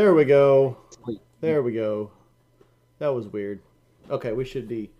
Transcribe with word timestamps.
There 0.00 0.14
we 0.14 0.24
go. 0.24 0.78
There 1.42 1.62
we 1.62 1.72
go. 1.72 2.10
That 3.00 3.08
was 3.08 3.28
weird. 3.28 3.60
Okay, 4.08 4.32
we 4.32 4.46
should 4.46 4.66
be. 4.66 4.90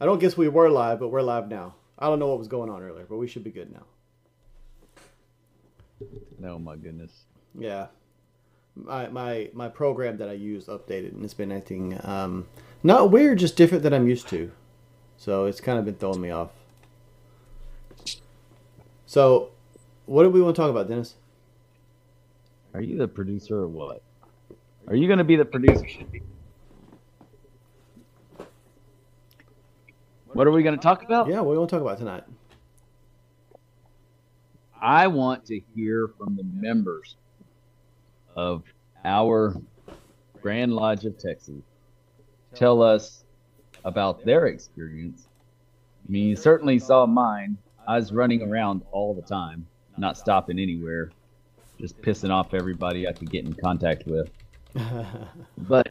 I 0.00 0.04
don't 0.04 0.18
guess 0.18 0.36
we 0.36 0.48
were 0.48 0.68
live, 0.68 0.98
but 0.98 1.10
we're 1.10 1.22
live 1.22 1.48
now. 1.48 1.76
I 1.96 2.08
don't 2.08 2.18
know 2.18 2.26
what 2.26 2.40
was 2.40 2.48
going 2.48 2.68
on 2.68 2.82
earlier, 2.82 3.06
but 3.08 3.18
we 3.18 3.28
should 3.28 3.44
be 3.44 3.52
good 3.52 3.72
now. 3.72 3.84
Oh 6.44 6.58
my 6.58 6.74
goodness. 6.74 7.12
Yeah. 7.56 7.86
My 8.74 9.06
my 9.10 9.48
my 9.52 9.68
program 9.68 10.16
that 10.16 10.28
I 10.28 10.32
use 10.32 10.66
updated 10.66 11.12
and 11.12 11.24
it's 11.24 11.32
been 11.32 11.52
acting 11.52 11.96
um 12.02 12.48
not 12.82 13.12
weird, 13.12 13.38
just 13.38 13.54
different 13.54 13.84
than 13.84 13.94
I'm 13.94 14.08
used 14.08 14.26
to. 14.30 14.50
So 15.16 15.44
it's 15.44 15.60
kind 15.60 15.78
of 15.78 15.84
been 15.84 15.94
throwing 15.94 16.20
me 16.20 16.32
off. 16.32 16.50
So, 19.06 19.50
what 20.06 20.24
do 20.24 20.30
we 20.30 20.42
want 20.42 20.56
to 20.56 20.62
talk 20.62 20.70
about, 20.70 20.88
Dennis? 20.88 21.14
Are 22.74 22.82
you 22.82 22.98
the 22.98 23.06
producer 23.06 23.58
or 23.60 23.68
what? 23.68 24.02
Are 24.88 24.94
you 24.94 25.08
going 25.08 25.18
to 25.18 25.24
be 25.24 25.36
the 25.36 25.44
producer? 25.44 25.86
What 30.32 30.46
are 30.46 30.52
we 30.52 30.62
going 30.62 30.76
to 30.76 30.82
talk 30.82 31.02
about? 31.02 31.28
Yeah, 31.28 31.40
what 31.40 31.44
do 31.44 31.50
we 31.52 31.58
want 31.58 31.70
to 31.70 31.76
talk 31.76 31.82
about 31.82 31.98
tonight? 31.98 32.24
I 34.80 35.06
want 35.08 35.46
to 35.46 35.60
hear 35.74 36.08
from 36.18 36.36
the 36.36 36.44
members 36.44 37.16
of 38.36 38.62
our 39.04 39.56
Grand 40.40 40.72
Lodge 40.72 41.04
of 41.04 41.18
Texas. 41.18 41.62
Tell 42.54 42.82
us 42.82 43.24
about 43.84 44.24
their 44.24 44.46
experience. 44.46 45.26
I 46.06 46.12
mean, 46.12 46.28
you 46.28 46.36
certainly 46.36 46.78
saw 46.78 47.06
mine. 47.06 47.56
I 47.88 47.96
was 47.96 48.12
running 48.12 48.42
around 48.42 48.82
all 48.92 49.14
the 49.14 49.22
time, 49.22 49.66
not 49.96 50.16
stopping 50.16 50.58
anywhere, 50.58 51.10
just 51.80 52.00
pissing 52.02 52.30
off 52.30 52.54
everybody 52.54 53.08
I 53.08 53.12
could 53.12 53.30
get 53.30 53.44
in 53.44 53.54
contact 53.54 54.06
with. 54.06 54.30
But 55.58 55.86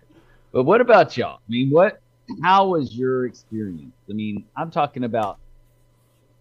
but 0.54 0.64
what 0.64 0.82
about 0.82 1.18
y'all? 1.18 1.36
I 1.38 1.50
mean, 1.50 1.70
what 1.72 1.98
how 2.44 2.70
was 2.70 2.96
your 2.96 3.26
experience? 3.26 3.96
I 4.10 4.14
mean, 4.14 4.48
I'm 4.58 4.72
talking 4.72 5.04
about 5.04 5.40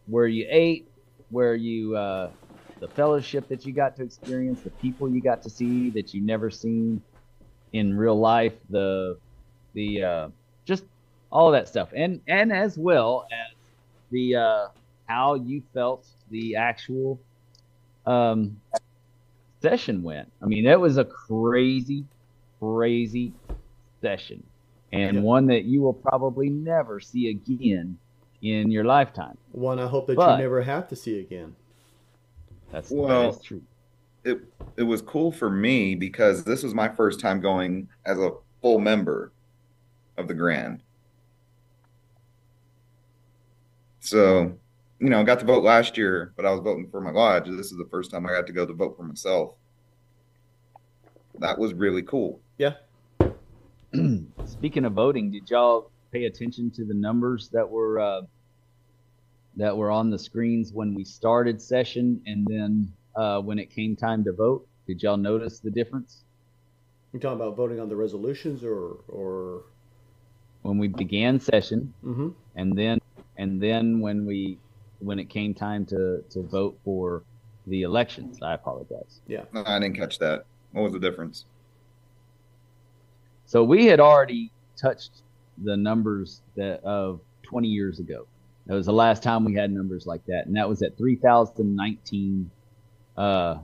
where 0.06 0.26
you 0.26 0.46
ate, 0.50 0.88
where 1.30 1.54
you 1.54 1.96
uh 1.96 2.32
the 2.80 2.88
fellowship 2.88 3.48
that 3.48 3.64
you 3.64 3.74
got 3.74 3.96
to 3.96 4.02
experience, 4.04 4.62
the 4.62 4.70
people 4.70 5.08
you 5.10 5.22
got 5.22 5.42
to 5.42 5.50
see 5.50 5.90
that 5.92 6.12
you 6.14 6.24
never 6.24 6.50
seen 6.50 7.02
in 7.72 7.96
real 7.96 8.18
life, 8.18 8.54
the 8.70 9.16
the 9.74 10.02
uh 10.02 10.28
just 10.66 10.84
all 11.32 11.52
that 11.52 11.68
stuff. 11.68 11.90
And 11.96 12.22
and 12.28 12.52
as 12.52 12.78
well 12.78 13.26
as 13.32 13.56
the 14.10 14.36
uh 14.36 14.68
how 15.06 15.34
you 15.36 15.62
felt 15.74 16.06
the 16.30 16.56
actual 16.56 17.22
um 18.06 18.58
session 19.62 20.02
went. 20.02 20.32
I 20.42 20.46
mean, 20.46 20.66
it 20.66 20.78
was 20.80 20.96
a 20.98 21.04
crazy, 21.04 22.06
crazy 22.72 23.32
session, 24.00 24.42
and 24.92 25.16
Yeah. 25.16 25.22
one 25.22 25.46
that 25.46 25.64
you 25.64 25.82
will 25.82 25.92
probably 25.92 26.48
never 26.48 27.00
see 27.00 27.28
again 27.28 27.98
in 28.42 28.70
your 28.70 28.84
lifetime. 28.84 29.36
One 29.52 29.78
I 29.78 29.86
hope 29.86 30.06
that 30.06 30.16
But- 30.16 30.36
you 30.38 30.42
never 30.44 30.62
have 30.62 30.88
to 30.88 30.96
see 30.96 31.20
again. 31.20 31.54
That's 32.70 32.90
Well- 32.90 33.08
that 33.08 33.28
is 33.38 33.42
true. 33.42 33.62
it 34.24 34.40
it 34.76 34.82
was 34.82 35.02
cool 35.02 35.30
for 35.30 35.50
me 35.50 35.94
because 35.94 36.44
this 36.44 36.62
was 36.62 36.74
my 36.74 36.88
first 36.88 37.20
time 37.20 37.40
going 37.40 37.88
as 38.06 38.18
a 38.18 38.32
full 38.60 38.78
member 38.80 39.32
of 40.16 40.26
the 40.26 40.34
Grand. 40.34 40.82
So, 44.00 44.58
you 44.98 45.08
know, 45.08 45.20
I 45.20 45.24
got 45.24 45.38
to 45.40 45.46
vote 45.46 45.62
last 45.64 45.96
year, 45.96 46.32
but 46.36 46.44
I 46.44 46.50
was 46.50 46.60
voting 46.60 46.88
for 46.90 47.00
my 47.00 47.10
lodge. 47.10 47.46
This 47.46 47.70
is 47.72 47.78
the 47.78 47.86
first 47.90 48.10
time 48.10 48.26
I 48.26 48.30
got 48.30 48.46
to 48.46 48.52
go 48.52 48.66
to 48.66 48.72
vote 48.72 48.96
for 48.96 49.02
myself. 49.04 49.56
That 51.38 51.58
was 51.58 51.72
really 51.74 52.02
cool. 52.02 52.40
Yeah. 52.58 52.74
Speaking 54.44 54.84
of 54.84 54.92
voting, 54.92 55.30
did 55.30 55.50
y'all 55.50 55.90
pay 56.12 56.26
attention 56.26 56.70
to 56.72 56.84
the 56.84 56.94
numbers 56.94 57.48
that 57.50 57.68
were 57.68 57.98
uh, 57.98 58.22
that 59.56 59.76
were 59.76 59.90
on 59.90 60.10
the 60.10 60.18
screens 60.18 60.72
when 60.72 60.94
we 60.94 61.04
started 61.04 61.60
session, 61.60 62.20
and 62.26 62.46
then 62.46 62.92
uh, 63.16 63.40
when 63.40 63.58
it 63.58 63.70
came 63.70 63.96
time 63.96 64.24
to 64.24 64.32
vote? 64.32 64.66
Did 64.86 65.02
y'all 65.02 65.16
notice 65.16 65.60
the 65.60 65.70
difference 65.70 66.24
You 67.12 67.18
talking 67.18 67.40
about 67.40 67.56
voting 67.56 67.80
on 67.80 67.88
the 67.88 67.96
resolutions 67.96 68.62
or 68.64 68.98
or 69.08 69.62
when 70.62 70.78
we 70.78 70.88
began 70.88 71.40
session, 71.40 71.92
mm-hmm. 72.04 72.28
and 72.56 72.76
then 72.76 73.00
and 73.36 73.60
then 73.60 74.00
when 74.00 74.26
we 74.26 74.58
when 75.00 75.18
it 75.18 75.28
came 75.28 75.54
time 75.54 75.84
to 75.86 76.22
to 76.30 76.42
vote 76.42 76.78
for 76.84 77.24
the 77.66 77.82
elections? 77.82 78.38
I 78.42 78.54
apologize. 78.54 79.20
No, 79.52 79.64
I 79.66 79.78
didn't 79.78 79.96
catch 79.96 80.18
that. 80.20 80.44
What 80.72 80.82
was 80.82 80.92
the 80.92 81.00
difference? 81.00 81.46
So 83.54 83.62
we 83.62 83.86
had 83.86 84.00
already 84.00 84.50
touched 84.76 85.22
the 85.62 85.76
numbers 85.76 86.42
that 86.56 86.82
of 86.82 87.20
20 87.44 87.68
years 87.68 88.00
ago. 88.00 88.26
That 88.66 88.74
was 88.74 88.86
the 88.86 88.92
last 88.92 89.22
time 89.22 89.44
we 89.44 89.54
had 89.54 89.70
numbers 89.70 90.08
like 90.08 90.26
that, 90.26 90.46
and 90.46 90.56
that 90.56 90.68
was 90.68 90.82
at 90.82 90.98
3,019 90.98 92.50
uh, 93.16 93.58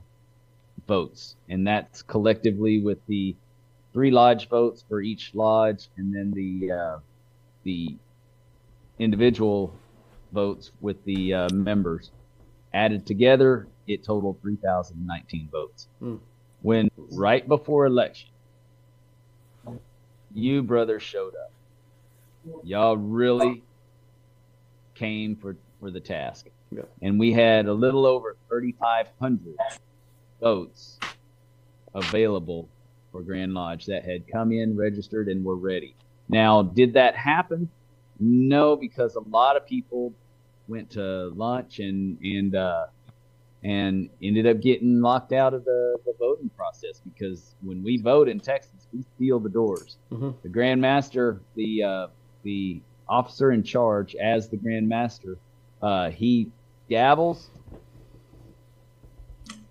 votes, 0.87 1.35
and 1.49 1.66
that's 1.66 2.02
collectively 2.02 2.80
with 2.80 3.04
the 3.09 3.35
three 3.92 4.12
lodge 4.12 4.49
votes 4.49 4.85
for 4.88 5.00
each 5.00 5.35
lodge, 5.35 5.88
and 5.97 6.14
then 6.14 6.30
the 6.30 6.70
uh, 6.70 6.99
the 7.64 7.97
individual 9.00 9.75
votes 10.30 10.70
with 10.80 11.04
the 11.04 11.35
uh, 11.35 11.49
members 11.52 12.12
added 12.73 13.06
together. 13.06 13.66
It 13.88 14.04
totaled 14.04 14.40
3,019 14.40 15.49
votes. 15.50 15.88
Hmm. 15.99 16.16
When 16.62 16.92
right 17.11 17.49
before 17.49 17.87
election 17.87 18.29
you 20.34 20.62
brothers 20.62 21.02
showed 21.02 21.34
up. 21.34 21.52
Y'all 22.64 22.96
really 22.96 23.62
came 24.94 25.37
for 25.37 25.56
for 25.78 25.90
the 25.90 26.00
task. 26.00 26.46
Yeah. 26.70 26.82
And 27.02 27.18
we 27.18 27.32
had 27.32 27.66
a 27.66 27.72
little 27.72 28.06
over 28.06 28.37
3,500 28.49 29.56
votes 30.40 30.99
available 31.94 32.68
for 33.10 33.22
Grand 33.22 33.54
Lodge 33.54 33.87
that 33.87 34.04
had 34.04 34.28
come 34.30 34.52
in, 34.52 34.76
registered, 34.76 35.28
and 35.28 35.44
were 35.44 35.56
ready. 35.56 35.96
Now, 36.28 36.62
did 36.62 36.92
that 36.94 37.16
happen? 37.16 37.68
No, 38.20 38.76
because 38.76 39.16
a 39.16 39.20
lot 39.20 39.56
of 39.56 39.66
people 39.66 40.12
went 40.68 40.90
to 40.90 41.28
lunch 41.34 41.80
and 41.80 42.18
and 42.22 42.54
uh, 42.54 42.87
and 43.62 44.08
ended 44.22 44.46
up 44.46 44.60
getting 44.60 45.00
locked 45.00 45.32
out 45.32 45.52
of 45.52 45.64
the, 45.64 45.99
the 46.06 46.14
voting 46.18 46.50
process 46.56 47.00
because 47.04 47.54
when 47.62 47.82
we 47.82 47.99
vote 47.99 48.28
in 48.28 48.38
Texas, 48.38 48.79
we 48.92 49.04
seal 49.18 49.38
the 49.38 49.49
doors. 49.49 49.97
Mhm. 50.12 50.35
The 50.42 50.49
Grand 50.49 50.80
Master, 50.80 51.40
the 51.54 51.82
uh, 51.82 52.06
the 52.42 52.80
officer 53.09 53.52
in 53.52 53.62
charge 53.62 54.14
as 54.16 54.49
the 54.49 54.56
Grand 54.56 54.88
Master, 54.88 55.37
uh, 55.82 56.11
he 56.11 56.50
gavels 56.88 57.49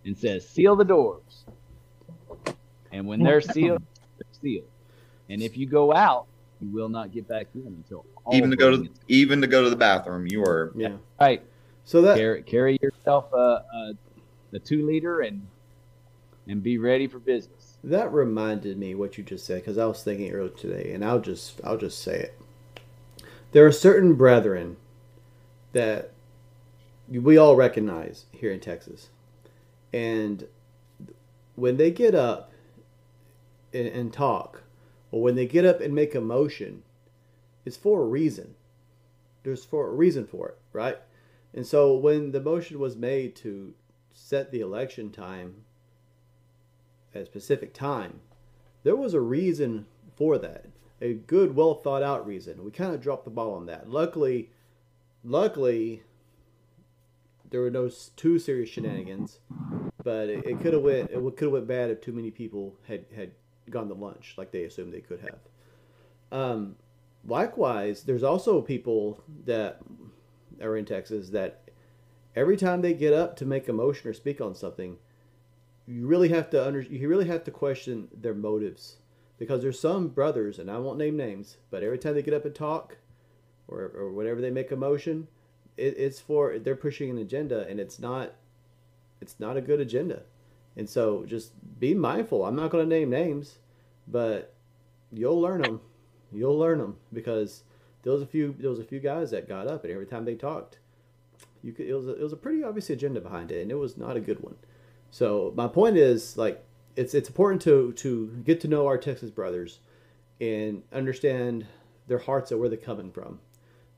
and 0.06 0.18
says, 0.18 0.48
"Seal 0.48 0.76
the 0.76 0.86
doors." 0.86 1.46
And 2.92 3.08
when 3.08 3.22
they're 3.22 3.42
sealed, 3.42 3.84
they're 4.18 4.42
sealed. 4.42 4.68
And 5.30 5.44
if 5.44 5.56
you 5.58 5.68
go 5.68 5.94
out, 5.94 6.26
you 6.60 6.70
will 6.70 6.90
not 6.90 7.12
get 7.12 7.28
back 7.28 7.48
in 7.54 7.68
until 7.68 8.06
all 8.26 8.36
even 8.36 8.50
to 8.50 8.56
go 8.56 8.72
to 8.72 8.84
is 8.84 8.90
even 9.08 9.42
to 9.42 9.48
go 9.48 9.64
to 9.64 9.70
the 9.70 9.76
bathroom, 9.76 10.28
you 10.28 10.42
were 10.42 10.72
yeah. 10.76 10.98
right. 11.20 11.42
So 11.86 12.02
that 12.04 12.18
Carry, 12.18 12.44
carry 12.44 12.78
yourself 12.82 13.32
a, 13.34 13.38
a, 13.74 13.94
a 14.54 14.60
two 14.60 14.86
liter 14.86 15.22
and 15.22 15.46
and 16.48 16.62
be 16.62 16.78
ready 16.78 17.08
for 17.08 17.20
business. 17.20 17.59
That 17.84 18.12
reminded 18.12 18.78
me 18.78 18.94
what 18.96 19.18
you 19.18 19.24
just 19.24 19.46
said 19.46 19.62
because 19.62 19.78
I 19.78 19.86
was 19.86 20.04
thinking 20.04 20.32
earlier 20.32 20.50
today, 20.50 20.92
and 20.94 21.04
I'll 21.04 21.22
just 21.22 21.62
I'll 21.64 21.78
just 21.78 22.02
say 22.02 22.20
it. 22.20 22.40
There 23.52 23.66
are 23.66 23.72
certain 23.72 24.16
brethren 24.16 24.78
that 25.72 26.12
we 27.10 27.38
all 27.38 27.56
recognize 27.56 28.26
here 28.32 28.52
in 28.52 28.60
Texas, 28.60 29.10
and 29.94 30.46
when 31.56 31.78
they 31.78 31.92
get 31.92 32.14
up 32.14 32.52
and, 33.74 33.88
and 33.88 34.14
talk, 34.14 34.64
or 35.12 35.22
when 35.22 35.36
they 35.36 35.46
get 35.46 35.66
up 35.66 35.80
and 35.80 35.96
make 35.96 36.16
a 36.16 36.22
motion, 36.22 36.84
it's 37.66 37.78
for 37.78 38.02
a 38.02 38.08
reason. 38.08 38.56
There's 39.44 39.64
for 39.64 39.88
a 39.88 39.94
reason 39.94 40.28
for 40.28 40.50
it, 40.50 40.58
right? 40.74 40.98
And 41.54 41.66
so 41.66 41.96
when 41.96 42.32
the 42.32 42.42
motion 42.42 42.80
was 42.80 42.96
made 42.96 43.36
to 43.38 43.74
set 44.14 44.52
the 44.52 44.60
election 44.60 45.12
time 45.12 45.64
at 47.14 47.22
a 47.22 47.26
specific 47.26 47.74
time, 47.74 48.22
there 48.84 48.96
was 48.96 49.14
a 49.14 49.22
reason 49.22 49.86
for 50.16 50.38
that. 50.38 50.66
A 51.02 51.14
good, 51.14 51.56
well 51.56 51.76
thought 51.76 52.04
out 52.04 52.28
reason. 52.28 52.64
We 52.64 52.72
kind 52.72 52.94
of 52.94 53.02
dropped 53.02 53.24
the 53.24 53.32
ball 53.32 53.54
on 53.54 53.66
that. 53.68 53.90
Luckily, 53.90 54.50
luckily, 55.24 56.04
there 57.50 57.62
were 57.62 57.72
no 57.72 57.90
too 58.16 58.38
serious 58.38 58.70
shenanigans, 58.70 59.40
but 60.04 60.30
it, 60.30 60.46
it 60.46 60.60
could 60.62 60.74
have 60.74 60.84
went 60.84 61.10
it 61.12 61.20
could 61.38 61.46
have 61.46 61.52
went 61.54 61.68
bad 61.68 61.90
if 61.90 62.02
too 62.02 62.12
many 62.12 62.32
people 62.32 62.76
had 62.88 63.06
had 63.16 63.32
gone 63.70 63.88
to 63.88 63.94
lunch 63.94 64.36
like 64.38 64.52
they 64.52 64.64
assumed 64.64 64.94
they 64.94 65.02
could 65.02 65.22
have. 65.22 65.40
Um, 66.32 66.76
likewise, 67.26 68.04
there's 68.04 68.24
also 68.24 68.62
people 68.62 69.24
that 69.46 69.80
are 70.62 70.76
in 70.76 70.86
Texas 70.86 71.30
that 71.30 71.70
every 72.36 72.58
time 72.58 72.82
they 72.82 72.94
get 72.94 73.14
up 73.14 73.36
to 73.38 73.46
make 73.46 73.68
a 73.68 73.74
motion 73.74 74.10
or 74.10 74.14
speak 74.14 74.42
on 74.42 74.54
something, 74.54 74.98
you 75.90 76.06
really 76.06 76.30
have 76.30 76.52
to 76.52 76.66
under 76.66 76.82
you 76.82 77.10
really 77.10 77.26
have 77.26 77.44
to 77.44 77.52
question 77.52 78.08
their 78.16 78.36
motives 78.36 78.98
because 79.40 79.62
there's 79.62 79.80
some 79.80 80.10
brothers 80.10 80.60
and 80.60 80.70
I 80.70 80.78
won't 80.78 81.00
name 81.00 81.18
names, 81.18 81.58
but 81.72 81.82
every 81.82 81.98
time 81.98 82.14
they 82.14 82.22
get 82.22 82.34
up 82.34 82.46
and 82.46 82.54
talk 82.54 82.98
or 83.68 83.92
or 83.96 84.12
whenever 84.12 84.40
they 84.40 84.52
make 84.52 84.72
a 84.72 84.76
motion, 84.76 85.28
it, 85.78 85.96
it's 85.98 86.20
for 86.20 86.60
they're 86.60 86.76
pushing 86.76 87.10
an 87.10 87.18
agenda 87.18 87.68
and 87.68 87.80
it's 87.80 87.98
not 87.98 88.36
it's 89.20 89.40
not 89.40 89.58
a 89.58 89.62
good 89.62 89.80
agenda. 89.80 90.22
And 90.78 90.88
so 90.88 91.26
just 91.26 91.54
be 91.80 91.96
mindful. 91.96 92.46
I'm 92.46 92.56
not 92.56 92.70
going 92.70 92.88
to 92.88 92.96
name 92.96 93.10
names, 93.10 93.58
but 94.08 94.54
you'll 95.12 95.42
learn 95.42 95.64
them. 95.64 95.82
You'll 96.32 96.58
learn 96.58 96.78
them 96.78 96.98
because 97.12 97.64
there 98.04 98.14
was 98.14 98.22
a 98.22 98.28
few 98.28 98.56
there 98.60 98.70
was 98.70 98.80
a 98.80 98.84
few 98.84 99.00
guys 99.00 99.32
that 99.32 99.48
got 99.48 99.68
up 99.68 99.84
and 99.84 99.92
every 99.92 100.06
time 100.06 100.26
they 100.26 100.36
talked, 100.36 100.78
you 101.64 101.74
could 101.74 101.88
it 101.88 101.96
was 101.96 102.08
a, 102.08 102.12
it 102.12 102.22
was 102.22 102.34
a 102.34 102.38
pretty 102.38 102.64
obvious 102.64 102.92
agenda 102.92 103.20
behind 103.20 103.52
it 103.52 103.64
and 103.64 103.72
it 103.72 103.80
was 103.80 103.98
not 103.98 104.16
a 104.16 104.22
good 104.22 104.42
one. 104.42 104.56
So 105.12 105.54
my 105.56 105.68
point 105.68 105.98
is 105.98 106.38
like 106.38 106.64
it's 106.96 107.14
it's 107.14 107.30
important 107.30 107.62
to 107.64 107.94
to 107.94 108.28
get 108.44 108.62
to 108.62 108.68
know 108.68 108.88
our 108.88 108.98
Texas 108.98 109.32
brothers 109.32 109.80
and 110.40 110.84
understand 110.94 111.66
their 112.08 112.18
hearts 112.18 112.52
and 112.52 112.60
where 112.60 112.70
they're 112.70 112.78
coming 112.78 113.12
from. 113.12 113.40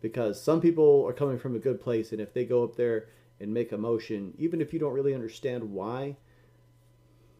Because 0.02 0.42
some 0.42 0.62
people 0.62 1.06
are 1.08 1.14
coming 1.14 1.38
from 1.38 1.56
a 1.56 1.60
good 1.60 1.80
place 1.80 2.12
and 2.12 2.20
if 2.20 2.34
they 2.34 2.46
go 2.46 2.64
up 2.64 2.76
there 2.76 3.08
and 3.40 3.54
make 3.54 3.72
a 3.72 3.78
motion 3.78 4.34
even 4.38 4.62
if 4.62 4.74
you 4.74 4.80
don't 4.80 4.94
really 4.94 5.14
understand 5.14 5.64
why 5.72 6.16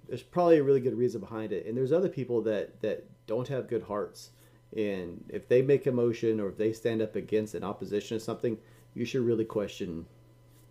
there's 0.08 0.24
probably 0.24 0.58
a 0.58 0.64
really 0.64 0.82
good 0.82 0.98
reason 0.98 1.22
behind 1.22 1.54
it. 1.54 1.66
And 1.66 1.78
there's 1.78 1.92
other 1.92 2.10
people 2.10 2.42
that 2.44 2.82
that 2.82 3.06
don't 3.28 3.48
have 3.48 3.68
good 3.68 3.84
hearts. 3.84 4.32
And 4.76 5.24
if 5.30 5.48
they 5.48 5.62
make 5.62 5.86
a 5.88 5.92
motion 5.92 6.40
or 6.40 6.50
if 6.50 6.58
they 6.58 6.74
stand 6.74 7.02
up 7.02 7.16
against 7.16 7.56
an 7.56 7.64
opposition 7.64 8.18
to 8.18 8.24
something 8.24 8.58
you 8.94 9.06
should 9.06 9.22
really 9.22 9.46
question 9.46 10.06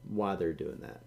why 0.08 0.34
they're 0.36 0.52
doing 0.52 0.78
that 0.80 1.02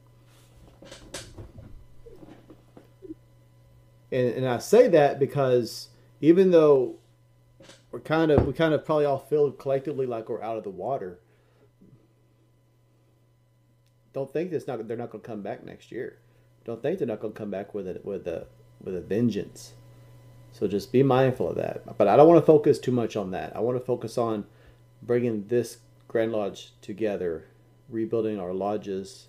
and, 4.14 4.30
and 4.36 4.48
i 4.48 4.58
say 4.58 4.88
that 4.88 5.20
because 5.20 5.90
even 6.22 6.52
though 6.52 6.96
we're 7.92 8.00
kind 8.00 8.32
of 8.32 8.46
we 8.46 8.54
kind 8.54 8.74
of 8.74 8.86
probably 8.86 9.06
all 9.06 9.20
feel 9.20 9.52
collectively 9.52 10.06
like 10.06 10.30
we're 10.30 10.42
out 10.42 10.58
of 10.58 10.64
the 10.64 10.70
water 10.70 11.20
don't 14.14 14.32
think 14.32 14.52
it's 14.54 14.68
not 14.68 14.88
they're 14.88 14.98
not 14.98 15.10
going 15.10 15.22
to 15.22 15.28
come 15.28 15.42
back 15.42 15.66
next 15.66 15.92
year 15.92 16.20
don't 16.66 16.82
think 16.82 17.00
they're 17.00 17.08
not 17.08 17.20
going 17.20 17.34
to 17.34 17.38
come 17.38 17.52
back 17.52 17.74
with 17.74 17.88
a 17.88 18.00
with 18.04 18.28
a 18.28 18.46
with 18.84 18.96
a 18.96 19.02
vengeance. 19.02 19.74
So 20.52 20.68
just 20.68 20.92
be 20.92 21.04
mindful 21.04 21.50
of 21.50 21.56
that. 21.56 21.98
But 21.98 22.08
I 22.08 22.16
don't 22.16 22.28
want 22.28 22.42
to 22.42 22.46
focus 22.46 22.78
too 22.78 22.92
much 22.92 23.16
on 23.16 23.32
that. 23.32 23.56
I 23.56 23.60
want 23.60 23.78
to 23.78 23.84
focus 23.84 24.18
on 24.18 24.46
bringing 25.02 25.48
this 25.48 25.78
Grand 26.08 26.32
Lodge 26.32 26.74
together, 26.82 27.46
rebuilding 27.90 28.40
our 28.40 28.54
lodges, 28.54 29.28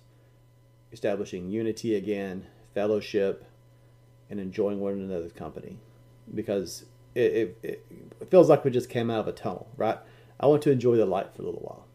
establishing 0.91 1.49
unity 1.49 1.95
again, 1.95 2.45
fellowship, 2.73 3.45
and 4.29 4.39
enjoying 4.39 4.79
one 4.79 4.93
another's 4.93 5.31
company. 5.31 5.77
Because 6.33 6.85
it, 7.13 7.57
it, 7.61 7.85
it 8.19 8.29
feels 8.29 8.49
like 8.49 8.65
we 8.65 8.71
just 8.71 8.89
came 8.89 9.09
out 9.09 9.19
of 9.19 9.27
a 9.27 9.31
tunnel, 9.31 9.67
right? 9.77 9.97
I 10.39 10.47
want 10.47 10.61
to 10.63 10.71
enjoy 10.71 10.97
the 10.97 11.05
light 11.05 11.33
for 11.33 11.41
a 11.41 11.45
little 11.45 11.61
while. 11.61 11.85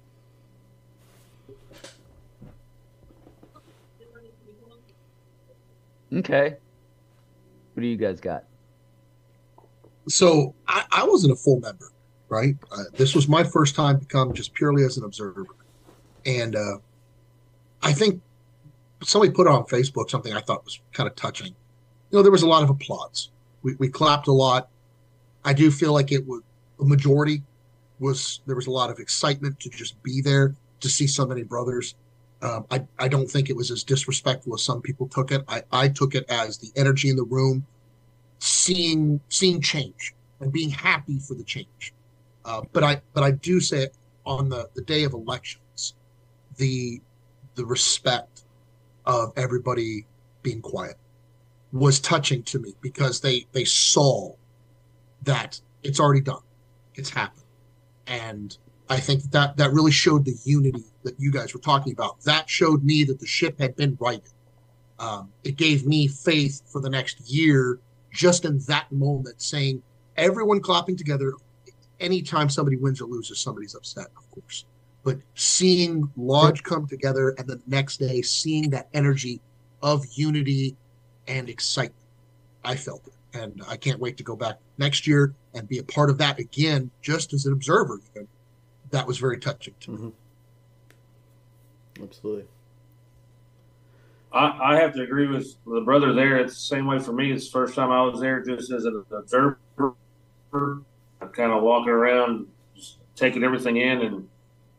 Okay. 6.13 6.57
What 7.75 7.83
do 7.83 7.87
you 7.87 7.97
guys 7.97 8.21
got? 8.21 8.45
So 10.09 10.55
I, 10.67 10.85
I 10.91 11.05
wasn't 11.05 11.33
a 11.33 11.37
full 11.37 11.61
member, 11.61 11.93
right? 12.29 12.57
Uh, 12.73 12.85
this 12.95 13.15
was 13.15 13.29
my 13.29 13.45
first 13.45 13.77
time 13.77 14.01
to 14.01 14.07
come 14.07 14.33
just 14.33 14.55
purely 14.55 14.85
as 14.85 14.97
an 14.97 15.05
observer. 15.05 15.47
And 16.27 16.57
uh, 16.57 16.79
I 17.83 17.93
think 17.93 18.21
somebody 19.03 19.33
put 19.33 19.47
on 19.47 19.65
Facebook 19.65 20.11
something 20.11 20.33
I 20.33 20.41
thought 20.41 20.65
was 20.65 20.81
kind 20.93 21.09
of 21.09 21.15
touching. 21.15 21.55
You 22.11 22.19
know, 22.19 22.23
there 22.23 22.33
was 22.33 22.43
a 22.43 22.49
lot 22.49 22.63
of 22.63 22.71
applause. 22.71 23.31
We, 23.63 23.75
we 23.77 23.89
clapped 23.89 24.27
a 24.27 24.33
lot. 24.33 24.69
I 25.45 25.53
do 25.53 25.71
feel 25.71 25.93
like 25.93 26.13
it 26.13 26.27
was 26.27 26.43
a 26.81 26.85
majority 26.85 27.43
was 27.99 28.41
there 28.47 28.57
was 28.57 28.67
a 28.67 28.71
lot 28.71 28.91
of 28.91 28.99
excitement 28.99 29.61
to 29.61 29.69
just 29.69 30.03
be 30.03 30.23
there 30.23 30.55
to 30.81 30.89
see 30.89 31.07
so 31.07 31.27
many 31.27 31.43
brothers 31.43 31.95
um, 32.43 32.67
I, 32.71 32.87
I 32.99 33.09
don't 33.09 33.31
think 33.31 33.51
it 33.51 33.57
was 33.57 33.71
as 33.71 33.85
disrespectful 33.85 34.55
as 34.55 34.63
some 34.63 34.81
people 34.81 35.09
took 35.09 35.31
it. 35.31 35.45
I, 35.47 35.63
I 35.71 35.89
took 35.89 36.15
it 36.15 36.25
as 36.31 36.57
the 36.59 36.71
energy 36.75 37.11
in 37.11 37.17
the 37.17 37.25
room, 37.25 37.67
seeing 38.39 39.21
seeing 39.29 39.61
change 39.61 40.15
and 40.41 40.51
being 40.51 40.71
happy 40.71 41.19
for 41.19 41.35
the 41.35 41.45
change. 41.45 41.93
Uh, 42.45 42.63
but 42.73 42.83
I 42.83 43.03
but 43.13 43.25
I 43.25 43.33
do 43.33 43.61
say 43.61 43.89
on 44.25 44.49
the, 44.49 44.71
the 44.75 44.83
day 44.83 45.05
of 45.05 45.13
elections, 45.13 45.95
the 46.57 47.01
the 47.57 47.67
respect 47.67 48.45
of 49.05 49.33
everybody 49.37 50.07
being 50.43 50.63
quiet 50.63 50.97
was 51.73 52.01
touching 52.01 52.43
to 52.45 52.59
me 52.59 52.75
because 52.81 53.21
they 53.21 53.47
they 53.53 53.65
saw 53.65 54.35
that 55.23 55.61
it's 55.83 56.01
already 56.01 56.21
done, 56.21 56.43
it's 56.95 57.11
happened, 57.11 57.45
and 58.07 58.57
I 58.89 58.99
think 58.99 59.23
that 59.31 59.57
that 59.57 59.73
really 59.73 59.93
showed 59.93 60.25
the 60.25 60.35
unity 60.45 60.85
that 61.05 61.15
you 61.19 61.31
guys 61.31 61.55
were 61.55 61.61
talking 61.61 61.93
about. 61.93 62.21
That 62.23 62.51
showed 62.51 62.83
me 62.83 63.05
that 63.05 63.21
the 63.21 63.27
ship 63.27 63.59
had 63.59 63.77
been 63.77 63.97
righted. 64.01 64.33
Um, 64.99 65.33
it 65.45 65.57
gave 65.57 65.87
me 65.87 66.09
faith 66.09 66.61
for 66.67 66.81
the 66.81 66.91
next 66.91 67.21
year, 67.21 67.79
just 68.13 68.45
in 68.45 68.59
that 68.67 68.91
moment, 68.91 69.41
saying 69.41 69.83
everyone 70.17 70.61
clapping 70.61 70.97
together. 70.97 71.33
Anytime 72.01 72.49
somebody 72.49 72.77
wins 72.77 73.01
or 73.01 73.05
loses, 73.05 73.39
somebody's 73.39 73.75
upset, 73.75 74.07
of 74.17 74.31
course. 74.31 74.65
But 75.05 75.19
seeing 75.35 76.11
Lodge 76.17 76.63
come 76.63 76.87
together, 76.87 77.35
and 77.39 77.47
the 77.47 77.61
next 77.67 77.99
day 77.99 78.23
seeing 78.23 78.71
that 78.71 78.89
energy 78.93 79.41
of 79.83 80.05
unity 80.13 80.77
and 81.31 81.49
excitement, 81.49 81.95
I 82.65 82.75
felt 82.75 83.07
it, 83.07 83.39
and 83.39 83.63
I 83.69 83.77
can't 83.77 84.01
wait 84.01 84.17
to 84.19 84.25
go 84.25 84.37
back 84.37 84.59
next 84.79 85.07
year 85.07 85.35
and 85.55 85.69
be 85.69 85.79
a 85.79 85.85
part 85.85 86.11
of 86.11 86.19
that 86.19 86.39
again, 86.39 86.91
just 87.01 87.33
as 87.33 87.47
an 87.47 87.53
observer. 87.53 88.01
Even 88.15 88.29
that 88.91 89.07
was 89.07 89.19
very 89.19 89.39
touching 89.39 89.75
to. 89.81 89.91
Mm-hmm. 89.91 90.09
Absolutely. 92.03 92.47
I, 94.33 94.75
I 94.75 94.81
have 94.81 94.95
to 94.95 95.03
agree 95.03 95.27
with 95.29 95.55
the 95.65 95.81
brother 95.81 96.13
there. 96.13 96.39
It's 96.39 96.55
the 96.55 96.61
same 96.61 96.87
way 96.87 96.99
for 96.99 97.13
me. 97.13 97.33
It's 97.33 97.47
the 97.47 97.53
first 97.53 97.75
time 97.75 97.91
I 97.91 98.03
was 98.03 98.21
there 98.21 98.43
just 98.43 98.73
as 98.73 98.85
an 98.85 99.05
observer. 99.11 99.59
I'm 100.53 100.85
kind 101.33 101.53
of 101.53 101.63
walking 101.63 101.91
around, 101.91 102.47
just 102.75 102.99
taking 103.15 103.45
everything 103.45 103.77
in, 103.77 104.01
and 104.01 104.29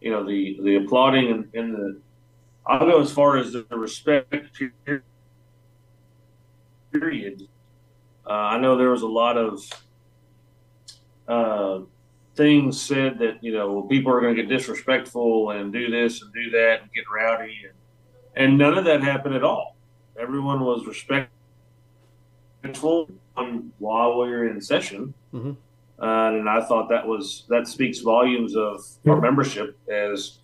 you 0.01 0.11
know 0.11 0.25
the 0.25 0.59
the 0.61 0.75
applauding 0.77 1.31
and, 1.31 1.49
and 1.53 1.75
the. 1.75 2.01
I'll 2.65 2.79
go 2.79 3.01
as 3.01 3.11
far 3.11 3.37
as 3.37 3.53
the 3.53 3.65
respect 3.71 4.31
period. 4.85 5.03
Uh, 8.25 8.29
I 8.29 8.57
know 8.59 8.77
there 8.77 8.89
was 8.89 9.01
a 9.01 9.07
lot 9.07 9.37
of 9.37 9.63
uh, 11.27 11.79
things 12.35 12.81
said 12.81 13.19
that 13.19 13.43
you 13.43 13.53
know 13.53 13.83
people 13.83 14.11
are 14.11 14.21
going 14.21 14.35
to 14.35 14.41
get 14.41 14.49
disrespectful 14.49 15.51
and 15.51 15.71
do 15.73 15.89
this 15.89 16.21
and 16.21 16.33
do 16.33 16.49
that 16.51 16.81
and 16.81 16.91
get 16.93 17.03
rowdy 17.13 17.57
and 17.63 17.73
and 18.35 18.57
none 18.57 18.77
of 18.77 18.85
that 18.85 19.03
happened 19.03 19.35
at 19.35 19.43
all. 19.43 19.75
Everyone 20.17 20.61
was 20.61 20.85
respectful 20.85 21.29
while 23.79 24.19
we 24.19 24.29
were 24.29 24.47
in 24.47 24.61
session, 24.61 25.13
mm-hmm. 25.33 25.51
uh, 26.01 26.31
and 26.31 26.49
I 26.49 26.63
thought 26.65 26.89
that 26.89 27.05
was 27.05 27.45
that 27.49 27.67
speaks 27.67 27.99
volumes 27.99 28.55
of 28.55 28.85
our 29.07 29.19
membership 29.19 29.77
as 29.89 30.39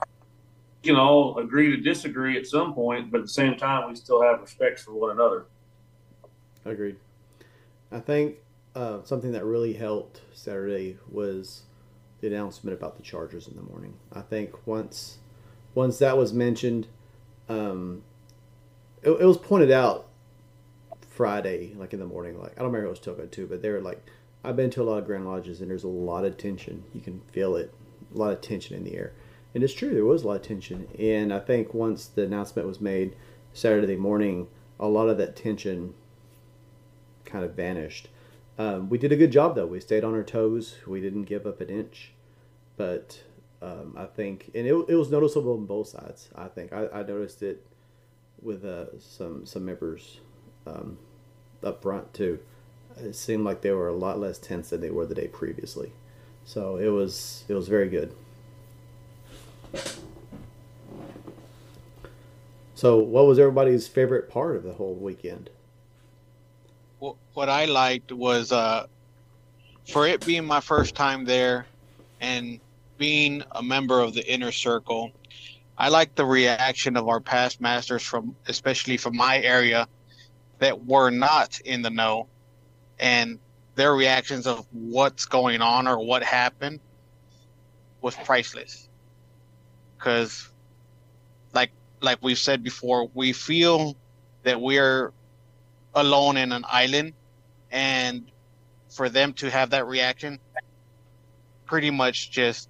we 0.83 0.89
can 0.89 0.95
all 0.95 1.37
agree 1.37 1.69
to 1.75 1.77
disagree 1.77 2.37
at 2.37 2.45
some 2.47 2.73
point, 2.73 3.11
but 3.11 3.19
at 3.19 3.23
the 3.25 3.31
same 3.31 3.55
time 3.57 3.89
we 3.89 3.95
still 3.95 4.21
have 4.21 4.41
respect 4.41 4.79
for 4.79 4.93
one 4.93 5.11
another. 5.11 5.45
Agreed. 6.67 6.97
I 7.91 7.99
think 7.99 8.37
uh, 8.75 9.01
something 9.03 9.31
that 9.31 9.45
really 9.45 9.73
helped 9.73 10.21
Saturday 10.33 10.97
was 11.09 11.63
the 12.21 12.27
announcement 12.27 12.77
about 12.77 12.97
the 12.97 13.03
Chargers 13.03 13.47
in 13.47 13.55
the 13.55 13.61
morning. 13.61 13.93
I 14.11 14.21
think 14.21 14.67
once 14.67 15.19
once 15.75 15.99
that 15.99 16.17
was 16.17 16.33
mentioned, 16.33 16.87
um, 17.49 18.03
it, 19.03 19.11
it, 19.11 19.25
was 19.25 19.37
pointed 19.37 19.71
out 19.71 20.07
Friday, 21.09 21.73
like 21.77 21.93
in 21.93 21.99
the 21.99 22.05
morning. 22.05 22.39
Like 22.39 22.53
I 22.53 22.61
don't 22.61 22.67
remember 22.67 22.85
who 22.85 22.89
was 22.89 22.99
talking 22.99 23.29
to, 23.29 23.47
but 23.47 23.61
they 23.61 23.69
were 23.69 23.81
like, 23.81 24.05
I've 24.43 24.55
been 24.55 24.69
to 24.71 24.81
a 24.81 24.83
lot 24.83 24.97
of 24.97 25.05
Grand 25.05 25.25
Lodges, 25.25 25.61
and 25.61 25.69
there's 25.69 25.83
a 25.83 25.87
lot 25.87 26.25
of 26.25 26.37
tension. 26.37 26.83
You 26.93 27.01
can 27.01 27.21
feel 27.31 27.55
it, 27.55 27.73
a 28.13 28.17
lot 28.17 28.31
of 28.31 28.41
tension 28.41 28.75
in 28.75 28.83
the 28.83 28.95
air, 28.95 29.13
and 29.53 29.63
it's 29.63 29.73
true. 29.73 29.93
There 29.93 30.05
was 30.05 30.23
a 30.23 30.27
lot 30.27 30.37
of 30.37 30.41
tension, 30.41 30.87
and 30.99 31.33
I 31.33 31.39
think 31.39 31.73
once 31.73 32.07
the 32.07 32.23
announcement 32.23 32.67
was 32.67 32.81
made 32.81 33.15
Saturday 33.53 33.95
morning, 33.95 34.47
a 34.79 34.87
lot 34.87 35.09
of 35.09 35.17
that 35.19 35.35
tension 35.35 35.93
kind 37.27 37.45
of 37.45 37.53
vanished. 37.53 38.07
Um, 38.57 38.89
we 38.89 38.97
did 38.97 39.11
a 39.11 39.15
good 39.15 39.31
job 39.31 39.55
though. 39.55 39.67
We 39.67 39.79
stayed 39.79 40.03
on 40.03 40.13
our 40.13 40.23
toes. 40.23 40.75
We 40.87 40.99
didn't 40.99 41.23
give 41.23 41.45
up 41.45 41.61
an 41.61 41.69
inch, 41.69 42.11
but 42.75 43.21
um, 43.61 43.95
I 43.95 44.05
think, 44.05 44.49
and 44.55 44.65
it, 44.65 44.73
it 44.87 44.95
was 44.95 45.11
noticeable 45.11 45.53
on 45.53 45.65
both 45.65 45.89
sides. 45.89 46.29
I 46.35 46.47
think 46.47 46.73
I, 46.73 46.87
I 46.87 47.03
noticed 47.03 47.43
it 47.43 47.65
with 48.41 48.65
uh, 48.65 48.99
some 48.99 49.45
some 49.45 49.65
members 49.65 50.19
um, 50.65 50.97
up 51.63 51.81
front 51.81 52.13
too. 52.13 52.39
It 52.97 53.15
seemed 53.15 53.43
like 53.43 53.61
they 53.61 53.71
were 53.71 53.89
a 53.89 53.95
lot 53.95 54.19
less 54.19 54.39
tense 54.39 54.71
than 54.71 54.81
they 54.81 54.89
were 54.89 55.05
the 55.05 55.15
day 55.15 55.27
previously. 55.27 55.91
So 56.45 56.77
it 56.77 56.89
was 56.89 57.43
it 57.47 57.53
was 57.53 57.67
very 57.67 57.89
good. 57.89 58.15
So, 62.77 62.99
what 62.99 63.25
was 63.25 63.39
everybody's 63.39 63.87
favorite 63.87 64.29
part 64.29 64.55
of 64.55 64.61
the 64.61 64.73
whole 64.73 64.93
weekend? 64.93 65.49
What 67.37 67.49
I 67.49 67.65
liked 67.65 68.11
was 68.11 68.51
uh, 68.51 68.87
for 69.87 70.07
it 70.07 70.25
being 70.25 70.43
my 70.43 70.59
first 70.59 70.95
time 70.95 71.23
there 71.23 71.67
and 72.19 72.59
being 72.97 73.43
a 73.51 73.61
member 73.61 73.99
of 73.99 74.15
the 74.15 74.25
inner 74.27 74.51
circle. 74.51 75.11
I 75.77 75.89
like 75.89 76.15
the 76.15 76.25
reaction 76.25 76.97
of 76.97 77.07
our 77.07 77.19
past 77.19 77.61
masters 77.61 78.01
from, 78.01 78.35
especially 78.47 78.97
from 78.97 79.15
my 79.15 79.39
area, 79.39 79.87
that 80.57 80.85
were 80.87 81.11
not 81.11 81.59
in 81.59 81.83
the 81.83 81.91
know, 81.91 82.25
and 82.97 83.37
their 83.75 83.93
reactions 83.93 84.47
of 84.47 84.65
what's 84.71 85.25
going 85.25 85.61
on 85.61 85.87
or 85.87 86.03
what 86.03 86.23
happened 86.23 86.79
was 88.01 88.15
priceless. 88.15 88.89
Because, 89.95 90.49
like 91.53 91.69
like 92.01 92.17
we've 92.23 92.39
said 92.39 92.63
before, 92.63 93.11
we 93.13 93.31
feel 93.31 93.95
that 94.41 94.59
we're 94.59 95.13
alone 95.93 96.37
in 96.37 96.51
an 96.51 96.65
island, 96.67 97.13
and 97.77 98.31
for 98.89 99.07
them 99.07 99.33
to 99.33 99.51
have 99.51 99.69
that 99.69 99.85
reaction, 99.85 100.39
pretty 101.65 101.91
much 101.91 102.31
just 102.31 102.69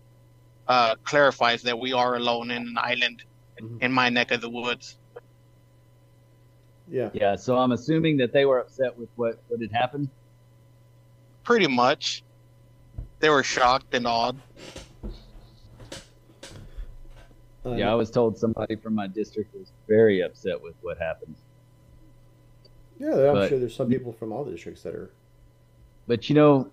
uh, 0.67 0.95
clarifies 1.05 1.61
that 1.61 1.79
we 1.79 1.93
are 1.93 2.15
alone 2.15 2.51
in 2.51 2.63
an 2.67 2.77
island 2.77 3.23
Mhm. 3.61 3.81
in 3.81 3.91
my 3.93 4.09
neck 4.09 4.31
of 4.31 4.41
the 4.41 4.49
woods. 4.49 4.97
Yeah. 6.89 7.09
Yeah, 7.13 7.35
so 7.37 7.57
I'm 7.57 7.71
assuming 7.71 8.17
that 8.17 8.33
they 8.33 8.45
were 8.45 8.59
upset 8.59 8.97
with 8.97 9.09
what 9.15 9.41
what 9.47 9.61
had 9.61 9.71
happened. 9.71 10.09
Pretty 11.43 11.67
much, 11.67 12.23
they 13.19 13.29
were 13.29 13.43
shocked 13.43 13.95
and 13.95 14.05
awed. 14.05 14.37
Uh, 17.65 17.75
Yeah, 17.75 17.91
I 17.91 17.95
was 17.95 18.11
told 18.11 18.37
somebody 18.37 18.75
from 18.75 18.93
my 18.93 19.07
district 19.07 19.53
was 19.55 19.71
very 19.87 20.21
upset 20.21 20.61
with 20.61 20.75
what 20.81 20.97
happened. 20.97 21.35
Yeah. 22.99 23.29
I'm 23.29 23.33
but- 23.35 23.49
sure 23.49 23.59
there's 23.59 23.75
some 23.75 23.89
people 23.89 24.11
from 24.13 24.31
all 24.31 24.43
the 24.43 24.51
districts 24.51 24.83
that 24.83 24.93
are. 24.95 25.11
But 26.07 26.29
you 26.29 26.35
know, 26.35 26.71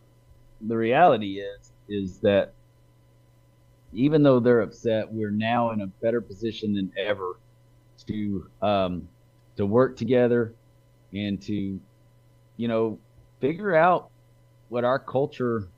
the 0.60 0.76
reality 0.76 1.40
is 1.40 1.72
is 1.88 2.18
that 2.20 2.52
even 3.92 4.22
though 4.22 4.40
they're 4.40 4.60
upset, 4.62 5.12
we're 5.12 5.30
now 5.30 5.70
in 5.70 5.80
a 5.82 5.86
better 5.86 6.20
position 6.20 6.74
than 6.74 6.92
ever 6.96 7.36
to 8.06 8.48
um, 8.62 9.08
to 9.56 9.66
work 9.66 9.96
together 9.96 10.54
and 11.12 11.40
to 11.42 11.80
you 12.56 12.68
know 12.68 12.98
figure 13.40 13.74
out 13.74 14.10
what 14.68 14.84
our 14.84 14.98
culture 14.98 15.68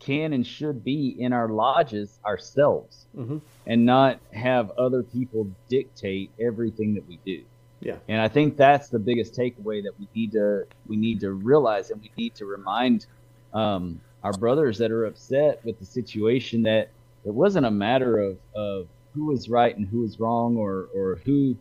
can 0.00 0.32
and 0.32 0.44
should 0.46 0.82
be 0.82 1.14
in 1.20 1.32
our 1.32 1.48
lodges 1.48 2.18
ourselves 2.26 3.06
Mhm. 3.16 3.40
and 3.66 3.86
not 3.86 4.18
have 4.32 4.70
other 4.72 5.02
people 5.02 5.46
dictate 5.68 6.30
everything 6.40 6.94
that 6.94 7.06
we 7.06 7.18
do. 7.24 7.44
Yeah. 7.82 7.96
And 8.08 8.20
I 8.20 8.28
think 8.28 8.56
that's 8.56 8.88
the 8.88 8.98
biggest 9.00 9.34
takeaway 9.34 9.82
that 9.82 9.92
we 9.98 10.08
need 10.14 10.32
to 10.32 10.66
we 10.86 10.96
need 10.96 11.20
to 11.20 11.32
realize 11.32 11.90
and 11.90 12.00
we 12.00 12.12
need 12.16 12.34
to 12.36 12.46
remind 12.46 13.06
um, 13.52 14.00
our 14.22 14.32
brothers 14.32 14.78
that 14.78 14.92
are 14.92 15.06
upset 15.06 15.64
with 15.64 15.78
the 15.80 15.84
situation 15.84 16.62
that 16.62 16.90
it 17.24 17.34
wasn't 17.34 17.66
a 17.66 17.70
matter 17.70 18.18
of, 18.18 18.38
of 18.54 18.88
who 19.14 19.26
was 19.26 19.48
right 19.48 19.76
and 19.76 19.88
who 19.88 20.00
was 20.00 20.20
wrong 20.20 20.56
or 20.56 20.88
or 20.94 21.20
who 21.24 21.56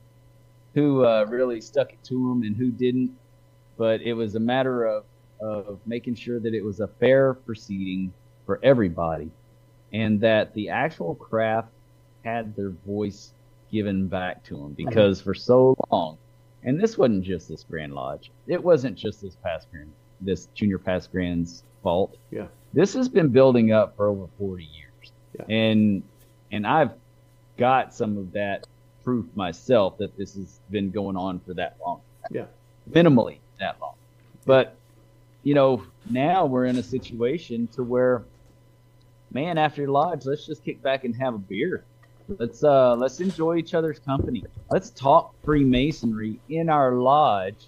who 0.75 1.03
uh, 1.03 1.25
really 1.27 1.59
stuck 1.59 1.91
it 1.91 2.03
to 2.03 2.13
them 2.13 2.43
and 2.43 2.55
who 2.55 2.71
didn't, 2.71 3.11
but 3.77 4.01
it 4.01 4.13
was 4.13 4.35
a 4.35 4.39
matter 4.39 4.85
of 4.85 5.05
of 5.41 5.79
making 5.87 6.13
sure 6.13 6.39
that 6.39 6.53
it 6.53 6.63
was 6.63 6.81
a 6.81 6.87
fair 6.87 7.33
proceeding 7.33 8.13
for 8.45 8.59
everybody, 8.61 9.31
and 9.91 10.21
that 10.21 10.53
the 10.53 10.69
actual 10.69 11.15
craft 11.15 11.69
had 12.23 12.55
their 12.55 12.69
voice 12.69 13.33
given 13.71 14.07
back 14.07 14.43
to 14.45 14.57
them 14.57 14.73
because 14.73 15.21
for 15.21 15.33
so 15.33 15.75
long, 15.91 16.17
and 16.63 16.79
this 16.79 16.97
wasn't 16.97 17.23
just 17.23 17.49
this 17.49 17.63
Grand 17.63 17.93
Lodge, 17.93 18.31
it 18.47 18.61
wasn't 18.63 18.97
just 18.97 19.21
this 19.21 19.35
past 19.35 19.69
Grand, 19.71 19.91
this 20.19 20.47
Junior 20.53 20.77
Past 20.77 21.11
Grand's 21.11 21.63
fault. 21.83 22.15
Yeah. 22.31 22.47
this 22.73 22.93
has 22.93 23.09
been 23.09 23.29
building 23.29 23.71
up 23.71 23.95
for 23.95 24.07
over 24.07 24.27
forty 24.37 24.65
years, 24.65 25.11
Yeah. 25.37 25.45
and 25.55 26.03
and 26.51 26.67
I've 26.67 26.91
got 27.57 27.93
some 27.93 28.17
of 28.17 28.31
that 28.33 28.67
proof 29.03 29.25
myself 29.35 29.97
that 29.97 30.15
this 30.17 30.35
has 30.35 30.59
been 30.69 30.91
going 30.91 31.15
on 31.17 31.39
for 31.39 31.53
that 31.55 31.77
long. 31.83 32.01
Yeah. 32.29 32.45
minimally 32.91 33.37
that 33.59 33.79
long, 33.81 33.95
but 34.45 34.75
you 35.43 35.53
know 35.55 35.83
now 36.09 36.45
we're 36.45 36.65
in 36.65 36.77
a 36.77 36.83
situation 36.83 37.67
to 37.73 37.81
where 37.83 38.23
man 39.31 39.57
after 39.57 39.87
lodge 39.87 40.25
let's 40.25 40.45
just 40.45 40.63
kick 40.63 40.81
back 40.83 41.03
and 41.03 41.15
have 41.15 41.33
a 41.33 41.37
beer 41.37 41.83
let's 42.39 42.63
uh 42.63 42.95
let's 42.95 43.19
enjoy 43.19 43.57
each 43.57 43.73
other's 43.73 43.99
company. 43.99 44.43
Let's 44.69 44.89
talk 44.91 45.33
freemasonry 45.43 46.39
in 46.49 46.69
our 46.69 46.93
lodge 46.93 47.67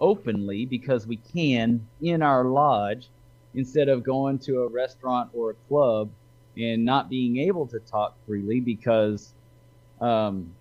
openly 0.00 0.66
because 0.66 1.06
we 1.06 1.16
can 1.16 1.86
in 2.02 2.22
our 2.22 2.44
lodge 2.44 3.08
instead 3.54 3.88
of 3.88 4.02
going 4.02 4.38
to 4.40 4.62
a 4.62 4.68
restaurant 4.68 5.30
or 5.32 5.50
a 5.50 5.54
club 5.68 6.10
and 6.56 6.84
not 6.84 7.08
being 7.08 7.38
able 7.38 7.66
to 7.66 7.78
talk 7.80 8.16
freely 8.26 8.60
because 8.60 9.34
um 10.00 10.52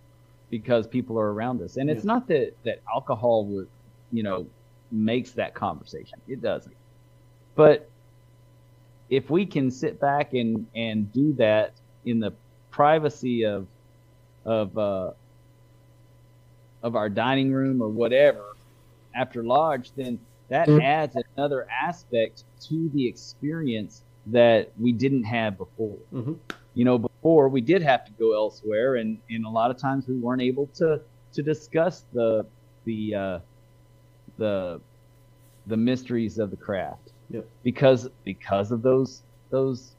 because 0.50 0.86
people 0.86 1.18
are 1.18 1.34
around 1.34 1.62
us. 1.62 1.78
And 1.78 1.90
it's 1.90 2.04
not 2.04 2.28
that 2.28 2.54
that 2.64 2.82
alcohol 2.94 3.46
would 3.46 3.68
you 4.12 4.24
know 4.24 4.46
makes 4.92 5.32
that 5.32 5.54
conversation. 5.54 6.20
It 6.28 6.42
doesn't. 6.42 6.76
But 7.56 7.90
if 9.10 9.30
we 9.30 9.46
can 9.46 9.72
sit 9.72 10.00
back 10.00 10.34
and 10.34 10.68
and 10.76 11.12
do 11.12 11.34
that 11.34 11.74
in 12.06 12.20
the 12.20 12.34
privacy 12.74 13.44
of 13.46 13.68
of 14.46 14.78
uh 14.78 15.12
of 16.82 16.96
our 16.96 17.10
dining 17.10 17.54
room 17.54 17.82
or 17.82 17.90
whatever 17.90 18.44
after 19.16 19.44
lodge 19.44 19.92
then 19.96 20.20
that 20.50 20.68
Mhm. 20.70 20.82
adds 20.82 21.16
another 21.38 21.68
aspect 21.82 22.44
to 22.68 22.90
the 22.94 23.08
experience 23.08 24.04
that 24.26 24.74
we 24.78 24.92
didn't 24.92 25.24
have 25.24 25.58
before 25.58 26.00
Mhm. 26.12 26.40
you 26.74 26.84
know 26.86 26.98
before 26.98 27.48
we 27.50 27.62
did 27.62 27.82
have 27.84 28.04
to 28.06 28.14
go 28.14 28.34
elsewhere 28.34 28.96
and 28.96 29.22
and 29.30 29.46
a 29.46 29.50
lot 29.50 29.72
of 29.72 29.78
times 29.78 30.08
we 30.08 30.18
weren't 30.20 30.42
able 30.42 30.68
to 30.76 31.02
to 31.34 31.44
discuss 31.44 32.04
the 32.14 32.50
the 32.86 33.16
uh 33.16 33.40
the 34.38 34.82
the 35.68 35.78
mysteries 35.78 36.40
of 36.40 36.52
the 36.52 36.58
craft 36.58 37.14
Yep. 37.30 37.50
because 37.64 38.10
because 38.26 38.72
of 38.72 38.82
those 38.82 39.24
those 39.52 39.96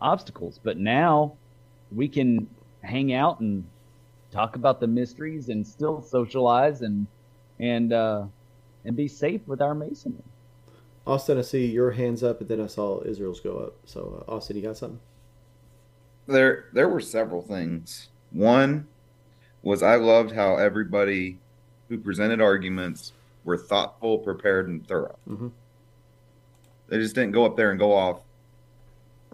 obstacles 0.00 0.60
but 0.62 0.78
now 0.78 1.38
we 1.96 2.06
can 2.08 2.46
hang 2.82 3.12
out 3.12 3.40
and 3.40 3.64
talk 4.30 4.54
about 4.54 4.78
the 4.78 4.86
mysteries 4.86 5.48
and 5.48 5.66
still 5.66 6.02
socialize 6.02 6.82
and 6.82 7.06
and 7.58 7.92
uh 7.92 8.24
and 8.84 8.94
be 8.94 9.08
safe 9.08 9.40
with 9.46 9.60
our 9.60 9.74
masonry 9.74 10.22
Austin, 11.06 11.38
I 11.38 11.42
see 11.42 11.66
your 11.66 11.92
hands 11.92 12.24
up, 12.24 12.40
and 12.40 12.48
then 12.48 12.60
I 12.60 12.66
saw 12.66 13.00
Israel's 13.04 13.38
go 13.38 13.58
up. 13.58 13.74
So, 13.84 14.24
uh, 14.26 14.32
Austin, 14.32 14.56
you 14.56 14.62
got 14.62 14.76
something? 14.76 14.98
there 16.26 16.64
there 16.72 16.88
were 16.88 17.00
several 17.00 17.42
things. 17.42 18.08
One 18.32 18.88
was 19.62 19.84
I 19.84 19.94
loved 19.94 20.32
how 20.32 20.56
everybody 20.56 21.38
who 21.88 21.98
presented 21.98 22.40
arguments 22.40 23.12
were 23.44 23.56
thoughtful, 23.56 24.18
prepared, 24.18 24.68
and 24.68 24.86
thorough. 24.86 25.16
Mhm. 25.28 25.52
They 26.88 26.98
just 26.98 27.14
didn't 27.14 27.32
go 27.32 27.44
up 27.44 27.56
there 27.56 27.70
and 27.70 27.78
go 27.78 27.92
off 27.92 28.20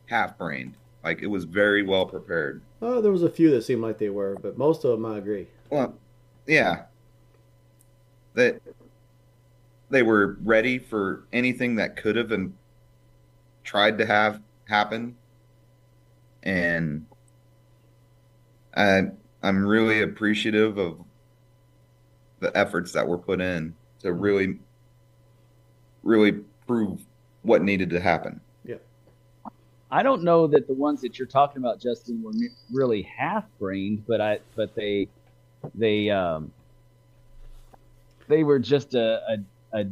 half 0.06 0.36
brained. 0.36 0.74
Like 1.04 1.22
it 1.22 1.26
was 1.26 1.44
very 1.44 1.82
well 1.82 2.06
prepared. 2.06 2.62
Oh, 2.80 3.00
there 3.00 3.12
was 3.12 3.22
a 3.22 3.30
few 3.30 3.50
that 3.50 3.62
seemed 3.62 3.82
like 3.82 3.98
they 3.98 4.10
were, 4.10 4.36
but 4.40 4.56
most 4.56 4.84
of 4.84 4.92
them 4.92 5.06
I 5.06 5.18
agree. 5.18 5.48
Well, 5.70 5.94
yeah. 6.46 6.84
That 8.34 8.60
they 9.90 10.02
were 10.02 10.38
ready 10.42 10.78
for 10.78 11.24
anything 11.32 11.76
that 11.76 11.96
could 11.96 12.16
have 12.16 12.32
and 12.32 12.54
tried 13.64 13.98
to 13.98 14.06
have 14.06 14.40
happen. 14.68 15.16
And 16.42 17.06
I 18.76 19.02
I'm 19.42 19.66
really 19.66 20.02
appreciative 20.02 20.78
of 20.78 21.00
the 22.40 22.56
efforts 22.56 22.92
that 22.92 23.06
were 23.06 23.18
put 23.18 23.40
in 23.40 23.74
to 24.00 24.12
really 24.12 24.58
really 26.02 26.40
prove 26.66 27.04
what 27.42 27.62
needed 27.62 27.90
to 27.90 28.00
happen. 28.00 28.40
I 29.92 30.02
don't 30.02 30.22
know 30.24 30.46
that 30.46 30.66
the 30.66 30.72
ones 30.72 31.02
that 31.02 31.18
you're 31.18 31.28
talking 31.28 31.58
about, 31.62 31.78
Justin, 31.78 32.22
were 32.22 32.32
really 32.72 33.02
half-brained, 33.02 34.04
but 34.06 34.22
I, 34.22 34.38
but 34.56 34.74
they, 34.74 35.06
they, 35.74 36.08
um, 36.08 36.50
they 38.26 38.42
were 38.42 38.58
just 38.58 38.94
a, 38.94 39.20
a, 39.74 39.78
a. 39.80 39.84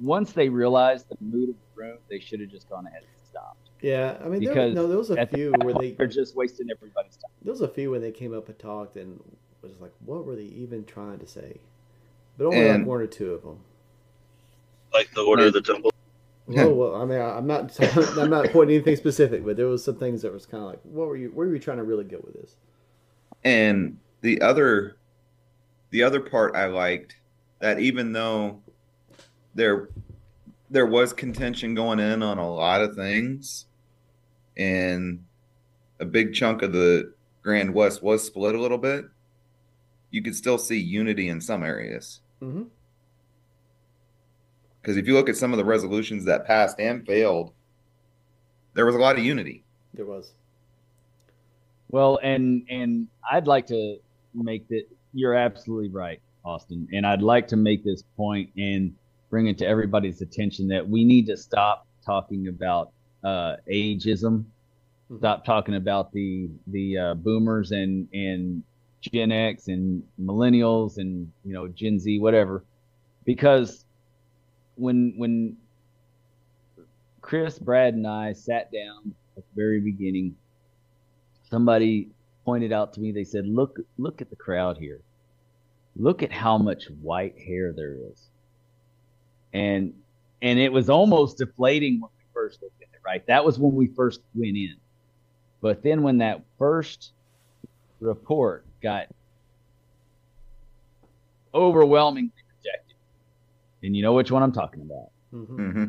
Once 0.00 0.32
they 0.32 0.48
realized 0.48 1.06
the 1.10 1.16
mood 1.20 1.50
of 1.50 1.54
the 1.76 1.82
room, 1.82 1.98
they 2.08 2.18
should 2.20 2.40
have 2.40 2.48
just 2.48 2.70
gone 2.70 2.86
ahead 2.86 3.02
and 3.02 3.28
stopped. 3.28 3.68
Yeah, 3.82 4.16
I 4.24 4.28
mean, 4.28 4.42
there, 4.42 4.54
Because 4.54 4.74
no, 4.74 4.86
there 4.88 4.96
was 4.96 5.10
a 5.10 5.26
few 5.26 5.50
that 5.50 5.62
where 5.64 5.74
point, 5.74 5.82
they 5.84 5.92
they're 5.92 6.06
just 6.06 6.34
wasting 6.34 6.68
everybody's 6.70 7.16
time. 7.16 7.30
there 7.42 7.52
was 7.52 7.60
a 7.60 7.68
few 7.68 7.90
when 7.90 8.00
they 8.00 8.12
came 8.12 8.34
up 8.34 8.48
and 8.48 8.58
talked 8.58 8.96
and 8.96 9.20
was 9.60 9.78
like, 9.78 9.92
what 10.06 10.24
were 10.24 10.36
they 10.36 10.44
even 10.44 10.86
trying 10.86 11.18
to 11.18 11.26
say? 11.26 11.58
But 12.38 12.46
only 12.46 12.66
And- 12.66 12.78
like 12.78 12.86
one 12.88 13.00
or 13.02 13.06
two 13.06 13.34
of 13.34 13.42
them. 13.42 13.58
like 14.94 15.12
the 15.14 15.20
Order 15.22 15.46
of 15.48 15.52
the 15.52 15.60
Temple. 15.60 15.92
Well, 16.48 16.74
well, 16.74 16.94
I 16.96 17.04
mean, 17.04 17.18
I- 17.20 17.36
I'm 17.36 17.46
not, 17.46 17.78
I'm 18.18 18.30
not 18.30 18.50
pointing 18.50 18.76
anything 18.76 18.96
specific, 18.96 19.44
but 19.44 19.56
there 19.56 19.66
was 19.66 19.84
some 19.84 19.96
things 19.96 20.22
that 20.22 20.32
was 20.32 20.46
kind 20.46 20.62
of 20.64 20.70
like, 20.70 20.80
what 20.82 21.06
were 21.08 21.16
you, 21.16 21.28
where 21.28 21.46
were 21.46 21.54
you 21.54 21.60
trying 21.60 21.76
to 21.78 21.84
really 21.84 22.04
get 22.04 22.24
with 22.24 22.34
this? 22.34 22.56
And 23.44 23.98
the 24.22 24.40
other 24.40 24.96
the 25.90 26.02
other 26.02 26.20
part 26.20 26.56
I 26.56 26.66
liked 26.66 27.16
that 27.60 27.78
even 27.78 28.12
though 28.12 28.60
there 29.54 29.88
there 30.70 30.86
was 30.86 31.12
contention 31.12 31.74
going 31.74 31.98
in 32.00 32.22
on 32.22 32.38
a 32.38 32.50
lot 32.52 32.82
of 32.82 32.94
things 32.94 33.66
and 34.56 35.24
a 36.00 36.04
big 36.04 36.34
chunk 36.34 36.62
of 36.62 36.72
the 36.72 37.14
Grand 37.42 37.72
West 37.72 38.02
was 38.02 38.24
split 38.24 38.54
a 38.54 38.60
little 38.60 38.76
bit, 38.78 39.06
you 40.10 40.22
could 40.22 40.34
still 40.34 40.58
see 40.58 40.78
unity 40.78 41.28
in 41.28 41.40
some 41.40 41.62
areas. 41.62 42.20
Mm-hmm. 42.42 42.64
Because 44.80 44.96
if 44.96 45.06
you 45.06 45.14
look 45.14 45.28
at 45.28 45.36
some 45.36 45.52
of 45.52 45.58
the 45.58 45.64
resolutions 45.64 46.24
that 46.24 46.46
passed 46.46 46.78
and 46.80 47.04
failed, 47.06 47.52
there 48.74 48.86
was 48.86 48.94
a 48.94 48.98
lot 48.98 49.18
of 49.18 49.24
unity. 49.24 49.64
There 49.94 50.06
was. 50.06 50.32
Well, 51.90 52.18
and 52.22 52.64
and 52.68 53.08
I'd 53.30 53.46
like 53.46 53.66
to 53.68 53.96
make 54.34 54.68
that 54.68 54.84
you're 55.14 55.34
absolutely 55.34 55.88
right, 55.88 56.20
Austin, 56.44 56.86
and 56.92 57.06
I'd 57.06 57.22
like 57.22 57.48
to 57.48 57.56
make 57.56 57.82
this 57.84 58.02
point 58.16 58.50
and 58.56 58.94
bring 59.30 59.48
it 59.48 59.58
to 59.58 59.66
everybody's 59.66 60.20
attention 60.22 60.68
that 60.68 60.86
we 60.86 61.04
need 61.04 61.26
to 61.26 61.36
stop 61.36 61.86
talking 62.04 62.48
about 62.48 62.92
uh, 63.24 63.56
ageism, 63.70 64.44
Mhm. 65.10 65.18
stop 65.18 65.44
talking 65.44 65.74
about 65.76 66.12
the 66.12 66.48
the 66.68 66.98
uh, 66.98 67.14
boomers 67.14 67.72
and 67.72 68.06
and 68.12 68.62
Gen 69.00 69.32
X 69.32 69.68
and 69.68 70.02
millennials 70.20 70.98
and 70.98 71.30
you 71.44 71.54
know 71.54 71.68
Gen 71.68 71.98
Z, 71.98 72.18
whatever, 72.18 72.64
because 73.24 73.84
when 74.78 75.14
when 75.16 75.56
Chris, 77.20 77.58
Brad, 77.58 77.94
and 77.94 78.06
I 78.06 78.32
sat 78.32 78.72
down 78.72 79.14
at 79.36 79.44
the 79.44 79.54
very 79.54 79.80
beginning 79.80 80.36
somebody 81.50 82.08
pointed 82.44 82.72
out 82.72 82.92
to 82.94 83.00
me 83.00 83.12
they 83.12 83.24
said 83.24 83.46
look 83.46 83.78
look 83.96 84.20
at 84.20 84.30
the 84.30 84.36
crowd 84.36 84.78
here. 84.78 85.00
Look 85.96 86.22
at 86.22 86.32
how 86.32 86.58
much 86.58 86.84
white 87.02 87.38
hair 87.38 87.72
there 87.72 87.94
is. 88.12 88.28
And 89.52 89.94
and 90.40 90.58
it 90.58 90.72
was 90.72 90.88
almost 90.88 91.38
deflating 91.38 92.00
when 92.00 92.10
we 92.16 92.24
first 92.32 92.62
looked 92.62 92.80
at 92.80 92.88
it 92.92 93.00
right? 93.04 93.26
That 93.26 93.44
was 93.44 93.58
when 93.58 93.74
we 93.74 93.88
first 93.88 94.20
went 94.34 94.56
in. 94.56 94.76
But 95.60 95.82
then 95.82 96.02
when 96.02 96.18
that 96.18 96.42
first 96.58 97.12
report 98.00 98.64
got 98.82 99.08
overwhelmingly 101.52 102.32
and 103.82 103.96
you 103.96 104.02
know 104.02 104.12
which 104.12 104.30
one 104.30 104.42
i'm 104.42 104.52
talking 104.52 104.82
about 104.82 105.10
Mm-hmm. 105.32 105.70
hmm 105.70 105.84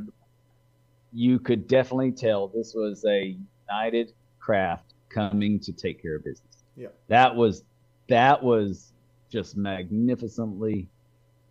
you 1.12 1.40
could 1.40 1.68
definitely 1.68 2.12
tell 2.12 2.48
this 2.50 2.74
was 2.76 3.04
a 3.06 3.36
united 3.68 4.14
craft 4.40 4.94
coming 5.10 5.60
to 5.60 5.74
take 5.74 6.02
care 6.02 6.16
of 6.16 6.24
business. 6.24 6.64
Yeah. 6.76 6.90
That 7.08 7.36
was 7.36 7.64
that 8.08 8.42
was 8.44 8.94
just 9.32 9.58
magnificently 9.58 10.88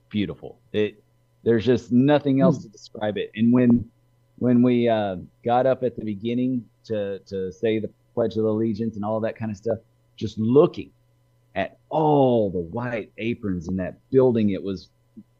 beautiful. 0.08 0.58
It 0.72 1.02
there's 1.44 1.64
just 1.64 1.92
nothing 1.92 2.40
else 2.40 2.62
to 2.62 2.68
describe 2.68 3.16
it. 3.18 3.30
And 3.34 3.52
when 3.52 3.88
when 4.38 4.62
we 4.62 4.88
uh, 4.88 5.16
got 5.44 5.66
up 5.66 5.82
at 5.82 5.96
the 5.96 6.04
beginning 6.04 6.64
to 6.84 7.18
to 7.20 7.52
say 7.52 7.78
the 7.78 7.90
Pledge 8.14 8.36
of 8.36 8.44
Allegiance 8.44 8.96
and 8.96 9.04
all 9.04 9.20
that 9.20 9.36
kind 9.36 9.50
of 9.50 9.56
stuff, 9.56 9.78
just 10.16 10.38
looking 10.38 10.90
at 11.54 11.78
all 11.88 12.50
the 12.50 12.58
white 12.60 13.10
aprons 13.18 13.68
in 13.68 13.76
that 13.76 13.98
building, 14.10 14.50
it 14.50 14.62
was 14.62 14.90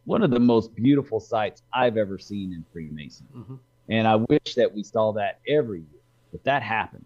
one 0.09 0.23
of 0.23 0.31
the 0.31 0.40
most 0.40 0.75
beautiful 0.75 1.21
sights 1.21 1.62
I've 1.75 1.99
ever 1.99 2.18
seen 2.18 2.55
in 2.55 2.64
Freemason. 2.73 3.27
Mm-hmm. 3.37 3.55
And 3.90 4.09
I 4.09 4.16
wish 4.16 4.55
that 4.57 4.75
we 4.75 4.83
saw 4.83 5.12
that 5.12 5.40
every 5.47 5.81
year, 5.81 6.01
but 6.33 6.42
that 6.44 6.62
happened. 6.62 7.05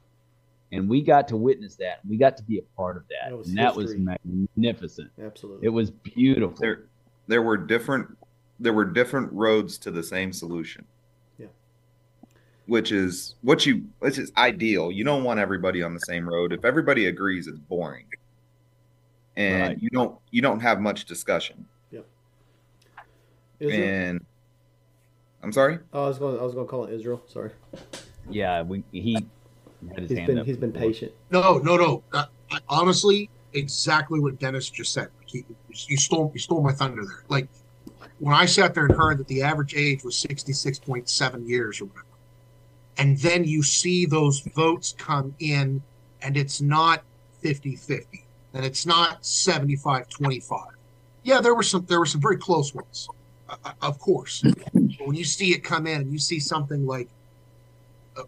And 0.71 0.89
we 0.89 1.03
got 1.03 1.27
to 1.29 1.37
witness 1.37 1.75
that. 1.77 1.99
We 2.09 2.17
got 2.17 2.37
to 2.37 2.45
be 2.45 2.59
a 2.59 2.63
part 2.77 2.97
of 2.97 3.03
that. 3.09 3.31
That 3.31 3.37
was 3.37 3.49
and 3.49 3.59
that 3.59 3.75
was 3.75 3.95
magnificent. 3.97 5.11
Absolutely. 5.23 5.67
It 5.67 5.71
was 5.71 5.91
beautiful. 5.91 6.57
There, 6.61 6.85
there 7.27 7.43
were 7.43 7.57
different, 7.57 8.17
there 8.61 8.73
were 8.73 8.85
different 8.85 9.33
roads 9.33 9.79
to 9.79 9.91
the 9.91 10.03
same 10.03 10.33
solution. 10.33 10.85
Yeah. 11.39 11.49
Which 12.67 12.93
is 12.93 13.35
what 13.43 13.67
you, 13.67 13.83
which 13.99 14.17
is 14.17 14.31
ideal. 14.37 14.93
You 14.93 15.03
don't 15.03 15.25
want 15.25 15.41
everybody 15.41 15.83
on 15.83 15.93
the 15.93 16.01
same 16.01 16.29
road. 16.29 16.53
If 16.53 16.65
everybody 16.65 17.07
agrees, 17.07 17.49
it's 17.49 17.59
boring, 17.59 18.07
and 19.37 19.63
Right. 19.71 19.83
you 19.83 19.91
don't, 19.91 20.17
you 20.31 20.41
don't 20.41 20.61
have 20.61 20.81
much 20.81 21.05
discussion. 21.05 21.67
Israel? 23.63 23.89
And 23.89 24.27
I'm 25.43 25.53
sorry. 25.53 25.79
Oh, 25.93 26.05
I 26.05 26.09
was 26.09 26.19
going. 26.19 26.39
I 26.39 26.43
was 26.43 26.55
going 26.55 26.67
to 26.67 26.71
call 26.71 26.85
it 26.87 26.93
Israel. 26.95 27.23
Sorry. 27.27 27.51
yeah, 28.31 28.63
we, 28.63 28.83
he 28.93 29.15
had 29.91 30.01
his 30.01 30.11
He's 30.11 30.19
hand 30.19 30.27
been. 30.29 30.39
up 30.39 30.47
He's 30.47 30.57
been 30.57 30.73
patient. 30.73 31.13
No, 31.31 31.59
no, 31.59 31.77
no. 31.77 32.03
Uh, 32.13 32.27
I, 32.51 32.59
honestly, 32.69 33.31
exactly 33.53 34.21
what 34.21 34.39
Dennis 34.39 34.71
just 34.71 34.93
said. 34.93 35.09
He, 35.27 35.45
you 35.87 35.97
stole 35.97 36.31
you 36.35 36.41
stole 36.41 36.63
my 36.63 36.73
thunder 36.73 37.05
there. 37.05 37.25
Like 37.29 37.49
when 38.19 38.35
I 38.35 38.47
sat 38.47 38.75
there 38.75 38.87
and 38.87 38.95
heard 38.95 39.19
that 39.19 39.29
the 39.29 39.43
average 39.43 39.75
age 39.75 40.05
was 40.05 40.17
sixty 40.17 40.53
six 40.53 40.79
point 40.79 41.09
seven 41.09 41.47
years 41.49 41.81
or 41.81 41.87
whatever, 41.87 42.07
and 42.99 43.19
then 43.19 43.45
you 43.45 43.63
see 43.63 44.07
those 44.07 44.41
votes 44.41 44.95
come 44.99 45.35
in, 45.39 45.83
and 46.21 46.37
it's 46.37 46.61
not 46.61 47.03
50-50, 47.43 48.23
and 48.55 48.65
it's 48.65 48.87
not 48.87 49.23
75-25. 49.23 50.67
Yeah, 51.25 51.41
there 51.41 51.55
were 51.55 51.63
some 51.65 51.85
there 51.87 51.99
were 51.99 52.07
some 52.07 52.21
very 52.21 52.37
close 52.37 52.75
ones, 52.75 53.09
of 53.81 53.99
course. 53.99 54.43
but 54.43 55.07
when 55.07 55.17
you 55.17 55.25
see 55.25 55.53
it 55.53 55.63
come 55.65 55.87
in, 55.87 56.03
and 56.03 56.13
you 56.13 56.19
see 56.19 56.39
something 56.39 56.87
like 56.87 57.09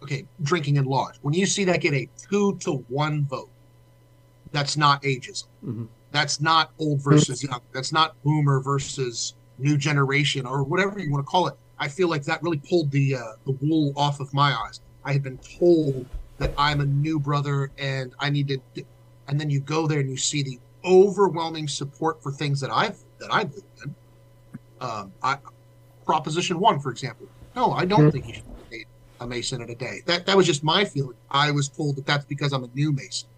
okay, 0.02 0.26
drinking 0.42 0.76
in 0.76 0.84
lodge. 0.84 1.16
When 1.22 1.34
you 1.34 1.46
see 1.46 1.64
that 1.64 1.80
get 1.80 1.92
a 1.94 2.08
two 2.30 2.56
to 2.60 2.84
one 2.88 3.24
vote, 3.26 3.50
that's 4.52 4.76
not 4.76 5.02
ageism. 5.02 5.44
Mhm. 5.64 5.88
That's 6.12 6.40
not 6.40 6.70
old 6.78 7.02
versus 7.02 7.42
young. 7.42 7.60
That's 7.72 7.92
not 7.92 8.14
boomer 8.22 8.60
versus 8.60 9.34
new 9.58 9.76
generation 9.76 10.46
or 10.46 10.62
whatever 10.62 10.98
you 10.98 11.10
want 11.10 11.24
to 11.26 11.30
call 11.30 11.48
it. 11.48 11.54
I 11.78 11.88
feel 11.88 12.08
like 12.08 12.22
that 12.24 12.42
really 12.42 12.62
pulled 12.68 12.90
the 12.90 13.16
uh, 13.16 13.32
the 13.46 13.52
wool 13.60 13.92
off 13.96 14.20
of 14.20 14.32
my 14.32 14.54
eyes. 14.54 14.80
I 15.04 15.12
had 15.12 15.22
been 15.22 15.38
told 15.38 16.06
that 16.38 16.52
I'm 16.56 16.80
a 16.80 16.86
new 16.86 17.18
brother 17.18 17.70
and 17.78 18.14
I 18.18 18.30
need 18.30 18.48
to, 18.48 18.84
and 19.28 19.40
then 19.40 19.50
you 19.50 19.60
go 19.60 19.86
there 19.86 20.00
and 20.00 20.08
you 20.08 20.16
see 20.16 20.42
the 20.42 20.58
overwhelming 20.84 21.66
support 21.68 22.22
for 22.22 22.30
things 22.32 22.60
that 22.60 22.70
I've 22.70 22.98
that 23.18 23.32
I 23.32 23.44
believe 23.44 23.64
in. 23.84 23.94
Um, 24.84 25.12
I, 25.22 25.38
Proposition 26.04 26.60
One, 26.60 26.78
for 26.78 26.90
example. 26.90 27.26
No, 27.56 27.72
I 27.72 27.84
don't 27.86 28.10
think 28.10 28.26
you 28.26 28.34
should 28.34 28.44
be 28.70 28.84
a 29.20 29.26
Mason 29.26 29.62
in 29.62 29.70
a 29.70 29.74
day. 29.74 30.02
That 30.06 30.26
that 30.26 30.36
was 30.36 30.46
just 30.46 30.62
my 30.62 30.84
feeling. 30.84 31.16
I 31.30 31.50
was 31.50 31.68
told 31.68 31.96
that 31.96 32.04
that's 32.06 32.26
because 32.26 32.52
I'm 32.52 32.64
a 32.64 32.70
new 32.74 32.92
Mason, 32.92 33.28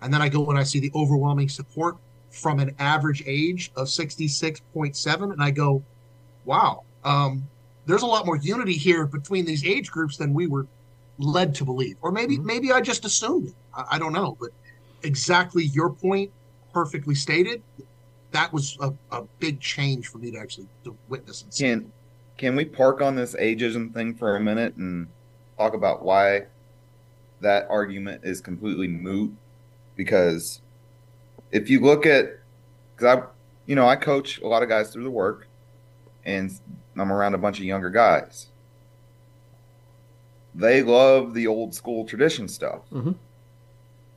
and 0.00 0.12
then 0.12 0.22
I 0.22 0.28
go 0.28 0.48
and 0.48 0.58
I 0.58 0.62
see 0.62 0.80
the 0.80 0.90
overwhelming 0.94 1.48
support 1.48 1.96
from 2.30 2.60
an 2.60 2.74
average 2.78 3.22
age 3.26 3.72
of 3.74 3.88
66.7, 3.88 5.32
and 5.32 5.42
I 5.42 5.50
go, 5.50 5.82
wow, 6.44 6.84
um, 7.02 7.42
there's 7.86 8.02
a 8.02 8.06
lot 8.06 8.24
more 8.24 8.36
unity 8.36 8.74
here 8.74 9.04
between 9.04 9.44
these 9.44 9.64
age 9.66 9.90
groups 9.90 10.16
than 10.16 10.32
we 10.32 10.46
were 10.46 10.66
led 11.18 11.54
to 11.56 11.64
believe, 11.64 11.96
or 12.00 12.12
maybe 12.12 12.38
Mhm. 12.38 12.44
maybe 12.44 12.72
I 12.72 12.80
just 12.80 13.04
assumed 13.04 13.48
it. 13.48 13.54
I, 13.74 13.84
I 13.92 13.98
don't 13.98 14.12
know, 14.14 14.36
but 14.40 14.50
exactly 15.02 15.64
your 15.66 15.90
point, 15.90 16.30
perfectly 16.72 17.14
stated. 17.14 17.62
That 18.32 18.52
was 18.52 18.76
a, 18.80 18.92
a 19.10 19.22
big 19.38 19.60
change 19.60 20.08
for 20.08 20.18
me 20.18 20.30
to 20.30 20.38
actually 20.38 20.66
to 20.84 20.96
witness 21.08 21.42
and 21.42 21.52
see. 21.52 21.64
Can 21.64 21.92
can 22.38 22.56
we 22.56 22.64
park 22.64 23.02
on 23.02 23.16
this 23.16 23.34
ageism 23.34 23.92
thing 23.92 24.14
for 24.14 24.36
a 24.36 24.40
minute 24.40 24.74
and 24.76 25.08
talk 25.58 25.74
about 25.74 26.02
why 26.04 26.46
that 27.40 27.66
argument 27.68 28.22
is 28.24 28.40
completely 28.40 28.88
moot? 28.88 29.34
Because 29.96 30.60
if 31.50 31.68
you 31.68 31.80
look 31.80 32.06
at, 32.06 32.38
because 32.96 33.18
I, 33.18 33.22
you 33.66 33.74
know, 33.74 33.86
I 33.86 33.96
coach 33.96 34.40
a 34.40 34.46
lot 34.46 34.62
of 34.62 34.68
guys 34.68 34.90
through 34.90 35.04
the 35.04 35.10
work, 35.10 35.48
and 36.24 36.50
I'm 36.96 37.12
around 37.12 37.34
a 37.34 37.38
bunch 37.38 37.58
of 37.58 37.64
younger 37.64 37.90
guys. 37.90 38.46
They 40.54 40.82
love 40.82 41.34
the 41.34 41.46
old 41.46 41.74
school 41.74 42.04
tradition 42.06 42.48
stuff, 42.48 42.80
Mhm. 42.90 43.14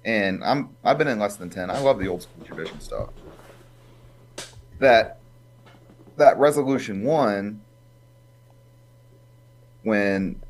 and 0.05 0.43
I'm 0.43 0.69
I've 0.83 0.97
been 0.97 1.07
in 1.07 1.19
less 1.19 1.35
than 1.35 1.49
ten. 1.49 1.69
I 1.69 1.79
love 1.79 1.99
the 1.99 2.07
old 2.07 2.23
school 2.23 2.45
tradition 2.45 2.79
stuff. 2.79 3.09
That 4.83 5.19
that 6.17 6.37
resolution 6.37 7.03
one 7.03 7.61
when 9.83 10.41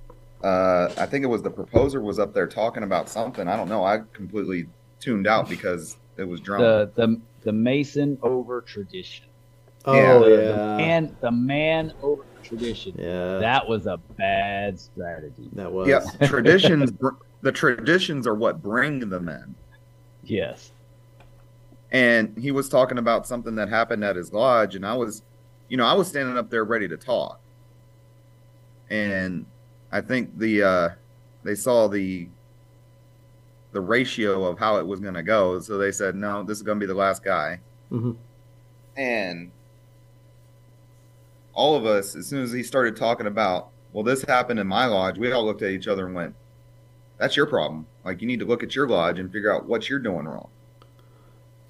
uh, 0.43 0.91
I 0.98 1.06
think 1.06 1.24
it 1.24 1.28
was 1.28 1.43
the 1.43 1.52
proposer 1.52 2.02
was 2.02 2.17
up 2.17 2.34
there 2.34 2.48
talking 2.48 2.82
about 2.82 3.10
something. 3.10 3.48
I 3.48 3.56
don't 3.56 3.69
know. 3.69 3.84
I 3.84 4.02
completely 4.12 4.67
tuned 5.00 5.28
out 5.28 5.48
because 5.48 5.98
it 6.17 6.24
was 6.24 6.41
drunk. 6.41 6.62
The 6.62 6.91
the 6.96 7.22
the 7.43 7.54
Mason 7.54 8.17
over 8.24 8.62
tradition. 8.62 9.28
Oh 9.86 9.96
Yeah. 9.96 10.17
The, 10.17 10.30
yeah. 10.30 10.52
the 10.52 10.78
man 10.78 11.17
the 11.22 11.32
man 11.32 11.93
over 12.02 12.24
tradition. 12.41 12.96
yeah. 12.98 13.38
That 13.38 13.69
was 13.69 13.86
a 13.86 13.98
bad 14.17 14.80
strategy. 14.80 15.48
that 15.54 15.72
was. 15.72 15.88
yeah, 15.88 16.00
traditions. 16.28 16.91
the 17.41 17.52
traditions 17.52 18.26
are 18.26 18.34
what 18.34 18.63
bring 18.63 19.10
them 19.10 19.30
in. 19.30 19.54
Yes. 20.24 20.73
And 21.93 22.36
he 22.36 22.49
was 22.51 22.69
talking 22.69 22.97
about 22.97 23.27
something 23.27 23.56
that 23.56 23.69
happened 23.69 24.03
at 24.03 24.15
his 24.15 24.34
lodge, 24.34 24.75
and 24.75 24.84
I 24.86 24.95
was, 24.95 25.21
you 25.69 25.77
know, 25.77 25.86
I 25.86 25.93
was 25.93 26.08
standing 26.08 26.38
up 26.38 26.49
there 26.49 26.65
ready 26.65 26.88
to 26.88 26.97
talk. 26.97 27.39
And 28.89 29.45
I 29.91 30.01
think 30.01 30.38
the 30.38 30.63
uh, 30.63 30.89
they 31.43 31.53
saw 31.56 31.88
the 31.88 32.27
the 33.73 33.82
ratio 33.82 34.43
of 34.45 34.58
how 34.60 34.77
it 34.77 34.86
was 34.86 34.99
going 34.99 35.13
to 35.13 35.23
go, 35.23 35.60
so 35.60 35.77
they 35.77 35.91
said, 35.91 36.15
"No, 36.15 36.43
this 36.43 36.58
is 36.58 36.63
going 36.63 36.79
to 36.79 36.84
be 36.84 36.88
the 36.91 36.97
last 36.97 37.23
guy." 37.23 37.60
Mhm. 37.91 38.17
And 38.97 39.51
all 41.53 41.75
of 41.75 41.86
us, 41.86 42.15
as 42.15 42.25
soon 42.25 42.41
as 42.41 42.51
he 42.51 42.63
started 42.63 42.95
talking 42.95 43.27
about, 43.27 43.69
well, 43.91 44.03
this 44.03 44.23
happened 44.23 44.60
in 44.60 44.65
my 44.67 44.86
lodge, 44.88 45.19
we 45.19 45.32
all 45.32 45.45
looked 45.45 45.62
at 45.62 45.69
each 45.69 45.88
other 45.88 46.08
and 46.08 46.15
went, 46.15 46.36
"That's 47.19 47.38
your 47.38 47.45
problem. 47.45 47.86
Like 48.03 48.19
you 48.19 48.27
need 48.27 48.39
to 48.39 48.45
look 48.45 48.63
at 48.63 48.75
your 48.75 48.88
lodge 48.88 49.19
and 49.19 49.32
figure 49.32 49.53
out 49.53 49.65
what 49.67 49.89
you're 49.89 49.99
doing 49.99 50.25
wrong." 50.25 50.49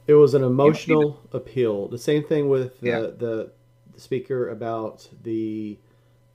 It 0.08 0.14
was 0.16 0.34
an 0.34 0.44
emotional 0.44 1.20
appeal. 1.32 1.88
The 1.88 1.98
same 1.98 2.24
thing 2.24 2.50
with 2.50 2.80
the, 2.82 2.88
Yeah. 2.88 3.00
the, 3.02 3.52
the 3.94 4.00
speaker 4.00 4.50
about 4.50 5.08
the 5.24 5.78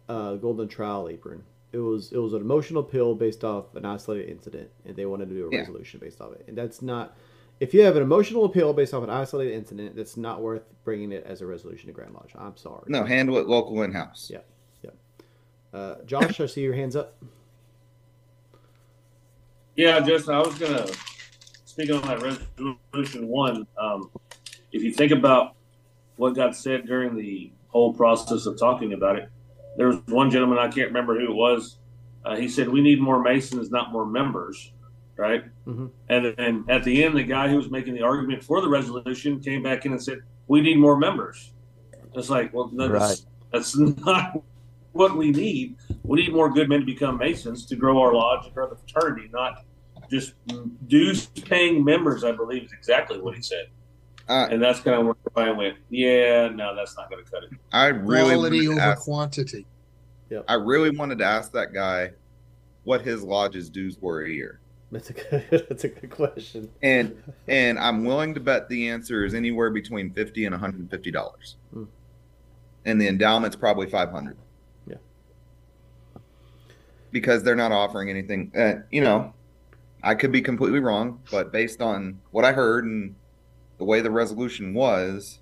uh, 0.08 0.36
golden 0.36 0.68
trowel 0.68 1.08
apron. 1.08 1.44
It 1.72 1.78
was 1.78 2.12
it 2.12 2.16
was 2.18 2.32
an 2.32 2.40
emotional 2.40 2.82
appeal 2.82 3.14
based 3.14 3.44
off 3.44 3.74
an 3.76 3.84
isolated 3.84 4.30
incident, 4.30 4.70
and 4.86 4.96
they 4.96 5.04
wanted 5.04 5.28
to 5.28 5.34
do 5.34 5.48
a 5.48 5.52
Yeah. 5.52 5.58
resolution 5.60 6.00
based 6.00 6.20
off 6.22 6.32
it. 6.32 6.44
And 6.48 6.56
that's 6.56 6.80
not. 6.80 7.14
If 7.60 7.74
you 7.74 7.82
have 7.82 7.96
an 7.96 8.02
emotional 8.02 8.44
appeal 8.46 8.72
based 8.72 8.94
off 8.94 9.02
an 9.04 9.10
isolated 9.10 9.52
incident, 9.52 9.96
that's 9.96 10.16
not 10.16 10.40
worth 10.40 10.62
bringing 10.84 11.12
it 11.12 11.24
as 11.26 11.42
a 11.42 11.46
resolution 11.46 11.88
to 11.88 11.92
Grand 11.92 12.14
Lodge. 12.14 12.30
I'm 12.36 12.56
sorry. 12.56 12.84
No, 12.86 13.04
handle 13.04 13.36
it 13.36 13.48
local 13.48 13.82
in 13.82 13.92
house. 13.92 14.30
Yeah. 14.32 14.38
Uh, 15.74 15.96
Josh, 16.06 16.40
I 16.40 16.46
see 16.46 16.62
your 16.62 16.72
hands 16.72 16.96
up. 16.96 17.14
Yeah, 19.76 20.00
Justin, 20.00 20.34
I 20.34 20.38
was 20.40 20.58
gonna 20.58 20.86
speak 21.78 21.94
on 21.94 22.02
that 22.08 22.20
resolution 22.92 23.28
one. 23.28 23.64
Um, 23.80 24.10
if 24.72 24.82
you 24.82 24.90
think 24.92 25.12
about 25.12 25.54
what 26.16 26.34
got 26.34 26.56
said 26.56 26.86
during 26.86 27.14
the 27.16 27.52
whole 27.68 27.92
process 27.94 28.46
of 28.46 28.58
talking 28.58 28.94
about 28.94 29.16
it, 29.16 29.30
there 29.76 29.86
was 29.86 29.98
one 30.06 30.28
gentleman 30.30 30.58
I 30.58 30.66
can't 30.68 30.88
remember 30.88 31.14
who 31.18 31.26
it 31.30 31.34
was. 31.34 31.78
Uh, 32.24 32.34
he 32.34 32.48
said 32.48 32.68
we 32.68 32.80
need 32.80 33.00
more 33.00 33.22
masons, 33.22 33.70
not 33.70 33.92
more 33.92 34.04
members, 34.04 34.72
right? 35.16 35.44
Mhm. 35.68 35.90
And 36.08 36.34
then 36.36 36.64
at 36.68 36.82
the 36.82 37.04
end, 37.04 37.16
the 37.16 37.22
guy 37.22 37.48
who 37.48 37.56
was 37.56 37.70
making 37.70 37.94
the 37.94 38.02
argument 38.02 38.42
for 38.42 38.60
the 38.60 38.68
resolution 38.68 39.38
came 39.38 39.62
back 39.62 39.86
in 39.86 39.92
and 39.92 40.02
said 40.02 40.18
we 40.48 40.60
need 40.60 40.78
more 40.78 40.96
members. 40.96 41.52
It's 42.14 42.28
like, 42.28 42.52
well, 42.52 42.72
that's 42.74 42.90
Right. 42.90 43.20
that's 43.52 43.76
not 44.04 44.42
what 44.92 45.16
we 45.16 45.30
need. 45.30 45.76
We 46.02 46.22
need 46.22 46.32
more 46.32 46.50
good 46.50 46.68
men 46.68 46.80
to 46.80 46.86
become 46.86 47.18
masons 47.18 47.64
to 47.66 47.76
grow 47.76 48.00
our 48.00 48.12
lodge 48.12 48.46
and 48.46 48.54
grow 48.54 48.68
the 48.68 48.74
fraternity, 48.74 49.28
not 49.32 49.64
just 50.10 50.34
dues 50.86 51.26
paying 51.26 51.84
members. 51.84 52.24
I 52.24 52.32
believe 52.32 52.64
is 52.64 52.72
exactly 52.72 53.20
what 53.20 53.34
he 53.34 53.42
said, 53.42 53.66
Uh, 54.28 54.48
and 54.50 54.62
that's 54.62 54.80
kind 54.80 54.98
of 55.00 55.16
where 55.34 55.46
I 55.46 55.50
went. 55.50 55.76
Yeah, 55.90 56.48
no, 56.48 56.74
that's 56.74 56.96
not 56.96 57.10
going 57.10 57.24
to 57.24 57.30
cut 57.30 57.44
it. 57.44 57.50
I 57.72 57.86
really 57.86 58.34
Quality 58.34 58.68
wanted 58.68 58.70
over 58.70 58.80
to 58.80 58.86
ask, 58.86 59.02
quantity. 59.04 59.66
I 60.46 60.54
really 60.54 60.90
wanted 60.90 61.18
to 61.18 61.24
ask 61.24 61.52
that 61.52 61.72
guy 61.72 62.10
what 62.84 63.02
his 63.02 63.22
lodge's 63.22 63.70
dues 63.70 63.98
were 64.00 64.22
a 64.22 64.30
year. 64.30 64.60
That's 64.90 65.10
a 65.10 65.12
good. 65.12 65.46
That's 65.68 65.84
a 65.84 65.88
good 65.88 66.10
question. 66.10 66.70
And 66.82 67.22
and 67.46 67.78
I'm 67.78 68.04
willing 68.04 68.34
to 68.34 68.40
bet 68.40 68.68
the 68.68 68.88
answer 68.88 69.24
is 69.24 69.34
anywhere 69.34 69.70
between 69.70 70.12
fifty 70.12 70.46
and 70.46 70.54
one 70.54 70.60
hundred 70.60 70.80
and 70.80 70.90
fifty 70.90 71.10
dollars. 71.10 71.56
Hmm. 71.72 71.84
And 72.86 73.00
the 73.00 73.08
endowment's 73.08 73.56
probably 73.56 73.88
five 73.88 74.10
hundred. 74.10 74.38
Yeah. 74.86 74.96
Because 77.10 77.42
they're 77.42 77.56
not 77.56 77.72
offering 77.72 78.08
anything. 78.08 78.50
Uh, 78.56 78.82
you 78.90 79.02
know, 79.02 79.34
I 80.02 80.14
could 80.14 80.32
be 80.32 80.40
completely 80.40 80.80
wrong, 80.80 81.20
but 81.30 81.52
based 81.52 81.80
on 81.82 82.20
what 82.30 82.44
I 82.44 82.52
heard 82.52 82.84
and 82.84 83.14
the 83.78 83.84
way 83.84 84.00
the 84.00 84.10
resolution 84.10 84.74
was, 84.74 85.40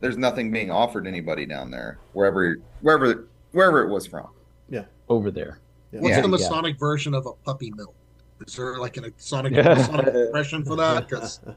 there's 0.00 0.16
nothing 0.16 0.50
being 0.50 0.70
offered 0.70 1.06
anybody 1.06 1.46
down 1.46 1.70
there, 1.70 1.98
wherever 2.12 2.56
wherever 2.80 3.28
wherever 3.52 3.82
it 3.82 3.88
was 3.90 4.06
from. 4.06 4.28
Yeah, 4.68 4.84
over 5.08 5.30
there. 5.30 5.58
What's 5.90 6.08
Yeah. 6.08 6.22
the 6.22 6.28
Yeah. 6.28 6.30
Masonic 6.32 6.78
version 6.78 7.14
of 7.14 7.26
a 7.26 7.32
puppy 7.44 7.70
mill? 7.76 7.94
Is 8.46 8.56
there 8.56 8.78
like 8.78 8.96
an 8.96 9.04
Masonic, 9.04 9.52
Masonic 9.52 10.14
expression 10.14 10.64
for 10.64 10.76
that? 10.76 11.08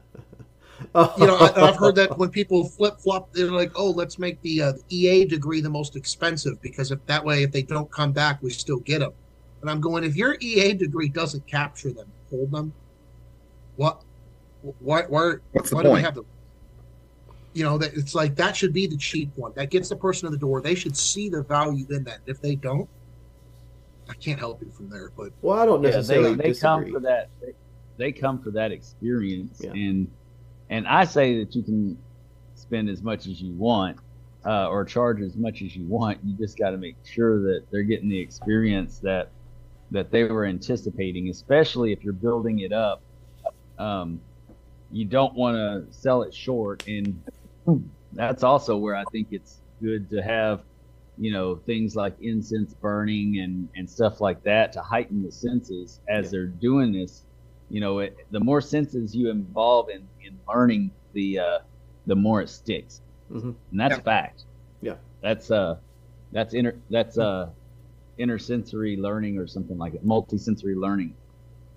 Because 0.82 1.18
you 1.18 1.26
know, 1.26 1.36
I, 1.36 1.68
I've 1.68 1.76
heard 1.76 1.94
that 1.94 2.18
when 2.18 2.28
people 2.28 2.68
flip 2.68 2.98
flop, 3.00 3.32
they're 3.32 3.50
like, 3.50 3.72
"Oh, 3.76 3.90
let's 3.90 4.18
make 4.18 4.40
the, 4.42 4.60
uh, 4.60 4.72
the 4.72 4.82
EA 4.90 5.24
degree 5.24 5.62
the 5.62 5.70
most 5.70 5.96
expensive 5.96 6.60
because 6.60 6.92
if 6.92 7.04
that 7.06 7.24
way, 7.24 7.42
if 7.44 7.50
they 7.50 7.62
don't 7.62 7.90
come 7.90 8.12
back, 8.12 8.42
we 8.42 8.50
still 8.50 8.80
get 8.80 8.98
them." 8.98 9.12
And 9.66 9.72
I'm 9.72 9.80
going, 9.80 10.04
if 10.04 10.14
your 10.14 10.36
EA 10.40 10.74
degree 10.74 11.08
doesn't 11.08 11.44
capture 11.48 11.92
them, 11.92 12.12
hold 12.30 12.52
them. 12.52 12.72
What? 13.74 14.00
Why? 14.78 15.02
Why? 15.08 15.32
What's 15.50 15.70
the 15.70 15.82
do 15.82 15.88
I 15.88 15.94
point? 15.94 16.04
have 16.04 16.14
them? 16.14 16.26
You 17.52 17.64
know, 17.64 17.76
that 17.78 17.94
it's 17.94 18.14
like 18.14 18.36
that 18.36 18.54
should 18.54 18.72
be 18.72 18.86
the 18.86 18.96
cheap 18.96 19.32
one. 19.34 19.50
That 19.56 19.70
gets 19.70 19.88
the 19.88 19.96
person 19.96 20.26
in 20.26 20.32
the 20.32 20.38
door. 20.38 20.60
They 20.60 20.76
should 20.76 20.96
see 20.96 21.28
the 21.28 21.42
value 21.42 21.84
in 21.90 22.04
that. 22.04 22.20
If 22.26 22.40
they 22.40 22.54
don't, 22.54 22.88
I 24.08 24.14
can't 24.22 24.38
help 24.38 24.62
you 24.62 24.70
from 24.70 24.88
there. 24.88 25.10
But 25.16 25.32
Well, 25.42 25.58
I 25.58 25.66
don't 25.66 25.82
Yeah, 25.82 25.90
necessarily 25.90 26.36
they, 26.36 26.52
they 26.52 26.54
come 26.54 26.88
for 26.88 27.00
that. 27.00 27.30
They, 27.40 27.52
they 27.98 28.12
come 28.12 28.40
for 28.40 28.52
that 28.52 28.70
experience, 28.70 29.60
Yeah. 29.64 29.72
and 29.72 30.06
and 30.68 30.86
I 30.86 31.06
say 31.06 31.40
that 31.40 31.56
you 31.56 31.64
can 31.64 31.98
spend 32.54 32.88
as 32.88 33.02
much 33.02 33.26
as 33.26 33.42
you 33.42 33.52
want, 33.56 33.96
uh, 34.44 34.68
or 34.68 34.84
charge 34.84 35.22
as 35.22 35.36
much 35.36 35.62
as 35.62 35.74
you 35.74 35.88
want. 35.88 36.18
You 36.22 36.36
just 36.38 36.56
got 36.56 36.70
to 36.70 36.78
make 36.78 36.98
sure 37.02 37.40
that 37.40 37.66
they're 37.72 37.82
getting 37.82 38.08
the 38.08 38.20
experience 38.20 39.00
that 39.00 39.32
that 39.90 40.10
they 40.10 40.24
were 40.24 40.44
anticipating, 40.46 41.28
especially 41.30 41.92
if 41.92 42.02
you're 42.04 42.12
building 42.14 42.60
it 42.60 42.72
up. 42.72 43.02
Um, 43.78 44.22
you 44.90 45.06
don't 45.06 45.34
want 45.34 45.56
to 45.56 45.92
sell 45.92 46.22
it 46.22 46.34
short, 46.34 46.82
and 46.86 47.22
that's 48.12 48.42
also 48.42 48.76
where 48.76 48.94
I 48.94 49.04
think 49.06 49.28
it's 49.30 49.62
good 49.82 50.08
to 50.10 50.22
have 50.22 50.64
you 51.16 51.32
know 51.32 51.56
things 51.66 51.94
like 51.96 52.16
incense 52.20 52.74
burning 52.74 53.40
and 53.42 53.68
and 53.74 53.88
stuff 53.88 54.20
like 54.20 54.42
that 54.44 54.72
to 54.72 54.82
heighten 54.82 55.22
the 55.22 55.32
senses 55.32 56.00
as 56.08 56.30
they're 56.30 56.46
doing 56.46 56.92
this 56.92 57.24
you 57.68 57.80
know 57.80 58.00
it, 58.00 58.14
the 58.30 58.40
more 58.40 58.60
senses 58.60 59.14
you 59.14 59.30
involve 59.30 59.88
in 59.90 60.08
in 60.22 60.38
learning 60.48 60.92
the 61.14 61.38
uh 61.38 61.58
the 62.06 62.14
more 62.14 62.42
it 62.42 62.48
sticks 62.50 63.00
Mhm. 63.30 63.56
and 63.70 63.80
that's 63.80 63.96
Yeah. 63.96 64.02
fact 64.02 64.44
Yeah. 64.82 64.96
that's 65.22 65.50
uh 65.50 65.76
that's 66.32 66.54
inner 66.54 66.82
that's 66.90 67.18
uh 67.18 67.46
intersensory 68.18 68.96
learning 68.96 69.38
or 69.38 69.46
something 69.46 69.76
like 69.78 69.94
it 69.94 70.04
multi-sensory 70.04 70.74
learning 70.74 71.14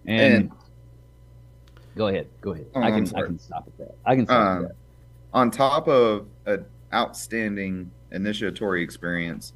and, 0.05 0.33
And- 0.35 0.51
go 1.95 2.07
ahead 2.07 2.27
go 2.41 2.51
ahead 2.53 2.65
Oh, 2.75 2.81
i 2.81 2.91
can 2.91 3.05
i 3.15 3.21
can 3.23 3.37
stop 3.39 3.65
at 3.67 3.77
that 3.77 3.95
i 4.05 4.15
can 4.15 4.25
stop 4.25 4.37
Um, 4.57 4.63
at 4.65 4.67
that 4.69 4.75
on 5.33 5.51
top 5.51 5.87
of 5.87 6.25
an 6.45 6.65
outstanding 6.91 7.91
initiatory 8.11 8.81
experience, 8.81 9.53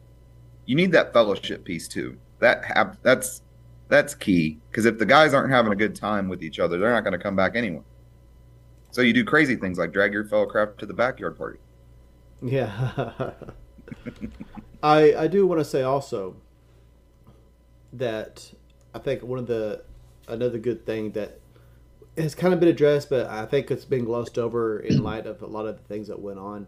you 0.68 0.76
need 0.76 0.92
that 0.92 1.12
fellowship 1.14 1.64
piece 1.66 1.88
too. 1.88 2.16
That 2.38 2.64
hap- 2.64 3.02
that's 3.02 3.42
that's 3.88 4.14
key 4.14 4.60
because 4.70 4.86
if 4.86 5.00
the 5.00 5.06
guys 5.08 5.34
aren't 5.34 5.50
having 5.52 5.72
a 5.72 5.76
good 5.76 5.96
time 5.96 6.30
with 6.30 6.44
each 6.44 6.60
other, 6.60 6.78
they're 6.78 6.92
not 6.92 7.04
going 7.04 7.14
to 7.14 7.18
come 7.18 7.36
back 7.36 7.56
anyway. 7.56 7.82
So 8.92 9.02
you 9.02 9.14
do 9.14 9.26
crazy 9.26 9.56
things 9.56 9.80
like 9.80 9.92
drag 9.92 10.14
your 10.14 10.26
fellow 10.26 10.46
craft 10.46 10.78
to 10.78 10.86
the 10.86 10.94
backyard 10.94 11.40
party. 11.40 11.58
Yeah. 12.44 13.32
I 14.84 15.16
I 15.16 15.28
do 15.28 15.48
want 15.48 15.60
to 15.60 15.66
say 15.66 15.82
also 15.82 16.36
that 17.94 18.52
I 18.94 19.00
think 19.00 19.24
one 19.24 19.40
of 19.40 19.48
the 19.48 19.84
another 20.28 20.58
good 20.58 20.86
thing 20.86 21.12
that 21.12 21.40
has 22.18 22.36
kind 22.36 22.54
of 22.54 22.60
been 22.60 22.70
addressed, 22.70 23.10
but 23.10 23.28
I 23.28 23.46
think 23.46 23.72
it's 23.72 23.86
been 23.86 24.06
glossed 24.06 24.38
over 24.38 24.80
in 24.80 25.04
light 25.04 25.26
of 25.26 25.42
a 25.42 25.48
lot 25.48 25.66
of 25.66 25.78
the 25.78 25.84
things 25.84 26.08
that 26.08 26.20
went 26.20 26.40
on. 26.40 26.68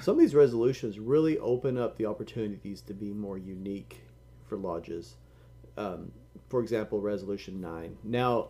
Some 0.00 0.16
of 0.16 0.20
these 0.20 0.34
resolutions 0.34 0.98
really 0.98 1.38
open 1.38 1.78
up 1.78 1.96
the 1.96 2.06
opportunities 2.06 2.80
to 2.82 2.94
be 2.94 3.12
more 3.12 3.38
unique 3.38 4.00
for 4.48 4.56
lodges. 4.56 5.16
Um, 5.76 6.12
for 6.48 6.60
example, 6.60 7.00
Resolution 7.00 7.60
9. 7.60 7.98
Now, 8.02 8.48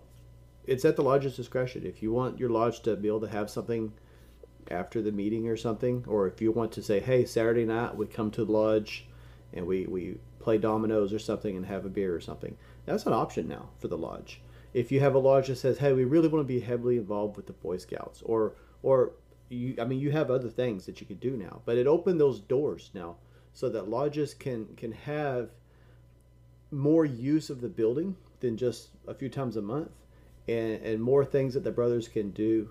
it's 0.67 0.85
at 0.85 0.97
the 0.97 1.03
lodge's 1.03 1.37
discretion. 1.37 1.85
If 1.85 2.03
you 2.03 2.13
want 2.13 2.39
your 2.39 2.51
lodge 2.51 2.81
to 2.83 2.97
be 2.97 3.09
able 3.09 3.21
to 3.21 3.29
have 3.29 3.51
something 3.51 3.93
after 4.71 5.03
the 5.03 5.13
meeting 5.13 5.49
or 5.49 5.57
something, 5.57 6.05
or 6.07 6.27
if 6.27 6.41
you 6.41 6.53
want 6.53 6.73
to 6.73 6.83
say, 6.83 7.01
hey, 7.01 7.25
Saturday 7.25 7.65
night 7.65 7.97
we 7.97 8.07
come 8.07 8.31
to 8.31 8.45
the 8.45 8.53
lodge 8.53 9.07
and 9.53 9.67
we, 9.67 9.87
we 9.87 10.17
play 10.45 10.59
dominoes 10.59 11.13
or 11.13 11.19
something 11.19 11.57
and 11.57 11.67
have 11.67 11.85
a 11.85 11.89
beer 11.89 12.15
or 12.15 12.21
something, 12.21 12.57
that's 12.85 13.07
an 13.07 13.15
option 13.15 13.49
now 13.49 13.71
for 13.79 13.89
the 13.89 13.97
lodge. 13.97 14.41
If 14.75 14.93
you 14.93 15.01
have 15.01 15.15
a 15.15 15.19
lodge 15.19 15.49
that 15.49 15.57
says, 15.57 15.79
hey, 15.79 15.93
we 15.93 16.05
really 16.05 16.29
want 16.29 16.47
to 16.47 16.55
be 16.55 16.61
heavily 16.61 16.99
involved 16.99 17.37
with 17.37 17.47
the 17.47 17.53
Boy 17.55 17.79
Scouts, 17.79 18.23
or 18.23 18.53
or 18.83 19.13
you, 19.49 19.75
I 19.81 19.85
mean, 19.85 20.01
you 20.01 20.11
have 20.11 20.31
other 20.31 20.51
things 20.51 20.85
that 20.87 21.01
you 21.01 21.07
could 21.07 21.21
do 21.21 21.37
now, 21.37 21.63
but 21.65 21.79
it 21.79 21.87
opened 21.87 22.21
those 22.21 22.41
doors 22.41 22.91
now 22.93 23.17
so 23.53 23.69
that 23.71 23.89
lodges 23.89 24.35
can 24.35 24.67
can 24.77 24.93
have 24.93 25.51
more 26.71 27.05
use 27.05 27.51
of 27.51 27.61
the 27.61 27.69
building 27.69 28.17
than 28.41 28.57
just 28.57 28.89
a 29.09 29.15
few 29.15 29.29
times 29.29 29.57
a 29.57 29.63
month, 29.63 29.93
and 30.47 30.83
and 30.83 31.03
more 31.03 31.25
things 31.25 31.55
that 31.55 31.65
the 31.65 31.73
brothers 31.73 32.07
can 32.09 32.31
do 32.31 32.69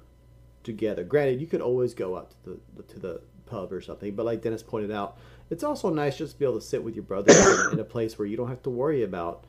together. 0.63 1.03
Granted, 1.03 1.41
you 1.41 1.47
could 1.47 1.61
always 1.61 1.93
go 1.93 2.17
out 2.17 2.31
to 2.31 2.59
the 2.75 2.83
to 2.83 2.99
the 2.99 3.21
pub 3.45 3.71
or 3.71 3.81
something, 3.81 4.13
but 4.15 4.25
like 4.25 4.41
Dennis 4.41 4.63
pointed 4.63 4.91
out, 4.91 5.17
it's 5.53 5.63
also 5.63 5.89
nice 5.89 6.17
just 6.17 6.33
to 6.33 6.39
be 6.39 6.45
able 6.45 6.59
to 6.59 6.65
sit 6.65 6.83
with 6.83 6.95
your 6.95 7.03
brothers 7.03 7.37
in, 7.37 7.73
in 7.73 7.79
a 7.79 7.83
place 7.85 8.17
where 8.17 8.27
you 8.27 8.35
don't 8.35 8.49
have 8.49 8.63
to 8.63 8.69
worry 8.69 9.03
about, 9.03 9.45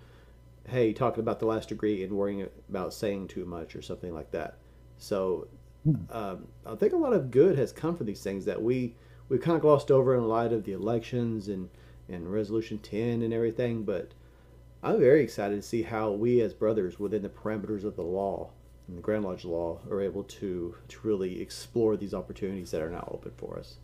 hey, 0.68 0.92
talking 0.92 1.20
about 1.20 1.40
the 1.40 1.46
last 1.46 1.70
degree 1.70 2.04
and 2.04 2.12
worrying 2.12 2.46
about 2.68 2.94
saying 2.94 3.28
too 3.28 3.46
much 3.46 3.74
or 3.74 3.82
something 3.82 4.14
like 4.14 4.30
that. 4.30 4.58
So, 4.98 5.48
um, 6.10 6.46
I 6.66 6.74
think 6.76 6.92
a 6.92 6.96
lot 6.96 7.14
of 7.14 7.30
good 7.30 7.58
has 7.58 7.72
come 7.72 7.96
from 7.96 8.06
these 8.06 8.22
things 8.22 8.44
that 8.44 8.62
we 8.62 8.94
we 9.28 9.38
kind 9.38 9.56
of 9.56 9.62
glossed 9.62 9.90
over 9.90 10.14
in 10.14 10.28
light 10.28 10.52
of 10.52 10.64
the 10.64 10.72
elections 10.72 11.48
and 11.48 11.70
and 12.08 12.30
Resolution 12.30 12.78
Ten 12.78 13.22
and 13.22 13.32
everything, 13.32 13.84
but. 13.84 14.12
I'm 14.82 15.00
very 15.00 15.22
excited 15.22 15.56
to 15.56 15.62
see 15.62 15.82
how 15.82 16.10
we 16.10 16.42
as 16.42 16.52
brothers 16.52 17.00
within 17.00 17.22
the 17.22 17.30
parameters 17.30 17.84
of 17.84 17.96
the 17.96 18.02
law 18.02 18.50
and 18.86 18.98
the 18.98 19.02
Grand 19.02 19.24
Lodge 19.24 19.44
law 19.46 19.80
are 19.90 20.02
able 20.02 20.24
to 20.24 20.76
to 20.88 20.98
really 21.02 21.40
explore 21.40 21.96
these 21.96 22.12
opportunities 22.12 22.70
that 22.70 22.82
are 22.82 22.90
now 22.90 23.08
open 23.10 23.32
for 23.36 23.58
us. 23.58 23.78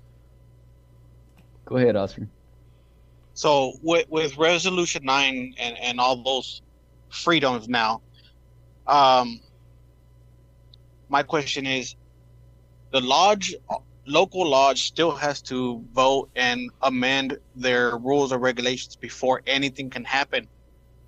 Go 1.70 1.76
ahead, 1.76 1.94
Oscar. 1.94 2.26
So 3.34 3.74
with 3.82 4.06
with 4.10 4.36
Resolution 4.36 5.04
Nine 5.04 5.54
and 5.58 5.78
and 5.78 6.00
all 6.00 6.22
those 6.22 6.62
freedoms 7.10 7.68
now, 7.68 8.02
um, 8.88 9.40
my 11.08 11.22
question 11.22 11.64
is, 11.66 11.94
the 12.90 13.00
lodge, 13.00 13.54
local 14.04 14.46
lodge, 14.48 14.82
still 14.82 15.12
has 15.12 15.40
to 15.42 15.84
vote 15.92 16.28
and 16.34 16.70
amend 16.82 17.38
their 17.54 17.96
rules 17.98 18.32
or 18.32 18.38
regulations 18.38 18.96
before 18.96 19.40
anything 19.46 19.90
can 19.90 20.04
happen. 20.04 20.48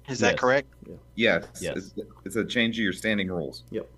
Is 0.09 0.21
that 0.21 0.33
Yes. 0.35 0.41
correct? 0.41 0.69
Yes, 1.17 1.45
Yes. 1.61 1.77
It's, 1.77 1.95
it's 2.25 2.37
a 2.37 2.45
change 2.45 2.79
of 2.79 2.85
your 2.85 2.93
standing 2.93 3.29
rules. 3.29 3.65
Yep. 3.71 3.89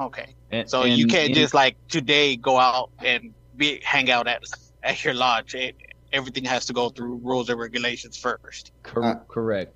Okay. 0.00 0.34
And, 0.50 0.68
So 0.70 0.84
you 0.84 1.06
can't 1.06 1.30
in- 1.30 1.34
just 1.34 1.52
like 1.54 1.76
today 1.88 2.36
go 2.36 2.58
out 2.58 2.90
and 3.04 3.34
be 3.56 3.80
hang 3.84 4.08
out 4.10 4.28
at 4.28 4.42
at 4.84 5.04
your 5.04 5.14
lodge. 5.14 5.54
It, 5.54 5.76
everything 6.12 6.44
has 6.44 6.66
to 6.66 6.72
go 6.72 6.90
through 6.90 7.20
rules 7.22 7.48
and 7.48 7.58
regulations 7.58 8.16
first. 8.16 8.72
Cor- 8.84 9.04
Uh, 9.04 9.14
correct. 9.30 9.74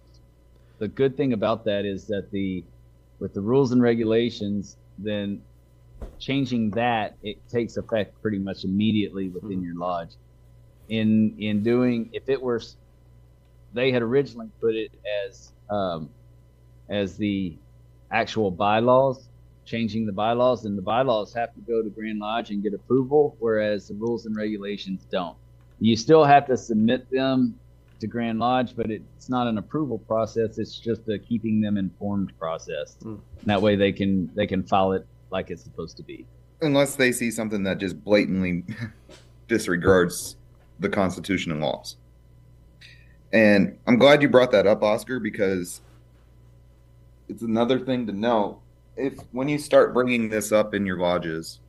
The 0.78 0.88
good 0.88 1.16
thing 1.16 1.32
about 1.32 1.64
that 1.64 1.84
is 1.84 2.06
that 2.08 2.30
the 2.32 2.64
with 3.18 3.32
the 3.32 3.40
rules 3.40 3.72
and 3.72 3.80
regulations, 3.80 4.76
then 4.98 5.42
changing 6.18 6.72
that 6.72 7.16
it 7.22 7.38
takes 7.48 7.76
effect 7.76 8.20
pretty 8.20 8.38
much 8.38 8.64
immediately 8.64 9.30
within 9.30 9.62
your 9.62 9.74
lodge. 9.76 10.10
In 10.88 11.36
in 11.38 11.62
doing 11.62 12.10
if 12.12 12.28
it 12.28 12.40
were 12.40 12.60
they 13.72 13.90
had 13.92 14.02
originally 14.02 14.48
put 14.60 14.74
it 14.74 14.90
as 15.26 15.52
um, 15.70 16.10
as 16.88 17.16
the 17.16 17.58
actual 18.12 18.50
bylaws, 18.50 19.28
changing 19.64 20.06
the 20.06 20.12
bylaws, 20.12 20.64
and 20.64 20.78
the 20.78 20.82
bylaws 20.82 21.34
have 21.34 21.52
to 21.54 21.60
go 21.60 21.82
to 21.82 21.90
Grand 21.90 22.18
Lodge 22.20 22.50
and 22.50 22.62
get 22.62 22.74
approval, 22.74 23.36
whereas 23.40 23.88
the 23.88 23.94
rules 23.94 24.26
and 24.26 24.36
regulations 24.36 25.06
don't. 25.10 25.36
You 25.78 25.96
still 25.96 26.24
have 26.24 26.46
to 26.46 26.56
submit 26.56 27.10
them 27.10 27.58
to 28.00 28.06
Grand 28.06 28.38
Lodge, 28.38 28.74
but 28.76 28.90
it's 28.90 29.28
not 29.28 29.46
an 29.46 29.58
approval 29.58 29.98
process. 29.98 30.58
It's 30.58 30.78
just 30.78 31.08
a 31.08 31.18
keeping 31.18 31.60
them 31.60 31.76
informed 31.76 32.38
process. 32.38 32.96
Hmm. 33.02 33.16
That 33.44 33.60
way 33.60 33.76
they 33.76 33.92
can 33.92 34.30
they 34.34 34.46
can 34.46 34.62
file 34.62 34.92
it 34.92 35.06
like 35.30 35.50
it's 35.50 35.62
supposed 35.62 35.96
to 35.98 36.02
be. 36.02 36.26
Unless 36.62 36.96
they 36.96 37.12
see 37.12 37.30
something 37.30 37.62
that 37.64 37.78
just 37.78 38.02
blatantly 38.02 38.64
disregards 39.48 40.36
the 40.78 40.88
Constitution 40.88 41.52
and 41.52 41.60
laws. 41.60 41.96
And 43.32 43.78
I'm 43.86 43.98
glad 43.98 44.22
you 44.22 44.28
brought 44.28 44.52
that 44.52 44.66
up, 44.66 44.82
Oscar, 44.82 45.20
because 45.20 45.80
it's 47.28 47.42
another 47.42 47.78
thing 47.78 48.06
to 48.06 48.12
know. 48.12 48.60
If 48.96 49.14
when 49.32 49.48
you 49.48 49.58
start 49.58 49.92
bringing 49.92 50.30
this 50.30 50.52
up 50.52 50.74
in 50.74 50.86
your 50.86 50.98
lodges, 50.98 51.60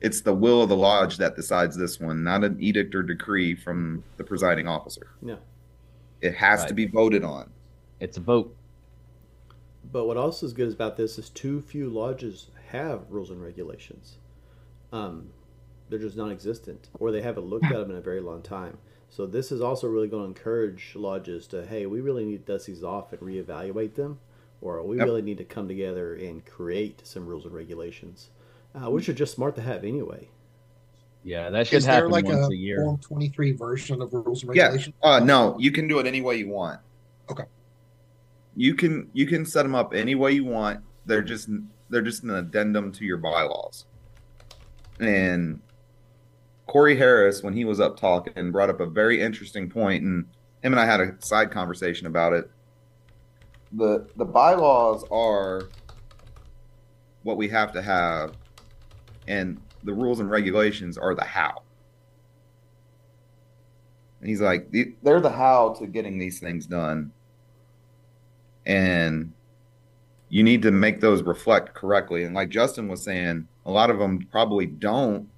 it's 0.00 0.20
the 0.20 0.34
will 0.34 0.62
of 0.62 0.68
the 0.68 0.76
lodge 0.76 1.16
that 1.18 1.36
decides 1.36 1.76
this 1.76 1.98
one, 1.98 2.22
not 2.22 2.44
an 2.44 2.56
edict 2.60 2.94
or 2.94 3.02
decree 3.02 3.54
from 3.54 4.04
the 4.16 4.24
presiding 4.24 4.68
officer. 4.68 5.08
Yeah. 5.22 5.36
It 6.20 6.34
has 6.34 6.64
to 6.66 6.74
be 6.74 6.86
voted 6.86 7.24
on. 7.24 7.50
It's 8.00 8.16
a 8.16 8.20
vote. 8.20 8.54
But 9.90 10.06
what 10.06 10.16
also 10.16 10.46
is 10.46 10.52
good 10.52 10.72
about 10.72 10.96
this 10.96 11.18
is 11.18 11.30
too 11.30 11.60
few 11.60 11.88
lodges 11.88 12.48
have 12.70 13.02
rules 13.08 13.30
and 13.30 13.42
regulations. 13.42 14.18
Um, 14.92 15.30
they're 15.88 15.98
just 15.98 16.16
non-existent, 16.16 16.90
or 16.98 17.10
they 17.10 17.22
haven't 17.22 17.46
looked 17.46 17.64
at 17.64 17.72
them 17.72 17.90
in 17.90 17.96
a 17.96 18.00
very 18.00 18.20
long 18.20 18.42
time. 18.42 18.78
So 19.10 19.26
this 19.26 19.50
is 19.50 19.60
also 19.62 19.88
really 19.88 20.08
going 20.08 20.22
to 20.22 20.28
encourage 20.28 20.92
lodges 20.94 21.46
to, 21.48 21.66
hey, 21.66 21.86
we 21.86 22.00
really 22.00 22.26
need 22.26 22.46
to 22.46 22.52
dust 22.52 22.66
these 22.66 22.84
off 22.84 23.12
and 23.12 23.22
reevaluate 23.22 23.94
them, 23.94 24.18
or 24.60 24.82
we 24.82 24.98
Yep. 24.98 25.06
really 25.06 25.22
need 25.22 25.38
to 25.38 25.44
come 25.44 25.66
together 25.66 26.14
and 26.14 26.44
create 26.44 27.00
some 27.06 27.26
rules 27.26 27.46
and 27.46 27.54
regulations, 27.54 28.30
uh, 28.78 28.90
which 28.90 29.08
are 29.08 29.12
just 29.14 29.34
smart 29.34 29.54
to 29.56 29.62
have 29.62 29.84
anyway. 29.84 30.28
Yeah, 31.24 31.50
that 31.50 31.66
should 31.66 31.78
Is 31.78 31.84
there 31.86 31.94
happen 31.94 32.10
like 32.10 32.24
once 32.24 32.46
a 32.46 32.52
a, 32.52 32.54
year. 32.54 32.82
Form 32.82 32.98
23 32.98 33.52
version 33.52 34.00
of 34.00 34.12
rules 34.12 34.42
and 34.44 34.54
Yeah. 34.54 34.64
regulations? 34.64 34.94
Uh, 35.02 35.20
no, 35.20 35.56
you 35.58 35.72
can 35.72 35.88
do 35.88 35.98
it 35.98 36.06
any 36.06 36.20
way 36.20 36.36
you 36.36 36.48
want. 36.48 36.80
Okay. 37.30 37.44
You 38.56 38.74
can 38.74 39.08
you 39.12 39.26
can 39.26 39.44
set 39.44 39.62
them 39.64 39.74
up 39.74 39.94
any 39.94 40.14
way 40.14 40.32
you 40.32 40.44
want. 40.44 40.80
They're 41.06 41.22
just 41.22 41.48
they're 41.90 42.02
just 42.02 42.22
an 42.22 42.30
addendum 42.30 42.92
to 42.92 43.04
your 43.04 43.16
bylaws. 43.18 43.86
And 45.00 45.60
Corey 46.66 46.96
Harris, 46.96 47.42
when 47.42 47.54
he 47.54 47.64
was 47.64 47.80
up 47.80 47.96
talking, 47.98 48.50
brought 48.50 48.70
up 48.70 48.80
a 48.80 48.86
very 48.86 49.20
interesting 49.20 49.70
point, 49.70 50.02
and 50.04 50.26
him 50.62 50.72
and 50.72 50.80
I 50.80 50.86
had 50.86 51.00
a 51.00 51.14
side 51.20 51.50
conversation 51.50 52.06
about 52.06 52.32
it. 52.32 52.50
the 53.72 54.06
The 54.16 54.24
bylaws 54.24 55.04
are 55.10 55.68
what 57.22 57.36
we 57.36 57.48
have 57.48 57.72
to 57.72 57.82
have, 57.82 58.34
and 59.28 59.60
the 59.84 59.92
rules 59.92 60.18
and 60.18 60.28
regulations 60.28 60.98
are 60.98 61.14
the 61.14 61.24
how. 61.24 61.62
And 64.20 64.28
he's 64.28 64.40
like, 64.40 64.74
they're 65.02 65.20
the 65.20 65.30
how 65.30 65.74
to 65.74 65.86
getting 65.86 66.18
these 66.18 66.40
things 66.40 66.66
done. 66.66 67.12
And 68.66 69.32
you 70.28 70.42
need 70.42 70.62
to 70.62 70.72
make 70.72 71.00
those 71.00 71.22
reflect 71.22 71.74
correctly. 71.74 72.24
And 72.24 72.34
like 72.34 72.48
Justin 72.48 72.88
was 72.88 73.02
saying, 73.02 73.46
a 73.64 73.70
lot 73.70 73.90
of 73.90 73.98
them 73.98 74.26
probably 74.32 74.66
don't 74.66 75.28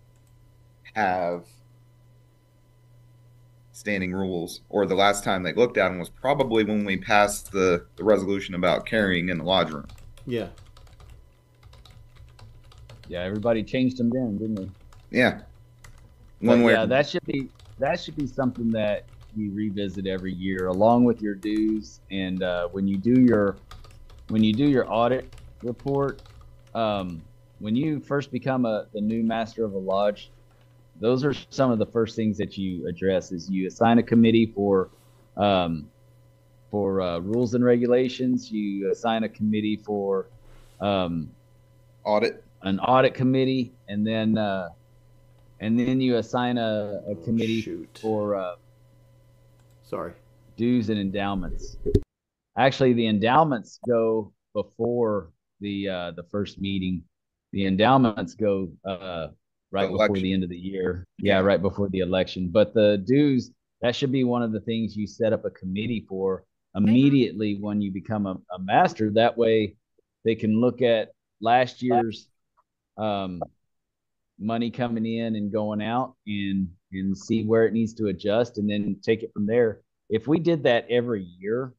have 0.95 1.45
standing 3.72 4.12
rules, 4.12 4.61
or 4.68 4.86
the 4.86 4.95
last 4.95 5.24
time 5.24 5.43
they 5.43 5.53
looked 5.53 5.78
at 5.78 5.88
them 5.88 5.99
was 5.99 6.11
probably 6.11 6.64
when 6.64 6.84
we 6.84 6.97
passed 6.97 7.51
the, 7.51 7.86
the 7.97 8.05
resolution 8.05 8.55
about 8.55 8.86
carrying 8.86 9.30
in 9.30 9.38
the 9.38 9.45
lodge 9.45 9.70
room. 9.70 9.86
Yeah, 10.26 10.49
Yeah, 13.11 13.24
everybody 13.24 13.64
changed 13.64 13.98
them 13.98 14.08
then, 14.08 14.38
didn't 14.38 14.54
they? 14.54 15.18
Yeah. 15.18 15.40
But 16.40 16.46
One 16.46 16.62
way. 16.62 16.72
yeah, 16.74 16.86
that 16.86 17.08
should 17.08 17.26
be 17.26 17.48
that 17.80 17.98
should 17.98 18.14
be 18.14 18.28
something 18.28 18.70
that 18.70 19.08
you 19.34 19.52
revisit 19.52 20.06
every 20.06 20.32
year, 20.32 20.68
along 20.68 21.02
with 21.04 21.20
your 21.20 21.34
dues. 21.34 22.00
And 22.12 22.44
uh, 22.44 22.68
when 22.68 22.86
you 22.86 22.98
do 22.98 23.18
your 23.18 23.58
when 24.28 24.44
you 24.44 24.52
do 24.52 24.64
your 24.64 24.86
audit 24.88 25.28
report, 25.61 26.22
um, 26.76 27.22
when 27.58 27.74
you 27.74 27.98
first 27.98 28.30
become 28.30 28.64
a 28.64 28.86
the 28.94 29.00
new 29.00 29.24
master 29.24 29.64
of 29.64 29.72
a 29.72 29.78
lodge, 29.78 30.30
those 31.00 31.24
are 31.24 31.34
some 31.50 31.72
of 31.72 31.80
the 31.80 31.86
first 31.86 32.14
things 32.14 32.38
that 32.38 32.56
you 32.56 32.86
address. 32.86 33.32
Is 33.32 33.50
you 33.50 33.66
assign 33.66 33.98
a 33.98 34.04
committee 34.04 34.46
for 34.54 34.90
um, 35.36 35.90
for 36.70 37.00
uh, 37.00 37.18
rules 37.18 37.54
and 37.54 37.64
regulations. 37.64 38.52
You 38.52 38.92
assign 38.92 39.24
a 39.24 39.28
committee 39.28 39.78
for 39.84 40.28
um, 40.80 41.28
audit. 42.04 42.44
An 42.62 42.78
audit 42.80 43.14
committee, 43.14 43.72
and 43.88 44.06
then 44.06 44.38
uh, 44.38 44.68
and 45.61 45.78
then 45.78 46.00
you 46.00 46.16
assign 46.16 46.58
a, 46.58 47.00
a 47.11 47.14
committee 47.24 47.61
shoot. 47.61 47.98
for 48.00 48.34
uh, 48.34 48.54
Sorry. 49.82 50.12
dues 50.56 50.88
and 50.90 50.98
endowments. 50.98 51.76
Actually, 52.56 52.92
the 52.92 53.06
endowments 53.06 53.78
go 53.86 54.32
before 54.54 55.30
the 55.61 55.88
uh, 55.88 56.11
the 56.12 56.24
first 56.24 56.61
meeting. 56.61 57.02
The 57.52 57.66
endowments 57.66 58.34
go 58.34 58.70
uh, 58.84 59.28
right 59.70 59.90
before 59.90 60.16
the 60.16 60.32
end 60.32 60.44
of 60.44 60.50
the 60.50 60.56
year. 60.56 61.06
Yeah, 61.18 61.40
right 61.40 61.61
before 61.61 61.88
the 61.88 62.00
election. 62.00 62.48
But 62.48 62.74
the 62.74 62.98
dues 62.98 63.50
that 63.82 63.96
should 63.96 64.12
be 64.12 64.24
one 64.24 64.42
of 64.42 64.52
the 64.52 64.61
things 64.61 64.96
you 64.96 65.06
set 65.06 65.32
up 65.32 65.44
a 65.44 65.50
committee 65.50 66.04
for 66.08 66.44
immediately 66.74 67.56
when 67.61 67.80
you 67.80 67.90
become 67.90 68.26
a, 68.26 68.36
a 68.52 68.58
master. 68.58 69.11
That 69.11 69.36
way, 69.36 69.76
they 70.24 70.34
can 70.34 70.61
look 70.61 70.82
at 70.82 71.12
last 71.40 71.82
year's 71.82 72.28
um, 72.97 73.43
money 74.38 74.70
coming 74.70 75.07
in 75.07 75.36
and 75.36 75.53
going 75.53 75.82
out 75.82 76.14
and 76.26 76.68
and 76.93 77.16
see 77.16 77.45
where 77.45 77.66
it 77.66 77.72
needs 77.72 77.95
to 77.95 78.07
adjust 78.07 78.59
and 78.59 78.68
then 78.68 78.97
take 79.03 79.22
it 79.22 79.32
from 79.32 79.47
there. 79.47 79.80
If 80.09 80.26
we 80.26 80.41
did 80.41 80.64
that 80.64 80.86
every 80.91 81.22
year, 81.22 81.72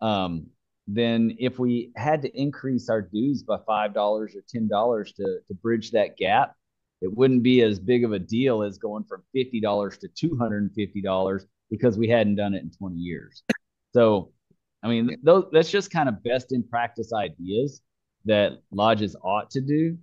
um, 0.00 0.46
then 0.86 1.36
if 1.38 1.58
we 1.58 1.90
had 1.96 2.22
to 2.22 2.38
increase 2.38 2.88
our 2.88 3.02
dues 3.02 3.42
by 3.42 3.58
five 3.66 3.94
dollars 3.94 4.36
or 4.36 4.42
ten 4.48 4.68
dollars 4.68 5.12
to 5.14 5.38
to 5.46 5.54
bridge 5.54 5.90
that 5.92 6.16
gap, 6.16 6.54
it 7.00 7.12
wouldn't 7.12 7.42
be 7.42 7.62
as 7.62 7.78
big 7.78 8.04
of 8.04 8.12
a 8.12 8.18
deal 8.18 8.62
as 8.62 8.78
going 8.78 9.04
from 9.04 9.22
fifty 9.32 9.60
dollars 9.60 9.98
to 9.98 10.08
two 10.08 10.36
hundred 10.36 10.62
and 10.62 10.72
fifty 10.74 11.00
dollars 11.00 11.46
because 11.70 11.96
we 11.96 12.08
hadn't 12.08 12.36
done 12.36 12.54
it 12.54 12.62
in 12.62 12.70
twenty 12.70 12.98
years. 12.98 13.42
So, 13.92 14.32
I 14.82 14.88
mean, 14.88 15.16
those 15.22 15.46
that's 15.52 15.70
just 15.70 15.90
kind 15.90 16.08
of 16.08 16.22
best 16.22 16.52
in 16.52 16.62
practice 16.62 17.12
ideas 17.12 17.80
that 18.26 18.60
lodges 18.70 19.16
ought 19.22 19.50
to 19.50 19.60
do. 19.60 19.96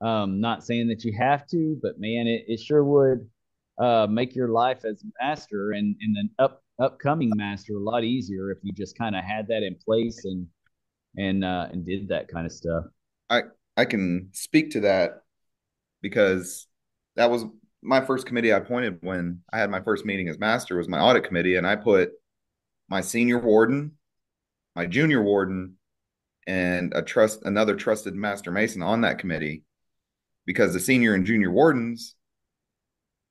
Um, 0.00 0.40
not 0.40 0.64
saying 0.64 0.88
that 0.88 1.04
you 1.04 1.16
have 1.18 1.46
to, 1.48 1.78
but 1.82 1.98
man, 1.98 2.26
it, 2.26 2.44
it 2.48 2.60
sure 2.60 2.84
would 2.84 3.28
uh, 3.78 4.06
make 4.08 4.34
your 4.34 4.48
life 4.48 4.84
as 4.84 5.02
master 5.20 5.72
and, 5.72 5.96
and 6.00 6.16
an 6.16 6.30
up 6.38 6.62
upcoming 6.78 7.32
master 7.34 7.74
a 7.74 7.80
lot 7.80 8.04
easier 8.04 8.50
if 8.50 8.58
you 8.62 8.72
just 8.72 8.98
kind 8.98 9.16
of 9.16 9.24
had 9.24 9.48
that 9.48 9.62
in 9.62 9.74
place 9.74 10.24
and 10.24 10.46
and 11.16 11.44
uh, 11.44 11.68
and 11.72 11.84
did 11.84 12.08
that 12.08 12.28
kind 12.28 12.46
of 12.46 12.52
stuff. 12.52 12.84
I 13.30 13.42
I 13.76 13.84
can 13.84 14.30
speak 14.32 14.70
to 14.72 14.80
that 14.80 15.22
because 16.02 16.66
that 17.16 17.30
was 17.30 17.44
my 17.82 18.04
first 18.04 18.26
committee 18.26 18.52
I 18.52 18.58
appointed 18.58 18.98
when 19.00 19.40
I 19.52 19.58
had 19.58 19.70
my 19.70 19.80
first 19.80 20.04
meeting 20.04 20.28
as 20.28 20.38
master 20.38 20.76
was 20.76 20.88
my 20.88 21.00
audit 21.00 21.24
committee, 21.24 21.56
and 21.56 21.66
I 21.66 21.76
put 21.76 22.10
my 22.88 23.00
senior 23.00 23.38
warden, 23.38 23.92
my 24.74 24.86
junior 24.86 25.22
warden, 25.22 25.76
and 26.46 26.92
a 26.94 27.02
trust 27.02 27.42
another 27.44 27.74
trusted 27.74 28.14
master 28.14 28.50
mason 28.50 28.82
on 28.82 29.02
that 29.02 29.18
committee 29.18 29.62
because 30.46 30.72
the 30.72 30.80
senior 30.80 31.14
and 31.14 31.26
junior 31.26 31.50
wardens 31.50 32.14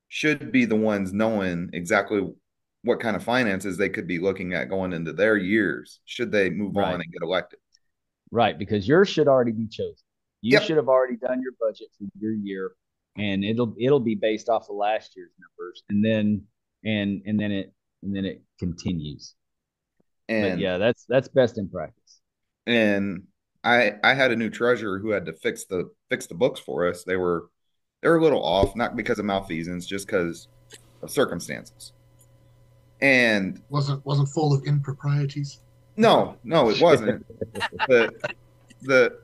should 0.07 0.51
be 0.51 0.65
the 0.65 0.75
ones 0.75 1.13
knowing 1.13 1.69
exactly 1.73 2.21
what 2.83 2.99
kind 2.99 3.15
of 3.15 3.23
finances 3.23 3.77
they 3.77 3.89
could 3.89 4.07
be 4.07 4.19
looking 4.19 4.53
at 4.53 4.69
going 4.69 4.93
into 4.93 5.11
their 5.11 5.37
years 5.37 5.99
should 6.05 6.31
they 6.31 6.49
move 6.49 6.75
Right. 6.75 6.93
on 6.93 7.01
and 7.01 7.11
get 7.11 7.21
elected. 7.23 7.59
Right, 8.31 8.57
because 8.57 8.87
yours 8.87 9.07
should 9.09 9.27
already 9.27 9.51
be 9.51 9.67
chosen. 9.67 10.03
You 10.41 10.53
Yep. 10.53 10.63
should 10.63 10.77
have 10.77 10.89
already 10.89 11.15
done 11.17 11.41
your 11.41 11.53
budget 11.59 11.87
for 11.97 12.05
your 12.19 12.33
year, 12.33 12.71
and 13.17 13.43
it'll 13.43 13.75
it'll 13.79 13.99
be 13.99 14.15
based 14.15 14.49
off 14.49 14.69
of 14.69 14.75
last 14.75 15.15
year's 15.15 15.31
numbers, 15.39 15.83
and 15.89 16.03
then 16.03 16.45
and 16.83 17.21
and 17.25 17.39
then 17.39 17.51
it 17.51 17.73
and 18.03 18.15
then 18.15 18.25
it 18.25 18.43
continues. 18.59 19.35
And 20.27 20.41
but 20.41 20.57
yeah, 20.59 20.77
that's 20.77 21.05
that's 21.07 21.27
best 21.27 21.57
in 21.57 21.69
practice. 21.69 22.21
and 22.67 23.23
I 23.65 23.93
I 24.03 24.13
had 24.13 24.31
a 24.31 24.35
new 24.35 24.49
treasurer 24.49 24.99
who 24.99 25.09
had 25.09 25.25
to 25.25 25.33
fix 25.33 25.65
the 25.65 25.89
fix 26.09 26.27
the 26.27 26.35
books 26.35 26.59
for 26.59 26.87
us. 26.87 27.03
They 27.03 27.17
were 27.17 27.49
they 28.01 28.09
were 28.09 28.17
a 28.17 28.21
little 28.21 28.43
off, 28.43 28.75
not 28.75 28.95
because 28.95 29.17
of 29.19 29.25
malfeasance, 29.25 29.87
just 29.87 30.05
because 30.05 30.47
of 31.01 31.09
circumstances. 31.09 31.91
And 33.01 33.61
wasn't 33.69 34.05
wasn't 34.05 34.29
full 34.29 34.53
of 34.53 34.63
improprieties. 34.65 35.59
no, 35.97 36.37
no, 36.43 36.69
it 36.69 36.79
wasn't. 36.79 37.25
the 37.87 38.13
the 38.83 39.19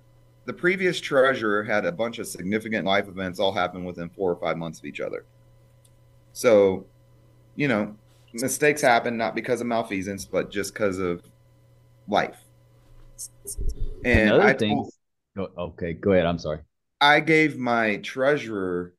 the 0.46 0.54
previous 0.54 1.00
treasurer 1.00 1.64
had 1.64 1.86
a 1.86 1.92
bunch 1.92 2.18
of 2.18 2.26
significant 2.26 2.86
life 2.86 3.08
events 3.08 3.40
all 3.40 3.52
happen 3.52 3.84
within 3.84 4.10
four 4.10 4.32
or 4.32 4.36
five 4.36 4.58
months 4.58 4.80
of 4.80 4.86
each 4.86 5.00
other. 5.00 5.24
So, 6.34 6.88
you 7.56 7.68
know, 7.68 7.96
mistakes 8.34 8.82
happen 8.82 9.18
not 9.18 9.36
because 9.36 9.62
of 9.62 9.68
malfeasance, 9.68 10.26
but 10.26 10.50
just 10.50 10.74
because 10.74 10.98
of 10.98 11.22
life. 12.08 12.38
And 14.04 14.30
Another 14.30 14.44
I 14.44 14.54
thing. 14.54 14.78
told, 14.78 14.94
Go, 15.36 15.50
okay, 15.58 15.94
go 15.94 16.12
ahead. 16.12 16.26
I'm 16.26 16.40
sorry. 16.40 16.60
I 17.00 17.20
gave 17.20 17.58
my 17.58 17.98
treasurer 17.98 18.94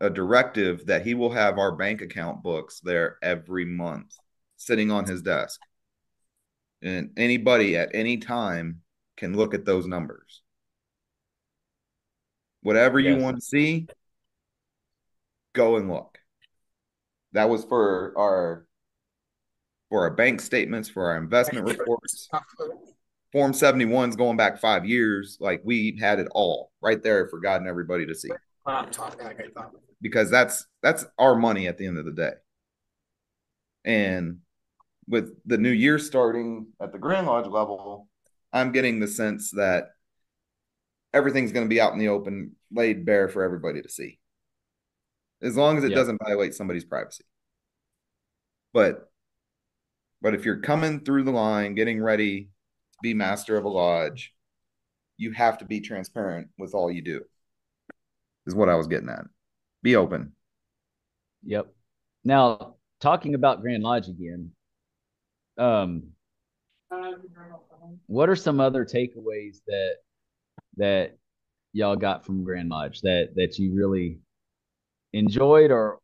a 0.00 0.10
directive 0.10 0.86
that 0.86 1.06
he 1.06 1.14
will 1.14 1.30
have 1.30 1.58
our 1.58 1.72
bank 1.72 2.02
account 2.02 2.42
books 2.42 2.80
there 2.80 3.16
every 3.22 3.64
month 3.64 4.14
sitting 4.56 4.90
on 4.90 5.06
his 5.06 5.22
desk. 5.22 5.60
And 6.82 7.12
anybody 7.16 7.76
at 7.76 7.94
any 7.94 8.18
time 8.18 8.82
can 9.16 9.34
look 9.34 9.54
at 9.54 9.64
those 9.64 9.86
numbers. 9.86 10.42
Whatever 12.62 12.98
you 12.98 13.14
Yes. 13.14 13.22
want 13.22 13.36
to 13.38 13.42
see, 13.42 13.86
go 15.54 15.76
and 15.76 15.88
look. 15.90 16.18
That 17.32 17.48
was 17.48 17.64
for 17.64 18.12
our 18.16 18.65
for 19.88 20.02
our 20.02 20.10
bank 20.10 20.40
statements, 20.40 20.88
for 20.88 21.10
our 21.10 21.16
investment 21.16 21.66
reports. 21.66 22.28
Form 23.32 23.52
71's 23.52 24.16
going 24.16 24.36
back 24.36 24.58
five 24.58 24.86
years. 24.86 25.36
Like 25.40 25.60
we 25.64 25.98
had 26.00 26.18
it 26.18 26.28
all 26.32 26.72
right 26.80 27.02
there 27.02 27.28
for 27.28 27.38
God 27.38 27.60
and 27.60 27.68
everybody 27.68 28.06
to 28.06 28.14
see. 28.14 28.30
Because 30.00 30.30
that's 30.30 30.66
that's 30.82 31.04
our 31.18 31.34
money 31.34 31.68
at 31.68 31.78
the 31.78 31.86
end 31.86 31.98
of 31.98 32.04
the 32.04 32.12
day. 32.12 32.32
And 33.84 34.38
with 35.08 35.36
the 35.44 35.58
new 35.58 35.70
year 35.70 35.98
starting 35.98 36.66
at 36.80 36.92
the 36.92 36.98
Grand 36.98 37.26
Lodge 37.26 37.46
level, 37.46 38.08
I'm 38.52 38.72
getting 38.72 38.98
the 39.00 39.08
sense 39.08 39.52
that 39.52 39.90
everything's 41.12 41.52
going 41.52 41.64
to 41.64 41.70
be 41.70 41.80
out 41.80 41.92
in 41.92 41.98
the 41.98 42.08
open, 42.08 42.56
laid 42.72 43.06
bare 43.06 43.28
for 43.28 43.42
everybody 43.44 43.82
to 43.82 43.88
see. 43.88 44.18
As 45.42 45.56
long 45.56 45.78
as 45.78 45.84
it 45.84 45.90
doesn't 45.90 46.20
violate 46.24 46.54
somebody's 46.54 46.84
privacy. 46.84 47.24
But 48.72 49.08
but 50.22 50.34
if 50.34 50.44
you're 50.44 50.60
coming 50.60 51.00
through 51.00 51.24
the 51.24 51.30
line, 51.30 51.74
getting 51.74 52.02
ready 52.02 52.42
to 52.44 52.98
be 53.02 53.14
master 53.14 53.56
of 53.56 53.64
a 53.64 53.68
lodge, 53.68 54.32
you 55.16 55.32
have 55.32 55.58
to 55.58 55.64
be 55.64 55.80
transparent 55.80 56.48
with 56.58 56.74
all 56.74 56.90
you 56.90 57.02
do. 57.02 57.22
Is 58.46 58.54
what 58.54 58.68
I 58.68 58.74
was 58.74 58.86
getting 58.86 59.08
at. 59.08 59.24
Be 59.82 59.96
open. 59.96 60.32
Yep. 61.44 61.66
Now, 62.24 62.76
talking 63.00 63.34
about 63.34 63.60
Grand 63.60 63.82
Lodge 63.82 64.08
again, 64.08 64.50
um, 65.58 66.04
what 68.06 68.28
are 68.28 68.36
some 68.36 68.60
other 68.60 68.84
takeaways 68.84 69.60
that 69.66 69.96
that 70.76 71.16
y'all 71.72 71.96
got 71.96 72.24
from 72.24 72.44
Grand 72.44 72.68
Lodge 72.68 73.00
that 73.02 73.34
that 73.36 73.58
you 73.58 73.74
really 73.74 74.18
enjoyed 75.12 75.70
or 75.70 75.98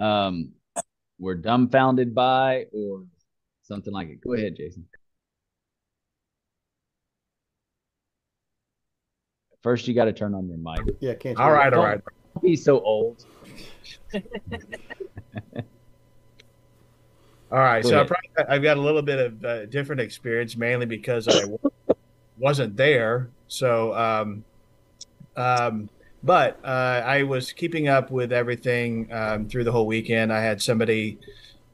um 0.00 0.52
were 1.18 1.34
dumbfounded 1.34 2.14
by 2.14 2.66
or 2.72 3.04
something 3.62 3.92
like 3.92 4.08
it? 4.08 4.20
Go 4.20 4.34
ahead, 4.34 4.56
Jason. 4.56 4.86
First, 9.62 9.88
you 9.88 9.94
got 9.94 10.04
to 10.04 10.12
turn 10.12 10.34
on 10.34 10.48
your 10.48 10.58
mic. 10.58 10.96
Yeah, 11.00 11.14
can't. 11.14 11.38
All 11.38 11.50
right, 11.50 11.72
all 11.72 11.82
right. 11.82 12.00
Don't 12.34 12.42
be 12.42 12.56
so 12.56 12.80
old. 12.80 13.24
All 17.50 17.58
right, 17.58 17.82
Go 17.82 17.88
so 17.88 18.00
I 18.00 18.04
probably, 18.04 18.54
I've 18.54 18.62
got 18.62 18.76
a 18.76 18.80
little 18.80 19.00
bit 19.00 19.18
of 19.18 19.44
uh, 19.44 19.66
different 19.66 20.02
experience, 20.02 20.54
mainly 20.54 20.84
because 20.84 21.28
I 21.28 21.44
wasn't 22.36 22.76
there. 22.76 23.30
So, 23.46 23.94
um, 23.94 24.44
um, 25.34 25.88
but 26.22 26.58
uh, 26.64 27.02
I 27.04 27.22
was 27.22 27.52
keeping 27.52 27.88
up 27.88 28.10
with 28.10 28.32
everything 28.32 29.08
um, 29.12 29.48
through 29.48 29.64
the 29.64 29.72
whole 29.72 29.86
weekend. 29.86 30.32
I 30.32 30.40
had 30.40 30.60
somebody 30.60 31.18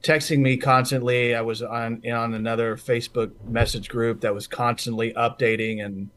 texting 0.03 0.39
me 0.39 0.57
constantly. 0.57 1.35
I 1.35 1.41
was 1.41 1.61
on 1.61 2.01
on 2.09 2.33
another 2.33 2.77
Facebook 2.77 3.31
message 3.47 3.89
group 3.89 4.21
that 4.21 4.33
was 4.33 4.47
constantly 4.47 5.13
updating, 5.13 5.83
and 5.83 6.09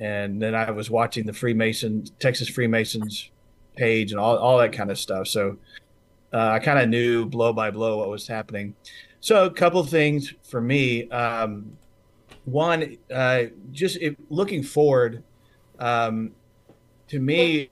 and 0.00 0.42
then 0.42 0.54
I 0.54 0.70
was 0.70 0.90
watching 0.90 1.26
the 1.26 1.32
Freemason 1.32 2.04
Texas 2.18 2.48
Freemasons 2.48 3.30
page, 3.76 4.10
and 4.10 4.20
all 4.20 4.36
all 4.36 4.58
that 4.58 4.72
kind 4.72 4.90
of 4.90 4.98
stuff. 4.98 5.28
So. 5.28 5.58
Uh, 6.32 6.50
I 6.50 6.58
kind 6.58 6.78
of 6.78 6.88
knew 6.88 7.24
blow 7.24 7.52
by 7.52 7.70
blow 7.70 7.98
what 7.98 8.10
was 8.10 8.26
happening. 8.26 8.74
So, 9.20 9.46
a 9.46 9.50
couple 9.50 9.82
things 9.84 10.34
for 10.42 10.60
me. 10.60 11.08
Um, 11.08 11.78
one, 12.46 12.96
uh, 13.12 13.44
just 13.72 13.98
looking 14.28 14.62
forward, 14.62 15.22
um, 15.78 16.32
to 17.08 17.20
me, 17.20 17.70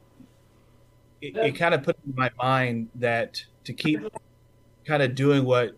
it, 1.25 1.37
it 1.37 1.53
kind 1.53 1.75
of 1.75 1.83
put 1.83 1.97
in 2.07 2.15
my 2.15 2.31
mind 2.39 2.89
that 2.97 3.45
to 3.65 3.73
keep 3.73 4.01
kind 4.85 5.03
of 5.03 5.15
doing 5.15 5.45
what 5.45 5.77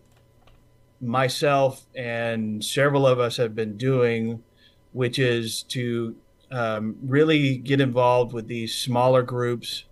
myself 0.99 1.85
and 1.95 2.63
several 2.63 3.07
of 3.07 3.19
us 3.19 3.37
have 3.37 3.55
been 3.55 3.77
doing, 3.77 4.43
which 4.91 5.17
is 5.17 5.63
to 5.63 6.15
um, 6.51 6.97
really 7.01 7.57
get 7.57 7.79
involved 7.79 8.33
with 8.33 8.47
these 8.47 8.75
smaller 8.75 9.21
groups 9.21 9.85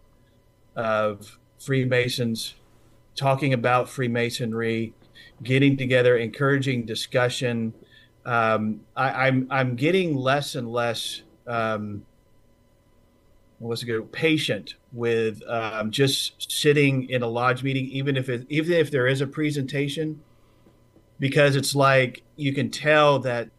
of 0.75 1.39
Freemasons 1.57 2.55
talking 3.15 3.53
about 3.53 3.87
Freemasonry, 3.87 4.93
getting 5.41 5.77
together, 5.77 6.17
encouraging 6.17 6.85
discussion. 6.85 7.73
Um, 8.25 8.81
I, 8.95 9.27
I'm 9.27 9.47
I'm 9.49 9.75
getting 9.75 10.15
less 10.15 10.55
and 10.55 10.69
less 10.69 11.21
um, 11.47 12.05
what's 13.59 13.83
it 13.83 13.85
good 13.85 14.11
patient 14.11 14.75
with 14.91 15.41
um, 15.47 15.91
just 15.91 16.51
sitting 16.51 17.09
in 17.09 17.21
a 17.21 17.27
lodge 17.27 17.63
meeting, 17.63 17.85
even 17.87 18.17
if 18.17 18.29
it 18.29 18.45
even 18.49 18.73
if 18.73 18.91
there 18.91 19.07
is 19.07 19.21
a 19.21 19.27
presentation, 19.27 20.21
because 21.19 21.55
it's 21.55 21.75
like 21.75 22.23
you 22.35 22.53
can 22.53 22.69
tell 22.69 23.19
that 23.19 23.49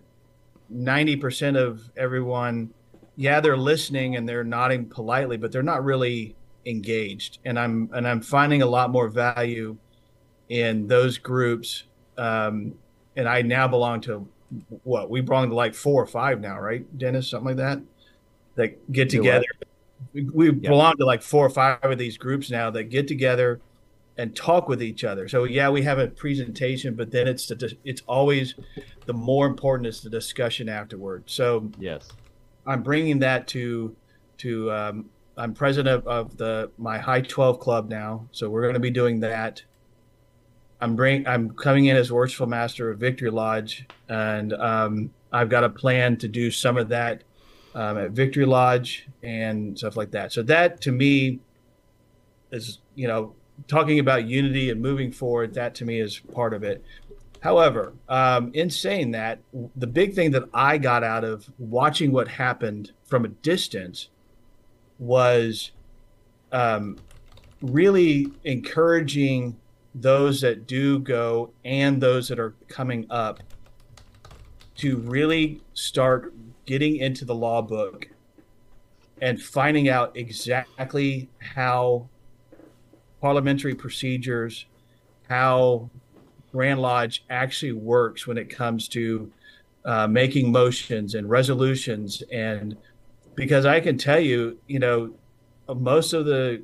ninety 0.68 1.16
percent 1.16 1.56
of 1.56 1.90
everyone, 1.96 2.72
yeah, 3.16 3.40
they're 3.40 3.56
listening 3.56 4.16
and 4.16 4.28
they're 4.28 4.44
nodding 4.44 4.86
politely, 4.86 5.36
but 5.36 5.52
they're 5.52 5.62
not 5.62 5.84
really 5.84 6.36
engaged. 6.66 7.38
And 7.44 7.58
i'm 7.58 7.88
and 7.92 8.06
i'm 8.08 8.20
finding 8.20 8.62
a 8.62 8.66
lot 8.66 8.90
more 8.90 9.08
value 9.08 9.76
in 10.48 10.86
those 10.86 11.18
groups 11.18 11.84
um 12.18 12.74
and 13.16 13.28
i 13.28 13.42
now 13.42 13.66
belong 13.66 14.00
to 14.00 14.28
what 14.84 15.10
we 15.10 15.20
belong 15.20 15.48
to 15.48 15.54
like 15.54 15.74
four 15.74 16.02
or 16.02 16.06
five 16.06 16.40
now 16.40 16.58
right 16.58 16.86
dennis? 16.98 17.28
Something 17.28 17.48
like 17.48 17.56
that? 17.56 17.80
That 18.56 18.92
get 18.92 19.10
together 19.10 19.44
we, 20.12 20.46
Yeah. 20.50 20.70
belong 20.70 20.96
to 20.98 21.04
like 21.04 21.22
four 21.22 21.44
or 21.46 21.50
five 21.50 21.78
of 21.82 21.98
these 21.98 22.16
groups 22.18 22.50
now 22.50 22.70
that 22.70 22.84
get 22.84 23.06
together 23.08 23.60
and 24.18 24.34
talk 24.34 24.68
with 24.68 24.82
each 24.82 25.04
other 25.04 25.28
so 25.28 25.44
yeah 25.44 25.68
we 25.68 25.82
have 25.82 25.98
a 25.98 26.06
presentation 26.08 26.94
but 26.94 27.10
then 27.10 27.28
it's 27.28 27.46
the 27.46 27.76
it's 27.84 28.02
always 28.06 28.54
the 29.04 29.12
more 29.12 29.46
important 29.46 29.86
is 29.86 30.00
the 30.00 30.08
discussion 30.10 30.68
afterward 30.68 31.22
so 31.26 31.70
Yes. 31.78 32.08
I'm 32.66 32.82
bringing 32.82 33.18
that 33.20 33.46
to 33.48 33.94
to 34.38 34.72
um, 34.72 35.10
I'm 35.36 35.52
president 35.54 35.88
of, 35.88 36.06
of 36.08 36.36
the 36.38 36.70
my 36.78 36.98
high 36.98 37.20
12 37.20 37.60
club 37.60 37.88
now, 37.90 38.26
so 38.32 38.48
we're 38.50 38.62
going 38.62 38.74
to 38.74 38.80
be 38.80 38.90
doing 38.90 39.20
that. 39.20 39.62
I'm 40.80 40.96
bring 40.96 41.26
I'm 41.26 41.50
coming 41.50 41.86
in 41.86 41.96
as 41.96 42.10
worshipful 42.10 42.46
master 42.46 42.90
of 42.90 42.98
Victory 42.98 43.30
Lodge, 43.30 43.86
and 44.08 44.52
um, 44.54 45.10
I've 45.32 45.48
got 45.48 45.62
a 45.62 45.68
plan 45.68 46.16
to 46.18 46.28
do 46.28 46.50
some 46.50 46.76
of 46.76 46.88
that 46.88 47.22
um, 47.76 47.98
at 47.98 48.10
Victory 48.12 48.46
Lodge 48.46 49.06
and 49.22 49.78
stuff 49.78 49.96
like 49.96 50.10
that. 50.12 50.32
So 50.32 50.42
that 50.44 50.80
to 50.80 50.92
me 50.92 51.40
is 52.50 52.78
you 52.94 53.06
know 53.06 53.34
talking 53.68 53.98
about 53.98 54.26
unity 54.26 54.70
and 54.70 54.80
moving 54.80 55.12
forward. 55.12 55.54
That 55.54 55.74
to 55.76 55.84
me 55.84 56.00
is 56.00 56.18
part 56.32 56.54
of 56.54 56.64
it. 56.64 56.82
However, 57.40 57.92
um, 58.08 58.50
in 58.54 58.70
saying 58.70 59.12
that, 59.12 59.40
the 59.76 59.86
big 59.86 60.14
thing 60.14 60.30
that 60.32 60.44
I 60.52 60.78
got 60.78 61.04
out 61.04 61.22
of 61.22 61.48
watching 61.58 62.10
what 62.10 62.26
happened 62.26 62.92
from 63.04 63.24
a 63.24 63.28
distance 63.28 64.08
was 64.98 65.70
um, 66.50 66.96
really 67.60 68.32
encouraging 68.44 69.56
those 69.94 70.40
that 70.40 70.66
do 70.66 70.98
go 70.98 71.52
and 71.64 72.00
those 72.00 72.28
that 72.28 72.38
are 72.38 72.54
coming 72.68 73.06
up 73.10 73.42
to 74.76 74.98
really 74.98 75.60
start 75.74 76.34
getting 76.66 76.96
into 76.96 77.24
the 77.24 77.34
law 77.34 77.62
book 77.62 78.08
and 79.22 79.40
finding 79.40 79.88
out 79.88 80.16
exactly 80.16 81.28
how 81.38 82.08
parliamentary 83.20 83.74
procedures, 83.74 84.66
how 85.28 85.88
Grand 86.52 86.80
Lodge 86.80 87.24
actually 87.30 87.72
works 87.72 88.26
when 88.26 88.36
it 88.36 88.50
comes 88.50 88.88
to 88.88 89.30
uh, 89.84 90.06
making 90.06 90.52
motions 90.52 91.14
and 91.14 91.30
resolutions. 91.30 92.22
And 92.32 92.76
because 93.34 93.64
I 93.64 93.80
can 93.80 93.96
tell 93.96 94.20
you, 94.20 94.58
you 94.66 94.78
know, 94.78 95.14
most 95.68 96.12
of 96.12 96.26
the, 96.26 96.62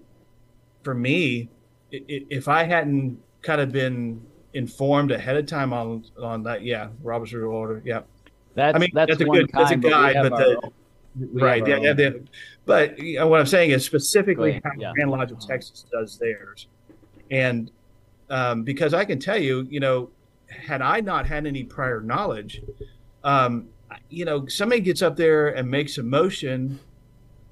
for 0.82 0.94
me, 0.94 1.48
if 1.90 2.48
I 2.48 2.64
hadn't 2.64 3.18
kind 3.42 3.60
of 3.60 3.72
been 3.72 4.24
informed 4.54 5.10
ahead 5.10 5.36
of 5.36 5.46
time 5.46 5.72
on 5.72 6.04
on 6.20 6.42
that, 6.44 6.62
yeah, 6.62 6.88
Robert's 7.02 7.32
Rule 7.32 7.54
Order, 7.54 7.82
yeah. 7.84 8.00
That's, 8.54 8.76
I 8.76 8.78
mean, 8.78 8.90
that's, 8.92 9.10
that's 9.10 9.22
a 9.22 9.26
one 9.26 9.38
good, 9.38 9.50
that's 9.52 9.70
a 9.70 9.76
guide, 9.76 10.16
but 10.20 10.36
the, 10.36 10.72
right, 11.32 11.66
yeah, 11.66 11.76
yeah, 11.78 11.92
the, 11.92 12.22
but 12.64 12.98
you 12.98 13.18
know, 13.18 13.26
what 13.26 13.40
I'm 13.40 13.46
saying 13.46 13.70
is 13.70 13.84
specifically 13.84 14.60
how 14.64 14.70
yeah. 14.78 14.92
Grand 14.94 15.10
Lodge 15.10 15.32
of 15.32 15.40
Texas 15.40 15.84
does 15.90 16.18
theirs, 16.18 16.68
and 17.30 17.70
um, 18.30 18.62
because 18.62 18.94
I 18.94 19.04
can 19.04 19.18
tell 19.18 19.38
you, 19.38 19.66
you 19.70 19.80
know, 19.80 20.10
had 20.48 20.82
I 20.82 21.00
not 21.00 21.26
had 21.26 21.46
any 21.46 21.64
prior 21.64 22.00
knowledge, 22.00 22.62
um, 23.24 23.68
you 24.10 24.24
know, 24.24 24.46
somebody 24.46 24.80
gets 24.80 25.02
up 25.02 25.16
there 25.16 25.48
and 25.48 25.70
makes 25.70 25.98
a 25.98 26.02
motion, 26.02 26.78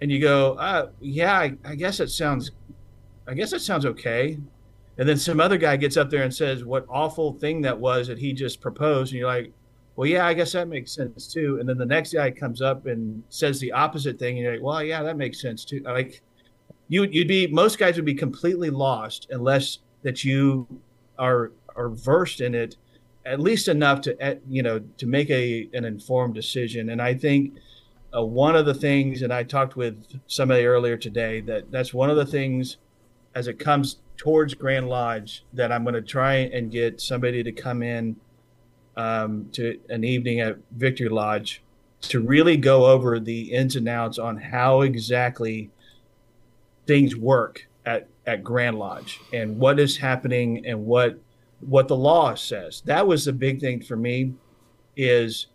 and 0.01 0.11
you 0.11 0.20
go, 0.20 0.55
uh, 0.55 0.90
yeah, 1.01 1.38
I, 1.38 1.55
I 1.64 1.74
guess 1.74 2.01
it 2.01 2.11
sounds, 2.11 2.51
I 3.26 3.34
guess 3.34 3.53
it 3.53 3.61
sounds 3.61 3.86
okay, 3.86 4.38
and 4.98 5.09
then 5.09 5.16
some 5.16 5.40
other 5.40 5.57
guy 5.57 5.76
gets 5.76 5.96
up 5.96 6.11
there 6.11 6.22
and 6.24 6.34
says 6.34 6.64
what 6.64 6.84
awful 6.88 7.32
thing 7.32 7.62
that 7.62 7.78
was 7.78 8.09
that 8.09 8.18
he 8.18 8.32
just 8.32 8.61
proposed, 8.61 9.12
and 9.12 9.18
you're 9.18 9.28
like, 9.28 9.53
well, 10.01 10.09
yeah, 10.09 10.26
I 10.26 10.32
guess 10.32 10.53
that 10.53 10.66
makes 10.66 10.92
sense 10.92 11.30
too. 11.30 11.59
And 11.61 11.68
then 11.68 11.76
the 11.76 11.84
next 11.84 12.14
guy 12.14 12.30
comes 12.30 12.62
up 12.62 12.86
and 12.86 13.22
says 13.28 13.61
the 13.61 13.70
opposite 13.72 14.18
thing, 14.18 14.38
and 14.38 14.44
you're 14.44 14.55
like, 14.55 14.62
well, 14.62 14.82
yeah, 14.82 15.03
that 15.03 15.18
makes 15.18 15.42
sense 15.42 15.62
too. 15.62 15.82
Like, 15.84 16.22
you 16.88 17.03
you'd 17.03 17.28
be 17.28 17.46
most 17.48 17.78
guys 17.78 17.96
would 17.96 18.07
be 18.07 18.14
completely 18.14 18.70
lost 18.70 19.26
unless 19.28 19.80
that 20.01 20.24
you 20.24 20.66
are 21.18 21.53
are 21.76 21.90
versed 21.90 22.40
in 22.40 22.55
it 22.55 22.76
at 23.26 23.40
least 23.40 23.68
enough 23.68 24.01
to 24.01 24.40
you 24.48 24.62
know 24.62 24.78
to 24.96 25.07
make 25.07 25.28
a 25.28 25.68
an 25.74 25.84
informed 25.84 26.34
decision. 26.34 26.88
And 26.88 27.03
I 27.03 27.12
think 27.12 27.59
uh, 28.16 28.24
one 28.24 28.57
of 28.57 28.64
the 28.64 28.72
things, 28.72 29.20
and 29.20 29.30
I 29.30 29.42
talked 29.42 29.76
with 29.76 30.03
somebody 30.26 30.64
earlier 30.64 30.96
today 30.96 31.42
that 31.42 31.70
that's 31.70 31.92
one 31.92 32.09
of 32.09 32.16
the 32.16 32.24
things 32.24 32.78
as 33.34 33.48
it 33.48 33.59
comes 33.59 33.98
towards 34.16 34.55
Grand 34.55 34.88
Lodge 34.88 35.44
that 35.53 35.70
I'm 35.70 35.82
going 35.82 35.92
to 35.92 36.01
try 36.01 36.36
and 36.36 36.70
get 36.70 37.03
somebody 37.03 37.42
to 37.42 37.53
come 37.53 37.82
in 37.82 38.16
um, 39.01 39.48
to 39.53 39.80
an 39.88 40.05
evening 40.05 40.40
at 40.40 40.59
Victory 40.72 41.09
Lodge 41.09 41.62
to 42.03 42.20
really 42.20 42.59
go 42.59 42.84
over 42.84 43.18
the 43.18 43.53
ins 43.53 43.76
and 43.76 43.88
outs 43.88 44.18
on 44.18 44.36
how 44.36 44.82
exactly 44.82 45.70
things 46.86 47.16
work 47.16 47.66
at, 47.86 48.09
at 48.26 48.44
Grand 48.44 48.78
Lodge 48.78 49.18
and 49.32 49.59
what 49.59 49.80
is 49.80 49.96
happening 49.96 50.66
and 50.66 50.84
what 50.84 51.18
what 51.61 51.88
the 51.88 51.96
law 51.96 52.34
says. 52.34 52.82
That 52.86 53.07
was 53.07 53.24
the 53.24 53.32
big 53.32 53.61
thing 53.61 53.82
for 53.82 53.96
me 53.96 54.32
is 54.96 55.46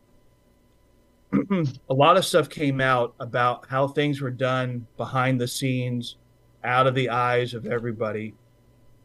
a 1.34 1.94
lot 1.94 2.18
of 2.18 2.26
stuff 2.26 2.48
came 2.48 2.80
out 2.80 3.14
about 3.20 3.66
how 3.68 3.88
things 3.88 4.22
were 4.22 4.32
done 4.32 4.86
behind 4.98 5.42
the 5.42 5.48
scenes, 5.48 6.18
out 6.64 6.86
of 6.86 6.96
the 6.96 7.10
eyes 7.10 7.54
of 7.56 7.66
everybody. 7.66 8.36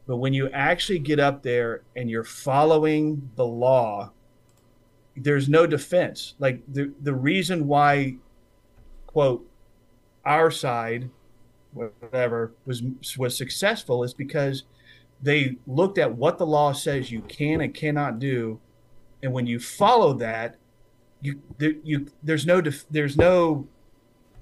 But 0.07 0.19
when 0.19 0.35
you 0.35 0.49
actually 0.51 0.99
get 0.99 1.19
up 1.19 1.43
there 1.43 1.83
and 1.97 2.11
you're 2.11 2.25
following 2.25 3.31
the 3.37 3.47
law, 3.47 4.13
there's 5.17 5.49
no 5.49 5.67
defense. 5.67 6.35
Like 6.39 6.63
the 6.73 6.93
the 7.01 7.15
reason 7.15 7.67
why, 7.67 8.17
quote, 9.07 9.49
our 10.25 10.51
side, 10.51 11.11
whatever, 11.73 12.53
was 12.67 12.83
was 13.19 13.37
successful 13.37 14.05
is 14.05 14.15
because 14.15 14.65
they 15.23 15.57
looked 15.67 15.99
at 15.99 16.17
what 16.17 16.39
the 16.39 16.47
law 16.47 16.73
says 16.73 17.11
you 17.11 17.21
can 17.23 17.61
and 17.61 17.75
cannot 17.75 18.19
do, 18.19 18.61
and 19.23 19.33
when 19.33 19.47
you 19.47 19.59
follow 19.59 20.13
that, 20.15 20.57
you 21.21 21.41
there, 21.59 21.75
you 21.83 22.07
there's 22.23 22.47
no 22.47 22.61
def, 22.61 22.85
there's 22.91 23.17
no 23.17 23.69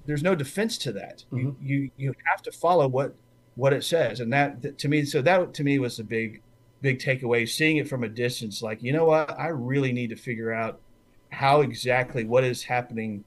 there's 0.06 0.22
no 0.22 0.34
defense 0.34 0.78
to 0.78 0.92
that. 0.92 1.24
You, 1.32 1.38
mm-hmm. 1.38 1.66
you 1.66 1.90
you 1.96 2.14
have 2.24 2.42
to 2.42 2.52
follow 2.52 2.88
what 2.88 3.14
what 3.56 3.72
it 3.72 3.84
says, 3.84 4.20
and 4.20 4.32
that, 4.32 4.62
that 4.62 4.78
to 4.78 4.88
me, 4.88 5.04
so 5.04 5.20
that 5.22 5.52
to 5.54 5.64
me 5.64 5.78
was 5.78 5.96
the 5.96 6.04
big 6.04 6.42
big 6.80 6.98
takeaway. 6.98 7.48
Seeing 7.48 7.78
it 7.78 7.88
from 7.88 8.04
a 8.04 8.08
distance, 8.08 8.62
like 8.62 8.82
you 8.82 8.92
know 8.92 9.06
what, 9.06 9.38
I 9.38 9.48
really 9.48 9.92
need 9.92 10.10
to 10.10 10.16
figure 10.16 10.52
out 10.52 10.80
how 11.30 11.60
exactly 11.60 12.24
what 12.24 12.44
is 12.44 12.62
happening 12.62 13.24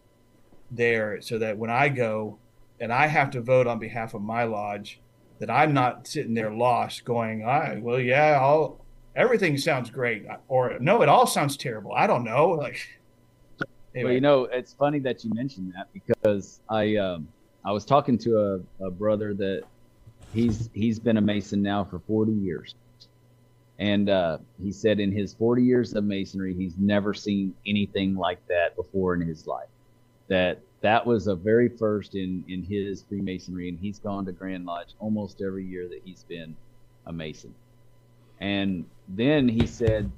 there, 0.71 1.21
so 1.21 1.37
that 1.39 1.57
when 1.57 1.69
I 1.69 1.89
go 1.89 2.37
and 2.79 2.91
I 2.91 3.07
have 3.07 3.31
to 3.31 3.41
vote 3.41 3.67
on 3.67 3.79
behalf 3.79 4.13
of 4.13 4.21
my 4.21 4.43
lodge, 4.43 4.99
that 5.39 5.49
I'm 5.49 5.73
not 5.73 6.07
sitting 6.07 6.33
there 6.33 6.51
lost, 6.51 7.05
going, 7.05 7.45
"I 7.45 7.79
well, 7.81 7.99
yeah, 7.99 8.39
I'll." 8.41 8.79
Everything 9.13 9.57
sounds 9.57 9.89
great, 9.89 10.25
or 10.47 10.77
no, 10.79 11.01
it 11.01 11.09
all 11.09 11.27
sounds 11.27 11.57
terrible. 11.57 11.91
I 11.93 12.07
don't 12.07 12.23
know. 12.23 12.51
Like, 12.51 12.77
Well, 13.93 14.13
you 14.13 14.21
know, 14.21 14.45
it's 14.45 14.73
funny 14.73 14.99
that 14.99 15.23
you 15.25 15.33
mentioned 15.33 15.73
that 15.75 15.87
because 15.93 16.61
I 16.69 16.95
um, 16.95 17.27
I 17.65 17.71
was 17.71 17.85
talking 17.85 18.17
to 18.19 18.63
a, 18.79 18.85
a 18.87 18.91
brother 18.91 19.33
that 19.33 19.63
he's 20.33 20.69
he's 20.73 20.99
been 20.99 21.17
a 21.17 21.21
mason 21.21 21.61
now 21.61 21.83
for 21.83 21.99
40 21.99 22.31
years, 22.31 22.75
and 23.82 24.09
uh, 24.11 24.38
he 24.61 24.71
said 24.71 24.99
in 24.99 25.11
his 25.11 25.34
40 25.34 25.63
years 25.63 25.95
of 25.95 26.03
masonry, 26.03 26.53
he's 26.53 26.77
never 26.77 27.15
seen 27.15 27.55
anything 27.65 28.15
like 28.15 28.39
that 28.47 28.75
before 28.75 29.15
in 29.15 29.21
his 29.21 29.47
life. 29.47 29.69
That 30.29 30.61
that 30.82 31.05
was 31.05 31.25
a 31.25 31.36
very 31.36 31.67
first 31.67 32.13
in 32.13 32.45
in 32.47 32.63
his 32.63 33.03
Freemasonry, 33.03 33.69
and 33.69 33.79
he's 33.79 33.97
gone 33.97 34.25
to 34.27 34.34
Grand 34.34 34.65
Lodge 34.65 34.93
almost 34.99 35.41
every 35.41 35.65
year 35.65 35.89
that 35.89 36.01
he's 36.05 36.23
been 36.23 36.55
a 37.07 37.11
mason. 37.11 37.55
And 38.39 38.86
then 39.07 39.49
he 39.49 39.65
said, 39.65 40.11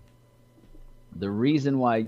the 1.15 1.31
reason 1.31 1.79
why 1.79 2.05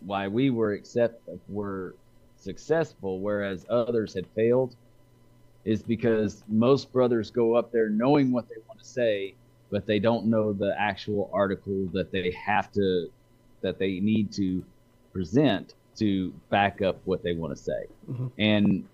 why 0.00 0.28
we 0.28 0.48
were 0.48 0.72
accept 0.72 1.28
were 1.46 1.94
successful, 2.36 3.20
whereas 3.20 3.66
others 3.68 4.14
had 4.14 4.26
failed, 4.34 4.76
is 5.64 5.82
because 5.82 6.42
most 6.48 6.92
brothers 6.92 7.30
go 7.30 7.54
up 7.54 7.70
there 7.72 7.88
knowing 7.88 8.32
what 8.32 8.48
they 8.48 8.56
want 8.68 8.80
to 8.80 8.86
say, 8.86 9.34
but 9.70 9.86
they 9.86 9.98
don't 9.98 10.26
know 10.26 10.52
the 10.52 10.74
actual 10.78 11.30
article 11.32 11.86
that 11.92 12.10
they 12.10 12.30
have 12.32 12.72
to 12.72 13.08
that 13.62 13.78
they 13.78 14.00
need 14.00 14.32
to 14.32 14.64
present 15.12 15.74
to 15.96 16.32
back 16.48 16.80
up 16.80 17.00
what 17.04 17.22
they 17.22 17.34
want 17.34 17.54
to 17.54 17.62
say. 17.62 17.86
Mhm. 18.10 18.32
And 18.38 18.88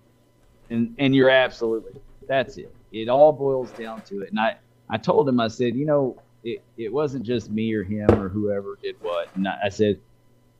and 0.69 0.95
and 0.99 1.15
you're 1.15 1.29
absolutely 1.29 1.93
that's 2.27 2.57
it. 2.57 2.73
It 2.91 3.07
all 3.09 3.31
boils 3.31 3.71
down 3.71 4.01
to 4.03 4.21
it. 4.21 4.29
And 4.29 4.39
I 4.39 4.57
I 4.89 4.97
told 4.97 5.27
him 5.27 5.39
I 5.39 5.47
said, 5.47 5.75
you 5.75 5.85
know, 5.85 6.17
it, 6.43 6.63
it 6.77 6.91
wasn't 6.91 7.25
just 7.25 7.49
me 7.49 7.73
or 7.73 7.83
him 7.83 8.09
or 8.11 8.29
whoever 8.29 8.77
did 8.81 8.95
what. 9.01 9.29
And 9.35 9.47
I, 9.47 9.57
I 9.65 9.69
said, 9.69 9.99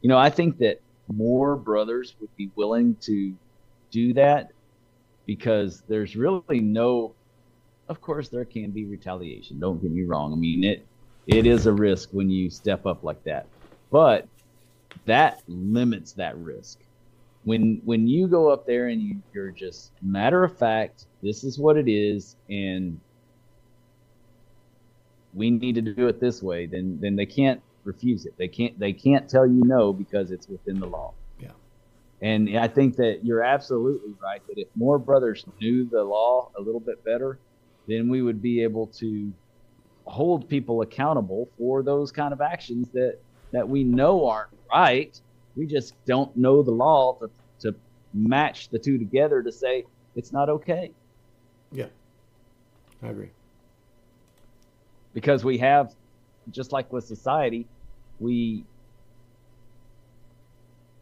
you 0.01 0.09
know, 0.09 0.17
I 0.17 0.29
think 0.29 0.57
that 0.59 0.81
more 1.07 1.55
brothers 1.55 2.15
would 2.19 2.33
be 2.35 2.49
willing 2.55 2.95
to 3.01 3.33
do 3.91 4.13
that 4.13 4.51
because 5.27 5.83
there's 5.87 6.15
really 6.15 6.59
no 6.59 7.13
of 7.89 8.01
course 8.01 8.27
there 8.27 8.43
can 8.43 8.71
be 8.71 8.85
retaliation. 8.85 9.59
Don't 9.59 9.81
get 9.81 9.91
me 9.91 10.03
wrong. 10.03 10.33
I 10.33 10.35
mean 10.35 10.63
it 10.63 10.87
it 11.27 11.45
is 11.45 11.67
a 11.67 11.73
risk 11.73 12.09
when 12.11 12.29
you 12.31 12.49
step 12.49 12.87
up 12.87 13.03
like 13.03 13.23
that. 13.25 13.45
But 13.91 14.27
that 15.05 15.43
limits 15.47 16.13
that 16.13 16.35
risk. 16.37 16.79
When 17.43 17.81
when 17.85 18.07
you 18.07 18.27
go 18.27 18.49
up 18.49 18.65
there 18.65 18.87
and 18.87 19.01
you, 19.01 19.21
you're 19.33 19.51
just 19.51 19.91
matter 20.01 20.43
of 20.43 20.57
fact 20.57 21.05
this 21.21 21.43
is 21.43 21.59
what 21.59 21.77
it 21.77 21.87
is 21.87 22.35
and 22.49 22.99
we 25.33 25.51
need 25.51 25.75
to 25.75 25.81
do 25.81 26.07
it 26.07 26.19
this 26.19 26.41
way 26.41 26.65
then 26.65 26.97
then 26.99 27.15
they 27.15 27.25
can't 27.25 27.61
refuse 27.83 28.25
it. 28.25 28.33
They 28.37 28.47
can't 28.47 28.77
they 28.77 28.93
can't 28.93 29.29
tell 29.29 29.47
you 29.47 29.63
no 29.63 29.93
because 29.93 30.31
it's 30.31 30.47
within 30.47 30.79
the 30.79 30.87
law. 30.87 31.13
And 32.21 32.57
i 32.57 32.67
think 32.67 32.95
that 32.95 33.19
you're 33.23 33.43
absolutely 33.43 34.13
right 34.21 34.41
that 34.47 34.57
if 34.57 34.67
more 34.75 34.97
brothers 34.97 35.45
knew 35.61 35.85
the 35.89 36.03
law 36.03 36.49
a 36.57 36.61
little 36.61 36.79
bit 36.79 37.03
better 37.03 37.39
then 37.87 38.09
we 38.09 38.21
would 38.21 38.41
be 38.41 38.63
able 38.63 38.87
to 38.87 39.31
hold 40.05 40.47
people 40.49 40.81
accountable 40.81 41.47
for 41.57 41.83
those 41.83 42.11
kind 42.11 42.33
of 42.33 42.41
actions 42.41 42.89
that 42.93 43.17
that 43.51 43.67
we 43.67 43.83
know 43.83 44.25
aren't 44.27 44.49
right 44.73 45.19
we 45.55 45.65
just 45.65 45.93
don't 46.05 46.35
know 46.37 46.61
the 46.63 46.71
law 46.71 47.13
to, 47.19 47.29
to 47.59 47.75
match 48.13 48.69
the 48.69 48.79
two 48.79 48.97
together 48.97 49.43
to 49.43 49.51
say 49.51 49.83
it's 50.15 50.31
not 50.31 50.49
okay 50.49 50.91
Yeah. 51.71 51.85
I 53.03 53.09
agree. 53.09 53.29
because 55.13 55.43
we 55.45 55.57
have 55.59 55.93
just 56.51 56.71
like 56.71 56.91
with 56.91 57.05
society 57.05 57.67
we 58.19 58.63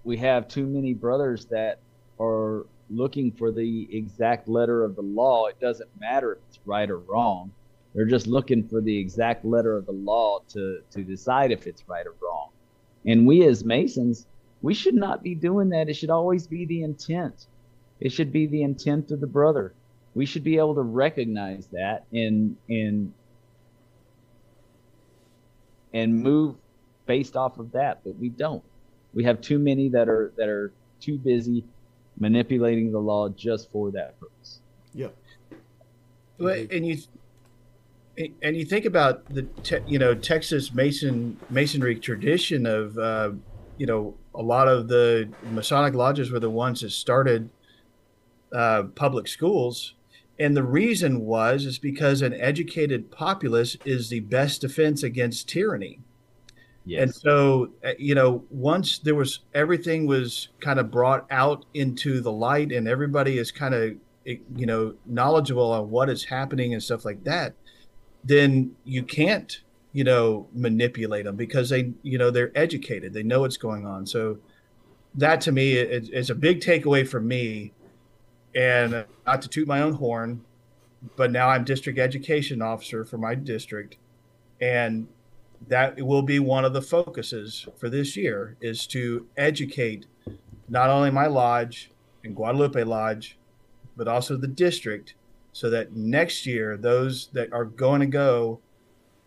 we 0.05 0.17
have 0.17 0.47
too 0.47 0.65
many 0.65 0.93
brothers 0.93 1.45
that 1.47 1.79
are 2.19 2.65
looking 2.89 3.31
for 3.31 3.51
the 3.51 3.89
exact 3.97 4.47
letter 4.47 4.83
of 4.83 4.95
the 4.95 5.01
law. 5.01 5.47
It 5.47 5.59
doesn't 5.59 5.89
matter 5.99 6.33
if 6.33 6.39
it's 6.47 6.59
right 6.65 6.89
or 6.89 6.99
wrong. 6.99 7.51
They're 7.93 8.05
just 8.05 8.27
looking 8.27 8.67
for 8.67 8.81
the 8.81 8.97
exact 8.97 9.43
letter 9.43 9.75
of 9.75 9.85
the 9.85 9.93
law 9.93 10.39
to, 10.49 10.81
to 10.91 11.03
decide 11.03 11.51
if 11.51 11.65
it's 11.65 11.87
right 11.89 12.05
or 12.05 12.13
wrong. 12.21 12.49
And 13.05 13.25
we 13.25 13.45
as 13.47 13.63
Masons, 13.63 14.27
we 14.61 14.73
should 14.73 14.95
not 14.95 15.23
be 15.23 15.33
doing 15.33 15.69
that. 15.69 15.89
It 15.89 15.95
should 15.95 16.09
always 16.09 16.45
be 16.45 16.65
the 16.65 16.83
intent. 16.83 17.47
It 17.99 18.11
should 18.11 18.31
be 18.31 18.45
the 18.45 18.61
intent 18.61 19.11
of 19.11 19.21
the 19.21 19.27
brother. 19.27 19.73
We 20.13 20.25
should 20.25 20.43
be 20.43 20.57
able 20.57 20.75
to 20.75 20.81
recognize 20.81 21.67
that 21.67 22.05
and 22.13 22.57
and 22.69 23.13
and 25.93 26.21
move 26.21 26.55
based 27.05 27.35
off 27.35 27.57
of 27.59 27.71
that, 27.71 28.03
but 28.03 28.17
we 28.17 28.29
don't. 28.29 28.63
We 29.15 29.23
have 29.23 29.41
too 29.41 29.57
many 29.57 29.89
that 29.89 30.07
are 30.07 30.31
that 30.37 30.49
are 30.49 30.71
too 30.99 31.17
busy 31.17 31.65
manipulating 32.19 32.91
the 32.91 32.99
law 32.99 33.29
just 33.29 33.71
for 33.71 33.91
that 33.91 34.19
purpose. 34.19 34.59
Yep. 34.93 35.15
But, 36.37 36.71
and 36.71 36.85
you 36.85 36.97
and 38.41 38.55
you 38.55 38.65
think 38.65 38.85
about 38.85 39.25
the 39.33 39.43
te- 39.63 39.83
you 39.87 39.99
know 39.99 40.15
Texas 40.15 40.73
Mason 40.73 41.37
masonry 41.49 41.95
tradition 41.95 42.65
of 42.65 42.97
uh, 42.97 43.31
you 43.77 43.85
know 43.85 44.15
a 44.33 44.41
lot 44.41 44.67
of 44.67 44.87
the 44.87 45.29
Masonic 45.51 45.93
lodges 45.93 46.31
were 46.31 46.39
the 46.39 46.49
ones 46.49 46.81
that 46.81 46.91
started 46.91 47.49
uh, 48.53 48.83
public 48.95 49.27
schools, 49.27 49.95
and 50.39 50.55
the 50.55 50.63
reason 50.63 51.21
was 51.21 51.65
is 51.65 51.79
because 51.79 52.21
an 52.21 52.33
educated 52.33 53.11
populace 53.11 53.77
is 53.85 54.09
the 54.09 54.21
best 54.21 54.61
defense 54.61 55.03
against 55.03 55.49
tyranny. 55.49 55.99
Yes. 56.85 57.01
And 57.01 57.15
so, 57.15 57.71
uh, 57.83 57.91
you 57.97 58.13
know, 58.13 58.43
once 58.51 58.99
there 58.99 59.15
was 59.15 59.39
everything 59.53 60.05
was 60.05 60.49
kind 60.59 60.79
of 60.79 60.91
brought 60.91 61.25
out 61.31 61.65
into 61.73 62.21
the 62.21 62.31
light, 62.31 62.71
and 62.71 62.87
everybody 62.87 63.39
is 63.39 63.51
kind 63.51 63.73
of, 63.73 63.95
you 64.25 64.65
know, 64.65 64.93
knowledgeable 65.05 65.71
on 65.71 65.89
what 65.89 66.09
is 66.09 66.25
happening 66.25 66.73
and 66.73 66.83
stuff 66.83 67.03
like 67.03 67.23
that, 67.23 67.55
then 68.23 68.75
you 68.83 69.03
can't, 69.03 69.61
you 69.93 70.03
know, 70.03 70.47
manipulate 70.53 71.25
them 71.25 71.35
because 71.35 71.69
they, 71.69 71.91
you 72.03 72.17
know, 72.17 72.29
they're 72.29 72.51
educated, 72.55 73.13
they 73.13 73.23
know 73.23 73.41
what's 73.41 73.57
going 73.57 73.85
on. 73.87 74.05
So, 74.05 74.37
that 75.15 75.41
to 75.41 75.51
me 75.51 75.73
is, 75.73 76.09
is 76.09 76.29
a 76.29 76.35
big 76.35 76.59
takeaway 76.61 77.07
for 77.07 77.19
me. 77.21 77.71
And 78.53 79.05
not 79.27 79.41
to 79.41 79.49
toot 79.49 79.67
my 79.67 79.81
own 79.81 79.93
horn, 79.95 80.45
but 81.17 81.29
now 81.31 81.49
I'm 81.49 81.65
district 81.65 81.99
education 81.99 82.61
officer 82.61 83.03
for 83.03 83.17
my 83.17 83.35
district, 83.35 83.97
and 84.61 85.07
that 85.67 85.99
will 86.01 86.21
be 86.21 86.39
one 86.39 86.65
of 86.65 86.73
the 86.73 86.81
focuses 86.81 87.67
for 87.77 87.89
this 87.89 88.15
year 88.15 88.57
is 88.61 88.85
to 88.87 89.27
educate 89.37 90.05
not 90.67 90.89
only 90.89 91.11
my 91.11 91.27
lodge 91.27 91.91
and 92.23 92.35
Guadalupe 92.35 92.83
Lodge, 92.83 93.37
but 93.95 94.07
also 94.07 94.35
the 94.35 94.47
district 94.47 95.15
so 95.53 95.69
that 95.69 95.95
next 95.95 96.45
year 96.45 96.75
those 96.75 97.27
that 97.27 97.51
are 97.53 97.65
going 97.65 98.01
to 98.01 98.07
go 98.07 98.59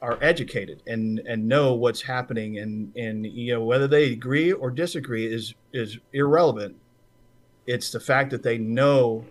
are 0.01 0.19
educated 0.23 0.83
and 0.87 1.21
and 1.21 1.49
know 1.49 1.75
what's 1.75 2.03
happening 2.03 2.59
and 2.59 2.95
and 2.97 3.27
you 3.27 3.55
know 3.55 3.65
whether 3.65 3.89
they 3.89 4.13
agree 4.13 4.53
or 4.53 4.71
disagree 4.71 5.27
is 5.27 5.55
is 5.73 5.99
irrelevant 6.13 6.77
it's 7.67 7.91
the 7.91 7.99
fact 7.99 8.31
that 8.31 8.43
they 8.43 8.59
know 8.59 9.25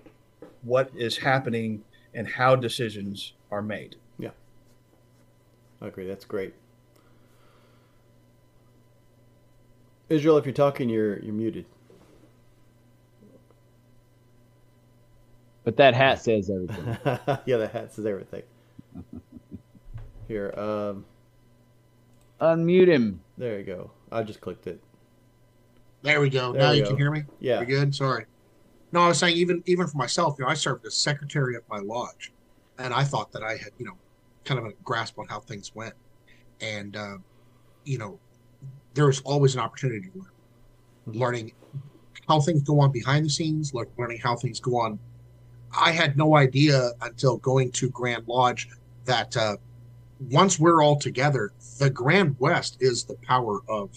what 0.64 0.90
is 0.96 1.18
happening 1.18 1.84
and 2.14 2.28
how 2.28 2.56
decisions 2.56 3.34
are 3.52 3.62
made 3.62 3.96
Yeah. 4.18 4.32
I 5.82 5.88
agree. 5.88 6.08
That's 6.08 6.26
great. 6.26 6.54
Israel, 10.10 10.38
if 10.38 10.46
you're 10.46 10.54
talking, 10.54 10.90
you're 10.90 11.20
you're 11.20 11.34
muted. 11.34 11.66
But 15.64 15.76
that 15.78 15.94
hat 15.94 16.22
says 16.22 16.50
everything. 16.50 16.98
yeah, 17.46 17.58
the 17.58 17.68
hat 17.68 17.94
says 17.94 18.06
everything. 18.06 18.44
Here, 20.30 20.54
um, 20.58 21.06
Unmute 22.40 22.88
him. 22.88 23.22
there 23.38 23.58
you 23.60 23.66
go. 23.66 23.92
I 24.12 24.24
just 24.24 24.40
clicked 24.42 24.68
it. 24.68 24.82
There 26.04 26.22
we 26.22 26.30
go. 26.30 26.54
There 26.54 26.62
now 26.62 26.72
we 26.72 26.78
you 26.78 26.84
go. 26.84 26.90
can 26.90 26.98
hear 26.98 27.12
me. 27.12 27.24
Yeah. 27.40 27.60
We 27.60 27.66
good? 27.66 27.94
Sorry. 27.94 28.26
No, 28.92 29.02
I 29.02 29.08
was 29.10 29.18
saying 29.18 29.36
even 29.36 29.62
even 29.66 29.88
for 29.88 29.98
myself, 29.98 30.36
you 30.40 30.46
know, 30.46 30.52
I 30.52 30.54
served 30.54 30.86
as 30.86 30.96
secretary 30.96 31.56
of 31.56 31.64
my 31.70 31.80
lodge, 31.80 32.32
and 32.78 32.94
I 32.94 33.04
thought 33.04 33.32
that 33.34 33.44
I 33.44 33.52
had, 33.58 33.72
you 33.78 33.86
know, 33.86 33.98
kind 34.46 34.60
of 34.60 34.66
a 34.66 34.72
grasp 34.84 35.20
on 35.20 35.28
how 35.28 35.40
things 35.42 35.76
went, 35.76 35.96
and 36.62 36.96
uh, 36.96 37.18
you 37.84 37.98
know, 37.98 38.20
there 38.98 39.06
was 39.06 39.22
always 39.22 39.54
an 39.54 39.62
opportunity 39.62 40.10
to 40.10 40.18
learn, 40.18 41.20
learning 41.20 41.52
how 42.28 42.42
things 42.42 42.64
go 42.64 42.80
on 42.80 42.92
behind 42.92 43.24
the 43.26 43.30
scenes, 43.30 43.74
lear- 43.74 43.88
learning 43.98 44.18
how 44.18 44.36
things 44.36 44.60
go 44.60 44.78
on. 44.78 44.98
I 45.78 45.92
had 45.92 46.18
no 46.18 46.36
idea 46.36 46.92
until 47.02 47.38
going 47.38 47.72
to 47.74 47.90
Grand 47.90 48.28
Lodge 48.28 48.68
that 49.06 49.38
uh, 49.38 49.58
once 50.32 50.60
we're 50.60 50.84
all 50.84 50.98
together, 50.98 51.54
the 51.78 51.92
Grand 51.92 52.36
West 52.40 52.78
is 52.80 53.04
the 53.04 53.14
power 53.16 53.62
of 53.70 53.92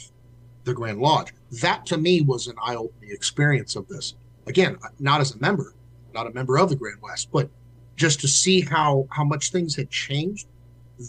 the 0.64 0.74
Grand 0.74 1.00
Lodge. 1.00 1.32
That 1.62 1.86
to 1.86 1.96
me 1.96 2.20
was 2.20 2.46
an 2.46 2.56
eye 2.62 2.76
opening 2.76 3.10
experience 3.10 3.76
of 3.76 3.88
this. 3.88 4.14
Again, 4.46 4.76
not 4.98 5.22
as 5.22 5.34
a 5.34 5.38
member, 5.38 5.72
not 6.12 6.26
a 6.26 6.32
member 6.32 6.58
of 6.58 6.68
the 6.68 6.76
Grand 6.76 7.00
West, 7.00 7.30
but 7.32 7.48
just 7.96 8.20
to 8.20 8.28
see 8.28 8.60
how 8.60 9.06
how 9.10 9.24
much 9.24 9.50
things 9.50 9.74
had 9.74 9.88
changed. 9.88 10.46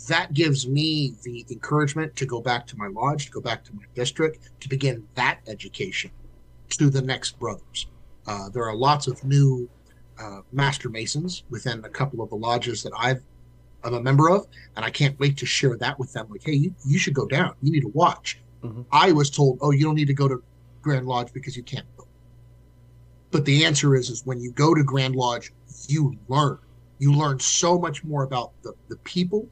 That 0.08 0.34
gives 0.34 0.68
me 0.68 1.16
the 1.24 1.46
encouragement 1.50 2.16
to 2.16 2.26
go 2.26 2.40
back 2.40 2.66
to 2.68 2.78
my 2.78 2.88
lodge, 2.88 3.26
to 3.26 3.32
go 3.32 3.42
back 3.42 3.64
to 3.66 3.74
my 3.74 3.84
district, 3.94 4.50
to 4.62 4.70
begin 4.70 5.06
that 5.16 5.40
education 5.48 6.12
to 6.70 6.90
the 6.90 7.02
next 7.02 7.38
brothers. 7.40 7.88
Uh, 8.26 8.48
there 8.50 8.64
are 8.64 8.76
lots 8.76 9.08
of 9.08 9.22
new 9.26 9.70
uh, 10.18 10.42
master 10.54 10.88
masons 10.90 11.44
within 11.50 11.84
a 11.84 11.90
couple 11.90 12.22
of 12.22 12.30
the 12.30 12.36
lodges 12.36 12.84
that 12.84 12.94
I've 12.98 13.22
I'm 13.84 13.96
a 13.96 14.02
member 14.02 14.30
of, 14.30 14.46
and 14.76 14.86
I 14.86 14.92
can't 14.92 15.20
wait 15.20 15.38
to 15.38 15.46
share 15.48 15.76
that 15.78 15.98
with 15.98 16.14
them. 16.14 16.28
Like, 16.30 16.44
hey, 16.44 16.54
you, 16.54 16.76
you 16.86 17.00
should 17.00 17.16
go 17.16 17.26
down. 17.26 17.56
You 17.64 17.72
need 17.72 17.82
to 17.82 17.88
watch. 17.90 18.40
Mhm. 18.64 18.86
I 18.92 19.12
was 19.12 19.32
told, 19.32 19.58
oh, 19.62 19.72
you 19.72 19.84
don't 19.84 19.96
need 19.96 20.06
to 20.08 20.14
go 20.14 20.28
to 20.28 20.42
Grand 20.84 21.08
Lodge 21.08 21.34
because 21.34 21.58
you 21.58 21.64
can't. 21.64 21.86
But 23.32 23.44
the 23.46 23.66
answer 23.66 23.96
is, 23.96 24.10
is 24.12 24.24
when 24.24 24.40
you 24.40 24.52
go 24.52 24.76
to 24.76 24.84
Grand 24.84 25.16
Lodge, 25.16 25.52
you 25.88 26.16
learn. 26.28 26.60
You 27.00 27.12
learn 27.14 27.40
so 27.40 27.80
much 27.80 28.04
more 28.04 28.22
about 28.24 28.52
the, 28.62 28.74
the 28.88 28.98
people. 28.98 29.48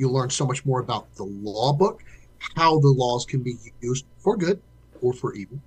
You 0.00 0.08
learn 0.08 0.30
so 0.30 0.46
much 0.46 0.64
more 0.64 0.80
about 0.80 1.14
the 1.14 1.24
law 1.24 1.74
book, 1.74 2.02
how 2.56 2.80
the 2.80 2.88
laws 2.88 3.26
can 3.26 3.42
be 3.42 3.56
used 3.82 4.06
for 4.16 4.34
good 4.34 4.58
or 5.02 5.12
for 5.12 5.34
evil, 5.34 5.58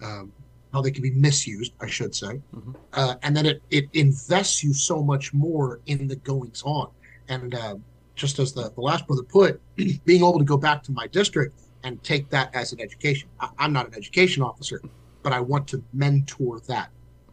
um, 0.00 0.32
how 0.72 0.80
they 0.80 0.92
can 0.92 1.02
be 1.02 1.10
misused, 1.10 1.72
I 1.80 1.88
should 1.88 2.14
say. 2.14 2.40
Mhm. 2.54 2.76
Uh, 2.92 3.16
and 3.24 3.36
then 3.36 3.46
it, 3.46 3.62
it 3.70 3.86
invests 3.92 4.62
you 4.62 4.72
so 4.72 5.02
much 5.02 5.34
more 5.34 5.80
in 5.86 6.06
the 6.06 6.14
goings 6.14 6.62
on. 6.64 6.88
And 7.28 7.56
uh, 7.56 7.74
just 8.14 8.38
as 8.38 8.52
the, 8.52 8.70
the 8.70 8.80
last 8.80 9.08
brother 9.08 9.24
put, 9.24 9.60
being 9.76 10.20
able 10.20 10.38
to 10.38 10.44
go 10.44 10.56
back 10.56 10.84
to 10.84 10.92
my 10.92 11.08
district 11.08 11.58
and 11.82 12.00
take 12.04 12.30
that 12.30 12.54
as 12.54 12.72
an 12.72 12.80
education. 12.80 13.28
I, 13.40 13.48
I'm 13.58 13.72
not 13.72 13.88
an 13.88 13.94
education 13.96 14.44
officer, 14.44 14.80
but 15.24 15.32
I 15.32 15.40
want 15.40 15.66
to 15.68 15.82
mentor 15.92 16.60
that 16.68 16.90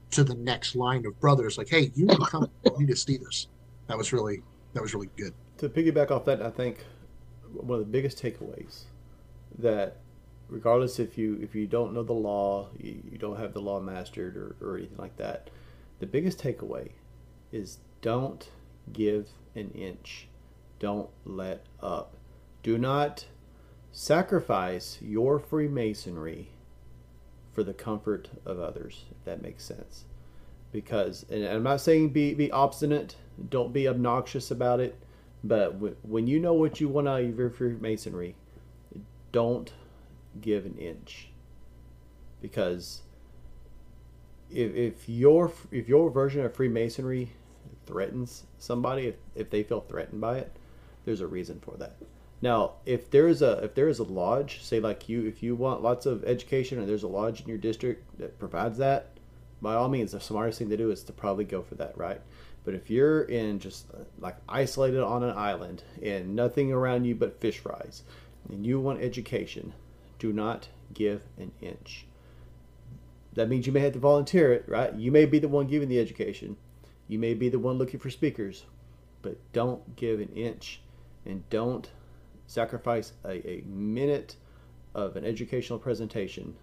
to 0.09 0.23
the 0.23 0.33
next 0.33 0.75
line 0.75 1.05
of 1.05 1.19
brothers. 1.19 1.59
Like, 1.59 1.69
hey, 1.69 1.91
you 1.93 2.07
need 2.07 2.17
to 2.17 2.25
come, 2.25 2.49
you 2.65 2.79
need 2.79 2.87
to 2.87 2.95
see 2.95 3.17
this. 3.17 3.47
That 3.85 3.95
was 3.95 4.11
really 4.11 4.41
that 4.73 4.81
was 4.81 4.93
really 4.95 5.09
good. 5.17 5.33
To 5.61 5.69
piggyback 5.69 6.11
off 6.11 6.25
that, 6.25 6.41
I 6.41 6.49
think 6.49 6.85
one 7.53 7.79
of 7.79 7.85
the 7.85 7.91
biggest 7.91 8.21
takeaways 8.21 8.83
that 9.59 9.97
regardless 10.49 10.99
if 10.99 11.17
you 11.17 11.39
if 11.41 11.55
you 11.55 11.67
don't 11.67 11.93
know 11.93 12.03
the 12.03 12.13
law, 12.13 12.69
you, 12.77 13.01
you 13.11 13.17
don't 13.17 13.37
have 13.37 13.53
the 13.53 13.61
law 13.61 13.79
mastered 13.79 14.35
or, 14.35 14.55
or 14.61 14.77
anything 14.77 14.97
like 14.97 15.17
that, 15.17 15.49
the 15.99 16.05
biggest 16.05 16.39
takeaway 16.39 16.89
is 17.51 17.77
don't 18.01 18.49
give 18.91 19.29
an 19.55 19.69
inch. 19.71 20.27
Don't 20.79 21.09
let 21.25 21.65
up. 21.81 22.15
Do 22.63 22.77
not 22.77 23.25
sacrifice 23.91 24.97
your 25.01 25.39
Freemasonry 25.39 26.49
for 27.53 27.63
the 27.63 27.73
comfort 27.73 28.29
of 28.45 28.59
others, 28.59 29.05
if 29.11 29.23
that 29.25 29.41
makes 29.41 29.63
sense. 29.63 30.05
Because, 30.71 31.25
and 31.29 31.45
I'm 31.45 31.63
not 31.63 31.81
saying 31.81 32.09
be, 32.09 32.33
be 32.33 32.49
obstinate, 32.49 33.15
don't 33.49 33.73
be 33.73 33.87
obnoxious 33.87 34.49
about 34.49 34.79
it, 34.79 34.97
but 35.43 35.73
w- 35.73 35.95
when 36.03 36.27
you 36.27 36.39
know 36.39 36.53
what 36.53 36.79
you 36.79 36.87
want 36.87 37.07
out 37.07 37.21
of 37.21 37.37
your 37.37 37.49
Freemasonry, 37.49 38.35
don't 39.31 39.71
give 40.39 40.65
an 40.65 40.77
inch. 40.77 41.29
Because 42.41 43.01
if, 44.49 44.75
if 44.75 45.09
your 45.09 45.51
if 45.71 45.87
your 45.87 46.09
version 46.09 46.43
of 46.43 46.55
Freemasonry 46.55 47.31
threatens 47.85 48.43
somebody, 48.57 49.07
if, 49.07 49.15
if 49.35 49.49
they 49.49 49.63
feel 49.63 49.81
threatened 49.81 50.21
by 50.21 50.37
it, 50.37 50.51
there's 51.05 51.21
a 51.21 51.27
reason 51.27 51.59
for 51.59 51.77
that. 51.77 51.95
Now, 52.41 52.73
if 52.85 53.11
there 53.11 53.27
is 53.27 53.41
a 53.41 53.63
if 53.63 53.75
there 53.75 53.87
is 53.87 53.99
a 53.99 54.03
lodge, 54.03 54.63
say 54.63 54.79
like 54.79 55.07
you, 55.07 55.25
if 55.25 55.43
you 55.43 55.55
want 55.55 55.83
lots 55.83 56.05
of 56.05 56.23
education 56.23 56.79
and 56.79 56.87
there's 56.89 57.03
a 57.03 57.07
lodge 57.07 57.41
in 57.41 57.47
your 57.47 57.57
district 57.57 58.17
that 58.17 58.39
provides 58.39 58.77
that, 58.79 59.11
by 59.61 59.75
all 59.75 59.89
means, 59.89 60.11
the 60.11 60.19
smartest 60.19 60.59
thing 60.59 60.69
to 60.69 60.77
do 60.77 60.89
is 60.89 61.03
to 61.03 61.13
probably 61.13 61.45
go 61.45 61.61
for 61.61 61.75
that, 61.75 61.95
right? 61.97 62.21
But 62.63 62.75
if 62.75 62.89
you're 62.89 63.23
in 63.23 63.59
just 63.59 63.89
uh, 63.91 64.03
like 64.19 64.37
isolated 64.47 65.01
on 65.03 65.23
an 65.23 65.35
island 65.37 65.83
and 66.01 66.35
nothing 66.35 66.71
around 66.71 67.05
you 67.05 67.15
but 67.15 67.41
fish 67.41 67.57
fries, 67.57 68.03
and 68.49 68.65
you 68.65 68.79
want 68.79 69.01
education, 69.01 69.73
do 70.19 70.31
not 70.33 70.67
give 70.93 71.23
an 71.37 71.51
inch. 71.61 72.05
that 73.33 73.47
means 73.47 73.65
you 73.65 73.71
may 73.71 73.79
have 73.79 73.93
to 73.93 73.99
volunteer 73.99 74.51
it, 74.51 74.65
right? 74.67 74.93
You 74.93 75.11
may 75.11 75.25
be 75.25 75.39
the 75.39 75.47
one 75.47 75.67
giving 75.67 75.89
the 75.89 75.99
education, 75.99 76.57
you 77.07 77.17
may 77.17 77.33
be 77.33 77.49
the 77.49 77.59
one 77.59 77.77
looking 77.77 77.99
for 77.99 78.09
speakers, 78.09 78.65
but 79.21 79.37
don't 79.53 79.95
give 79.95 80.19
an 80.19 80.29
inch 80.35 80.81
and 81.25 81.47
don't 81.49 81.89
sacrifice 82.47 83.13
a, 83.23 83.47
a 83.49 83.63
minute 83.65 84.35
of 84.93 85.15
an 85.15 85.25
educational 85.25 85.79
presentation 85.79 86.55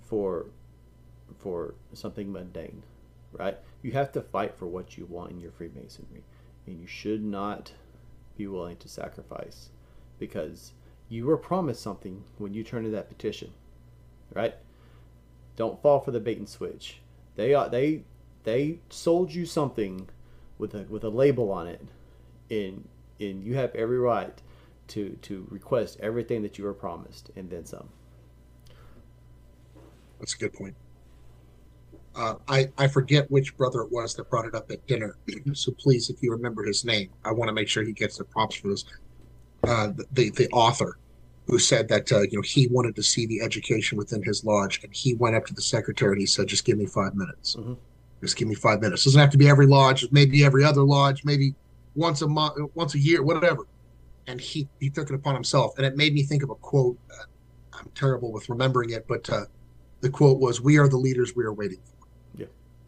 for 0.00 0.46
for 1.38 1.74
something 1.94 2.30
mundane, 2.30 2.82
right? 3.32 3.58
You 3.82 3.92
have 3.92 4.12
to 4.12 4.22
fight 4.22 4.54
for 4.56 4.66
what 4.66 4.96
you 4.96 5.06
want 5.06 5.30
in 5.32 5.40
your 5.40 5.52
Freemasonry, 5.52 6.24
and 6.66 6.78
you 6.80 6.86
should 6.86 7.24
not 7.24 7.72
be 8.36 8.46
willing 8.46 8.76
to 8.78 8.88
sacrifice 8.88 9.70
because 10.18 10.72
you 11.08 11.26
were 11.26 11.36
promised 11.36 11.82
something 11.82 12.24
when 12.38 12.54
you 12.54 12.64
turn 12.64 12.84
in 12.84 12.92
that 12.92 13.08
petition, 13.08 13.50
right? 14.34 14.54
Don't 15.56 15.82
fall 15.82 16.00
for 16.00 16.10
the 16.10 16.20
bait 16.20 16.38
and 16.38 16.48
switch. 16.48 17.00
They 17.36 17.54
are 17.54 17.68
they 17.68 18.04
they 18.44 18.78
sold 18.88 19.32
you 19.32 19.46
something 19.46 20.08
with 20.58 20.74
a 20.74 20.82
with 20.84 21.04
a 21.04 21.08
label 21.08 21.50
on 21.50 21.66
it, 21.66 21.82
and 22.50 22.88
and 23.20 23.44
you 23.44 23.54
have 23.56 23.74
every 23.74 23.98
right 23.98 24.40
to 24.88 25.18
to 25.22 25.46
request 25.50 25.98
everything 26.00 26.42
that 26.42 26.58
you 26.58 26.64
were 26.64 26.74
promised 26.74 27.30
and 27.36 27.50
then 27.50 27.64
some. 27.66 27.88
That's 30.18 30.34
a 30.34 30.38
good 30.38 30.52
point. 30.52 30.76
Uh, 32.14 32.34
I 32.48 32.68
I 32.76 32.88
forget 32.88 33.30
which 33.30 33.56
brother 33.56 33.80
it 33.82 33.90
was 33.90 34.14
that 34.14 34.28
brought 34.28 34.44
it 34.44 34.54
up 34.54 34.70
at 34.70 34.86
dinner. 34.86 35.16
so 35.54 35.72
please, 35.72 36.10
if 36.10 36.22
you 36.22 36.30
remember 36.30 36.62
his 36.64 36.84
name, 36.84 37.10
I 37.24 37.32
want 37.32 37.48
to 37.48 37.52
make 37.54 37.68
sure 37.68 37.82
he 37.82 37.92
gets 37.92 38.18
the 38.18 38.24
props 38.24 38.56
for 38.56 38.68
this. 38.68 38.84
Uh, 39.64 39.92
the 40.12 40.30
the 40.30 40.48
author 40.50 40.98
who 41.46 41.58
said 41.58 41.88
that 41.88 42.10
uh, 42.12 42.20
you 42.22 42.36
know 42.38 42.42
he 42.42 42.66
wanted 42.68 42.94
to 42.96 43.02
see 43.02 43.26
the 43.26 43.40
education 43.40 43.96
within 43.96 44.22
his 44.22 44.44
lodge, 44.44 44.82
and 44.84 44.94
he 44.94 45.14
went 45.14 45.36
up 45.36 45.46
to 45.46 45.54
the 45.54 45.62
secretary 45.62 46.12
and 46.12 46.20
he 46.20 46.26
said, 46.26 46.48
"Just 46.48 46.64
give 46.64 46.76
me 46.76 46.86
five 46.86 47.14
minutes. 47.14 47.56
Mhm. 47.56 47.76
Just 48.20 48.36
give 48.36 48.46
me 48.46 48.54
five 48.54 48.80
minutes. 48.80 49.04
Doesn't 49.04 49.20
have 49.20 49.30
to 49.30 49.38
be 49.38 49.48
every 49.48 49.66
lodge. 49.66 50.06
Maybe 50.12 50.44
every 50.44 50.64
other 50.64 50.82
lodge. 50.82 51.24
Maybe 51.24 51.54
once 51.94 52.22
a 52.22 52.28
month, 52.28 52.58
once 52.74 52.94
a 52.94 52.98
year, 52.98 53.22
whatever." 53.22 53.62
And 54.26 54.40
he 54.40 54.68
he 54.80 54.90
took 54.90 55.08
it 55.08 55.14
upon 55.14 55.34
himself, 55.34 55.78
and 55.78 55.86
it 55.86 55.96
made 55.96 56.12
me 56.12 56.24
think 56.24 56.42
of 56.42 56.50
a 56.50 56.54
quote. 56.56 56.98
Uh, 57.10 57.24
I'm 57.72 57.88
terrible 57.94 58.30
with 58.32 58.48
remembering 58.50 58.90
it, 58.90 59.06
but 59.08 59.28
uh, 59.30 59.46
the 60.00 60.10
quote 60.10 60.38
was, 60.38 60.60
"We 60.60 60.78
are 60.78 60.88
the 60.88 60.98
leaders 60.98 61.34
we 61.34 61.44
are 61.44 61.52
waiting 61.52 61.78
for." 61.84 61.91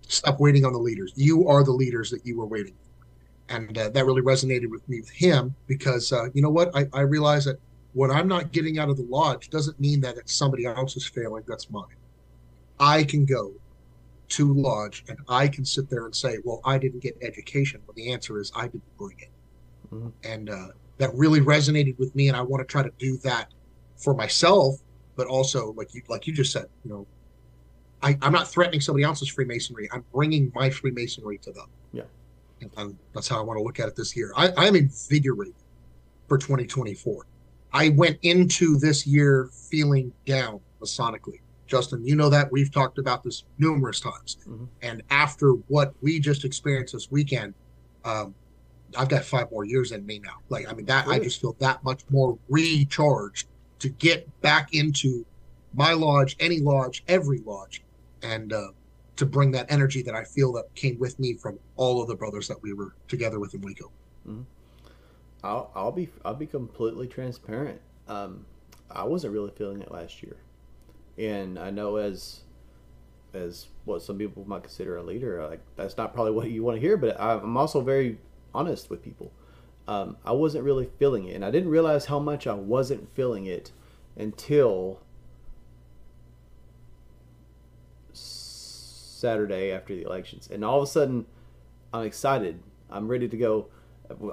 Stop 0.08 0.38
waiting 0.40 0.64
on 0.64 0.72
the 0.72 0.78
leaders. 0.78 1.12
You 1.16 1.48
are 1.48 1.64
the 1.64 1.72
leaders 1.72 2.10
that 2.10 2.24
you 2.26 2.38
were 2.38 2.46
waiting 2.46 2.74
for, 2.74 3.54
and 3.56 3.76
uh, 3.76 3.88
that 3.90 4.04
really 4.04 4.22
resonated 4.22 4.70
with 4.70 4.86
me 4.88 5.00
with 5.00 5.10
him 5.10 5.54
because 5.66 6.12
uh, 6.12 6.26
you 6.34 6.42
know 6.42 6.50
what? 6.50 6.74
I, 6.76 6.86
I 6.92 7.00
realize 7.00 7.44
that 7.46 7.58
what 7.94 8.10
I'm 8.10 8.28
not 8.28 8.52
getting 8.52 8.78
out 8.78 8.90
of 8.90 8.96
the 8.96 9.04
lodge 9.04 9.50
doesn't 9.50 9.78
mean 9.80 10.00
that 10.02 10.16
it's 10.16 10.34
somebody 10.34 10.66
else's 10.66 11.06
failing. 11.06 11.42
That's 11.46 11.70
mine. 11.70 11.84
I 12.78 13.04
can 13.04 13.24
go 13.24 13.52
to 14.30 14.52
lodge 14.52 15.04
and 15.08 15.18
I 15.28 15.48
can 15.48 15.64
sit 15.64 15.88
there 15.88 16.04
and 16.04 16.14
say, 16.14 16.38
"Well, 16.44 16.60
I 16.64 16.76
didn't 16.78 17.00
get 17.00 17.16
education." 17.22 17.80
Well, 17.86 17.94
the 17.94 18.12
answer 18.12 18.38
is 18.38 18.52
I 18.54 18.64
didn't 18.68 18.96
bring 18.98 19.16
it, 19.18 19.30
Mhm. 19.94 20.12
and 20.24 20.50
uh, 20.50 20.68
that 20.98 21.14
really 21.14 21.40
resonated 21.40 21.98
with 21.98 22.14
me. 22.14 22.28
And 22.28 22.36
I 22.36 22.42
want 22.42 22.60
to 22.60 22.70
try 22.70 22.82
to 22.82 22.92
do 22.98 23.16
that 23.18 23.52
for 23.96 24.14
myself, 24.14 24.76
but 25.16 25.26
also 25.28 25.72
like 25.74 25.94
you 25.94 26.02
like 26.08 26.26
you 26.26 26.32
just 26.34 26.52
said, 26.52 26.66
you 26.84 26.90
know, 26.90 27.06
I, 28.04 28.18
I'm 28.20 28.32
not 28.32 28.46
threatening 28.46 28.82
somebody 28.82 29.02
else's 29.02 29.28
Freemasonry. 29.28 29.88
I'm 29.90 30.04
bringing 30.12 30.52
my 30.54 30.68
Freemasonry 30.68 31.38
to 31.38 31.52
them. 31.52 31.68
Yeah. 31.92 32.02
And, 32.60 32.70
and 32.76 32.98
that's 33.14 33.26
how 33.28 33.38
I 33.38 33.42
want 33.42 33.58
to 33.58 33.62
look 33.62 33.80
at 33.80 33.88
it 33.88 33.96
this 33.96 34.14
year. 34.14 34.30
I, 34.36 34.50
I'm 34.58 34.76
invigorated 34.76 35.54
for 36.28 36.36
2024. 36.36 37.24
I 37.72 37.88
went 37.88 38.18
into 38.22 38.76
this 38.76 39.06
year 39.06 39.48
feeling 39.70 40.12
down 40.26 40.60
masonically. 40.82 41.40
Justin, 41.66 42.06
you 42.06 42.14
know 42.14 42.28
that 42.28 42.52
we've 42.52 42.70
talked 42.70 42.98
about 42.98 43.24
this 43.24 43.44
numerous 43.58 44.00
times. 44.00 44.36
Mhm. 44.46 44.68
And 44.82 45.02
after 45.08 45.52
what 45.52 45.94
we 46.02 46.20
just 46.20 46.44
experienced 46.44 46.92
this 46.92 47.10
weekend, 47.10 47.54
um, 48.04 48.34
I've 48.98 49.08
got 49.08 49.24
five 49.24 49.50
more 49.50 49.64
years 49.64 49.92
in 49.92 50.04
me 50.04 50.18
now. 50.18 50.36
Like, 50.50 50.68
I 50.70 50.74
mean, 50.74 50.84
that 50.86 51.08
I 51.08 51.18
just 51.18 51.40
feel 51.40 51.56
that 51.58 51.82
much 51.82 52.02
more 52.10 52.38
recharged 52.50 53.48
to 53.78 53.88
get 53.88 54.28
back 54.42 54.74
into 54.74 55.24
my 55.72 55.94
lodge, 55.94 56.36
any 56.38 56.60
lodge, 56.60 57.02
every 57.08 57.38
lodge, 57.38 57.82
and 58.24 58.52
uh, 58.52 58.68
to 59.16 59.26
bring 59.26 59.52
that 59.52 59.70
energy 59.70 60.02
that 60.02 60.14
I 60.14 60.24
feel 60.24 60.52
that 60.54 60.74
came 60.74 60.98
with 60.98 61.18
me 61.20 61.34
from 61.34 61.58
all 61.76 62.02
of 62.02 62.08
the 62.08 62.16
brothers 62.16 62.48
that 62.48 62.60
we 62.62 62.72
were 62.72 62.94
together 63.06 63.38
with 63.38 63.54
in 63.54 63.60
Waco. 63.60 63.90
I'll 65.44 65.70
I'll 65.74 65.92
be 65.92 66.08
I'll 66.24 66.34
be 66.34 66.46
completely 66.46 67.06
transparent. 67.06 67.80
Um, 68.08 68.46
I 68.90 69.04
wasn't 69.04 69.34
really 69.34 69.50
feeling 69.50 69.82
it 69.82 69.92
last 69.92 70.22
year, 70.22 70.36
and 71.18 71.58
I 71.58 71.70
know 71.70 71.96
as 71.96 72.40
as 73.34 73.66
what 73.84 74.02
some 74.02 74.16
people 74.16 74.44
might 74.46 74.62
consider 74.62 74.96
a 74.96 75.02
leader, 75.02 75.46
like 75.46 75.60
that's 75.76 75.96
not 75.96 76.14
probably 76.14 76.32
what 76.32 76.50
you 76.50 76.62
want 76.62 76.76
to 76.76 76.80
hear. 76.80 76.96
But 76.96 77.20
I'm 77.20 77.56
also 77.56 77.80
very 77.82 78.18
honest 78.54 78.88
with 78.88 79.02
people. 79.02 79.30
Um, 79.86 80.16
I 80.24 80.32
wasn't 80.32 80.64
really 80.64 80.88
feeling 80.98 81.26
it, 81.26 81.34
and 81.34 81.44
I 81.44 81.50
didn't 81.50 81.68
realize 81.68 82.06
how 82.06 82.18
much 82.18 82.46
I 82.46 82.54
wasn't 82.54 83.14
feeling 83.14 83.44
it 83.44 83.70
until 84.16 85.00
Saturday 89.24 89.72
after 89.72 89.94
the 89.94 90.02
elections, 90.02 90.50
and 90.52 90.62
all 90.62 90.82
of 90.82 90.82
a 90.82 90.86
sudden, 90.86 91.24
I'm 91.94 92.04
excited. 92.04 92.62
I'm 92.90 93.08
ready 93.08 93.26
to 93.26 93.36
go. 93.38 93.68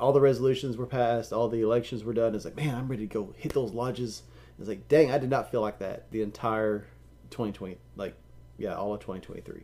All 0.02 0.12
the 0.12 0.20
resolutions 0.20 0.76
were 0.76 0.86
passed. 0.86 1.32
All 1.32 1.48
the 1.48 1.62
elections 1.62 2.04
were 2.04 2.14
done. 2.14 2.36
It's 2.36 2.44
like, 2.44 2.58
man, 2.58 2.76
I'm 2.76 2.90
ready 2.90 3.08
to 3.08 3.14
go 3.14 3.34
hit 3.38 3.54
those 3.54 3.72
lodges. 3.72 4.24
It's 4.60 4.68
like, 4.68 4.90
dang, 4.90 5.10
I 5.10 5.18
did 5.18 5.30
not 5.30 5.50
feel 5.50 5.62
like 5.62 5.80
that 5.80 6.12
the 6.12 6.22
entire 6.22 6.88
2020, 7.30 7.78
like, 7.96 8.16
yeah, 8.58 8.76
all 8.76 8.94
of 8.94 9.00
2023. 9.00 9.64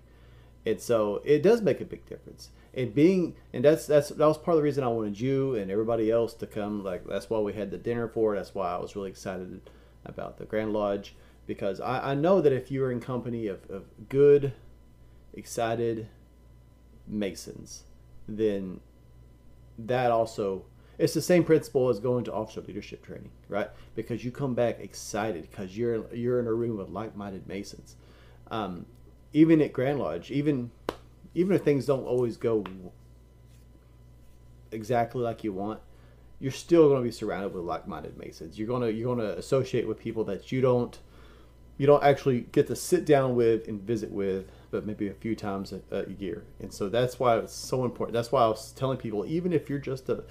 And 0.65 0.79
so 0.79 1.21
it 1.25 1.43
does 1.43 1.61
make 1.61 1.81
a 1.81 1.85
big 1.85 2.05
difference. 2.05 2.51
And 2.73 2.95
being, 2.95 3.35
and 3.51 3.65
that's 3.65 3.85
that's 3.85 4.09
that 4.09 4.25
was 4.25 4.37
part 4.37 4.55
of 4.55 4.59
the 4.59 4.63
reason 4.63 4.85
I 4.85 4.87
wanted 4.87 5.19
you 5.19 5.55
and 5.55 5.69
everybody 5.69 6.09
else 6.09 6.33
to 6.35 6.47
come. 6.47 6.85
Like 6.85 7.05
that's 7.05 7.29
why 7.29 7.39
we 7.39 7.51
had 7.51 7.71
the 7.71 7.77
dinner 7.77 8.07
for. 8.07 8.33
it. 8.33 8.37
That's 8.37 8.55
why 8.55 8.73
I 8.73 8.77
was 8.77 8.95
really 8.95 9.09
excited 9.09 9.69
about 10.05 10.37
the 10.37 10.45
Grand 10.45 10.71
Lodge 10.71 11.15
because 11.47 11.81
I, 11.81 12.11
I 12.11 12.13
know 12.13 12.39
that 12.39 12.53
if 12.53 12.71
you 12.71 12.83
are 12.83 12.91
in 12.91 12.99
company 12.99 13.47
of, 13.47 13.69
of 13.69 13.85
good, 14.09 14.53
excited 15.37 16.07
Masons, 17.07 17.83
then 18.27 18.81
that 19.77 20.11
also 20.11 20.65
it's 20.97 21.13
the 21.13 21.21
same 21.21 21.43
principle 21.43 21.89
as 21.89 21.99
going 21.99 22.23
to 22.23 22.33
officer 22.33 22.61
leadership 22.61 23.05
training, 23.05 23.29
right? 23.49 23.69
Because 23.95 24.25
you 24.25 24.31
come 24.31 24.55
back 24.55 24.79
excited 24.79 25.47
because 25.49 25.77
you're 25.77 26.13
you're 26.13 26.39
in 26.39 26.47
a 26.47 26.53
room 26.53 26.77
with 26.77 26.89
like-minded 26.89 27.47
Masons. 27.47 27.95
Um, 28.49 28.85
even 29.33 29.61
at 29.61 29.73
Grand 29.73 29.99
Lodge, 29.99 30.31
even 30.31 30.71
even 31.35 31.55
if 31.55 31.63
things 31.63 31.85
don't 31.85 32.05
always 32.05 32.35
go 32.37 32.63
exactly 34.71 35.21
like 35.21 35.43
you 35.43 35.53
want, 35.53 35.79
you're 36.39 36.51
still 36.51 36.89
going 36.89 37.01
to 37.01 37.03
be 37.03 37.11
surrounded 37.11 37.53
with 37.53 37.63
like-minded 37.63 38.17
Masons. 38.17 38.57
You're 38.57 38.67
gonna 38.67 38.89
you're 38.89 39.15
gonna 39.15 39.31
associate 39.33 39.87
with 39.87 39.99
people 39.99 40.23
that 40.25 40.51
you 40.51 40.61
don't 40.61 40.97
you 41.77 41.85
don't 41.85 42.03
actually 42.03 42.41
get 42.51 42.67
to 42.67 42.75
sit 42.75 43.05
down 43.05 43.35
with 43.35 43.67
and 43.67 43.79
visit 43.79 44.11
with, 44.11 44.49
but 44.77 44.85
maybe 44.85 45.07
a 45.07 45.13
few 45.13 45.35
times 45.35 45.73
a, 45.73 45.81
a 45.89 46.11
year. 46.19 46.43
And 46.59 46.71
so 46.71 46.87
that's 46.87 47.19
why 47.19 47.35
it's 47.39 47.51
so 47.51 47.83
important. 47.83 48.13
That's 48.13 48.31
why 48.31 48.43
I 48.43 48.47
was 48.47 48.73
telling 48.73 48.99
people, 48.99 49.25
even 49.25 49.51
if 49.51 49.71
you're 49.71 49.79
just 49.79 50.07
a, 50.07 50.23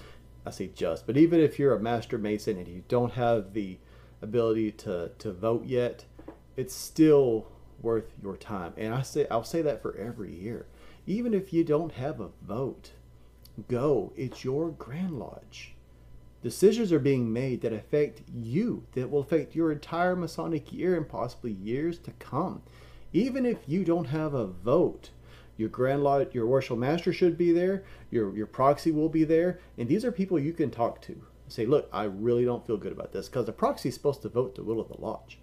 I 0.45 0.51
say 0.51 0.69
just, 0.73 1.05
but 1.05 1.17
even 1.17 1.41
if 1.41 1.59
you're 1.59 1.75
a 1.75 1.81
master 1.81 2.17
mason 2.17 2.57
and 2.57 2.65
you 2.65 2.81
don't 2.87 3.11
have 3.11 3.51
the 3.51 3.77
ability 4.21 4.71
to, 4.71 5.11
to 5.19 5.33
vote 5.33 5.65
yet, 5.65 6.05
it's 6.55 6.73
still 6.73 7.49
worth 7.81 8.13
your 8.23 8.37
time. 8.37 8.71
And 8.77 8.93
I 8.93 9.01
say, 9.01 9.27
I'll 9.29 9.43
say 9.43 9.61
that 9.63 9.81
for 9.81 9.97
every 9.97 10.33
year. 10.33 10.65
Even 11.05 11.33
if 11.33 11.51
you 11.51 11.65
don't 11.65 11.91
have 11.91 12.21
a 12.21 12.29
vote, 12.41 12.91
go. 13.67 14.13
It's 14.15 14.45
your 14.45 14.69
Grand 14.69 15.19
Lodge. 15.19 15.75
Decisions 16.41 16.93
are 16.93 16.99
being 16.99 17.33
made 17.33 17.59
that 17.63 17.73
affect 17.73 18.21
you, 18.33 18.85
that 18.93 19.11
will 19.11 19.19
affect 19.19 19.57
your 19.57 19.73
entire 19.73 20.15
Masonic 20.15 20.71
year 20.71 20.95
and 20.95 21.09
possibly 21.09 21.51
years 21.51 21.99
to 21.99 22.11
come. 22.11 22.61
Even 23.17 23.47
if 23.47 23.57
you 23.65 23.83
don't 23.83 24.05
have 24.05 24.35
a 24.35 24.45
vote, 24.45 25.09
your 25.57 25.69
Grand 25.69 26.03
Lodge, 26.03 26.35
your 26.35 26.45
Worship 26.45 26.77
Master 26.77 27.11
should 27.11 27.35
be 27.35 27.51
there, 27.51 27.83
your, 28.11 28.35
your 28.37 28.45
proxy 28.45 28.91
will 28.91 29.09
be 29.09 29.23
there, 29.23 29.59
and 29.75 29.89
these 29.89 30.05
are 30.05 30.11
people 30.11 30.37
you 30.37 30.53
can 30.53 30.69
talk 30.69 31.01
to. 31.01 31.19
Say, 31.47 31.65
look, 31.65 31.89
I 31.91 32.03
really 32.03 32.45
don't 32.45 32.67
feel 32.67 32.77
good 32.77 32.91
about 32.91 33.13
this 33.13 33.27
because 33.27 33.47
the 33.47 33.53
proxy 33.53 33.89
is 33.89 33.95
supposed 33.95 34.21
to 34.21 34.29
vote 34.29 34.53
the 34.53 34.63
will 34.63 34.79
of 34.79 34.89
the 34.89 35.01
lodge. 35.01 35.39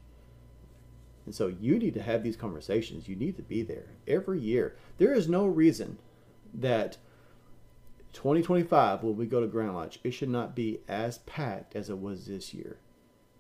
And 1.27 1.35
so 1.35 1.49
you 1.49 1.77
need 1.77 1.95
to 1.95 2.03
have 2.03 2.23
these 2.23 2.37
conversations. 2.37 3.09
You 3.09 3.17
need 3.17 3.35
to 3.39 3.43
be 3.43 3.63
there 3.63 3.87
every 4.07 4.39
year. 4.39 4.77
There 4.99 5.13
is 5.13 5.29
no 5.29 5.45
reason 5.45 5.99
that 6.55 6.99
2025, 8.13 9.03
when 9.03 9.17
we 9.17 9.27
go 9.27 9.41
to 9.41 9.49
Grand 9.49 9.75
Lodge, 9.75 9.99
it 10.05 10.13
should 10.13 10.29
not 10.29 10.55
be 10.55 10.79
as 10.87 11.19
packed 11.19 11.75
as 11.75 11.91
it 11.91 11.99
was 11.99 12.27
this 12.27 12.55
year. 12.55 12.79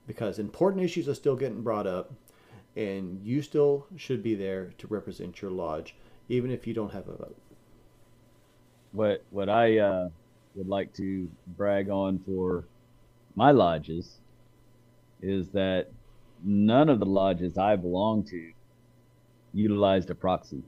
Because 0.08 0.40
important 0.40 0.82
issues 0.82 1.08
are 1.08 1.14
still 1.14 1.36
getting 1.36 1.62
brought 1.62 1.86
up, 1.86 2.14
and 2.76 3.20
you 3.24 3.42
still 3.42 3.86
should 3.96 4.22
be 4.22 4.34
there 4.34 4.72
to 4.78 4.86
represent 4.88 5.42
your 5.42 5.50
lodge, 5.50 5.94
even 6.28 6.50
if 6.50 6.66
you 6.66 6.74
don't 6.74 6.92
have 6.92 7.08
a 7.08 7.16
vote. 7.16 7.36
what 8.92 9.24
what 9.30 9.48
I 9.48 9.78
uh, 9.78 10.08
would 10.54 10.68
like 10.68 10.92
to 10.94 11.28
brag 11.56 11.90
on 11.90 12.18
for 12.20 12.64
my 13.36 13.50
lodges 13.50 14.20
is 15.22 15.50
that 15.50 15.88
none 16.44 16.88
of 16.88 17.00
the 17.00 17.06
lodges 17.06 17.58
I 17.58 17.76
belong 17.76 18.24
to 18.24 18.52
utilized 19.52 20.10
a 20.10 20.14
proxy. 20.14 20.62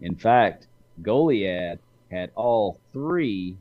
In 0.00 0.16
fact, 0.16 0.68
Goliad 1.02 1.78
had 2.10 2.30
all 2.34 2.78
three 2.92 3.56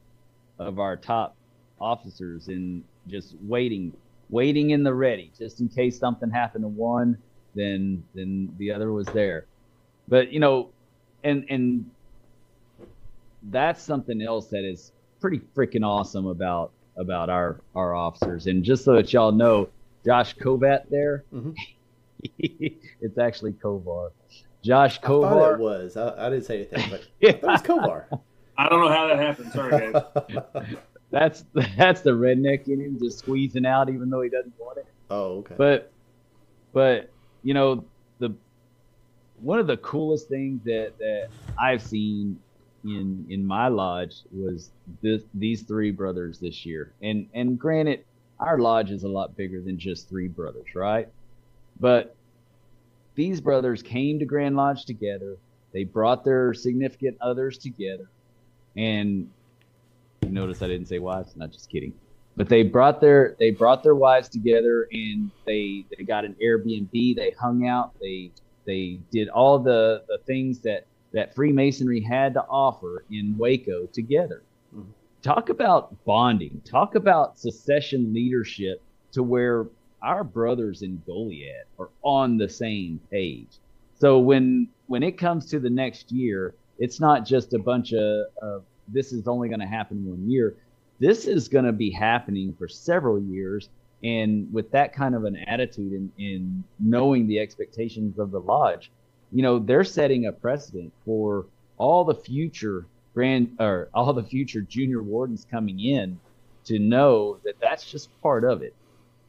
of 0.59 0.79
our 0.79 0.97
top 0.97 1.35
officers 1.79 2.47
in 2.49 2.83
just 3.07 3.35
waiting, 3.41 3.93
waiting 4.29 4.71
in 4.71 4.83
the 4.83 4.93
ready, 4.93 5.31
just 5.37 5.61
in 5.61 5.69
case 5.69 5.97
something 5.99 6.29
happened 6.29 6.63
to 6.63 6.67
one, 6.69 7.17
then 7.55 8.03
then 8.15 8.53
the 8.57 8.71
other 8.71 8.91
was 8.91 9.07
there. 9.07 9.45
But 10.07 10.31
you 10.31 10.39
know, 10.39 10.69
and 11.23 11.45
and 11.49 11.89
that's 13.43 13.81
something 13.81 14.21
else 14.21 14.47
that 14.47 14.63
is 14.63 14.91
pretty 15.19 15.39
freaking 15.55 15.85
awesome 15.85 16.27
about 16.27 16.71
about 16.97 17.29
our 17.29 17.59
our 17.75 17.95
officers. 17.95 18.47
And 18.47 18.63
just 18.63 18.83
so 18.83 18.93
that 18.95 19.11
y'all 19.13 19.31
know, 19.31 19.69
Josh 20.05 20.35
Kovat 20.35 20.89
there, 20.89 21.23
Mhm. 21.33 21.55
it's 22.39 23.17
actually 23.17 23.53
Kovar. 23.53 24.11
Josh 24.63 24.99
I 25.01 25.07
Kovar. 25.07 25.53
it 25.55 25.59
was. 25.59 25.97
I, 25.97 26.27
I 26.27 26.29
didn't 26.29 26.45
say 26.45 26.67
anything, 26.71 26.89
but 26.91 27.07
Yeah. 27.19 27.31
that 27.31 27.43
was 27.43 27.61
Kovar. 27.61 28.05
I 28.57 28.69
don't 28.69 28.81
know 28.81 28.89
how 28.91 29.07
that 29.07 29.17
happened. 29.17 29.51
Sorry, 29.53 29.91
guys. 29.91 30.03
That's 31.11 31.43
that's 31.77 31.99
the 32.01 32.11
redneck 32.11 32.69
in 32.69 32.79
him 32.79 32.97
just 32.97 33.19
squeezing 33.19 33.65
out 33.65 33.89
even 33.89 34.09
though 34.09 34.21
he 34.21 34.29
doesn't 34.29 34.53
want 34.57 34.77
it. 34.77 34.85
oh, 35.09 35.39
okay. 35.39 35.55
But 35.57 35.91
but 36.71 37.09
you 37.43 37.53
know 37.53 37.85
the 38.19 38.33
one 39.41 39.59
of 39.59 39.67
the 39.67 39.77
coolest 39.77 40.27
things 40.29 40.63
that 40.65 40.93
that 40.99 41.29
I've 41.59 41.81
seen 41.81 42.39
in 42.83 43.25
in 43.29 43.45
my 43.45 43.67
lodge 43.67 44.15
was 44.31 44.71
this 45.01 45.23
these 45.33 45.63
three 45.63 45.91
brothers 45.91 46.39
this 46.39 46.65
year. 46.65 46.93
And 47.01 47.27
and 47.33 47.59
granted, 47.59 48.03
our 48.39 48.57
lodge 48.57 48.91
is 48.91 49.03
a 49.03 49.07
lot 49.09 49.35
bigger 49.35 49.61
than 49.61 49.77
just 49.77 50.09
three 50.09 50.27
brothers, 50.27 50.75
right? 50.75 51.07
But 51.79 52.15
these 53.15 53.41
brothers 53.41 53.83
came 53.83 54.19
to 54.19 54.25
Grand 54.25 54.55
Lodge 54.55 54.85
together. 54.85 55.37
They 55.73 55.83
brought 55.83 56.23
their 56.23 56.53
significant 56.53 57.17
others 57.21 57.57
together, 57.57 58.09
and 58.75 59.29
notice 60.27 60.61
I 60.61 60.67
didn't 60.67 60.87
say 60.87 60.99
wives. 60.99 61.35
Not 61.35 61.51
just 61.51 61.69
kidding. 61.69 61.93
But 62.35 62.49
they 62.49 62.63
brought 62.63 63.01
their 63.01 63.35
they 63.39 63.51
brought 63.51 63.83
their 63.83 63.95
wives 63.95 64.29
together, 64.29 64.87
and 64.91 65.29
they 65.45 65.85
they 65.95 66.03
got 66.03 66.25
an 66.25 66.35
Airbnb. 66.43 67.15
They 67.15 67.31
hung 67.39 67.67
out. 67.67 67.93
They 67.99 68.31
they 68.65 68.99
did 69.11 69.29
all 69.29 69.59
the 69.59 70.03
the 70.07 70.19
things 70.25 70.59
that 70.61 70.85
that 71.13 71.35
Freemasonry 71.35 71.99
had 72.01 72.33
to 72.35 72.41
offer 72.49 73.03
in 73.11 73.35
Waco 73.37 73.85
together. 73.87 74.43
Mhm. 74.73 74.85
Talk 75.21 75.49
about 75.49 76.03
bonding. 76.05 76.61
Talk 76.65 76.95
about 76.95 77.37
secession 77.37 78.13
leadership 78.13 78.81
to 79.11 79.23
where 79.23 79.67
our 80.01 80.23
brothers 80.23 80.81
in 80.81 81.01
Goliad 81.05 81.65
are 81.77 81.89
on 82.01 82.37
the 82.37 82.49
same 82.49 82.99
page. 83.11 83.59
So 83.93 84.19
when 84.19 84.69
when 84.87 85.03
it 85.03 85.17
comes 85.17 85.45
to 85.47 85.59
the 85.59 85.69
next 85.69 86.11
year, 86.11 86.55
it's 86.79 86.99
not 86.99 87.25
just 87.25 87.53
a 87.53 87.59
bunch 87.59 87.93
of, 87.93 88.25
of 88.41 88.63
this 88.87 89.11
is 89.11 89.27
only 89.27 89.47
going 89.47 89.59
to 89.59 89.67
happen 89.67 90.05
one 90.05 90.29
year. 90.29 90.55
This 91.01 91.25
is 91.25 91.47
going 91.47 91.65
to 91.65 91.71
be 91.71 91.89
happening 91.89 92.53
for 92.59 92.67
several 92.67 93.19
years. 93.19 93.69
And 94.03 94.53
with 94.53 94.69
that 94.71 94.93
kind 94.93 95.15
of 95.15 95.23
an 95.23 95.35
attitude 95.35 96.11
in 96.19 96.63
knowing 96.79 97.25
the 97.25 97.39
expectations 97.39 98.19
of 98.19 98.29
the 98.29 98.39
lodge, 98.39 98.91
you 99.31 99.41
know, 99.41 99.57
they're 99.57 99.83
setting 99.83 100.27
a 100.27 100.31
precedent 100.31 100.93
for 101.03 101.47
all 101.79 102.03
the 102.03 102.13
future 102.13 102.85
grand 103.15 103.55
or 103.59 103.89
all 103.95 104.13
the 104.13 104.23
future 104.23 104.61
junior 104.61 105.01
wardens 105.01 105.47
coming 105.49 105.79
in 105.79 106.19
to 106.65 106.77
know 106.77 107.39
that 107.45 107.55
that's 107.59 107.89
just 107.89 108.09
part 108.21 108.43
of 108.43 108.61
it. 108.61 108.75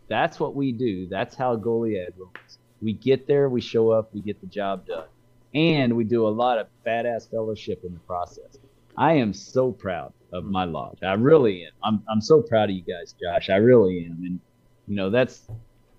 That's 0.08 0.38
what 0.38 0.54
we 0.54 0.72
do. 0.72 1.06
That's 1.06 1.34
how 1.34 1.56
Goliad 1.56 2.12
rolls. 2.18 2.58
We 2.82 2.92
get 2.92 3.26
there, 3.26 3.48
we 3.48 3.62
show 3.62 3.90
up, 3.90 4.12
we 4.12 4.20
get 4.20 4.38
the 4.42 4.46
job 4.46 4.86
done. 4.86 5.06
And 5.54 5.96
we 5.96 6.04
do 6.04 6.26
a 6.26 6.28
lot 6.28 6.58
of 6.58 6.66
badass 6.86 7.30
fellowship 7.30 7.82
in 7.82 7.94
the 7.94 8.00
process. 8.00 8.58
I 8.98 9.14
am 9.14 9.32
so 9.32 9.72
proud 9.72 10.12
of 10.32 10.44
hmm. 10.44 10.52
my 10.52 10.64
lodge. 10.64 10.98
I 11.02 11.14
really 11.14 11.64
am. 11.64 11.72
I'm 11.82 12.02
I'm 12.10 12.20
so 12.20 12.42
proud 12.42 12.70
of 12.70 12.76
you 12.76 12.82
guys, 12.82 13.14
Josh. 13.20 13.50
I 13.50 13.56
really 13.56 14.06
am. 14.06 14.22
And 14.24 14.40
you 14.88 14.96
know, 14.96 15.10
that's 15.10 15.48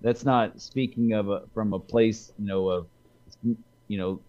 that's 0.00 0.24
not 0.24 0.60
speaking 0.60 1.12
of 1.12 1.30
a, 1.30 1.42
from 1.54 1.72
a 1.72 1.78
place, 1.78 2.32
you 2.38 2.46
know, 2.46 2.68
of 2.68 2.86
you 3.88 3.98
know, 3.98 4.20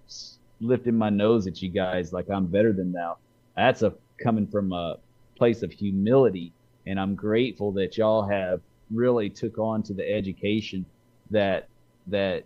lifting 0.59 0.95
my 0.95 1.09
nose 1.09 1.47
at 1.47 1.61
you 1.61 1.69
guys 1.69 2.13
like 2.13 2.29
I'm 2.29 2.45
better 2.45 2.73
than 2.73 2.91
thou. 2.91 3.17
That's 3.55 3.81
a 3.81 3.93
coming 4.21 4.47
from 4.47 4.71
a 4.71 4.97
place 5.37 5.63
of 5.63 5.71
humility, 5.71 6.53
and 6.87 6.99
I'm 6.99 7.15
grateful 7.15 7.71
that 7.73 7.97
y'all 7.97 8.27
have 8.27 8.61
really 8.91 9.29
took 9.29 9.57
on 9.57 9.83
to 9.83 9.93
the 9.93 10.09
education 10.09 10.85
that 11.31 11.67
that 12.07 12.45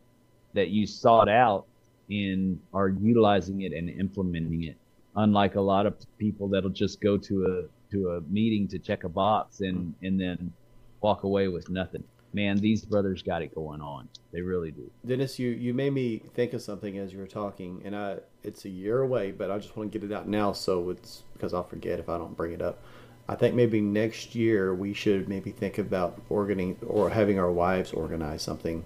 that 0.53 0.69
you 0.69 0.87
sought 0.87 1.29
out 1.29 1.65
and 2.09 2.59
are 2.73 2.89
utilizing 2.89 3.61
it 3.61 3.73
and 3.73 3.89
implementing 3.89 4.63
it. 4.63 4.77
Unlike 5.15 5.55
a 5.55 5.61
lot 5.61 5.85
of 5.85 5.95
people 6.17 6.47
that'll 6.47 6.69
just 6.69 7.01
go 7.01 7.17
to 7.17 7.45
a 7.45 7.91
to 7.91 8.11
a 8.11 8.21
meeting 8.21 8.67
to 8.67 8.79
check 8.79 9.03
a 9.03 9.09
box 9.09 9.61
and 9.61 9.93
and 10.01 10.19
then 10.19 10.53
walk 11.01 11.23
away 11.23 11.47
with 11.47 11.69
nothing. 11.69 12.03
Man, 12.31 12.57
these 12.57 12.85
brothers 12.85 13.23
got 13.23 13.41
it 13.41 13.55
going 13.55 13.81
on. 13.81 14.07
They 14.31 14.41
really 14.41 14.69
do. 14.69 14.91
Dennis, 15.03 15.39
you, 15.39 15.49
you 15.49 15.73
made 15.73 15.93
me 15.93 16.21
think 16.35 16.53
of 16.53 16.61
something 16.61 16.99
as 16.99 17.11
you 17.11 17.17
were 17.17 17.25
talking, 17.25 17.81
and 17.83 17.95
I 17.95 18.17
it's 18.43 18.65
a 18.65 18.69
year 18.69 19.01
away, 19.01 19.31
but 19.31 19.49
I 19.49 19.57
just 19.57 19.75
want 19.75 19.91
to 19.91 19.99
get 19.99 20.09
it 20.09 20.13
out 20.13 20.27
now, 20.27 20.51
so 20.51 20.91
it's 20.91 21.23
because 21.33 21.53
I'll 21.53 21.63
forget 21.63 21.99
if 21.99 22.07
I 22.07 22.17
don't 22.17 22.37
bring 22.37 22.53
it 22.53 22.61
up. 22.61 22.83
I 23.27 23.35
think 23.35 23.55
maybe 23.55 23.81
next 23.81 24.35
year 24.35 24.73
we 24.73 24.93
should 24.93 25.27
maybe 25.27 25.51
think 25.51 25.77
about 25.77 26.19
organizing 26.29 26.77
or 26.87 27.09
having 27.09 27.39
our 27.39 27.51
wives 27.51 27.93
organize 27.93 28.41
something 28.41 28.83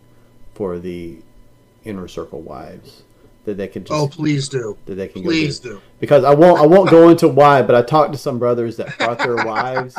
for 0.53 0.79
the 0.79 1.21
inner 1.85 2.07
circle 2.07 2.41
wives 2.41 3.03
that 3.45 3.57
they 3.57 3.67
can 3.67 3.83
just 3.83 3.99
Oh, 3.99 4.07
please 4.07 4.47
do. 4.49 4.77
that 4.85 4.95
they 4.95 5.07
can 5.07 5.21
Please 5.23 5.59
go 5.59 5.69
do. 5.69 5.75
do. 5.75 5.81
because 5.99 6.23
I 6.23 6.33
won't 6.33 6.59
I 6.59 6.65
won't 6.65 6.89
go 6.89 7.09
into 7.09 7.27
why, 7.27 7.61
but 7.61 7.75
I 7.75 7.81
talked 7.81 8.11
to 8.13 8.17
some 8.17 8.39
brothers 8.39 8.77
that 8.77 8.97
brought 8.97 9.17
their 9.19 9.35
wives, 9.45 9.95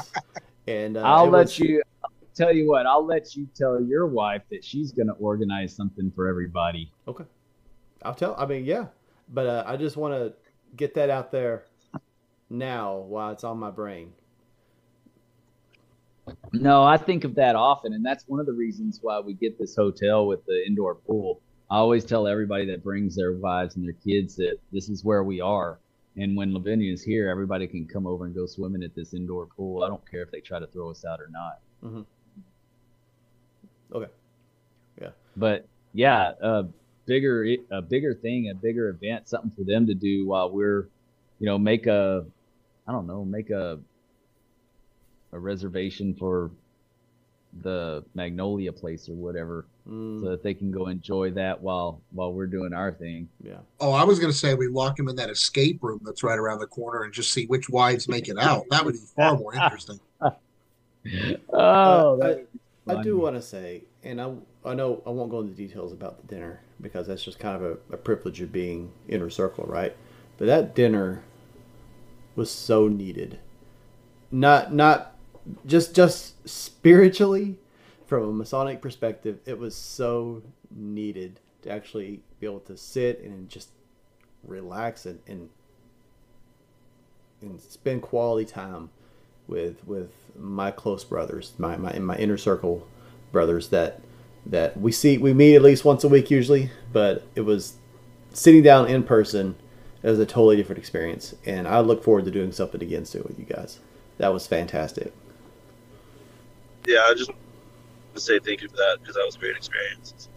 and 0.67 0.97
uh, 0.97 1.01
I'll 1.03 1.29
let 1.29 1.47
was- 1.47 1.59
you 1.59 1.83
tell 2.35 2.53
you 2.55 2.69
what. 2.69 2.87
I'll 2.87 3.05
let 3.07 3.37
you 3.37 3.47
tell 3.55 3.81
your 3.81 4.07
wife 4.07 4.43
that 4.51 4.65
she's 4.65 4.93
going 4.93 5.07
to 5.09 5.13
organize 5.15 5.75
something 5.75 6.11
for 6.17 6.27
everybody. 6.29 6.91
Okay. 7.07 7.25
I'll 8.03 8.15
tell. 8.15 8.35
I 8.39 8.45
mean, 8.47 8.65
yeah, 8.65 8.87
but 9.29 9.47
uh, 9.47 9.65
I 9.67 9.77
just 9.77 9.97
want 9.97 10.15
to 10.15 10.33
get 10.77 10.95
that 10.95 11.11
out 11.11 11.31
there 11.33 11.65
now 12.51 12.97
while 12.97 13.31
it's 13.31 13.45
on 13.45 13.59
my 13.59 13.71
brain. 13.71 14.13
No, 16.53 16.83
I 16.83 16.97
think 16.97 17.25
of 17.25 17.35
that 17.35 17.55
often, 17.55 17.93
and 17.93 18.05
that's 18.05 18.25
one 18.27 18.41
of 18.41 18.47
the 18.47 18.53
reasons 18.53 18.99
why 19.03 19.21
we 19.21 19.35
get 19.35 19.59
this 19.59 19.77
hotel 19.77 20.27
with 20.27 20.45
the 20.47 20.65
indoor 20.67 20.95
pool. 20.95 21.41
I 21.71 21.77
always 21.79 22.05
tell 22.05 22.27
everybody 22.27 22.67
that 22.67 22.83
brings 22.83 23.17
their 23.17 23.33
wives 23.33 23.77
and 23.77 23.85
their 23.85 23.95
kids 24.05 24.37
that 24.37 24.59
this 24.73 24.89
is 24.89 25.05
where 25.05 25.25
we 25.25 25.41
are. 25.41 25.79
And 26.17 26.37
when 26.37 26.55
Lavinia 26.55 26.93
is 26.93 27.03
here, 27.03 27.29
everybody 27.29 27.67
can 27.67 27.87
come 27.87 28.07
over 28.07 28.27
and 28.27 28.35
go 28.35 28.47
swimming 28.47 28.85
at 28.85 28.95
this 28.95 29.15
indoor 29.15 29.47
pool. 29.47 29.83
I 29.83 29.89
don't 29.89 30.09
care 30.09 30.23
if 30.23 30.31
they 30.31 30.41
try 30.41 30.61
to 30.61 30.67
throw 30.67 30.91
us 30.91 31.05
out 31.05 31.21
or 31.21 31.29
not. 31.31 31.59
Mm-hmm. 31.83 32.03
Okay. 33.97 34.13
Yeah. 35.01 35.11
But 35.37 35.67
yeah, 35.93 36.33
a 36.41 36.65
bigger 37.07 37.57
a 37.71 37.83
bigger 37.83 38.15
thing, 38.15 38.51
a 38.51 38.55
bigger 38.55 38.91
event, 38.91 39.29
something 39.29 39.51
for 39.57 39.65
them 39.65 39.87
to 39.87 39.95
do 39.95 40.27
while 40.27 40.51
we're, 40.51 40.89
you 41.41 41.47
know, 41.47 41.59
make 41.59 41.87
a, 41.87 42.25
I 42.87 42.93
don't 42.93 43.07
know, 43.07 43.25
make 43.25 43.51
a 43.51 43.81
a 45.33 45.39
reservation 45.39 46.15
for 46.15 46.53
the 47.63 48.05
Magnolia 48.15 48.73
place 48.73 49.09
or 49.09 49.15
whatever, 49.15 49.67
Mm, 49.89 50.23
so 50.23 50.31
that 50.31 50.43
they 50.43 50.55
can 50.55 50.71
go 50.71 50.87
enjoy 50.89 51.31
that 51.33 51.61
while 51.63 52.01
while 52.13 52.33
we're 52.33 52.47
doing 52.47 52.73
our 52.73 52.91
thing. 52.91 53.29
yeah. 53.43 53.59
Oh, 53.81 53.93
I 53.93 54.03
was 54.05 54.19
going 54.19 54.33
to 54.33 54.37
say 54.39 54.55
we 54.55 54.67
lock 54.67 54.99
him 54.99 55.09
in 55.09 55.17
that 55.17 55.29
escape 55.29 55.83
room 55.83 56.01
that's 56.05 56.23
right 56.23 56.39
around 56.39 56.61
the 56.61 56.67
corner 56.67 57.03
and 57.03 57.13
just 57.13 57.33
see 57.33 57.45
which 57.47 57.69
wives 57.69 58.09
make 58.09 58.29
it 58.29 58.39
out. 58.39 58.65
That 58.71 58.85
would 58.85 58.95
be 58.95 59.01
far 59.15 59.37
more 59.37 59.55
interesting. 59.55 60.01
Oh, 61.53 62.15
Uh, 62.15 62.17
that 62.17 62.47
I- 62.89 62.95
I 62.95 63.03
do 63.03 63.19
want 63.19 63.37
to 63.37 63.43
say, 63.43 63.85
and 64.03 64.21
I 64.21 64.33
I 64.65 64.75
know 64.75 65.03
I 65.07 65.11
won't 65.11 65.31
go 65.31 65.41
into 65.41 65.53
details 65.53 65.93
about 65.93 66.21
the 66.27 66.35
dinner 66.35 66.61
because 66.81 67.07
that's 67.07 67.23
just 67.23 67.39
kind 67.39 67.57
of 67.57 67.63
a, 67.63 67.95
a 67.95 67.97
privilege 67.99 68.41
of 68.41 68.53
being 68.53 68.91
inner 69.09 69.29
circle, 69.31 69.65
right? 69.67 69.95
But 70.39 70.47
that 70.47 70.75
dinner 70.75 71.23
was 72.37 72.51
so 72.51 72.89
needed. 72.89 73.39
Not 74.31 74.73
not 74.75 75.14
just 75.67 75.95
just 75.95 76.49
spiritually 76.49 77.57
from 78.07 78.29
a 78.29 78.33
Masonic 78.33 78.81
perspective, 78.81 79.39
it 79.47 79.59
was 79.59 79.75
so 79.75 80.43
needed 80.71 81.41
to 81.63 81.71
actually 81.71 82.21
be 82.41 82.47
able 82.47 82.61
to 82.61 82.77
sit 82.77 83.21
and 83.21 83.49
just 83.49 83.71
relax 84.43 85.07
and 85.07 85.21
and, 85.27 85.49
and 87.41 87.61
spend 87.61 88.03
quality 88.03 88.45
time 88.51 88.91
with 89.47 89.87
with 89.87 90.11
my 90.37 90.71
close 90.71 91.05
brothers, 91.05 91.53
my 91.59 91.77
my 91.77 91.99
my 91.99 92.17
inner 92.17 92.39
circle 92.39 92.87
brothers 93.33 93.69
that 93.69 94.01
that 94.47 94.79
we 94.79 94.93
see 94.93 95.19
we 95.19 95.33
meet 95.33 95.57
at 95.57 95.63
least 95.63 95.85
once 95.85 96.05
a 96.05 96.09
week 96.09 96.31
usually, 96.31 96.71
but 96.93 97.27
it 97.35 97.43
was 97.43 97.75
sitting 98.33 98.63
down 98.63 98.87
in 98.89 99.03
person 99.03 99.57
is 100.03 100.19
a 100.19 100.27
totally 100.27 100.57
different 100.57 100.79
experience, 100.79 101.35
and 101.47 101.67
I 101.67 101.81
look 101.81 102.05
forward 102.05 102.27
to 102.27 102.31
doing 102.31 102.53
something 102.53 102.83
again 102.83 103.07
soon 103.07 103.23
with 103.27 103.39
you 103.39 103.47
guys. 103.47 103.79
That 104.19 104.33
was 104.33 104.47
fantastic. 104.47 105.13
Yeah, 106.87 107.01
I 107.07 107.15
just 107.15 107.31
want 107.31 107.41
to 108.15 108.21
say 108.21 108.39
thank 108.39 108.63
you 108.63 108.69
for 108.69 108.77
that 108.77 108.99
because 109.01 109.15
that 109.15 109.25
was 109.25 109.37
a 109.37 109.39
great 109.39 109.57
experience. 109.57 110.29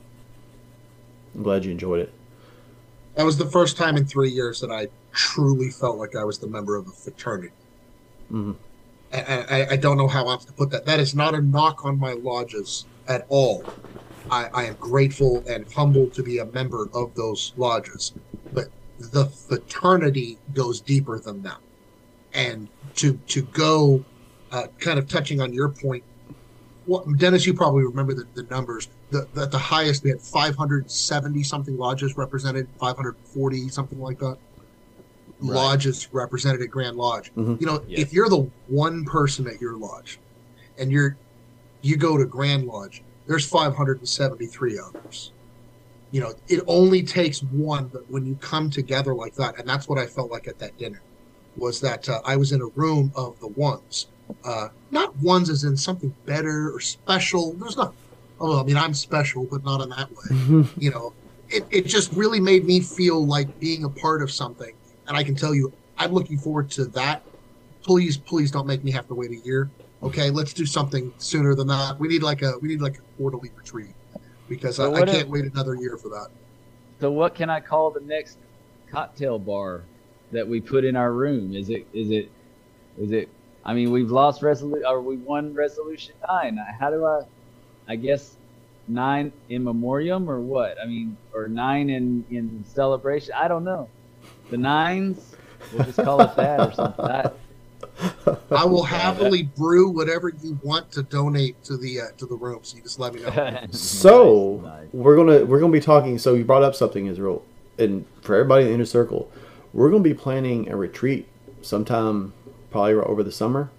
I'm 1.35 1.43
glad 1.43 1.65
you 1.65 1.71
enjoyed 1.71 1.99
it. 2.01 2.13
That 3.15 3.25
was 3.25 3.37
the 3.37 3.49
first 3.49 3.77
time 3.77 3.97
in 3.97 4.05
three 4.05 4.29
years 4.29 4.59
that 4.61 4.71
I 4.71 4.87
truly 5.13 5.69
felt 5.69 5.97
like 5.97 6.15
I 6.15 6.23
was 6.23 6.39
the 6.39 6.47
member 6.47 6.75
of 6.75 6.87
a 6.87 6.91
fraternity. 6.91 7.53
Mhm. 8.31 8.55
And 9.11 9.45
I, 9.49 9.67
I 9.73 9.75
don't 9.77 9.97
know 9.97 10.07
how 10.07 10.29
else 10.29 10.45
to 10.45 10.53
put 10.53 10.69
that. 10.71 10.85
That 10.85 10.99
is 10.99 11.15
not 11.15 11.33
a 11.33 11.41
knock 11.41 11.85
on 11.85 11.99
my 11.99 12.13
lodges 12.13 12.87
at 13.07 13.25
all. 13.29 13.63
I, 14.29 14.49
I 14.53 14.65
am 14.65 14.75
grateful 14.75 15.43
and 15.47 15.65
humbled 15.73 16.13
to 16.15 16.23
be 16.23 16.37
a 16.39 16.45
member 16.45 16.89
of 16.93 17.15
those 17.15 17.53
lodges, 17.55 18.13
but 18.53 18.65
the 18.99 19.25
fraternity 19.27 20.39
goes 20.53 20.81
deeper 20.81 21.19
than 21.19 21.41
that. 21.43 21.59
And 22.33 22.69
to 22.95 23.17
to 23.27 23.43
go, 23.43 24.05
uh, 24.51 24.67
kind 24.79 24.99
of 24.99 25.07
touching 25.07 25.39
on 25.39 25.53
your 25.53 25.69
point, 25.69 26.03
what 26.88 27.05
Dennis, 27.17 27.45
you 27.45 27.53
probably 27.53 27.83
remember 27.83 28.13
the, 28.13 28.25
the 28.33 28.43
numbers. 28.43 28.88
The, 29.11 29.27
the 29.33 29.45
the 29.45 29.57
highest 29.57 30.03
we 30.03 30.09
had 30.09 30.21
570 30.21 31.43
something 31.43 31.77
lodges 31.77 32.17
represented, 32.17 32.67
540 32.79 33.69
something 33.69 33.99
like 33.99 34.17
that. 34.19 34.38
Right. 35.39 35.55
Lodges 35.55 36.07
represented 36.11 36.61
at 36.61 36.69
Grand 36.69 36.97
Lodge. 36.97 37.31
Mhm. 37.35 37.59
You 37.61 37.67
know, 37.67 37.83
Yes. 37.88 37.99
if 37.99 38.13
you're 38.13 38.29
the 38.29 38.49
one 38.67 39.05
person 39.05 39.47
at 39.47 39.61
your 39.61 39.77
lodge, 39.77 40.19
and 40.79 40.91
you're 40.91 41.15
you 41.81 41.95
go 41.95 42.17
to 42.17 42.25
Grand 42.25 42.65
Lodge, 42.65 43.03
there's 43.27 43.47
573 43.47 44.79
others. 44.79 45.31
You 46.11 46.21
know, 46.21 46.33
it 46.47 46.63
only 46.67 47.03
takes 47.03 47.43
one, 47.43 47.88
but 47.88 48.09
when 48.09 48.25
you 48.25 48.35
come 48.35 48.69
together 48.69 49.13
like 49.13 49.35
that, 49.35 49.59
and 49.59 49.67
that's 49.67 49.88
what 49.88 49.99
I 49.99 50.05
felt 50.07 50.31
like 50.31 50.47
at 50.47 50.57
that 50.59 50.77
dinner, 50.77 51.01
was 51.57 51.81
that 51.81 52.07
uh, 52.09 52.21
I 52.25 52.35
was 52.38 52.51
in 52.53 52.61
a 52.61 52.67
room 52.75 53.11
of 53.15 53.39
the 53.39 53.47
ones, 53.49 54.07
uh, 54.43 54.69
not 54.91 55.15
ones 55.17 55.49
as 55.49 55.63
in 55.63 55.75
something 55.78 56.13
better 56.25 56.71
or 56.73 56.80
special. 56.80 57.53
There's 57.53 57.78
not. 57.78 57.93
Oh, 58.39 58.59
I 58.59 58.63
mean, 58.63 58.78
I'm 58.78 58.93
special, 58.93 59.45
but 59.49 59.63
not 59.63 59.82
in 59.82 59.89
that 59.89 60.09
way. 60.11 60.67
You 60.78 60.91
know, 60.91 61.13
it, 61.49 61.65
it 61.71 61.86
just 61.88 62.11
really 62.13 62.39
made 62.39 62.65
me 62.65 62.80
feel 62.82 63.25
like 63.25 63.59
being 63.59 63.84
a 63.84 63.89
part 63.89 64.21
of 64.21 64.32
something. 64.32 64.73
And 65.07 65.17
I 65.17 65.23
can 65.23 65.36
tell 65.36 65.55
you, 65.55 65.73
I'm 65.97 66.11
looking 66.11 66.38
forward 66.38 66.69
to 66.71 66.86
that. 66.86 67.23
Please, 67.82 68.17
please 68.17 68.51
don't 68.51 68.67
make 68.67 68.84
me 68.84 68.91
have 68.91 69.07
to 69.07 69.15
wait 69.15 69.32
a 69.32 69.38
year. 69.38 69.69
Okay, 70.03 70.30
let's 70.30 70.53
do 70.53 70.65
something 70.65 71.11
sooner 71.17 71.55
than 71.55 71.67
that. 71.67 71.97
We 71.99 72.07
need 72.07 72.21
like 72.21 72.43
a 72.43 72.57
we 72.61 72.67
need 72.67 72.82
like 72.82 72.97
a 72.97 73.01
quarterly 73.17 73.49
retreat 73.57 73.95
because 74.47 74.75
So 74.75 74.93
I, 74.93 74.97
I 75.01 75.05
can't 75.05 75.17
if- 75.19 75.28
wait 75.28 75.45
another 75.45 75.73
year 75.75 75.97
for 75.97 76.09
that. 76.09 76.28
So 76.99 77.09
what 77.11 77.34
can 77.34 77.49
I 77.49 77.59
call 77.59 77.89
the 77.91 78.01
next 78.01 78.38
cocktail 78.91 79.39
bar 79.39 79.82
that 80.32 80.47
we 80.47 80.59
put 80.61 80.84
in 80.86 80.95
our 80.95 81.11
room? 81.13 81.55
Is 81.55 81.69
it 81.69 81.88
is 81.93 82.11
it 82.11 82.30
is 82.99 83.11
it 83.11 83.30
I 83.68 83.74
mean 83.76 83.91
we've 83.91 84.11
lost 84.11 84.41
resolution 84.41 84.86
or 84.88 85.01
we 85.01 85.18
won 85.18 85.53
resolution 85.53 86.15
nine. 86.28 86.57
How 86.80 86.89
do 86.89 87.05
I 87.05 87.22
I 87.88 87.97
guess 87.97 88.38
nine 88.88 89.34
in 89.49 89.63
memoriam 89.63 90.30
or 90.30 90.39
what? 90.41 90.78
I 90.82 90.88
mean 90.88 91.18
or 91.34 91.47
nine 91.49 91.89
in 91.91 92.26
in 92.32 92.63
celebration. 92.65 93.34
I 93.38 93.47
don't 93.47 93.65
know. 93.65 93.91
The 94.49 94.57
nines, 94.57 95.36
we'll 95.74 95.84
just 95.84 96.01
call 96.01 96.22
it 96.22 96.36
that 96.38 96.61
or 96.61 96.72
something. 96.72 97.05
I, 97.05 97.30
I 98.51 98.65
will 98.65 98.84
happily 98.84 99.43
brew 99.43 99.89
whatever 99.89 100.30
you 100.41 100.59
want 100.63 100.91
to 100.93 101.03
donate 101.03 101.61
to 101.65 101.78
the 101.78 102.01
uh, 102.01 102.05
to 102.18 102.26
the 102.26 102.36
room. 102.36 102.61
So 102.63 102.78
you 102.78 102.84
just 102.84 102.99
let 102.99 103.13
me 103.13 103.22
know. 103.22 103.59
So 103.72 104.61
Nice, 104.63 104.84
nice. 104.84 104.88
we're 104.93 105.18
gonna 105.18 105.45
we're 105.45 105.59
gonna 105.59 105.74
be 105.74 105.82
talking. 105.82 106.18
So 106.18 106.34
you 106.36 106.45
brought 106.45 106.63
up 106.63 106.76
something, 106.76 107.07
Israel, 107.07 107.43
and 107.78 108.05
for 108.22 108.36
everybody 108.36 108.63
in 108.63 108.70
the 108.70 108.76
inner 108.76 108.86
circle, 108.86 109.30
we're 109.74 109.89
gonna 109.89 110.03
be 110.03 110.13
planning 110.13 110.70
a 110.70 110.76
retreat 110.78 111.28
sometime, 111.61 112.34
probably 112.72 112.93
over 112.93 113.24
the 113.24 113.32
summer. 113.32 113.70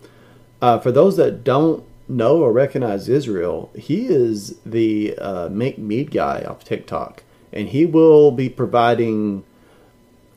Uh, 0.61 0.79
for 0.79 0.91
those 0.91 1.17
that 1.17 1.45
don't 1.45 1.85
know 2.09 2.39
or 2.39 2.53
recognize 2.53 3.09
Israel, 3.09 3.71
he 3.77 4.07
is 4.07 4.59
the 4.65 5.17
uh, 5.19 5.49
make 5.51 5.79
mead 5.79 6.11
guy 6.11 6.43
off 6.43 6.65
TikTok, 6.65 7.23
and 7.53 7.69
he 7.69 7.87
will 7.87 8.31
be 8.31 8.49
providing 8.49 9.45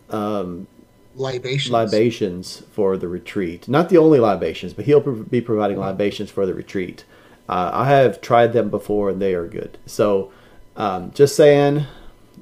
um, 0.10 0.68
Libations. 1.16 1.72
libations 1.72 2.64
for 2.72 2.97
the 2.97 3.08
retreat. 3.08 3.68
Not 3.68 3.89
the 3.89 3.97
only 3.97 4.20
libations, 4.20 4.74
but 4.74 4.86
he'll 4.86 5.02
be 5.02 5.41
providing 5.41 5.78
libations 5.78 6.30
for 6.30 6.45
the 6.45 6.54
retreat. 6.54 7.04
Uh, 7.49 7.70
I 7.74 7.89
have 7.89 8.22
tried 8.22 8.54
them 8.54 8.70
before, 8.70 9.10
and 9.10 9.22
they 9.22 9.34
are 9.34 9.47
good. 9.47 9.78
So, 9.86 10.32
um, 10.78 11.12
just 11.12 11.36
saying, 11.36 11.86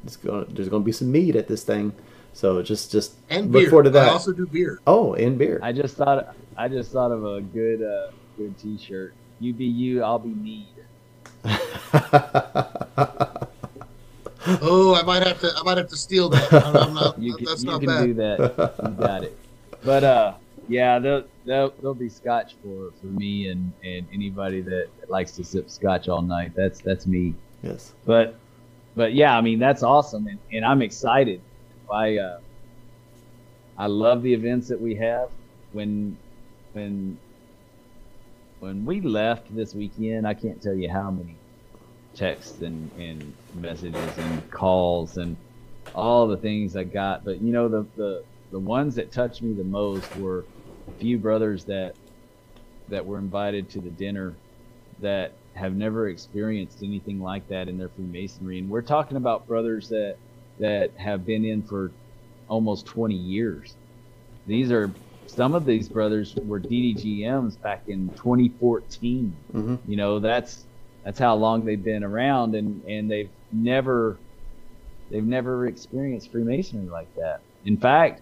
it's 0.03 0.17
gonna, 0.17 0.45
there's 0.45 0.69
going 0.69 0.83
to 0.83 0.85
be 0.85 0.91
some 0.91 1.11
meat 1.11 1.35
at 1.35 1.47
this 1.47 1.63
thing. 1.63 1.93
So 2.39 2.61
just 2.61 2.89
just 2.89 3.15
and 3.29 3.51
look 3.51 3.63
beer. 3.63 3.69
forward 3.69 3.83
to 3.83 3.89
that. 3.89 4.07
I 4.07 4.11
also 4.11 4.31
do 4.31 4.47
beer. 4.47 4.79
oh, 4.87 5.13
and 5.15 5.37
beer. 5.37 5.59
I 5.61 5.73
just 5.73 5.97
thought 5.97 6.33
I 6.55 6.69
just 6.69 6.93
thought 6.93 7.11
of 7.11 7.25
a 7.25 7.41
good 7.41 7.83
uh, 7.83 8.11
good 8.37 8.57
T-shirt. 8.57 9.13
You 9.41 9.51
be 9.53 9.65
you, 9.65 10.01
I'll 10.03 10.19
be 10.19 10.29
need. 10.29 10.67
Oh, 14.61 14.95
I 14.95 15.03
might 15.03 15.21
have 15.27 15.39
to. 15.41 15.51
I 15.55 15.63
might 15.63 15.77
have 15.77 15.89
to 15.89 15.97
steal 15.97 16.29
that. 16.29 16.51
I'm 16.53 16.93
not, 16.93 17.19
You 17.25 17.35
can, 17.35 17.45
that's 17.45 17.61
you 17.63 17.69
not 17.71 17.81
can 17.81 17.89
bad. 17.89 18.05
do 18.05 18.13
that. 18.15 18.73
You 18.83 18.89
got 19.05 19.23
it. 19.25 19.37
But 19.83 20.03
uh, 20.05 20.33
yeah, 20.69 20.97
they'll 20.97 21.25
there'll, 21.45 21.73
there'll 21.81 21.93
be 21.93 22.07
scotch 22.09 22.55
for 22.63 22.91
for 23.01 23.07
me 23.07 23.49
and 23.49 23.71
and 23.83 24.07
anybody 24.13 24.61
that 24.61 24.87
likes 25.09 25.33
to 25.33 25.43
sip 25.43 25.69
scotch 25.69 26.07
all 26.07 26.21
night. 26.21 26.53
That's 26.55 26.79
that's 26.79 27.05
me. 27.05 27.35
yes. 27.61 27.93
But 28.05 28.35
but 28.95 29.13
yeah, 29.13 29.37
I 29.37 29.41
mean 29.41 29.59
that's 29.59 29.83
awesome, 29.83 30.25
and, 30.27 30.39
and 30.53 30.63
I'm 30.65 30.81
excited. 30.81 31.41
I 31.91 32.17
uh, 32.17 32.39
I 33.77 33.87
love 33.87 34.23
the 34.23 34.33
events 34.33 34.69
that 34.69 34.81
we 34.81 34.95
have. 34.95 35.29
When 35.71 36.17
when 36.73 37.19
when 38.59 38.85
we 38.85 39.01
left 39.01 39.53
this 39.55 39.73
weekend, 39.73 40.27
I 40.27 40.33
can't 40.33 40.61
tell 40.61 40.75
you 40.75 40.89
how 40.91 41.11
many 41.11 41.39
texts 42.15 42.61
and, 42.61 42.91
and 42.93 43.33
messages 43.53 44.17
and 44.17 44.49
calls 44.51 45.17
and 45.17 45.37
all 45.95 46.27
the 46.27 46.37
things 46.37 46.75
I 46.75 46.83
got. 46.83 47.23
But 47.25 47.41
you 47.41 47.51
know 47.53 47.69
the, 47.69 47.89
the 47.95 48.23
the 48.51 48.59
ones 48.59 48.95
that 48.95 49.11
touched 49.11 49.41
me 49.41 49.53
the 49.53 49.63
most 49.63 50.15
were 50.17 50.47
a 50.87 50.93
few 50.93 51.17
brothers 51.19 51.65
that 51.65 51.95
that 52.89 53.05
were 53.05 53.19
invited 53.19 53.69
to 53.71 53.81
the 53.81 53.91
dinner 53.91 54.39
that 54.99 55.39
have 55.55 55.75
never 55.75 56.09
experienced 56.09 56.83
anything 56.83 57.19
like 57.19 57.47
that 57.47 57.69
in 57.69 57.77
their 57.77 57.89
Freemasonry. 57.89 58.59
And 58.59 58.69
we're 58.69 58.81
talking 58.81 59.17
about 59.17 59.47
brothers 59.47 59.89
that 59.89 60.17
that 60.59 60.91
have 60.97 61.25
been 61.25 61.45
in 61.45 61.63
for 61.65 61.95
almost 62.47 62.87
20 62.87 63.15
years. 63.15 63.77
These 64.45 64.71
are 64.71 64.99
some 65.27 65.55
of 65.55 65.65
these 65.65 65.89
brothers 65.89 66.35
were 66.43 66.59
DDGMs 66.61 67.61
back 67.61 67.83
in 67.87 68.11
2014. 68.21 69.37
hmm 69.51 69.75
You 69.85 69.97
know, 69.97 70.19
that's 70.19 70.67
that's 71.03 71.19
how 71.19 71.35
long 71.35 71.65
they've 71.65 71.83
been 71.83 72.03
around, 72.03 72.55
and 72.55 72.83
and 72.85 73.09
they've 73.11 73.31
never 73.51 74.21
they've 75.09 75.25
never 75.25 75.67
experienced 75.67 76.31
Freemasonry 76.31 76.87
like 76.89 77.09
that. 77.15 77.41
In 77.63 77.77
fact, 77.79 78.21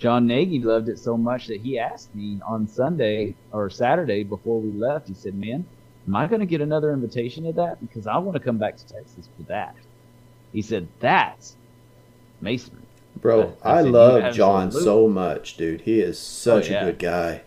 John 0.00 0.26
Nagy 0.26 0.60
loved 0.62 0.88
it 0.88 0.98
so 0.98 1.16
much 1.16 1.46
that 1.48 1.60
he 1.60 1.78
asked 1.78 2.14
me 2.14 2.40
on 2.48 2.66
Sunday 2.68 3.36
or 3.52 3.70
Saturday 3.70 4.24
before 4.24 4.62
we 4.62 4.72
left. 4.72 5.08
He 5.08 5.14
said, 5.14 5.34
"Man, 5.36 5.68
am 6.08 6.16
I 6.16 6.26
going 6.28 6.40
to 6.40 6.46
get 6.46 6.60
another 6.62 6.92
invitation 6.92 7.44
to 7.44 7.52
that? 7.54 7.80
Because 7.80 8.06
I 8.06 8.18
want 8.18 8.36
to 8.36 8.44
come 8.44 8.58
back 8.58 8.76
to 8.78 8.86
Texas 8.86 9.30
for 9.36 9.44
that." 9.48 9.74
He 10.52 10.62
said, 10.62 10.90
"That's 11.00 11.56
Masonry." 12.40 12.82
Bro, 13.20 13.54
I- 13.62 13.70
I 13.70 13.78
I, 13.80 13.82
said, 13.82 13.92
love 13.92 14.34
John 14.34 14.70
so 14.72 15.06
much, 15.08 15.56
dude. 15.56 15.82
He 15.82 16.00
is 16.00 16.18
such 16.18 16.68
Oh, 16.70 16.72
yeah. 16.72 16.82
a 16.82 16.86
good 16.86 16.98
guy. 16.98 17.42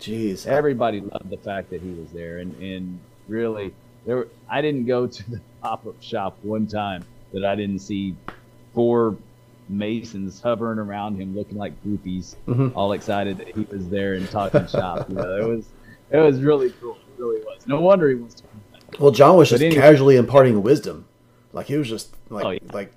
Jeez. 0.00 0.46
everybody 0.48 1.00
loved 1.00 1.30
the 1.30 1.36
fact 1.36 1.70
that 1.70 1.80
he 1.80 1.90
was 1.92 2.10
there 2.10 2.38
and 2.38 2.52
and 2.60 2.98
really 3.28 3.72
there 4.04 4.16
were, 4.16 4.28
I 4.48 4.60
didn't 4.60 4.86
go 4.86 5.06
to 5.06 5.30
the 5.30 5.40
pop-up 5.62 6.02
shop 6.02 6.36
one 6.42 6.66
time 6.66 7.04
that 7.32 7.44
I 7.44 7.54
didn't 7.54 7.78
see 7.78 8.16
four 8.74 9.16
masons 9.68 10.40
hovering 10.40 10.80
around 10.80 11.16
him 11.20 11.36
looking 11.36 11.56
like 11.56 11.72
groupies 11.84 12.34
Mhm. 12.48 12.72
all 12.74 12.92
excited 12.94 13.38
that 13.38 13.54
he 13.54 13.64
was 13.70 13.88
there 13.88 14.14
and 14.14 14.28
talking 14.28 14.66
shop 14.66 15.08
you 15.08 15.14
know 15.14 15.36
it 15.36 15.46
was 15.46 15.66
it 16.10 16.18
was 16.18 16.40
really 16.40 16.70
cool 16.80 16.96
it 16.96 17.20
really 17.22 17.40
was 17.42 17.64
no 17.68 17.80
wonder 17.80 18.08
he 18.08 18.16
was. 18.16 18.34
to 18.34 18.42
come 18.42 18.60
back 18.72 19.00
Well, 19.00 19.12
John 19.12 19.36
was 19.36 19.50
But 19.50 19.54
just 19.60 19.62
anyway- 19.62 19.80
casually 19.80 20.16
imparting 20.16 20.62
wisdom. 20.64 21.04
Like 21.52 21.66
he 21.66 21.76
was 21.76 21.88
just 21.88 22.12
like 22.28 22.44
Oh, 22.44 22.50
yeah. 22.50 22.58
like 22.72 22.92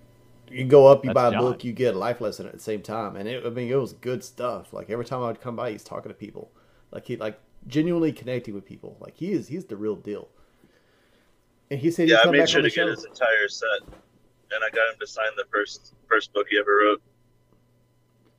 you 0.55 0.65
go 0.65 0.87
up, 0.87 1.03
you 1.03 1.09
That's 1.09 1.15
buy 1.15 1.27
a 1.27 1.31
John. 1.31 1.41
book, 1.41 1.63
you 1.63 1.73
get 1.73 1.95
a 1.95 1.97
life 1.97 2.21
lesson 2.21 2.45
at 2.47 2.53
the 2.53 2.59
same 2.59 2.81
time, 2.81 3.15
and 3.15 3.27
it, 3.27 3.45
I 3.45 3.49
mean 3.49 3.69
it 3.71 3.75
was 3.75 3.93
good 3.93 4.23
stuff. 4.23 4.73
Like 4.73 4.89
every 4.89 5.05
time 5.05 5.21
I'd 5.23 5.41
come 5.41 5.55
by, 5.55 5.71
he's 5.71 5.83
talking 5.83 6.09
to 6.09 6.13
people, 6.15 6.51
like 6.91 7.05
he 7.05 7.17
like 7.17 7.39
genuinely 7.67 8.11
connecting 8.11 8.53
with 8.53 8.65
people. 8.65 8.97
Like 8.99 9.15
he 9.17 9.31
is 9.31 9.47
he's 9.47 9.65
the 9.65 9.75
real 9.77 9.95
deal. 9.95 10.27
And 11.71 11.79
he 11.79 11.89
said 11.91 12.07
he'd 12.07 12.13
Yeah, 12.13 12.19
I 12.23 12.31
made 12.31 12.39
back 12.39 12.47
sure 12.49 12.61
to 12.61 12.69
the 12.69 12.73
get 12.75 12.87
his 12.87 13.05
entire 13.05 13.47
set, 13.49 13.81
and 13.83 14.63
I 14.63 14.69
got 14.69 14.93
him 14.93 14.99
to 14.99 15.07
sign 15.07 15.29
the 15.35 15.45
first 15.51 15.93
first 16.07 16.31
book 16.33 16.47
he 16.49 16.57
ever 16.59 16.77
wrote. 16.83 17.01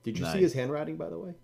Did 0.02 0.18
you 0.18 0.26
see 0.26 0.38
his 0.40 0.52
handwriting, 0.52 0.96
by 0.96 1.08
the 1.08 1.18
way? 1.18 1.34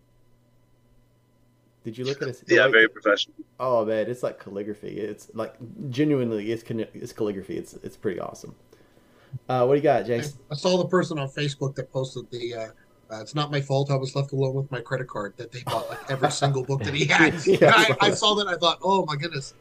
Did 1.85 1.99
you 1.99 2.05
look 2.05 2.23
at 2.23 2.29
his? 2.29 2.45
Yeah, 2.49 2.63
like- 2.65 2.73
very 2.73 2.89
professional. 2.89 3.35
Oh 3.59 3.85
man, 3.85 4.09
it's 4.09 4.23
like 4.23 4.39
calligraphy. 4.39 4.99
It's 5.01 5.31
like 5.35 5.55
genuinely, 5.91 6.53
it's 6.53 6.63
it's 6.95 7.13
calligraphy. 7.13 7.57
It's 7.57 7.75
it's 7.75 7.97
pretty 7.97 8.21
awesome. 8.21 8.55
Uh, 9.49 9.65
what 9.65 9.75
do 9.75 9.79
you 9.79 9.83
got, 9.83 10.07
Jason? 10.07 10.39
I 10.51 10.55
saw 10.55 10.77
the 10.79 10.87
person 10.89 11.19
on 11.19 11.29
Facebook 11.29 11.75
that 11.77 11.93
posted 11.93 12.31
the. 12.31 12.55
Uh, 12.55 12.67
uh, 13.11 13.21
it's 13.21 13.35
not 13.35 13.51
my 13.51 13.61
fault. 13.61 13.91
I 13.91 13.97
was 13.97 14.17
left 14.17 14.33
alone 14.33 14.55
with 14.55 14.71
my 14.71 14.81
credit 14.81 15.07
card. 15.07 15.35
That 15.37 15.53
they 15.53 15.63
bought 15.63 15.89
like 15.89 16.11
every 16.11 16.31
single 16.43 16.65
book 16.65 16.83
that 16.85 16.95
he 16.95 17.05
had. 17.05 17.35
Yeah, 17.47 17.73
I, 17.75 17.97
I 18.01 18.07
I 18.07 18.11
saw 18.11 18.35
saw 18.35 18.35
that. 18.37 18.49
I 18.49 18.57
thought, 18.57 18.79
oh 18.83 19.05
my 19.05 19.17
goodness, 19.17 19.55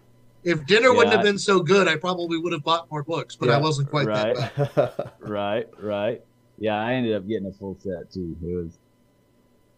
if 0.44 0.66
dinner 0.66 0.94
wouldn't 0.94 1.14
have 1.14 1.24
been 1.24 1.38
so 1.40 1.60
good, 1.60 1.88
I 1.88 1.98
probably 1.98 2.38
would 2.38 2.54
have 2.54 2.64
bought 2.64 2.90
more 2.92 3.04
books. 3.04 3.36
But 3.36 3.50
I 3.50 3.58
wasn't 3.58 3.90
quite 3.90 4.08
Right. 4.08 4.36
that 4.36 4.76
bad. 4.76 5.12
right 5.30 5.68
right 5.80 6.22
yeah, 6.62 6.80
I 6.80 6.94
ended 6.94 7.16
up 7.16 7.28
getting 7.28 7.48
a 7.48 7.52
full 7.52 7.76
set 7.80 8.12
too. 8.12 8.38
It 8.44 8.56
was. 8.56 8.78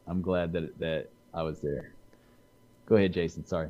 I'm 0.06 0.22
glad 0.22 0.52
that 0.52 0.78
that 0.80 1.10
I 1.34 1.42
was 1.42 1.62
there. 1.62 1.94
Go 2.86 2.98
ahead, 2.98 3.14
Jason. 3.14 3.46
Sorry. 3.46 3.70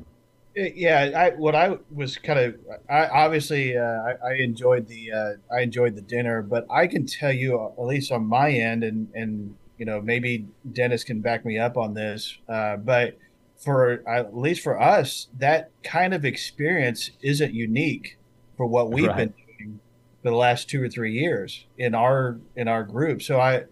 Uh, 0.58 0.62
Yeah, 0.74 1.10
I 1.16 1.30
what 1.36 1.54
I 1.54 1.76
was 1.90 2.16
kind 2.16 2.38
of 2.38 2.54
I 2.88 3.06
obviously 3.08 3.76
uh, 3.76 3.82
I, 3.82 4.14
I 4.30 4.32
enjoyed 4.34 4.86
the 4.86 5.12
uh, 5.12 5.54
I 5.54 5.60
enjoyed 5.62 5.96
the 5.96 6.02
dinner, 6.02 6.42
but 6.42 6.66
I 6.70 6.86
can 6.86 7.06
tell 7.06 7.32
you 7.32 7.58
uh, 7.60 7.72
at 7.72 7.86
least 7.86 8.12
on 8.12 8.24
my 8.26 8.50
end, 8.52 8.84
and 8.84 9.08
and 9.14 9.56
you 9.78 9.86
know 9.86 10.00
maybe 10.00 10.46
Dennis 10.72 11.02
can 11.04 11.20
back 11.20 11.44
me 11.44 11.58
up 11.58 11.76
on 11.76 11.94
this, 11.94 12.38
uh, 12.48 12.76
but 12.76 13.18
for 13.56 14.06
at 14.08 14.36
least 14.36 14.62
for 14.62 14.80
us, 14.80 15.28
that 15.38 15.70
kind 15.82 16.14
of 16.14 16.24
experience 16.24 17.10
isn't 17.22 17.54
unique 17.54 18.18
for 18.56 18.66
what 18.66 18.92
we've 18.92 19.14
Right. 19.16 19.16
been 19.16 19.34
doing 19.58 19.80
for 20.22 20.30
the 20.30 20.36
last 20.36 20.68
two 20.70 20.82
or 20.82 20.88
three 20.88 21.12
years 21.12 21.66
in 21.78 21.94
our 21.94 22.40
in 22.56 22.68
our 22.68 22.84
group. 22.84 23.22
So 23.22 23.40
I 23.40 23.64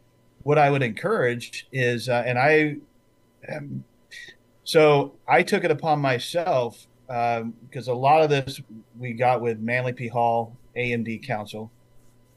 what 0.42 0.58
I 0.58 0.70
would 0.70 0.82
encourage 0.82 1.68
is, 1.72 2.08
uh, 2.08 2.24
and 2.26 2.38
I 2.38 2.76
am 3.48 3.84
so 4.72 5.12
I 5.28 5.42
took 5.42 5.64
it 5.64 5.70
upon 5.70 6.00
myself 6.00 6.86
um, 7.10 7.52
because 7.60 7.88
a 7.88 7.92
lot 7.92 8.22
of 8.22 8.30
this 8.30 8.62
we 8.98 9.12
got 9.12 9.42
with 9.42 9.60
Manly 9.60 9.92
P 9.92 10.08
Hall 10.08 10.56
AMD 10.74 11.26
Council, 11.26 11.70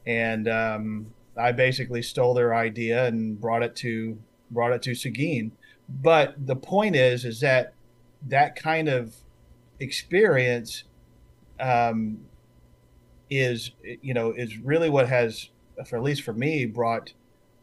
and 0.06 0.46
um, 0.46 1.06
I 1.34 1.52
basically 1.52 2.02
stole 2.02 2.34
their 2.34 2.54
idea 2.54 3.06
and 3.06 3.40
brought 3.40 3.62
it 3.62 3.74
to 3.76 4.18
brought 4.50 4.72
it 4.72 4.82
to 4.82 4.94
Seguin. 4.94 5.52
But 5.88 6.34
the 6.46 6.56
point 6.56 6.94
is, 6.94 7.24
is 7.24 7.40
that 7.40 7.72
that 8.28 8.54
kind 8.54 8.90
of 8.90 9.14
experience 9.80 10.84
um, 11.58 12.18
is 13.30 13.70
you 14.02 14.12
know 14.12 14.32
is 14.32 14.58
really 14.58 14.90
what 14.90 15.08
has, 15.08 15.48
for 15.86 15.96
at 15.96 16.02
least 16.02 16.20
for 16.20 16.34
me, 16.34 16.66
brought 16.66 17.14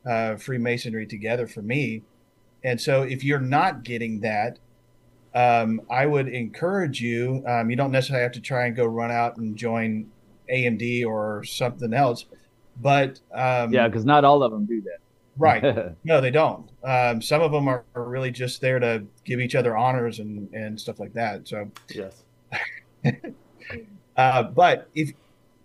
uh, 0.04 0.38
Freemasonry 0.38 1.06
together 1.06 1.46
for 1.46 1.62
me. 1.62 2.02
And 2.64 2.80
so, 2.80 3.04
if 3.04 3.24
you're 3.24 3.40
not 3.40 3.84
getting 3.84 4.22
that, 4.22 4.60
um, 5.36 5.82
I 5.90 6.06
would 6.06 6.28
encourage 6.28 7.02
you. 7.02 7.44
Um, 7.48 7.70
you 7.70 7.76
don't 7.76 7.92
necessarily 7.92 8.24
have 8.24 8.32
to 8.34 8.42
try 8.42 8.68
and 8.68 8.76
go 8.76 8.86
run 8.86 9.12
out 9.12 9.38
and 9.38 9.56
join 9.56 10.10
AMD 10.52 11.06
or 11.06 11.44
something 11.44 11.94
else, 11.94 12.26
but 12.82 13.20
um, 13.34 13.74
Yeah, 13.74 13.88
because 13.88 14.06
not 14.06 14.24
all 14.26 14.44
of 14.44 14.52
them 14.52 14.66
do 14.66 14.82
that. 14.82 15.00
right. 15.38 15.96
No, 16.04 16.22
they 16.22 16.32
don't. 16.32 16.70
Um, 16.84 17.22
some 17.22 17.42
of 17.42 17.52
them 17.52 17.68
are, 17.68 17.84
are 17.96 18.04
really 18.04 18.30
just 18.32 18.62
there 18.62 18.78
to 18.80 19.04
give 19.26 19.40
each 19.40 19.56
other 19.56 19.76
honors 19.76 20.20
and, 20.20 20.54
and 20.54 20.80
stuff 20.80 21.00
like 21.00 21.14
that. 21.14 21.48
So, 21.48 21.72
Yes. 21.90 22.24
uh, 24.18 24.44
but 24.44 24.90
if 24.94 25.12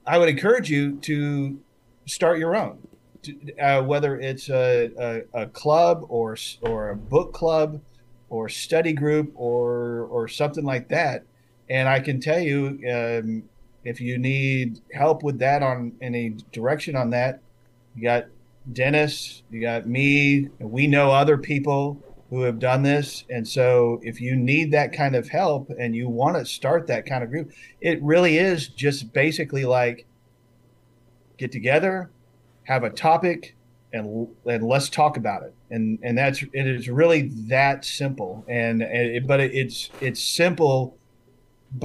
I 0.07 0.17
would 0.19 0.29
encourage 0.29 0.71
you 0.71 0.97
to 1.01 1.59
start 2.07 2.39
your 2.39 2.57
own, 2.57 2.79
to, 2.79 2.88
uh, 3.61 3.83
whether 3.83 4.19
it's 4.19 4.49
a, 4.49 4.91
a, 5.35 5.43
a 5.43 5.47
club 5.47 6.05
or 6.09 6.37
or 6.63 6.91
a 6.91 6.97
book 6.97 7.33
club 7.33 7.81
or 8.31 8.49
study 8.49 8.93
group 8.93 9.33
or 9.35 10.07
or 10.11 10.29
something 10.29 10.65
like 10.65 10.89
that. 10.89 11.25
And 11.71 11.89
I 11.89 12.01
can 12.01 12.21
tell 12.21 12.39
you, 12.39 12.79
um, 12.91 13.43
if 13.85 14.01
you 14.01 14.19
need 14.19 14.81
help 14.93 15.23
with 15.23 15.39
that 15.41 15.63
on 15.63 15.93
any 16.01 16.37
direction 16.53 16.97
on 16.97 17.11
that, 17.11 17.41
you 17.95 18.03
got 18.03 18.27
Dennis, 18.73 19.43
you 19.51 19.61
got 19.61 19.87
me. 19.87 20.49
We 20.59 20.87
know 20.87 21.11
other 21.11 21.39
people 21.39 22.03
who 22.31 22.43
have 22.43 22.59
done 22.59 22.83
this, 22.83 23.25
and 23.31 23.49
so 23.49 24.01
if 24.03 24.21
you 24.21 24.37
need 24.37 24.73
that 24.73 24.93
kind 24.93 25.17
of 25.17 25.29
help 25.29 25.71
and 25.79 25.97
you 25.97 26.09
want 26.09 26.37
to 26.37 26.45
start 26.45 26.87
that 26.87 27.07
kind 27.07 27.25
of 27.25 27.31
group, 27.31 27.51
it 27.81 28.03
really 28.03 28.37
is 28.37 28.69
just 28.69 29.13
basically 29.15 29.65
like 29.65 30.05
get 31.39 31.51
together, 31.53 32.11
have 32.69 32.85
a 32.85 32.91
topic, 32.91 33.57
and 33.95 34.29
and 34.45 34.63
let's 34.63 34.91
talk 34.91 35.17
about 35.17 35.43
it. 35.43 35.55
And 35.71 35.99
and 36.03 36.17
that's 36.19 36.43
it 36.43 36.67
is 36.67 36.91
really 36.91 37.29
that 37.49 37.85
simple. 37.85 38.45
And, 38.47 38.83
and 38.83 39.17
it, 39.17 39.27
but 39.27 39.41
it, 39.41 39.55
it's 39.55 39.89
it's 40.03 40.23
simple, 40.23 40.99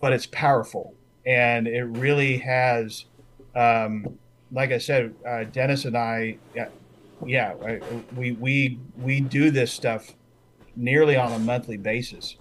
but 0.01 0.11
it's 0.11 0.25
powerful, 0.25 0.93
and 1.25 1.67
it 1.67 1.85
really 1.85 2.37
has. 2.37 3.05
Um, 3.55 4.19
like 4.51 4.71
I 4.71 4.77
said, 4.77 5.15
uh, 5.27 5.45
Dennis 5.45 5.85
and 5.85 5.97
I, 5.97 6.37
yeah, 6.53 6.67
yeah, 7.25 7.53
I, 7.65 7.79
we 8.15 8.33
we 8.33 8.79
we 8.97 9.21
do 9.21 9.51
this 9.51 9.71
stuff 9.71 10.13
nearly 10.75 11.15
on 11.15 11.31
a 11.31 11.39
monthly 11.39 11.77
basis, 11.77 12.35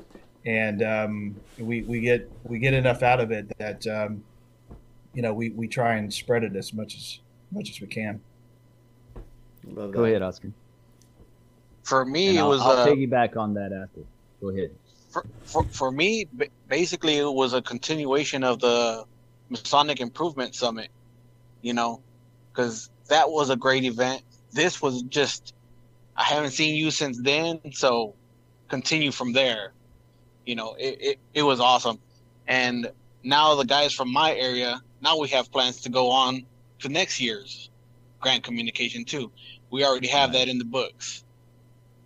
and 0.44 0.82
um, 0.82 1.36
we 1.58 1.82
we 1.82 2.00
get 2.00 2.28
we 2.42 2.58
get 2.58 2.74
enough 2.74 3.04
out 3.04 3.20
of 3.20 3.30
it 3.30 3.56
that 3.58 3.86
um, 3.86 4.24
you 5.14 5.22
know 5.22 5.32
we, 5.32 5.50
we 5.50 5.68
try 5.68 5.94
and 5.94 6.12
spread 6.12 6.42
it 6.42 6.56
as 6.56 6.74
much 6.74 6.96
as 6.96 7.20
much 7.52 7.70
as 7.70 7.80
we 7.80 7.86
can. 7.86 8.20
Love 9.66 9.92
Go 9.92 10.02
that. 10.02 10.08
ahead, 10.08 10.22
Oscar. 10.22 10.50
For 11.84 12.04
me, 12.04 12.28
And 12.30 12.38
it 12.38 12.40
I'll, 12.40 12.48
was 12.48 12.60
I'll 12.62 12.70
uh, 12.72 12.86
piggyback 12.86 13.36
on 13.36 13.54
that 13.54 13.72
after. 13.72 14.00
Go 14.40 14.50
ahead. 14.50 14.70
for, 15.10 15.24
for, 15.44 15.64
for 15.64 15.92
me, 15.92 16.26
basically, 16.68 17.18
it 17.18 17.32
was 17.32 17.52
a 17.52 17.62
continuation 17.62 18.44
of 18.44 18.60
the 18.60 19.04
Masonic 19.50 20.00
Improvement 20.00 20.54
Summit, 20.54 20.90
you 21.60 21.74
know, 21.74 22.00
because 22.52 22.90
that 23.08 23.30
was 23.30 23.50
a 23.50 23.56
great 23.56 23.84
event. 23.84 24.22
This 24.52 24.80
was 24.80 25.02
just, 25.02 25.54
I 26.16 26.24
haven't 26.24 26.52
seen 26.52 26.74
you 26.76 26.90
since 26.90 27.20
then, 27.20 27.60
so 27.72 28.14
continue 28.68 29.10
from 29.12 29.32
there. 29.32 29.72
You 30.46 30.56
know, 30.56 30.74
it, 30.78 30.98
it, 31.00 31.18
it 31.34 31.42
was 31.42 31.60
awesome. 31.60 31.98
And 32.48 32.90
now 33.22 33.54
the 33.54 33.64
guys 33.64 33.92
from 33.92 34.12
my 34.12 34.34
area, 34.34 34.80
now 35.00 35.18
we 35.18 35.28
have 35.28 35.50
plans 35.50 35.80
to 35.82 35.88
go 35.88 36.10
on 36.10 36.44
to 36.80 36.88
next 36.88 37.20
year's 37.20 37.70
Grand 38.22 38.42
Communication 38.42 39.04
too. 39.04 39.30
We 39.70 39.84
already 39.84 40.08
have 40.08 40.30
Nice. 40.32 40.40
that 40.40 40.48
in 40.48 40.58
the 40.58 40.64
books, 40.64 41.24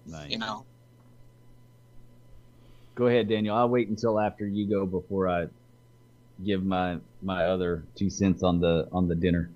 Nice. 0.06 0.30
you 0.30 0.38
know. 0.38 0.64
Go 2.96 3.06
ahead, 3.06 3.28
Daniel. 3.28 3.54
I'll 3.54 3.68
wait 3.68 3.88
until 3.88 4.18
after 4.18 4.46
you 4.46 4.66
go 4.66 4.86
before 4.86 5.28
I 5.28 5.46
give 6.44 6.64
my 6.64 6.98
my 7.22 7.44
other 7.44 7.84
two 7.94 8.10
cents 8.10 8.42
on 8.42 8.60
the 8.60 8.88
on 8.90 9.06
the 9.06 9.14
dinner. 9.14 9.48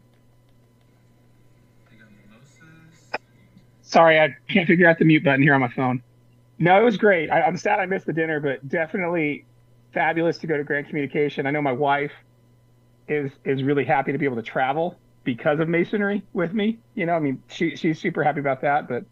Sorry, 3.83 4.21
I 4.21 4.37
can't 4.49 4.69
figure 4.69 4.89
out 4.89 4.99
the 4.99 5.05
mute 5.05 5.25
button 5.25 5.43
here 5.43 5.55
on 5.55 5.61
my 5.61 5.69
phone. 5.69 6.01
No, 6.61 6.81
it 6.81 6.85
was 6.85 6.97
great. 6.97 7.29
I, 7.31 7.43
I'm 7.43 7.57
sad 7.57 7.81
I 7.81 7.87
missed 7.87 8.07
the 8.07 8.13
dinner, 8.13 8.39
but 8.39 8.69
definitely 8.69 9.45
fabulous 9.93 10.39
to 10.39 10.47
go 10.47 10.57
to 10.57 10.63
Grand 10.63 10.87
Communication. 10.87 11.47
I 11.47 11.51
know 11.51 11.63
my 11.63 11.73
wife 11.73 12.13
is 13.09 13.33
is 13.45 13.63
really 13.63 13.85
happy 13.85 14.13
to 14.13 14.19
be 14.19 14.27
able 14.27 14.37
to 14.37 14.43
travel 14.43 14.97
because 15.35 15.61
of 15.61 15.69
masonry 15.69 16.25
with 16.33 16.53
me. 16.53 16.81
You 16.97 17.07
know, 17.07 17.13
I 17.13 17.21
mean, 17.21 17.41
she 17.49 17.77
she's 17.77 18.01
super 18.01 18.25
happy 18.25 18.41
about 18.41 18.63
that. 18.63 18.89
But 18.89 19.05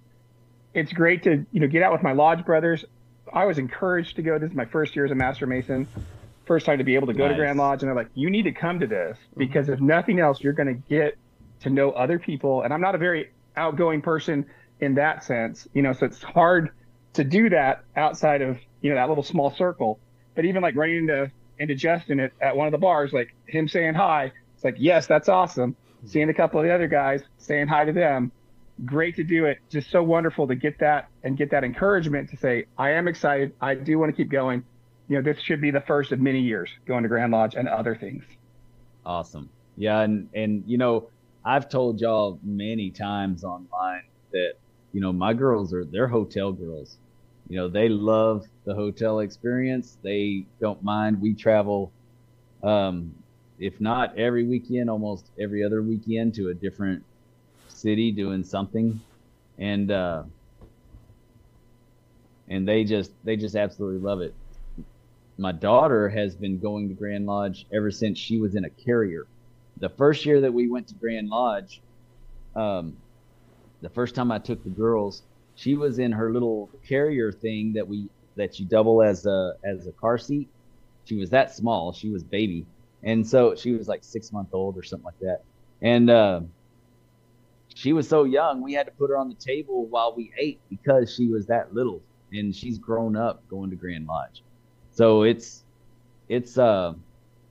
it's 0.75 0.93
great 0.93 1.23
to 1.23 1.47
you 1.53 1.61
know 1.61 1.69
get 1.69 1.85
out 1.85 1.93
with 1.93 2.03
my 2.03 2.11
lodge 2.11 2.45
brothers. 2.45 2.85
I 3.33 3.45
was 3.45 3.59
encouraged 3.59 4.17
to 4.17 4.23
go. 4.23 4.37
This 4.37 4.51
is 4.51 4.57
my 4.57 4.65
first 4.65 4.97
year 4.97 5.05
as 5.05 5.13
a 5.13 5.15
master 5.15 5.47
mason. 5.47 5.87
First 6.45 6.67
time 6.67 6.79
to 6.79 6.85
be 6.85 6.97
able 6.97 7.07
to 7.07 7.13
go 7.13 7.29
to 7.29 7.35
Grand 7.35 7.57
Lodge, 7.57 7.83
and 7.83 7.89
they're 7.89 7.95
like, 7.95 8.11
"You 8.15 8.31
need 8.31 8.45
to 8.45 8.53
come 8.53 8.81
to 8.81 8.89
this 8.89 9.17
mm-hmm. 9.17 9.39
because 9.39 9.69
if 9.69 9.81
nothing 9.81 10.19
else, 10.19 10.41
you're 10.41 10.55
going 10.55 10.75
to 10.75 10.89
get 10.89 11.17
to 11.61 11.71
know 11.71 11.93
other 11.93 12.19
people." 12.19 12.63
And 12.63 12.75
I'm 12.75 12.81
not 12.81 12.97
a 12.97 12.99
very 12.99 13.31
outgoing 13.57 14.03
person 14.03 14.47
in 14.81 14.95
that 14.95 15.23
sense, 15.23 15.69
you 15.73 15.83
know, 15.83 15.93
so 15.93 16.07
it's 16.07 16.23
hard 16.23 16.71
to 17.13 17.25
do 17.25 17.51
that 17.51 17.85
outside 17.97 18.43
of 18.43 18.59
you 18.81 18.91
know 18.91 18.97
that 18.97 19.09
little 19.09 19.25
small 19.25 19.53
circle. 19.53 20.01
But 20.35 20.47
even 20.47 20.63
like 20.63 20.75
running 20.75 20.97
into 20.97 21.31
into 21.59 21.77
Justin 21.77 22.19
at, 22.19 22.33
at 22.41 22.57
one 22.57 22.67
of 22.67 22.73
the 22.73 22.79
bars, 22.79 23.13
like 23.13 23.35
him 23.47 23.69
saying 23.69 23.95
hi, 23.95 24.33
it's 24.59 24.65
like, 24.65 24.75
yes, 24.77 25.07
that's 25.07 25.29
awesome. 25.29 25.77
Seeing 26.05 26.29
a 26.29 26.35
couple 26.35 26.61
of 26.61 26.67
the 26.67 26.73
other 26.73 26.87
guys 26.87 27.23
saying 27.39 27.67
hi 27.69 27.85
to 27.85 27.93
them, 27.93 28.33
great 28.85 29.17
to 29.17 29.25
do 29.25 29.47
it. 29.47 29.59
Just 29.69 29.91
so 29.91 30.03
wonderful 30.03 30.47
to 30.49 30.55
get 30.55 30.79
that 30.79 31.09
and 31.25 31.37
get 31.37 31.51
that 31.51 31.65
encouragement 31.65 32.31
to 32.31 32.37
say, 32.37 32.67
I 32.77 32.91
am 32.93 33.09
excited. 33.09 33.53
I 33.61 33.75
do 33.75 33.99
want 33.99 34.15
to 34.15 34.17
keep 34.17 34.31
going. 34.31 34.65
You 35.09 35.17
know, 35.17 35.23
this 35.23 35.43
should 35.43 35.61
be 35.61 35.71
the 35.71 35.81
first 35.81 36.13
of 36.13 36.21
many 36.21 36.41
years 36.41 36.71
going 36.87 37.03
to 37.03 37.09
Grand 37.09 37.33
Lodge 37.33 37.55
and 37.55 37.69
other 37.69 37.97
things. 37.97 38.25
Awesome. 39.05 39.49
Yeah, 39.77 40.01
and 40.01 40.29
and 40.35 40.65
you 40.67 40.77
know, 40.77 41.09
I've 41.45 41.69
told 41.69 42.01
y'all 42.01 42.39
many 42.43 42.91
times 42.91 43.45
online 43.45 44.03
that 44.33 44.55
you 44.93 45.01
know 45.01 45.13
my 45.13 45.33
girls 45.33 45.73
are 45.73 45.85
they're 45.85 46.09
hotel 46.09 46.53
girls. 46.53 46.99
You 47.49 47.57
know, 47.57 47.69
they 47.69 47.89
love 47.89 48.45
the 48.65 48.75
hotel 48.75 49.21
experience. 49.21 49.97
They 50.03 50.47
don't 50.61 50.83
mind. 50.83 51.23
We 51.23 51.33
travel, 51.35 51.91
um, 52.63 53.15
if 53.59 53.81
not 53.81 54.17
every 54.19 54.47
weekend, 54.47 54.89
almost 54.89 55.31
every 55.39 55.65
other 55.65 55.83
weekend 55.83 56.35
to 56.35 56.49
a 56.49 56.55
different 56.55 57.05
city 57.69 58.13
doing 58.13 58.45
something, 58.45 59.01
and 59.59 59.91
uh, 59.91 60.23
and 62.49 62.67
they 62.67 62.85
just 62.85 63.13
they 63.25 63.37
just 63.37 63.57
absolutely 63.57 64.01
love 64.01 64.21
it. 64.21 64.35
My 65.39 65.53
daughter 65.53 66.09
has 66.09 66.35
been 66.35 66.59
going 66.59 66.89
to 66.89 66.95
Grand 66.95 67.27
Lodge 67.27 67.67
ever 67.73 67.91
since 67.91 68.19
she 68.19 68.39
was 68.39 68.57
in 68.57 68.65
a 68.65 68.71
carrier. 68.71 69.27
The 69.79 69.89
first 69.89 70.27
year 70.27 70.41
that 70.41 70.53
we 70.53 70.69
went 70.69 70.89
to 70.89 70.95
Grand 70.95 71.29
Lodge, 71.29 71.81
um, 72.57 72.97
the 73.81 73.91
first 73.91 74.15
time 74.17 74.33
I 74.33 74.39
took 74.39 74.63
the 74.65 74.71
girls, 74.71 75.23
she 75.55 75.77
was 75.77 75.99
in 76.01 76.11
her 76.13 76.33
little 76.33 76.71
carrier 76.89 77.31
thing 77.31 77.73
that 77.75 77.87
we 77.87 78.09
that 78.37 78.59
you 78.59 78.67
double 78.67 79.03
as 79.03 79.27
a 79.27 79.55
as 79.65 79.87
a 79.87 79.93
car 79.93 80.19
seat. 80.19 80.49
She 81.05 81.17
was 81.17 81.31
that 81.31 81.55
small. 81.55 81.93
She 81.93 82.11
was 82.11 82.23
baby, 82.23 82.67
and 83.03 83.27
so 83.27 83.55
she 83.55 83.73
was 83.73 83.89
like 83.89 84.05
six 84.05 84.33
month 84.33 84.49
old 84.53 84.77
or 84.77 84.83
something 84.83 85.05
like 85.05 85.19
that. 85.21 85.43
And 85.81 86.11
uh, 86.11 86.41
she 87.75 87.93
was 87.93 88.09
so 88.09 88.25
young, 88.25 88.63
we 88.63 88.73
had 88.73 88.87
to 88.87 88.93
put 88.93 89.11
her 89.11 89.17
on 89.17 89.29
the 89.29 89.35
table 89.35 89.87
while 89.87 90.15
we 90.17 90.33
ate 90.37 90.61
because 90.69 91.15
she 91.15 91.29
was 91.29 91.47
that 91.47 91.75
little, 91.75 92.03
and 92.33 92.55
she's 92.55 92.79
grown 92.79 93.17
up 93.17 93.47
going 93.49 93.71
to 93.71 93.77
Grand 93.77 94.07
Lodge. 94.07 94.43
So 94.93 95.23
it's 95.23 95.65
it's 96.29 96.59
uh 96.59 96.95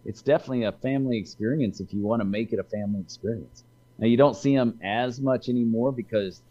it's 0.05 0.21
definitely 0.21 0.63
a 0.63 0.71
family 0.71 1.17
experience 1.17 1.79
if 1.79 1.93
you 1.93 2.01
want 2.01 2.21
to 2.21 2.25
make 2.25 2.53
it 2.53 2.59
a 2.59 2.63
family 2.63 3.01
experience. 3.01 3.63
Now 3.97 4.07
you 4.07 4.17
don't 4.17 4.35
see 4.35 4.55
them 4.55 4.79
as 4.83 5.19
much 5.19 5.49
anymore 5.49 5.91
because 5.91 6.41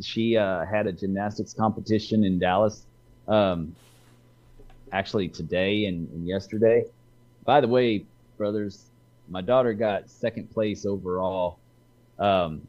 she 0.00 0.36
uh, 0.36 0.64
had 0.64 0.86
a 0.86 0.92
gymnastics 0.92 1.52
competition 1.52 2.24
in 2.24 2.38
Dallas, 2.38 2.86
um, 3.26 3.74
actually 4.92 5.28
today 5.28 5.86
and, 5.86 6.08
and 6.10 6.26
yesterday. 6.26 6.84
By 7.44 7.60
the 7.60 7.68
way, 7.68 8.06
brothers, 8.38 8.90
my 9.28 9.40
daughter 9.40 9.74
got 9.74 10.08
second 10.08 10.50
place 10.50 10.86
overall 10.86 11.58
um, 12.18 12.66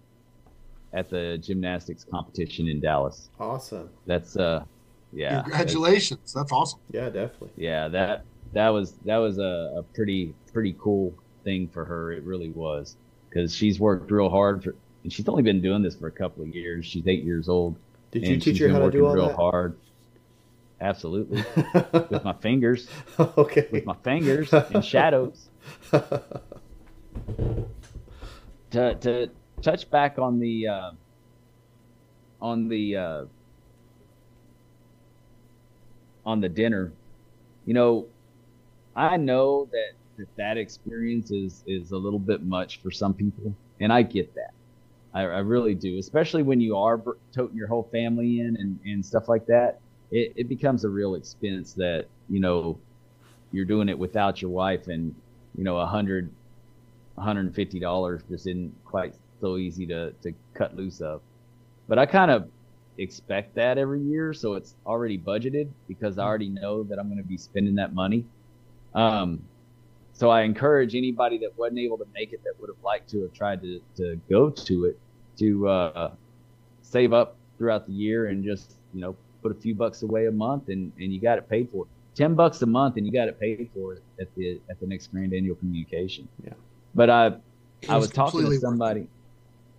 at 0.94 1.10
the 1.10 1.38
gymnastics 1.42 2.04
competition 2.04 2.68
in 2.68 2.80
Dallas. 2.80 3.30
Awesome. 3.40 3.90
That's 4.06 4.36
uh, 4.36 4.64
yeah. 5.14 5.42
Congratulations. 5.44 6.34
That's 6.34 6.52
awesome. 6.52 6.80
Yeah, 6.92 7.06
definitely. 7.06 7.52
Yeah, 7.56 7.88
that 7.90 8.26
that 8.54 8.70
was 8.70 8.94
that 9.06 9.18
was 9.18 9.38
a, 9.38 9.74
a 9.78 9.84
pretty 9.96 10.34
pretty 10.52 10.76
cool 10.80 11.14
thing 11.44 11.68
for 11.68 11.86
her. 11.86 12.12
It 12.12 12.24
really 12.24 12.50
was 12.50 12.96
because 13.30 13.56
she's 13.56 13.80
worked 13.80 14.12
real 14.12 14.30
hard 14.30 14.64
for, 14.64 14.76
and 15.04 15.14
she's 15.14 15.28
only 15.28 15.44
been 15.44 15.62
doing 15.62 15.82
this 15.82 15.96
for 15.96 16.08
a 16.08 16.12
couple 16.12 16.44
of 16.44 16.50
years. 16.50 16.86
She's 16.86 17.08
eight 17.08 17.24
years 17.24 17.48
old. 17.48 17.76
Did 18.12 18.28
you 18.28 18.40
teach 18.40 18.58
her 18.60 18.70
how 18.70 18.80
to 18.80 18.92
do 18.92 19.04
working 19.04 19.06
all 19.06 19.14
real 19.16 19.28
that? 19.28 19.36
hard? 19.36 19.78
Absolutely, 20.82 21.44
with 22.10 22.24
my 22.24 22.34
fingers, 22.34 22.88
okay. 23.20 23.68
with 23.70 23.86
my 23.86 23.96
fingers 23.96 24.52
and 24.54 24.84
shadows. 24.84 25.49
to 28.72 28.96
to 28.96 29.30
touch 29.62 29.90
back 29.90 30.20
on 30.20 30.40
the 30.40 30.68
uh, 30.68 30.92
on 32.42 32.68
the 32.68 32.96
uh, 32.96 33.26
on 36.26 36.42
the 36.42 36.50
dinner, 36.50 36.92
you 37.66 37.74
know, 37.74 38.08
I 38.96 39.18
know 39.18 39.68
that 39.72 39.94
that, 40.18 40.36
that 40.38 40.58
experience 40.58 41.32
is 41.32 41.64
is 41.68 41.92
a 41.92 41.98
little 41.98 42.20
bit 42.20 42.44
much 42.44 42.82
for 42.82 42.92
some 42.92 43.14
people, 43.14 43.54
and 43.80 43.92
I 43.92 44.04
get 44.04 44.34
that. 44.36 44.54
I, 45.14 45.22
I 45.22 45.40
really 45.40 45.74
do, 45.74 45.98
especially 45.98 46.44
when 46.44 46.62
you 46.62 46.78
are 46.78 47.02
toting 47.34 47.58
your 47.58 47.68
whole 47.68 47.90
family 47.92 48.42
in 48.42 48.56
and, 48.58 48.80
and 48.86 49.04
stuff 49.04 49.28
like 49.28 49.48
that. 49.48 49.80
It, 50.12 50.34
it 50.36 50.50
becomes 50.50 50.84
a 50.86 50.90
real 50.90 51.16
expense 51.16 51.74
that 51.74 52.08
you 52.30 52.40
know 52.40 52.78
you're 53.52 53.66
doing 53.66 53.90
it 53.90 53.98
without 53.98 54.42
your 54.42 54.52
wife, 54.52 54.88
and 54.88 55.16
you 55.60 55.66
know 55.66 55.78
a 55.78 55.86
hundred, 55.86 56.32
hundred 57.18 57.42
and 57.42 57.54
fifty 57.54 57.82
dollars 57.82 58.22
just 58.30 58.48
isn't 58.48 58.74
quite 58.86 59.14
so 59.42 59.58
easy 59.58 59.86
to 59.88 60.12
to 60.24 60.34
cut 60.54 60.74
loose 60.78 61.02
of. 61.02 61.22
But 61.90 62.00
I 62.00 62.06
kind 62.06 62.32
of 62.32 62.50
expect 62.98 63.56
that 63.56 63.78
every 63.78 64.00
year, 64.00 64.34
so 64.34 64.54
it's 64.54 64.76
already 64.86 65.18
budgeted 65.18 65.68
because 65.90 66.18
I 66.18 66.24
already 66.24 66.48
know 66.48 66.84
that 66.84 66.98
I'm 66.98 67.08
going 67.08 67.22
to 67.22 67.28
be 67.28 67.38
spending 67.38 67.76
that 67.76 67.94
money. 67.94 68.24
Um, 68.96 69.42
so 70.14 70.30
I 70.30 70.44
encourage 70.44 70.96
anybody 70.96 71.38
that 71.40 71.58
wasn't 71.58 71.80
able 71.80 71.98
to 71.98 72.08
make 72.14 72.32
it 72.32 72.42
that 72.46 72.54
would 72.62 72.70
have 72.70 72.82
liked 72.82 73.10
to 73.10 73.24
have 73.24 73.34
tried 73.34 73.62
to, 73.62 73.82
to 73.98 74.20
go 74.30 74.50
to 74.50 74.86
it 74.86 75.00
to 75.40 75.68
uh, 75.68 76.12
save 76.82 77.12
up 77.12 77.36
throughout 77.58 77.86
the 77.86 77.94
year 77.94 78.28
and 78.28 78.46
just 78.46 78.76
you 78.94 79.02
know 79.02 79.14
put 79.42 79.52
a 79.52 79.56
few 79.56 79.76
bucks 79.76 80.04
away 80.04 80.28
a 80.28 80.32
month 80.32 80.70
and, 80.70 80.94
and 81.00 81.14
you 81.14 81.20
got 81.20 81.38
it 81.38 81.50
paid 81.50 81.68
for. 81.70 81.86
Ten 82.20 82.36
bucks 82.36 82.62
a 82.62 82.66
month 82.66 82.98
and 82.98 83.06
you 83.06 83.14
got 83.14 83.30
it 83.30 83.40
paid 83.40 83.70
for 83.74 83.94
it 83.94 84.04
at 84.20 84.28
the 84.36 84.60
at 84.70 84.78
the 84.82 84.86
next 84.86 85.08
grand 85.10 85.34
annual 85.34 85.56
communication. 85.56 86.28
Yeah. 86.44 86.52
But 86.94 87.10
I 87.10 87.36
I 87.88 87.96
was 87.96 88.10
talking 88.10 88.42
to 88.44 88.60
somebody. 88.60 89.08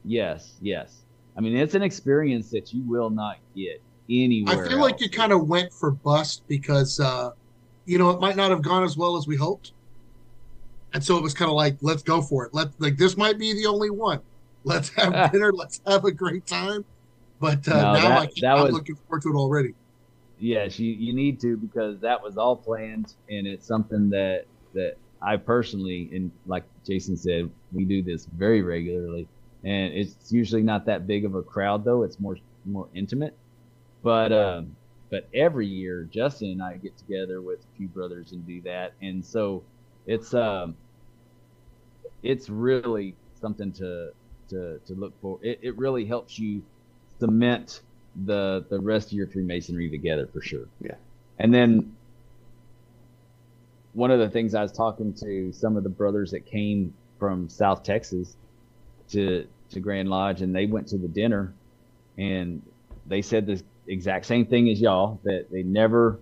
Yes, 0.06 0.54
yes. 0.62 1.02
I 1.36 1.42
mean, 1.42 1.54
it's 1.54 1.74
an 1.74 1.82
experience 1.82 2.48
that 2.52 2.72
you 2.72 2.82
will 2.88 3.10
not 3.10 3.36
get 3.54 3.82
anywhere. 4.08 4.64
I 4.64 4.68
feel 4.70 4.78
like 4.80 5.02
you 5.02 5.10
kind 5.10 5.32
of 5.32 5.48
went 5.50 5.70
for 5.70 5.90
bust 5.90 6.42
because, 6.48 6.98
uh, 6.98 7.32
you 7.84 7.98
know, 7.98 8.08
it 8.08 8.20
might 8.20 8.36
not 8.36 8.50
have 8.50 8.62
gone 8.62 8.84
as 8.84 8.96
well 8.96 9.18
as 9.18 9.26
we 9.26 9.36
hoped. 9.36 9.72
And 10.94 11.04
so 11.04 11.18
it 11.18 11.22
was 11.22 11.34
kind 11.34 11.50
of 11.50 11.56
like, 11.56 11.76
let's 11.82 12.02
go 12.02 12.22
for 12.22 12.46
it. 12.46 12.54
Let 12.54 12.68
like 12.78 12.96
this 12.96 13.18
might 13.18 13.38
be 13.38 13.52
the 13.52 13.66
only 13.66 13.90
one. 13.90 14.20
Let's 14.64 14.88
have 14.94 15.30
dinner. 15.32 15.52
Let's 15.52 15.82
have 15.86 16.06
a 16.06 16.10
great 16.10 16.46
time. 16.46 16.86
But 17.38 17.68
uh, 17.68 17.74
No, 17.74 17.92
now 17.92 18.08
that- 18.08 18.18
I 18.18 18.26
can't, 18.28 18.40
that 18.40 18.56
I'm 18.56 18.62
was- 18.64 18.72
looking 18.72 18.94
forward 18.96 19.20
to 19.24 19.28
it 19.28 19.36
already. 19.36 19.74
Yes, 20.40 20.80
you, 20.80 20.92
you 20.92 21.14
need 21.14 21.40
to 21.42 21.58
because 21.58 22.00
that 22.02 22.22
was 22.22 22.38
all 22.38 22.56
planned 22.56 23.14
and 23.30 23.46
it's 23.46 23.66
something 23.68 24.10
that 24.10 24.46
that 24.74 24.96
I 25.22 25.36
personally 25.38 26.10
and 26.14 26.32
like 26.46 26.64
Jason 26.86 27.16
said, 27.16 27.50
we 27.72 27.86
do 27.86 28.02
this 28.02 28.26
very 28.26 28.62
regularly 28.62 29.30
and 29.64 29.94
it's 29.94 30.32
usually 30.32 30.64
not 30.64 30.86
that 30.86 31.06
big 31.06 31.26
of 31.26 31.36
a 31.36 31.44
crowd 31.44 31.84
though, 31.84 32.04
it's 32.04 32.20
more 32.20 32.36
more 32.64 32.90
intimate. 32.94 33.38
But 34.02 34.32
um 34.32 34.76
but 35.10 35.28
every 35.34 35.68
year 35.68 36.04
Justin 36.12 36.50
and 36.52 36.62
I 36.62 36.78
get 36.78 36.98
together 36.98 37.42
with 37.42 37.60
a 37.60 37.76
few 37.76 37.88
brothers 37.88 38.32
and 38.32 38.46
do 38.46 38.62
that. 38.62 38.94
And 39.02 39.24
so 39.26 39.66
it's 40.06 40.34
um 40.34 40.78
it's 42.22 42.50
really 42.50 43.18
something 43.40 43.72
to 43.74 44.10
to 44.50 44.80
to 44.86 44.94
look 44.94 45.20
for. 45.20 45.38
It 45.42 45.60
it 45.62 45.78
really 45.78 46.06
helps 46.06 46.38
you 46.38 46.64
cement 47.20 47.82
the 48.24 48.64
the 48.68 48.80
rest 48.80 49.08
of 49.08 49.12
your 49.12 49.26
Freemasonry 49.26 49.88
together 49.90 50.26
for 50.26 50.40
sure. 50.40 50.66
Yeah. 50.80 50.94
And 51.38 51.52
then 51.54 51.96
one 53.92 54.10
of 54.10 54.18
the 54.18 54.28
things 54.28 54.54
I 54.54 54.62
was 54.62 54.72
talking 54.72 55.14
to 55.14 55.52
some 55.52 55.76
of 55.76 55.82
the 55.82 55.88
brothers 55.88 56.30
that 56.32 56.46
came 56.46 56.94
from 57.18 57.48
South 57.48 57.82
Texas 57.82 58.36
to 59.10 59.46
to 59.70 59.80
Grand 59.80 60.08
Lodge 60.08 60.42
and 60.42 60.54
they 60.54 60.66
went 60.66 60.88
to 60.88 60.98
the 60.98 61.08
dinner 61.08 61.52
and 62.18 62.62
they 63.06 63.22
said 63.22 63.46
the 63.46 63.62
exact 63.86 64.26
same 64.26 64.46
thing 64.46 64.68
as 64.68 64.80
y'all 64.80 65.20
that 65.24 65.50
they 65.50 65.62
never 65.62 66.20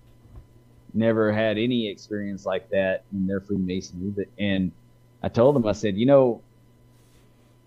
never 0.95 1.33
had 1.33 1.59
any 1.59 1.89
experience 1.89 2.47
like 2.47 2.69
that 2.71 3.05
in 3.13 3.27
their 3.27 3.41
Freemasonry 3.41 4.27
and 4.39 4.73
I 5.23 5.29
told 5.29 5.57
them 5.57 5.67
I 5.67 5.73
said, 5.73 5.97
you 5.97 6.07
know, 6.07 6.43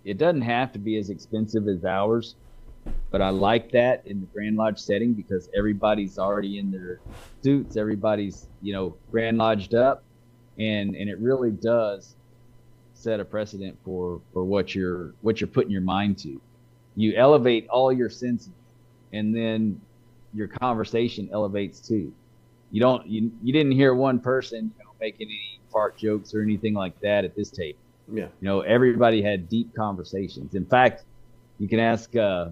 it 0.03 0.18
doesn't 0.18 0.41
have 0.41 0.72
to 0.73 0.80
be 0.80 0.98
as 0.98 1.10
expensive 1.10 1.68
as 1.68 1.85
ours, 1.85 2.35
but 3.11 3.21
I 3.21 3.29
like 3.29 3.71
that 3.71 4.05
in 4.05 4.21
the 4.21 4.27
Grand 4.27 4.55
Lodge 4.55 4.79
setting 4.79 5.13
because 5.13 5.49
everybody's 5.55 6.17
already 6.17 6.59
in 6.59 6.71
their 6.71 7.01
suits, 7.43 7.77
everybody's 7.77 8.47
you 8.61 8.73
know 8.73 8.97
Grand 9.11 9.37
Lodged 9.37 9.75
up, 9.75 10.03
and 10.57 10.95
and 10.95 11.09
it 11.09 11.19
really 11.19 11.51
does 11.51 12.15
set 12.93 13.19
a 13.19 13.25
precedent 13.25 13.77
for 13.83 14.21
for 14.33 14.43
what 14.43 14.73
you're 14.75 15.13
what 15.21 15.41
you're 15.41 15.47
putting 15.47 15.71
your 15.71 15.81
mind 15.81 16.17
to. 16.19 16.41
You 16.95 17.15
elevate 17.15 17.67
all 17.69 17.91
your 17.91 18.09
senses, 18.09 18.53
and 19.13 19.35
then 19.35 19.79
your 20.33 20.47
conversation 20.47 21.29
elevates 21.33 21.79
too. 21.79 22.13
You 22.71 22.81
don't 22.81 23.05
you 23.07 23.31
you 23.43 23.51
didn't 23.51 23.73
hear 23.73 23.93
one 23.93 24.19
person 24.19 24.71
you 24.77 24.85
know 24.85 24.91
making 24.99 25.27
any 25.27 25.59
fart 25.71 25.97
jokes 25.97 26.33
or 26.33 26.41
anything 26.41 26.73
like 26.73 26.99
that 27.01 27.25
at 27.25 27.35
this 27.35 27.49
tape. 27.49 27.77
Yeah. 28.11 28.27
You 28.39 28.47
know, 28.47 28.61
everybody 28.61 29.21
had 29.21 29.49
deep 29.49 29.73
conversations. 29.75 30.53
In 30.53 30.65
fact, 30.65 31.03
you 31.59 31.67
can 31.67 31.79
ask 31.79 32.13
uh, 32.15 32.49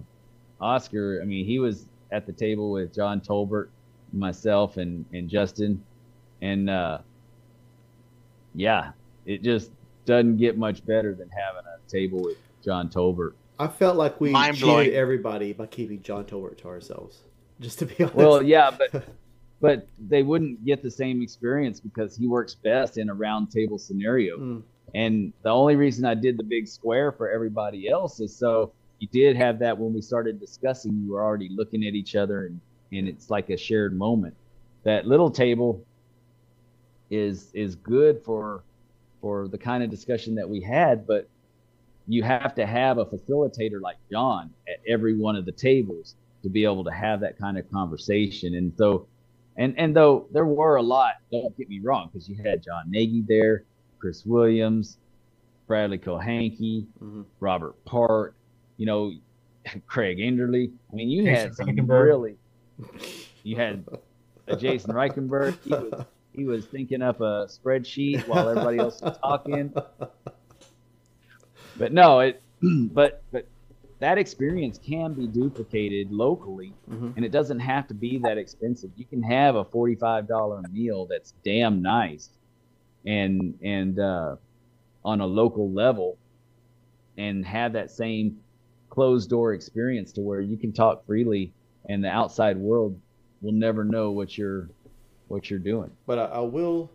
Oscar. 0.60 1.20
I 1.22 1.24
mean, 1.24 1.44
he 1.44 1.58
was 1.58 1.86
at 2.10 2.26
the 2.26 2.32
table 2.32 2.70
with 2.70 2.94
John 2.94 3.20
Tolbert, 3.20 3.68
myself, 4.12 4.76
and 4.76 5.04
and 5.12 5.28
Justin, 5.28 5.82
and 6.42 6.70
uh, 6.70 6.98
yeah, 8.54 8.92
it 9.26 9.42
just 9.42 9.70
doesn't 10.04 10.38
get 10.38 10.58
much 10.58 10.84
better 10.84 11.14
than 11.14 11.28
having 11.28 11.62
a 11.66 11.90
table 11.90 12.22
with 12.22 12.38
John 12.64 12.88
Tolbert. 12.88 13.34
I 13.58 13.68
felt 13.68 13.96
like 13.96 14.20
we 14.20 14.30
Mind 14.30 14.58
blowing. 14.58 14.86
cheated 14.86 14.98
everybody 14.98 15.52
by 15.52 15.66
keeping 15.66 16.02
John 16.02 16.24
Tolbert 16.24 16.58
to 16.58 16.68
ourselves. 16.68 17.18
Just 17.60 17.78
to 17.80 17.86
be 17.86 17.94
honest. 18.00 18.14
Well, 18.14 18.42
yeah, 18.42 18.70
but 18.70 19.04
but 19.60 19.86
they 19.98 20.22
wouldn't 20.22 20.64
get 20.64 20.82
the 20.82 20.90
same 20.90 21.22
experience 21.22 21.78
because 21.78 22.16
he 22.16 22.26
works 22.26 22.54
best 22.54 22.96
in 22.96 23.10
a 23.10 23.14
round 23.14 23.50
table 23.50 23.78
scenario. 23.78 24.38
Mm. 24.38 24.62
And 24.94 25.32
the 25.42 25.50
only 25.50 25.76
reason 25.76 26.04
I 26.04 26.14
did 26.14 26.36
the 26.36 26.42
big 26.42 26.66
square 26.66 27.12
for 27.12 27.30
everybody 27.30 27.88
else 27.88 28.18
is 28.18 28.34
so 28.34 28.72
you 29.00 29.08
did 29.08 29.36
have 29.36 29.58
that 29.58 29.76
when 29.76 29.92
we 29.92 30.00
started 30.02 30.38
discussing, 30.38 31.02
you 31.04 31.12
were 31.12 31.22
already 31.24 31.48
looking 31.50 31.84
at 31.86 31.94
each 31.94 32.14
other 32.14 32.46
and, 32.46 32.60
and 32.92 33.08
it's 33.08 33.30
like 33.30 33.50
a 33.50 33.56
shared 33.56 33.96
moment. 33.96 34.34
That 34.84 35.06
little 35.06 35.30
table 35.30 35.84
is 37.10 37.50
is 37.54 37.74
good 37.74 38.22
for 38.22 38.62
for 39.20 39.48
the 39.48 39.58
kind 39.58 39.82
of 39.82 39.90
discussion 39.90 40.34
that 40.36 40.48
we 40.48 40.60
had, 40.60 41.06
but 41.06 41.28
you 42.08 42.22
have 42.22 42.54
to 42.54 42.66
have 42.66 42.98
a 42.98 43.04
facilitator 43.04 43.80
like 43.80 43.96
John 44.10 44.50
at 44.68 44.76
every 44.88 45.16
one 45.16 45.36
of 45.36 45.44
the 45.44 45.52
tables 45.52 46.14
to 46.42 46.48
be 46.48 46.64
able 46.64 46.84
to 46.84 46.90
have 46.90 47.20
that 47.20 47.38
kind 47.38 47.58
of 47.58 47.70
conversation. 47.70 48.54
And 48.54 48.72
so 48.76 49.06
and 49.56 49.74
and 49.78 49.94
though 49.96 50.26
there 50.32 50.46
were 50.46 50.76
a 50.76 50.82
lot, 50.82 51.14
don't 51.32 51.56
get 51.56 51.68
me 51.68 51.80
wrong, 51.80 52.10
because 52.12 52.28
you 52.28 52.36
had 52.42 52.62
John 52.62 52.90
Nagy 52.90 53.22
there, 53.26 53.64
Chris 53.98 54.24
Williams, 54.24 54.98
Bradley 55.66 55.98
Kohanke, 55.98 56.86
Mhm. 57.02 57.24
Robert 57.40 57.82
Park, 57.84 58.34
you 58.80 58.86
know, 58.86 59.12
Craig 59.86 60.18
Enderley. 60.18 60.72
I 60.90 60.94
mean, 60.96 61.10
you 61.10 61.22
Jason 61.24 61.48
had 61.50 61.54
some 61.54 61.86
really. 61.86 62.36
You 63.42 63.56
had 63.56 63.84
a 64.48 64.56
Jason 64.56 64.92
Reichenberg. 64.92 65.58
He 65.62 65.70
was 65.70 66.04
he 66.32 66.44
was 66.46 66.64
thinking 66.64 67.02
up 67.02 67.20
a 67.20 67.46
spreadsheet 67.46 68.26
while 68.26 68.48
everybody 68.48 68.78
else 68.78 69.02
was 69.02 69.18
talking. 69.18 69.74
But 71.76 71.92
no, 71.92 72.20
it. 72.20 72.42
But 72.92 73.22
but 73.32 73.46
that 74.00 74.16
experience 74.18 74.78
can 74.78 75.12
be 75.12 75.26
duplicated 75.26 76.10
locally 76.10 76.72
Mhm. 76.90 77.16
and 77.16 77.24
it 77.24 77.32
doesn't 77.32 77.60
have 77.60 77.86
to 77.88 77.94
be 77.94 78.18
that 78.18 78.38
expensive 78.38 78.90
you 78.96 79.04
can 79.04 79.22
have 79.22 79.56
a 79.56 79.64
$45 79.64 80.70
meal 80.72 81.06
that's 81.06 81.32
damn 81.44 81.80
nice 81.82 82.30
and 83.06 83.58
and 83.62 83.98
uh, 83.98 84.36
on 85.04 85.20
a 85.20 85.26
local 85.26 85.70
level 85.70 86.18
and 87.18 87.44
have 87.46 87.72
that 87.74 87.90
same 87.90 88.38
closed 88.90 89.30
door 89.30 89.54
experience 89.54 90.12
to 90.12 90.20
where 90.20 90.40
you 90.40 90.56
can 90.56 90.72
talk 90.72 91.06
freely 91.06 91.52
and 91.88 92.04
the 92.04 92.08
outside 92.08 92.56
world 92.58 93.00
will 93.40 93.52
never 93.52 93.84
know 93.84 94.10
what 94.10 94.36
you're 94.36 94.68
what 95.28 95.48
you're 95.48 95.58
doing 95.60 95.90
But 96.06 96.18
I, 96.18 96.24
I 96.24 96.40
will. 96.40 96.90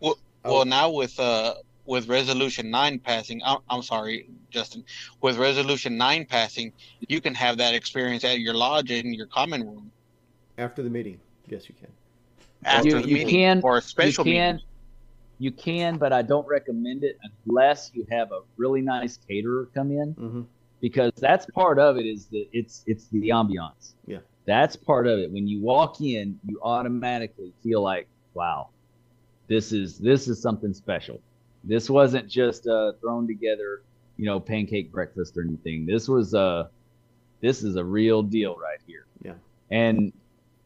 Well, 0.00 0.16
I 0.44 0.50
well, 0.50 0.64
now 0.64 0.90
with 0.90 1.18
uh 1.18 1.54
with 1.86 2.08
resolution 2.08 2.70
nine 2.70 3.00
passing, 3.00 3.42
I'm, 3.44 3.58
I'm 3.68 3.82
sorry, 3.82 4.28
Justin. 4.50 4.84
With 5.22 5.38
resolution 5.38 5.96
nine 5.96 6.24
passing, 6.24 6.72
you 7.08 7.20
can 7.20 7.34
have 7.34 7.56
that 7.58 7.74
experience 7.74 8.22
at 8.24 8.38
your 8.38 8.54
lodge 8.54 8.90
in 8.92 9.12
your 9.12 9.26
common 9.26 9.62
room 9.66 9.90
after 10.56 10.82
the 10.82 10.90
meeting. 10.90 11.18
Yes, 11.48 11.68
you 11.68 11.74
can. 11.74 11.88
after 12.64 12.88
you, 12.88 13.00
the 13.00 13.08
you 13.08 13.14
meeting 13.14 13.28
can 13.30 13.60
or 13.64 13.78
a 13.78 13.82
special 13.82 14.24
you 14.26 14.32
can 14.34 14.54
meeting. 14.54 14.66
you 15.38 15.50
can 15.52 15.98
but 15.98 16.12
i 16.12 16.22
don't 16.22 16.46
recommend 16.46 17.02
it 17.04 17.16
unless 17.46 17.90
you 17.94 18.06
have 18.10 18.30
a 18.32 18.40
really 18.56 18.82
nice 18.82 19.18
caterer 19.28 19.68
come 19.74 19.90
in 19.90 20.12
hmm 20.12 20.42
because 20.80 21.12
that's 21.16 21.46
part 21.46 21.78
of 21.78 21.96
it 21.96 22.06
is 22.06 22.26
that 22.26 22.46
it's 22.52 22.82
it's 22.86 23.08
the 23.08 23.28
ambiance. 23.28 23.94
Yeah. 24.06 24.18
that's 24.46 24.76
part 24.76 25.06
of 25.06 25.18
it. 25.18 25.30
When 25.30 25.46
you 25.46 25.60
walk 25.60 26.00
in 26.00 26.38
you 26.46 26.58
automatically 26.62 27.52
feel 27.62 27.82
like 27.82 28.08
wow 28.34 28.68
this 29.48 29.72
is 29.72 29.98
this 29.98 30.28
is 30.28 30.40
something 30.40 30.72
special. 30.72 31.20
This 31.64 31.90
wasn't 31.90 32.28
just 32.28 32.66
uh 32.66 32.92
thrown 33.00 33.26
together 33.26 33.82
you 34.16 34.26
know 34.26 34.40
pancake 34.40 34.92
breakfast 34.92 35.36
or 35.36 35.42
anything. 35.42 35.86
This 35.86 36.08
was 36.08 36.34
uh 36.34 36.68
this 37.40 37.62
is 37.62 37.76
a 37.76 37.84
real 37.84 38.22
deal 38.22 38.56
right 38.56 38.80
here. 38.86 39.06
Yeah. 39.22 39.34
and 39.70 40.12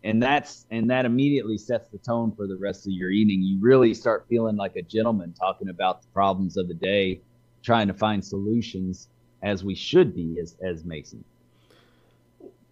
and 0.05 0.23
that's 0.23 0.67
and 0.71 0.91
that 0.91 1.07
immediately 1.07 1.57
sets 1.57 1.89
the 1.89 1.99
tone 1.99 2.33
for 2.37 2.47
the 2.47 2.57
rest 2.57 2.87
of 2.87 2.93
your 2.93 3.11
evening. 3.11 3.43
You 3.43 3.59
really 3.61 3.95
start 3.95 4.27
feeling 4.29 4.57
like 4.57 4.77
a 4.77 4.83
gentleman 4.83 5.33
talking 5.33 5.71
about 5.71 6.03
the 6.03 6.09
problems 6.09 6.57
of 6.57 6.69
the 6.69 6.75
day 6.75 7.21
trying 7.63 7.89
to 7.89 7.95
find 7.95 8.23
solutions 8.23 9.09
as 9.45 9.63
we 9.63 9.75
should 9.75 10.15
be 10.15 10.39
as 10.41 10.57
as 10.63 10.85
Mason. 10.85 11.25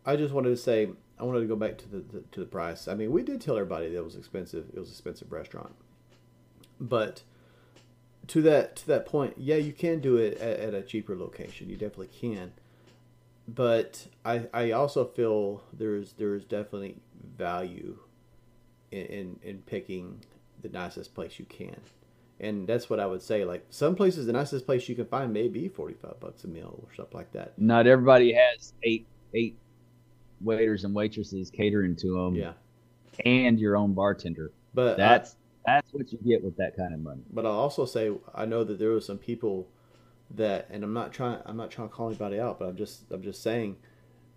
I 0.05 0.17
just 0.17 0.35
wanted 0.35 0.49
to 0.49 0.57
say 0.57 0.89
I 1.21 1.23
wanted 1.23 1.41
to 1.41 1.47
go 1.47 1.55
back 1.55 1.79
to 1.79 1.89
the, 1.89 1.99
the 1.99 2.21
to 2.33 2.41
the 2.41 2.47
price. 2.47 2.89
I 2.89 2.95
mean, 2.95 3.13
we 3.13 3.23
did 3.23 3.41
tell 3.41 3.57
everybody 3.57 3.89
that 3.91 3.97
it 3.97 4.05
was 4.05 4.17
expensive. 4.17 4.67
It 4.75 4.79
was 4.79 4.89
an 4.89 4.95
expensive 4.95 5.31
restaurant, 5.31 5.75
but 6.81 7.23
to 8.29 8.43
that 8.43 8.77
to 8.77 8.87
that 8.89 9.07
point, 9.07 9.35
yeah, 9.37 9.57
you 9.57 9.73
can 9.73 10.01
do 10.01 10.17
it 10.17 10.39
at, 10.39 10.59
at 10.59 10.75
a 10.75 10.83
cheaper 10.83 11.15
location. 11.15 11.69
You 11.69 11.77
definitely 11.77 12.09
can. 12.09 12.53
But 13.47 14.09
I 14.25 14.49
I 14.53 14.71
also 14.73 15.05
feel 15.05 15.63
there's 15.73 16.15
there's 16.15 16.45
definitely 16.45 16.97
value 17.37 17.99
in, 18.91 19.07
in 19.07 19.39
in 19.43 19.59
picking 19.59 20.25
the 20.63 20.71
nicest 20.71 21.15
place 21.15 21.39
you 21.39 21.45
can. 21.45 21.77
And 22.41 22.67
that's 22.67 22.91
what 22.91 22.99
I 22.99 23.07
would 23.07 23.23
say. 23.23 23.45
Like 23.45 23.65
some 23.71 23.95
places, 23.95 24.27
the 24.27 24.33
nicest 24.33 24.67
place 24.67 24.89
you 24.89 24.95
can 24.97 25.07
find 25.07 25.33
may 25.33 25.49
be 25.49 25.69
forty 25.69 25.95
five 25.95 26.19
bucks 26.19 26.43
a 26.45 26.49
meal 26.49 26.81
or 26.83 26.95
something 26.95 27.17
like 27.17 27.33
that. 27.33 27.57
Not 27.59 27.87
everybody 27.87 28.33
has 28.33 28.73
eight 28.83 29.07
eight 29.35 29.57
waiters 30.41 30.85
and 30.85 30.95
waitresses 30.95 31.51
catering 31.51 31.95
to 31.97 32.09
them, 32.15 32.35
Yeah, 32.35 32.53
and 33.25 33.61
your 33.61 33.77
own 33.77 33.95
bartender. 33.95 34.51
but 34.75 34.95
I- 34.95 34.97
That's 34.97 35.37
that's 35.65 35.93
what 35.93 36.11
you 36.11 36.19
get 36.19 36.43
with 36.43 36.57
that 36.57 36.77
kind 36.77 36.93
of 36.93 36.99
money. 37.01 37.23
But 37.33 37.47
I'll 37.47 37.53
also 37.53 37.85
say 37.85 38.11
I 38.35 38.45
know 38.47 38.65
that 38.65 38.81
there 38.81 38.91
were 38.91 39.01
some 39.01 39.19
people 39.19 39.69
that, 40.35 40.67
and 40.71 40.83
I'm 40.83 40.93
not 40.93 41.13
trying 41.13 41.39
I'm 41.47 41.57
not 41.57 41.71
trying 41.71 41.89
to 41.89 41.95
call 41.95 42.09
anybody 42.09 42.41
out, 42.41 42.59
but 42.59 42.69
I'm 42.69 42.77
just 42.77 43.05
I'm 43.13 43.23
just 43.23 43.43
saying 43.43 43.77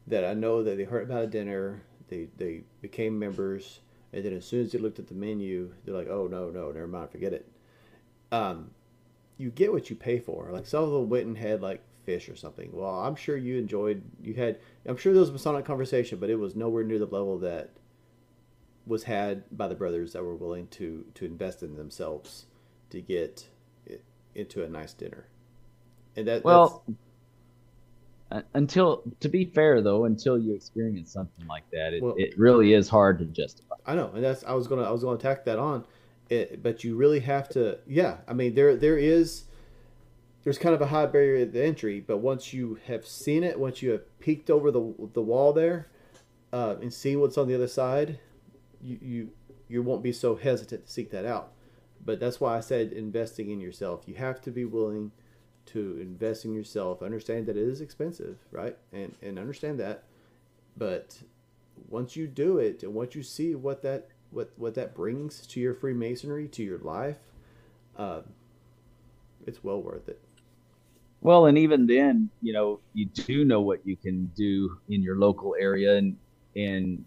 that 0.06 0.24
I 0.24 0.36
know 0.36 0.62
that 0.64 0.78
they 0.78 0.84
heard 0.84 1.04
about 1.10 1.24
a 1.24 1.28
dinner, 1.28 1.82
they 2.10 2.28
they 2.38 2.62
became 2.82 3.18
members, 3.18 3.80
and 4.14 4.24
then 4.24 4.34
as 4.34 4.46
soon 4.46 4.62
as 4.62 4.72
they 4.74 4.78
looked 4.78 5.00
at 5.00 5.08
the 5.08 5.16
menu, 5.16 5.74
they're 5.84 5.96
like, 5.96 6.08
oh 6.10 6.28
no 6.28 6.52
no 6.52 6.68
never 6.72 6.86
mind 6.88 7.10
forget 7.10 7.34
it. 7.34 7.48
Um, 8.36 8.72
you 9.38 9.50
get 9.52 9.72
what 9.72 9.90
you 9.90 9.96
pay 9.96 10.20
for. 10.20 10.50
Like 10.52 10.66
some 10.66 10.84
of 10.84 10.92
them 10.92 11.10
went 11.10 11.26
and 11.26 11.38
had 11.38 11.62
like 11.62 11.82
fish 12.04 12.30
or 12.30 12.36
something. 12.36 12.70
Well, 12.72 13.00
I'm 13.00 13.16
sure 13.16 13.36
you 13.38 13.58
enjoyed 13.58 14.02
you 14.22 14.34
had 14.34 14.58
I'm 14.86 14.98
sure 14.98 15.14
there 15.14 15.20
was 15.22 15.30
a 15.30 15.34
Masonic 15.34 15.66
conversation, 15.66 16.20
but 16.20 16.30
it 16.30 16.36
was 16.36 16.56
nowhere 16.56 16.84
near 16.84 17.00
the 17.00 17.06
level 17.06 17.38
that 17.40 17.72
was 18.88 19.04
had 19.04 19.44
by 19.58 19.68
the 19.68 19.76
brothers 19.76 20.14
that 20.14 20.24
were 20.24 20.36
willing 20.36 20.68
to 20.68 21.06
to 21.16 21.26
invest 21.26 21.64
in 21.64 21.76
themselves 21.76 22.46
to 22.92 23.02
get 23.02 23.48
it 23.86 24.04
into 24.36 24.64
a 24.64 24.70
nice 24.70 24.94
dinner. 24.94 25.26
And 26.16 26.28
that 26.28 26.44
Well, 26.44 26.84
uh, 28.32 28.42
until 28.54 29.04
to 29.20 29.28
be 29.30 29.46
fair 29.46 29.82
though, 29.82 30.06
until 30.06 30.38
you 30.38 30.54
experience 30.54 31.12
something 31.12 31.46
like 31.48 31.70
that, 31.72 31.94
it, 31.94 32.02
Well- 32.04 32.16
it 32.18 32.38
really 32.38 32.74
is 32.74 32.88
hard 32.88 33.20
to 33.20 33.26
justify. 33.26 33.76
I 33.86 33.96
know, 33.96 34.12
and 34.14 34.24
that's 34.24 34.44
I 34.46 34.54
was 34.54 34.68
gonna 34.68 34.84
I 34.84 34.92
was 34.92 35.04
gonna 35.04 35.18
tack 35.18 35.46
that 35.46 35.60
on, 35.60 35.84
it, 36.30 36.64
but 36.64 36.84
you 36.84 36.96
really 36.96 37.20
have 37.22 37.50
to. 37.50 37.80
Yeah, 37.88 38.18
I 38.28 38.34
mean 38.34 38.56
there 38.56 38.76
there 38.76 38.98
is 38.98 39.46
there's 40.44 40.58
kind 40.58 40.76
of 40.76 40.82
a 40.82 40.88
high 40.88 41.08
barrier 41.08 41.46
to 41.46 41.64
entry, 41.64 42.00
but 42.00 42.18
once 42.18 42.54
you 42.54 42.80
have 42.88 43.06
seen 43.06 43.44
it, 43.44 43.60
once 43.60 43.82
you 43.82 43.92
have 43.92 44.20
peeked 44.20 44.50
over 44.50 44.72
the 44.72 44.94
the 45.14 45.22
wall 45.22 45.54
there, 45.54 45.88
uh, 46.54 46.76
and 46.82 46.94
seen 46.94 47.20
what's 47.20 47.38
on 47.38 47.48
the 47.48 47.56
other 47.56 47.68
side, 47.68 48.20
you 48.82 49.00
you 49.02 49.30
you 49.68 49.82
won't 49.82 50.04
be 50.04 50.12
so 50.12 50.36
hesitant 50.36 50.86
to 50.86 50.92
seek 50.92 51.12
that 51.12 51.26
out. 51.26 51.52
But 52.04 52.20
that's 52.20 52.40
why 52.40 52.56
I 52.56 52.60
said 52.60 52.94
investing 52.94 53.50
in 53.50 53.60
yourself. 53.60 54.04
You 54.06 54.16
have 54.16 54.40
to 54.42 54.52
be 54.52 54.66
willing 54.66 55.12
to 55.68 55.98
invest 56.00 56.46
in 56.46 56.54
yourself. 56.54 57.02
Understand 57.02 57.48
that 57.48 57.58
it 57.58 57.68
is 57.68 57.82
expensive, 57.82 58.38
right? 58.52 58.78
And 58.94 59.16
and 59.22 59.40
understand 59.40 59.80
that, 59.80 60.04
but 60.78 61.18
once 61.90 62.16
you 62.16 62.28
do 62.28 62.58
it 62.58 62.84
and 62.84 62.94
once 62.94 63.16
you 63.16 63.24
see 63.24 63.54
what 63.54 63.82
that 63.82 64.08
what 64.36 64.52
what 64.58 64.76
that 64.76 64.94
brings 64.94 65.48
to 65.48 65.60
your 65.62 65.74
Freemasonry 65.74 66.48
to 66.50 66.64
your 66.64 66.80
life, 66.80 67.18
uh, 67.98 68.22
it's 69.48 69.64
well 69.64 69.82
worth 69.82 70.10
it. 70.10 70.20
Well, 71.22 71.46
and 71.46 71.58
even 71.58 71.88
then, 71.88 72.30
you 72.42 72.54
know, 72.54 72.80
you 72.94 73.06
do 73.06 73.46
know 73.46 73.62
what 73.62 73.80
you 73.88 73.96
can 73.96 74.26
do 74.36 74.78
in 74.90 75.02
your 75.02 75.16
local 75.16 75.56
area 75.58 75.96
and 75.96 76.18
and 76.56 77.06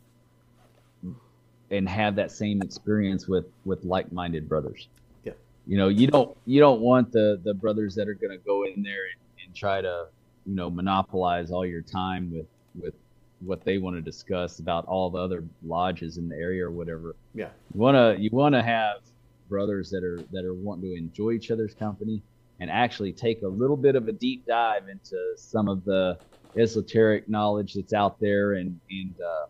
and 1.70 1.86
have 1.86 2.16
that 2.16 2.32
same 2.32 2.62
experience 2.62 3.28
with 3.28 3.46
with 3.66 3.84
like-minded 3.84 4.48
brothers. 4.48 4.88
Yeah. 5.22 5.34
You 5.66 5.76
know, 5.76 5.88
you 5.88 6.06
don't 6.06 6.34
you 6.46 6.60
don't 6.60 6.80
want 6.80 7.12
the 7.12 7.38
the 7.44 7.52
brothers 7.52 7.94
that 7.96 8.08
are 8.08 8.14
going 8.14 8.36
to 8.36 8.42
go 8.44 8.64
in 8.64 8.82
there 8.82 9.04
and, 9.12 9.44
and 9.46 9.54
try 9.54 9.82
to, 9.82 10.06
you 10.46 10.54
know, 10.54 10.70
monopolize 10.70 11.50
all 11.50 11.66
your 11.66 11.82
time 11.82 12.32
with 12.32 12.46
with 12.74 12.94
what 13.40 13.64
they 13.64 13.78
want 13.78 13.96
to 13.96 14.02
discuss 14.02 14.58
about 14.58 14.86
all 14.86 15.10
the 15.10 15.18
other 15.18 15.44
lodges 15.64 16.18
in 16.18 16.28
the 16.28 16.36
area 16.36 16.66
or 16.66 16.70
whatever. 16.70 17.14
Yeah. 17.34 17.48
You 17.74 17.80
want 17.80 17.96
to 17.96 18.20
you 18.22 18.30
want 18.32 18.54
to 18.54 18.62
have 18.62 18.98
brothers 19.48 19.90
that 19.90 20.04
are 20.04 20.20
that 20.32 20.44
are 20.44 20.54
wanting 20.54 20.90
to 20.90 20.96
enjoy 20.96 21.32
each 21.32 21.50
other's 21.50 21.74
company 21.74 22.22
and 22.60 22.70
actually 22.70 23.12
take 23.12 23.42
a 23.42 23.48
little 23.48 23.76
bit 23.76 23.94
of 23.94 24.08
a 24.08 24.12
deep 24.12 24.46
dive 24.46 24.88
into 24.88 25.16
some 25.36 25.68
of 25.68 25.84
the 25.84 26.18
esoteric 26.56 27.28
knowledge 27.28 27.74
that's 27.74 27.92
out 27.92 28.18
there 28.20 28.54
and 28.54 28.78
and 28.90 29.14
uh, 29.20 29.46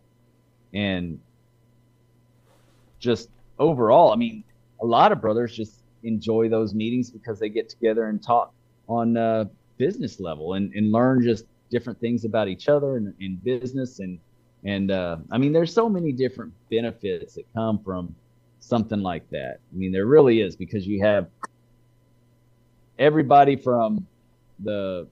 and 0.75 1.19
just 2.99 3.29
overall, 3.59 4.13
I 4.13 4.17
mean, 4.17 4.45
a 4.81 4.87
lot 4.87 5.13
of 5.13 5.21
brothers 5.21 5.57
just 5.57 5.83
enjoy 6.03 6.49
those 6.49 6.75
meetings 6.75 7.11
because 7.11 7.39
they 7.39 7.49
get 7.49 7.69
together 7.69 8.09
and 8.09 8.23
talk 8.23 8.53
on 8.89 9.17
uh, 9.17 9.45
business 9.77 10.21
level 10.21 10.55
and, 10.55 10.73
and 10.75 10.93
learn 10.93 11.23
just 11.23 11.45
different 11.71 12.01
things 12.01 12.25
about 12.25 12.49
each 12.49 12.69
other 12.69 12.97
and 12.97 13.15
in 13.21 13.37
business 13.37 14.01
and 14.01 14.19
and 14.65 14.91
uh, 14.91 15.19
I 15.31 15.39
mean, 15.39 15.53
there's 15.53 15.73
so 15.73 15.89
many 15.89 16.13
different 16.13 16.53
benefits 16.69 17.35
that 17.35 17.45
come 17.55 17.79
from 17.85 18.15
something 18.59 19.01
like 19.03 19.29
that. 19.31 19.59
I 19.73 19.77
mean, 19.77 19.93
there 19.93 20.07
really 20.07 20.41
is 20.41 20.57
because 20.57 20.85
you 20.87 21.01
have 21.03 21.29
everybody 22.99 23.57
from 23.57 24.07
the 24.65 25.07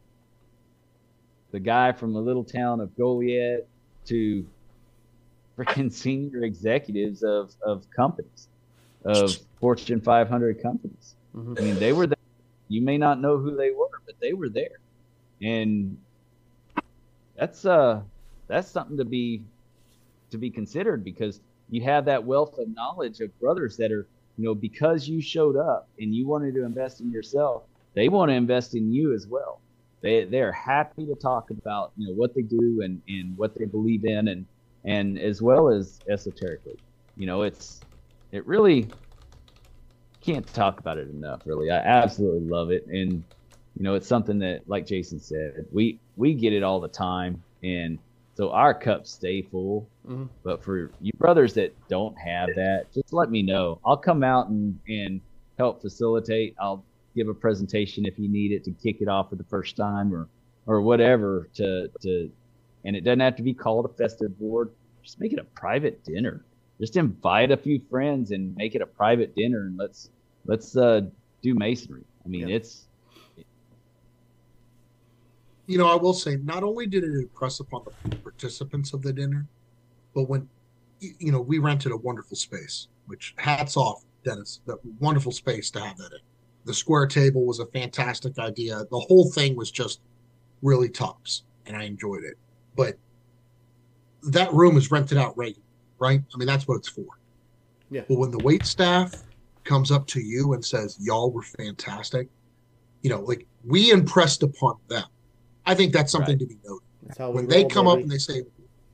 the 1.52 1.60
guy 1.60 1.92
from 1.92 2.12
the 2.12 2.20
little 2.20 2.44
town 2.44 2.80
of 2.80 2.90
Goliad 2.96 3.60
to 4.06 4.44
freaking 5.56 5.92
senior 6.04 6.42
executives 6.42 7.22
of 7.22 7.54
of 7.64 7.88
companies 7.94 8.48
of 9.04 9.36
Fortune 9.60 10.00
500 10.00 10.60
companies. 10.60 11.14
Mhm. 11.34 11.60
I 11.60 11.62
mean, 11.62 11.78
they 11.78 11.92
were 11.92 12.08
there. 12.08 12.16
You 12.68 12.82
may 12.82 12.98
not 12.98 13.20
know 13.20 13.38
who 13.38 13.54
they 13.56 13.70
were, 13.70 14.00
but 14.04 14.16
they 14.20 14.32
were 14.32 14.48
there, 14.48 14.80
and 15.40 15.96
that's 17.38 17.64
uh 17.64 18.02
that's 18.48 18.70
something 18.70 18.96
to 18.96 19.04
be 19.04 19.44
to 20.30 20.38
be 20.38 20.50
considered 20.50 21.04
because 21.04 21.40
you 21.68 21.82
have 21.82 22.04
that 22.06 22.24
wealth 22.24 22.58
of 22.58 22.68
knowledge 22.74 23.20
of 23.20 23.38
brothers 23.40 23.76
that 23.76 23.92
are 23.92 24.08
you 24.36 24.44
know 24.44 24.54
because 24.54 25.08
you 25.08 25.20
showed 25.20 25.56
up 25.56 25.88
and 25.98 26.14
you 26.14 26.26
wanted 26.26 26.54
to 26.54 26.64
invest 26.64 27.00
in 27.00 27.10
yourself 27.10 27.64
they 27.96 28.08
want 28.10 28.28
to 28.28 28.34
invest 28.34 28.74
in 28.76 28.92
you 28.92 29.14
as 29.14 29.26
well. 29.26 29.62
They 30.02 30.24
they're 30.26 30.52
happy 30.52 31.06
to 31.06 31.14
talk 31.16 31.50
about 31.50 31.92
you 31.96 32.06
know 32.06 32.14
what 32.14 32.34
they 32.34 32.42
do 32.42 32.82
and 32.84 33.02
and 33.08 33.36
what 33.36 33.58
they 33.58 33.64
believe 33.64 34.04
in 34.04 34.28
and 34.28 34.46
and 34.84 35.18
as 35.18 35.42
well 35.42 35.70
as 35.70 36.02
esoterically. 36.08 36.78
You 37.16 37.26
know 37.26 37.42
it's 37.42 37.84
it 38.32 38.46
really 38.46 38.92
can't 40.20 40.46
talk 40.52 40.78
about 40.78 40.98
it 40.98 41.08
enough 41.08 41.40
really. 41.46 41.70
I 41.70 41.78
absolutely 41.78 42.46
love 42.46 42.70
it. 42.70 42.86
And 42.86 43.24
you 43.76 43.82
know, 43.82 43.94
it's 43.94 44.06
something 44.08 44.38
that, 44.40 44.62
like 44.68 44.86
Jason 44.86 45.20
said, 45.20 45.66
we 45.72 45.98
we 46.16 46.34
get 46.34 46.52
it 46.52 46.62
all 46.62 46.80
the 46.80 46.88
time, 46.88 47.42
and 47.62 47.98
so 48.34 48.50
our 48.50 48.72
cups 48.74 49.10
stay 49.10 49.42
full. 49.42 49.88
Mhm. 50.08 50.28
But 50.42 50.62
for 50.62 50.90
you 51.00 51.12
brothers 51.18 51.54
that 51.54 51.74
don't 51.88 52.16
have 52.18 52.48
that, 52.56 52.92
just 52.92 53.12
let 53.12 53.30
me 53.30 53.42
know. 53.42 53.78
I'll 53.84 53.96
come 53.96 54.22
out 54.22 54.48
and 54.48 54.78
and 54.88 55.20
help 55.58 55.82
facilitate. 55.82 56.54
I'll 56.58 56.84
give 57.14 57.28
a 57.28 57.34
presentation 57.34 58.04
if 58.06 58.18
you 58.18 58.28
need 58.28 58.52
it 58.52 58.62
to 58.64 58.70
kick 58.72 59.00
it 59.00 59.08
off 59.08 59.30
for 59.30 59.36
the 59.36 59.44
first 59.44 59.76
time 59.76 60.14
or 60.14 60.28
or 60.66 60.80
whatever 60.82 61.48
to 61.54 61.88
to 62.02 62.30
and 62.84 62.94
it 62.96 63.02
doesn't 63.02 63.20
have 63.20 63.36
to 63.36 63.42
be 63.42 63.52
called 63.54 63.84
a 63.84 63.88
festive 63.88 64.38
board. 64.38 64.70
Just 65.02 65.18
make 65.20 65.32
it 65.32 65.38
a 65.38 65.44
private 65.44 66.02
dinner. 66.04 66.44
Just 66.80 66.96
invite 66.96 67.50
a 67.50 67.56
few 67.56 67.80
friends 67.90 68.30
and 68.32 68.54
make 68.56 68.74
it 68.74 68.82
a 68.82 68.86
private 68.86 69.34
dinner 69.34 69.66
and 69.66 69.76
let's 69.76 70.10
let's 70.46 70.76
uh 70.76 71.02
do 71.42 71.54
masonry. 71.54 72.04
I 72.24 72.28
mean, 72.28 72.48
Yeah. 72.48 72.56
it's 72.56 72.85
you 75.66 75.78
know, 75.78 75.88
I 75.88 75.94
will 75.96 76.14
say, 76.14 76.36
not 76.36 76.62
only 76.62 76.86
did 76.86 77.04
it 77.04 77.12
impress 77.12 77.60
upon 77.60 77.84
the 78.04 78.16
participants 78.16 78.92
of 78.92 79.02
the 79.02 79.12
dinner, 79.12 79.46
but 80.14 80.28
when, 80.28 80.48
you 81.00 81.32
know, 81.32 81.40
we 81.40 81.58
rented 81.58 81.92
a 81.92 81.96
wonderful 81.96 82.36
space, 82.36 82.88
which 83.06 83.34
hats 83.36 83.76
off, 83.76 84.04
Dennis, 84.24 84.60
that 84.66 84.78
wonderful 85.00 85.32
space 85.32 85.70
to 85.72 85.80
have 85.80 85.96
that 85.98 86.12
in. 86.12 86.18
The 86.64 86.74
square 86.74 87.06
table 87.06 87.44
was 87.44 87.60
a 87.60 87.66
fantastic 87.66 88.38
idea. 88.38 88.84
The 88.90 88.98
whole 88.98 89.30
thing 89.30 89.56
was 89.56 89.70
just 89.70 90.00
really 90.62 90.88
tops, 90.88 91.42
and 91.66 91.76
I 91.76 91.84
enjoyed 91.84 92.24
it. 92.24 92.36
But 92.76 92.96
that 94.24 94.52
room 94.52 94.76
is 94.76 94.90
rented 94.90 95.18
out 95.18 95.36
regular, 95.36 95.62
right? 95.98 96.20
I 96.34 96.38
mean, 96.38 96.46
that's 96.46 96.66
what 96.66 96.76
it's 96.76 96.88
for. 96.88 97.06
Yeah. 97.90 98.02
But 98.08 98.18
when 98.18 98.30
the 98.30 98.38
wait 98.38 98.64
staff 98.66 99.22
comes 99.64 99.90
up 99.90 100.06
to 100.08 100.20
you 100.20 100.54
and 100.54 100.64
says, 100.64 100.96
y'all 101.00 101.30
were 101.30 101.42
fantastic, 101.42 102.28
you 103.02 103.10
know, 103.10 103.20
like 103.20 103.46
we 103.64 103.90
impressed 103.90 104.42
upon 104.42 104.76
them. 104.88 105.04
I 105.66 105.74
think 105.74 105.92
that's 105.92 106.12
something 106.12 106.34
Right. 106.34 106.40
to 106.40 106.46
be 106.46 106.58
noted. 106.64 106.86
That's 107.02 107.18
how 107.18 107.30
we 107.30 107.36
When 107.36 107.48
they 107.48 107.62
roll, 107.62 107.70
come 107.70 107.86
up 107.88 107.98
and 107.98 108.10
they 108.10 108.18
say, 108.18 108.42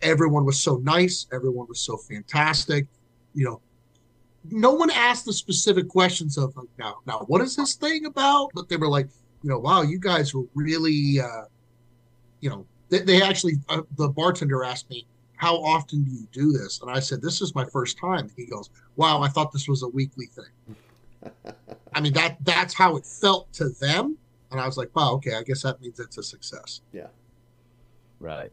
everyone 0.01 0.45
was 0.45 0.61
so 0.61 0.77
nice, 0.79 1.27
everyone 1.33 1.67
was 1.69 1.81
so 1.81 1.97
fantastic, 1.97 2.87
you 3.35 3.45
know, 3.45 3.61
no 4.51 4.73
one 4.73 4.91
asked 4.91 5.25
the 5.25 5.33
specific 5.33 5.89
questions 5.89 6.37
of 6.37 6.57
like, 6.57 6.69
now, 6.79 6.97
now, 7.07 7.21
what 7.29 7.41
is 7.41 7.55
this 7.55 7.75
thing 7.75 8.07
about? 8.07 8.51
But 8.55 8.69
they 8.69 8.77
were 8.77 8.89
like, 8.89 9.09
you 9.43 9.51
know, 9.51 9.59
wow, 9.59 9.83
you 9.83 9.99
guys 9.99 10.35
were 10.35 10.45
really, 10.55 11.21
uh, 11.21 11.45
you 12.41 12.51
know, 12.51 12.67
they, 12.89 13.01
they 13.01 13.23
actually, 13.23 13.55
uh, 13.69 13.83
the 13.97 14.09
bartender 14.09 14.65
asked 14.65 14.91
me, 14.91 15.07
how 15.37 15.57
often 15.57 16.03
do 16.03 16.11
you 16.11 16.27
do 16.33 16.53
this? 16.53 16.81
And 16.83 16.91
I 16.91 17.01
said, 17.01 17.23
this 17.23 17.41
is 17.41 17.55
my 17.55 17.65
first 17.67 17.99
time. 17.99 18.21
And 18.21 18.33
he 18.37 18.47
goes, 18.47 18.71
wow, 18.97 19.23
I 19.23 19.29
thought 19.29 19.53
this 19.53 19.69
was 19.69 19.83
a 19.83 19.89
weekly 19.89 20.27
thing. 20.27 20.77
I 21.95 22.01
mean, 22.01 22.13
that 22.15 22.37
that's 22.43 22.75
how 22.75 22.97
it 22.97 23.07
felt 23.07 23.53
to 23.55 23.69
them. 23.81 24.17
And 24.53 24.61
I 24.61 24.67
was 24.67 24.77
like, 24.77 24.95
wow, 24.95 25.15
okay, 25.15 25.35
I 25.35 25.43
guess 25.43 25.63
that 25.63 25.81
means 25.81 25.99
it's 25.99 26.19
a 26.19 26.23
success. 26.23 26.83
Yeah. 26.93 27.07
Right. 28.21 28.53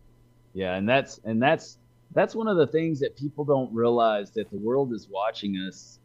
Yeah, 0.54 0.76
and 0.76 0.88
that's 0.88 1.20
and 1.26 1.44
that's 1.44 1.78
that's 2.16 2.34
one 2.34 2.48
of 2.48 2.58
the 2.58 2.66
things 2.66 3.00
that 3.02 3.16
people 3.16 3.46
don't 3.46 3.72
realize 3.74 4.32
that 4.32 4.50
the 4.50 4.58
world 4.58 4.94
is 4.94 5.08
watching 5.10 5.56
us 5.58 6.00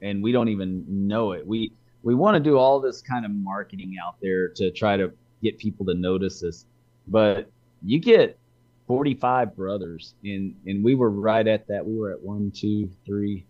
and 0.00 0.22
we 0.22 0.30
don't 0.30 0.48
even 0.48 0.84
know 0.86 1.32
it. 1.32 1.44
We 1.44 1.72
we 2.02 2.14
want 2.14 2.36
to 2.36 2.40
do 2.40 2.58
all 2.58 2.80
this 2.80 3.00
kind 3.00 3.24
of 3.24 3.32
marketing 3.32 3.96
out 4.04 4.16
there 4.20 4.48
to 4.48 4.70
try 4.70 4.96
to 4.96 5.10
get 5.42 5.58
people 5.58 5.86
to 5.86 5.94
notice 5.94 6.44
us. 6.44 6.66
But 7.08 7.50
you 7.82 7.98
get 7.98 8.38
45 8.86 9.56
brothers 9.56 10.14
and 10.22 10.54
and 10.66 10.84
we 10.84 10.94
were 10.94 11.10
right 11.10 11.48
at 11.48 11.66
that. 11.68 11.84
We 11.84 11.98
were 11.98 12.12
at 12.12 12.22
one, 12.22 12.52
two, 12.54 12.90
three, 13.06 13.46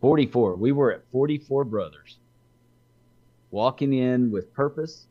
44. 0.00 0.54
We 0.54 0.72
were 0.72 0.92
at 0.92 1.02
44 1.10 1.64
brothers 1.64 2.18
walking 3.52 3.92
in 3.92 4.32
with 4.32 4.52
purpose, 4.52 5.06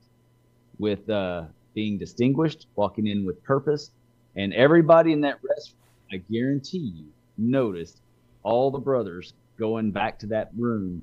with 0.79 1.09
uh 1.09 1.45
being 1.73 1.97
distinguished, 1.97 2.67
walking 2.75 3.07
in 3.07 3.25
with 3.25 3.41
purpose, 3.43 3.91
and 4.35 4.53
everybody 4.53 5.13
in 5.13 5.21
that 5.21 5.39
restaurant, 5.41 5.77
I 6.11 6.17
guarantee 6.29 6.93
you, 6.97 7.05
noticed 7.37 8.01
all 8.43 8.71
the 8.71 8.79
brothers 8.79 9.33
going 9.57 9.91
back 9.91 10.19
to 10.19 10.27
that 10.27 10.49
room 10.57 11.01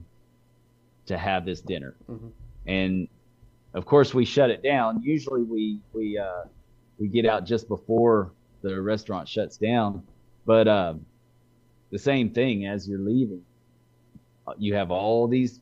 to 1.07 1.17
have 1.17 1.47
this 1.47 1.63
dinner. 1.63 1.95
Mhm. 2.11 2.33
And 2.67 3.09
of 3.73 3.87
course, 3.87 4.13
we 4.13 4.25
shut 4.27 4.51
it 4.51 4.63
down. 4.63 5.03
Usually, 5.03 5.43
we 5.43 5.81
we 5.95 6.19
uh, 6.19 6.45
we 6.99 7.09
get 7.09 7.25
out 7.25 7.47
just 7.47 7.69
before 7.69 8.33
the 8.63 8.81
restaurant 8.83 9.29
shuts 9.29 9.57
down. 9.57 10.03
But 10.45 10.67
um, 10.69 11.07
the 11.91 11.99
same 11.99 12.31
thing 12.31 12.67
as 12.67 12.89
you're 12.89 12.99
leaving, 12.99 13.43
uh, 14.47 14.55
you 14.59 14.75
have 14.75 14.91
all 14.91 15.29
these 15.29 15.61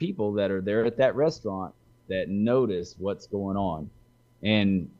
people 0.00 0.32
that 0.32 0.50
are 0.50 0.60
there 0.60 0.84
at 0.84 0.96
that 0.96 1.14
restaurant 1.14 1.72
that 2.08 2.28
notice 2.28 2.96
what's 2.98 3.28
going 3.28 3.56
on 3.56 3.88
and 4.42 4.90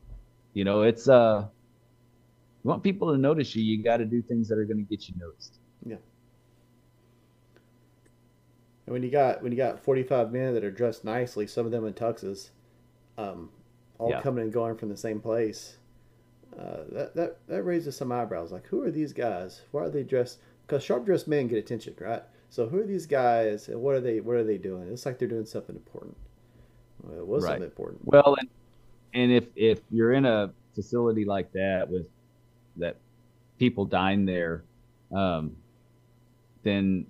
you 0.53 0.63
know 0.63 0.83
it's 0.83 1.09
uh 1.09 1.45
you 2.63 2.69
want 2.69 2.83
people 2.83 3.11
to 3.11 3.17
notice 3.17 3.53
you 3.55 3.63
you 3.63 3.83
got 3.83 3.97
to 3.97 4.05
do 4.05 4.21
things 4.21 4.47
that 4.47 4.57
are 4.57 4.65
going 4.65 4.77
to 4.77 4.83
get 4.83 5.09
you 5.09 5.15
noticed 5.19 5.59
Yeah. 5.85 5.97
And 8.85 8.93
when 8.93 9.03
you 9.03 9.11
got 9.11 9.41
when 9.43 9.51
you 9.51 9.57
got 9.57 9.79
forty 9.79 10.03
five 10.03 10.31
men 10.31 10.53
that 10.53 10.63
are 10.63 10.71
dressed 10.71 11.03
nicely, 11.05 11.47
some 11.47 11.65
of 11.65 11.71
them 11.71 11.85
in 11.85 11.93
tuxes, 11.93 12.49
um, 13.17 13.49
all 13.99 14.09
Yeah. 14.09 14.21
coming 14.21 14.43
and 14.43 14.53
going 14.53 14.75
from 14.75 14.89
the 14.89 14.97
same 14.97 15.19
place, 15.21 15.77
uh, 16.57 16.83
that 16.91 17.15
that 17.15 17.47
that 17.47 17.63
raises 17.63 17.95
some 17.95 18.11
eyebrows. 18.11 18.51
Like, 18.51 18.67
who 18.67 18.81
are 18.81 18.91
these 18.91 19.13
guys? 19.13 19.61
Why 19.71 19.83
are 19.83 19.89
they 19.89 20.03
dressed? 20.03 20.39
Because 20.65 20.83
sharp 20.83 21.05
dressed 21.05 21.27
men 21.27 21.47
get 21.47 21.57
attention, 21.59 21.95
right? 21.99 22.23
So 22.51 22.67
who 22.67 22.79
are 22.79 22.85
these 22.85 23.05
guys, 23.05 23.69
and 23.69 23.81
what 23.81 23.95
are 23.95 24.01
they? 24.01 24.19
What 24.19 24.35
are 24.35 24.43
they 24.43 24.57
doing? 24.57 24.89
It's 24.91 25.05
like 25.05 25.17
they're 25.17 25.27
doing 25.27 25.45
something 25.45 25.73
important. 25.75 26.17
Well, 27.01 27.17
it 27.17 27.25
was 27.25 27.43
Right. 27.43 27.51
something 27.51 27.63
important. 27.63 28.01
well 28.05 28.35
and 28.39 28.49
and 29.13 29.31
if 29.31 29.45
if 29.55 29.79
you're 29.89 30.11
in 30.11 30.25
a 30.25 30.51
facility 30.75 31.25
like 31.25 31.51
that 31.53 31.89
with 31.89 32.05
that 32.77 32.97
people 33.57 33.85
dine 33.85 34.25
there 34.25 34.63
um 35.13 35.55
then 36.63 37.05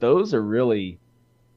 those 0.00 0.32
are 0.34 0.42
really 0.42 0.98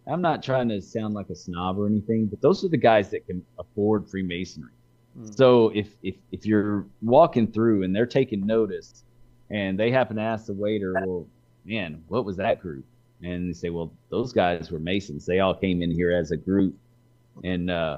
i'm 0.07 0.22
not 0.22 0.43
trying 0.43 0.68
to 0.69 0.80
sound 0.81 1.14
like 1.14 1.30
a 1.30 1.35
snob 1.35 1.80
or 1.80 1.88
anything 1.88 2.26
but 2.27 2.39
those 2.41 2.64
are 2.64 2.68
the 2.68 2.77
guys 2.77 3.10
that 3.10 3.26
can 3.27 3.43
afford 3.60 4.10
freemasonry 4.10 4.72
Mm. 5.19 5.35
So 5.35 5.69
if, 5.69 5.95
if 6.03 6.15
if 6.31 6.45
you're 6.45 6.85
walking 7.01 7.47
through 7.51 7.81
and 7.84 7.95
they're 7.95 8.06
taking 8.06 8.45
notice, 8.45 9.03
and 9.49 9.77
they 9.80 9.89
happen 9.89 10.18
to 10.18 10.22
ask 10.22 10.45
the 10.45 10.53
waiter, 10.53 10.93
"Well, 11.03 11.26
man, 11.65 12.03
what 12.10 12.26
was 12.26 12.38
that 12.38 12.61
group?" 12.61 12.85
And 13.22 13.50
they 13.50 13.54
say, 13.54 13.70
"Well, 13.70 13.91
those 14.10 14.32
guys 14.34 14.72
were 14.72 14.80
Masons. 14.80 15.26
They 15.26 15.40
all 15.40 15.54
came 15.54 15.82
in 15.82 15.91
here 15.91 16.12
as 16.12 16.32
a 16.32 16.38
group," 16.38 16.76
and 17.44 17.70
uh, 17.70 17.98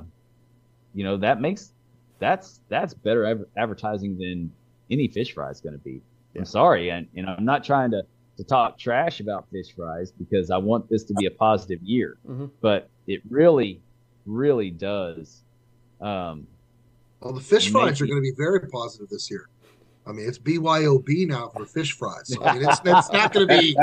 you 0.93 1.03
know 1.03 1.18
that 1.18 1.41
makes 1.41 1.73
that's 2.19 2.61
that's 2.69 2.93
better 2.93 3.26
adver- 3.26 3.48
advertising 3.57 4.18
than 4.18 4.52
any 4.89 5.07
fish 5.07 5.34
fry 5.34 5.49
is 5.49 5.61
going 5.61 5.73
to 5.73 5.80
be. 5.84 6.02
Yeah. 6.34 6.39
I'm 6.41 6.45
sorry, 6.45 6.89
and 6.89 7.07
and 7.15 7.27
I'm 7.30 7.45
not 7.45 7.64
trying 7.64 7.91
to 7.91 8.03
to 8.38 8.43
talk 8.43 8.77
trash 8.80 9.19
about 9.19 9.48
fish 9.52 9.73
fries 9.76 10.11
because 10.11 10.49
I 10.49 10.57
want 10.57 10.89
this 10.89 11.03
to 11.06 11.14
be 11.14 11.26
a 11.26 11.31
positive 11.31 11.81
year, 11.84 12.18
Mhm. 12.27 12.49
but 12.61 12.89
it 13.06 13.22
really, 13.30 13.81
really 14.26 14.72
does. 14.72 15.43
Um, 15.99 16.48
Well, 17.19 17.34
the 17.34 17.41
fish 17.41 17.72
Make 17.72 17.84
fries 17.84 18.02
are 18.02 18.07
going 18.07 18.18
to 18.18 18.22
be 18.22 18.34
very 18.35 18.61
positive 18.69 19.10
this 19.10 19.30
year. 19.30 19.48
I 20.05 20.11
mean, 20.11 20.27
it's 20.27 20.39
BYOB 20.39 21.27
now 21.27 21.49
for 21.49 21.65
fish 21.65 21.93
fries. 21.93 22.33
So, 22.33 22.43
I 22.43 22.53
mean, 22.53 22.67
it's, 22.67 22.81
it's 22.83 23.11
not 23.11 23.33
going 23.33 23.47
to 23.47 23.57
be 23.59 23.75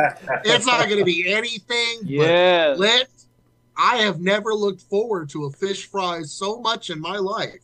it's 0.44 0.66
not 0.66 0.86
going 0.86 0.98
to 0.98 1.04
be 1.04 1.32
anything. 1.32 2.00
yeah, 2.04 2.70
But 2.70 2.78
let 2.78 3.08
I 3.76 3.98
have 3.98 4.20
never 4.20 4.54
looked 4.54 4.82
forward 4.82 5.30
to 5.30 5.44
a 5.44 5.52
fish 5.52 5.86
fry 5.86 6.22
so 6.22 6.60
much 6.60 6.90
in 6.90 7.00
my 7.00 7.16
life 7.16 7.62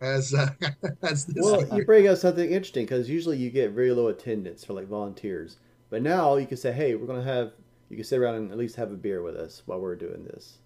as 0.00 0.32
uh, 0.34 0.48
as 1.02 1.26
this. 1.26 1.44
Well, 1.44 1.60
year. 1.60 1.76
you 1.76 1.84
bring 1.84 2.08
up 2.08 2.18
something 2.18 2.50
interesting 2.50 2.84
because 2.86 3.08
usually 3.10 3.36
you 3.36 3.50
get 3.50 3.72
very 3.72 3.92
low 3.92 4.08
attendance 4.08 4.64
for 4.64 4.72
like 4.72 4.88
volunteers, 4.88 5.58
but 5.90 6.02
now 6.02 6.36
you 6.36 6.46
can 6.46 6.56
say, 6.56 6.72
"Hey, 6.72 6.94
we're 6.94 7.06
gonna 7.06 7.22
have." 7.22 7.52
You 7.88 7.96
can 7.96 8.06
sit 8.06 8.18
around 8.18 8.36
and 8.36 8.50
at 8.50 8.56
least 8.56 8.76
have 8.76 8.90
a 8.90 8.96
beer 8.96 9.20
with 9.20 9.36
us 9.36 9.62
while 9.66 9.78
we're 9.78 9.96
doing 9.96 10.24
this. 10.24 10.56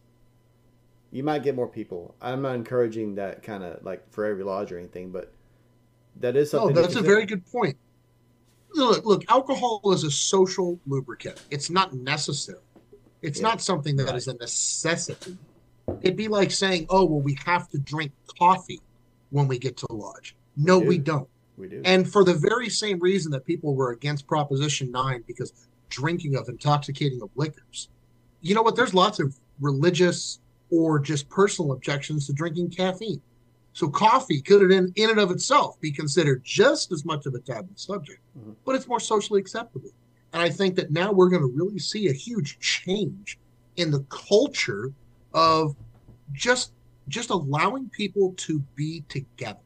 You 1.11 1.25
might 1.25 1.43
get 1.43 1.57
more 1.57 1.67
people. 1.67 2.15
I'm 2.23 2.41
not 2.41 2.55
encouraging 2.55 3.17
that 3.17 3.43
kind 3.43 3.65
of 3.65 3.85
like 3.85 4.09
for 4.13 4.25
every 4.25 4.45
lodge 4.45 4.71
or 4.71 4.79
anything, 4.79 5.11
but 5.11 5.33
that 6.21 6.37
is 6.37 6.51
something. 6.51 6.75
that's 6.75 6.97
a 6.97 7.03
very 7.03 7.27
good 7.27 7.45
point. 7.51 7.77
Look, 8.75 9.05
look, 9.07 9.25
alcohol 9.29 9.81
is 9.93 10.05
a 10.05 10.11
social 10.11 10.79
lubricant. 10.87 11.41
It's 11.51 11.71
not 11.71 11.95
necessary. 11.95 12.59
It's 13.23 13.39
Yeah. 13.41 13.49
not 13.49 13.63
something 13.63 13.97
that 13.97 14.07
Right. 14.07 14.17
is 14.17 14.29
a 14.29 14.35
necessity. 14.35 15.39
It'd 16.03 16.17
be 16.17 16.29
like 16.29 16.51
saying, 16.51 16.87
"Oh, 16.91 17.05
well, 17.05 17.21
we 17.21 17.39
have 17.45 17.69
to 17.71 17.79
drink 17.79 18.13
coffee 18.39 18.81
when 19.31 19.49
we 19.49 19.59
get 19.59 19.77
to 19.79 19.87
the 19.89 19.95
lodge." 19.95 20.37
No, 20.57 20.79
We 20.79 20.89
we 20.89 20.99
do. 20.99 21.05
don't. 21.05 21.29
We 21.57 21.69
do. 21.69 21.81
And 21.85 22.11
for 22.11 22.23
the 22.25 22.35
very 22.35 22.69
same 22.69 22.99
reason 22.99 23.33
that 23.33 23.45
people 23.47 23.75
were 23.75 23.93
against 23.93 24.27
Proposition 24.27 24.91
9 24.91 25.25
because 25.27 25.53
drinking 25.89 26.35
of 26.37 26.49
intoxicating 26.49 27.23
of 27.23 27.31
liquors. 27.37 27.89
You 28.43 28.55
know 28.55 28.63
what? 28.63 28.77
There's 28.77 28.93
lots 28.93 29.21
of 29.21 29.39
religious 29.61 30.39
or 30.71 30.99
just 30.99 31.29
personal 31.29 31.73
objections 31.73 32.27
to 32.27 32.33
drinking 32.33 32.71
caffeine. 32.71 33.23
So 33.77 33.91
coffee 33.91 34.41
could 34.41 34.73
in, 34.73 34.91
in 34.97 35.11
and 35.11 35.19
of 35.21 35.31
itself 35.31 35.79
be 35.83 35.93
considered 35.93 36.43
just 36.43 36.93
as 36.93 37.05
much 37.05 37.27
of 37.27 37.35
a 37.35 37.41
taboo 37.41 37.75
subject, 37.75 38.21
Mhm. 38.39 38.55
but 38.65 38.75
it's 38.75 38.89
more 38.89 38.99
socially 38.99 39.39
acceptable. 39.39 39.91
And 40.33 40.41
I 40.41 40.49
think 40.49 40.77
that 40.77 40.91
now 40.91 41.13
we're 41.13 41.29
going 41.29 41.43
to 41.43 41.53
really 41.55 41.79
see 41.79 42.09
a 42.09 42.13
huge 42.15 42.59
change 42.59 43.39
in 43.77 43.91
the 43.91 44.01
culture 44.09 44.95
of 45.35 45.77
just 46.33 46.73
just 47.09 47.29
allowing 47.29 47.91
people 47.91 48.33
to 48.39 48.61
be 48.77 49.05
together. 49.11 49.61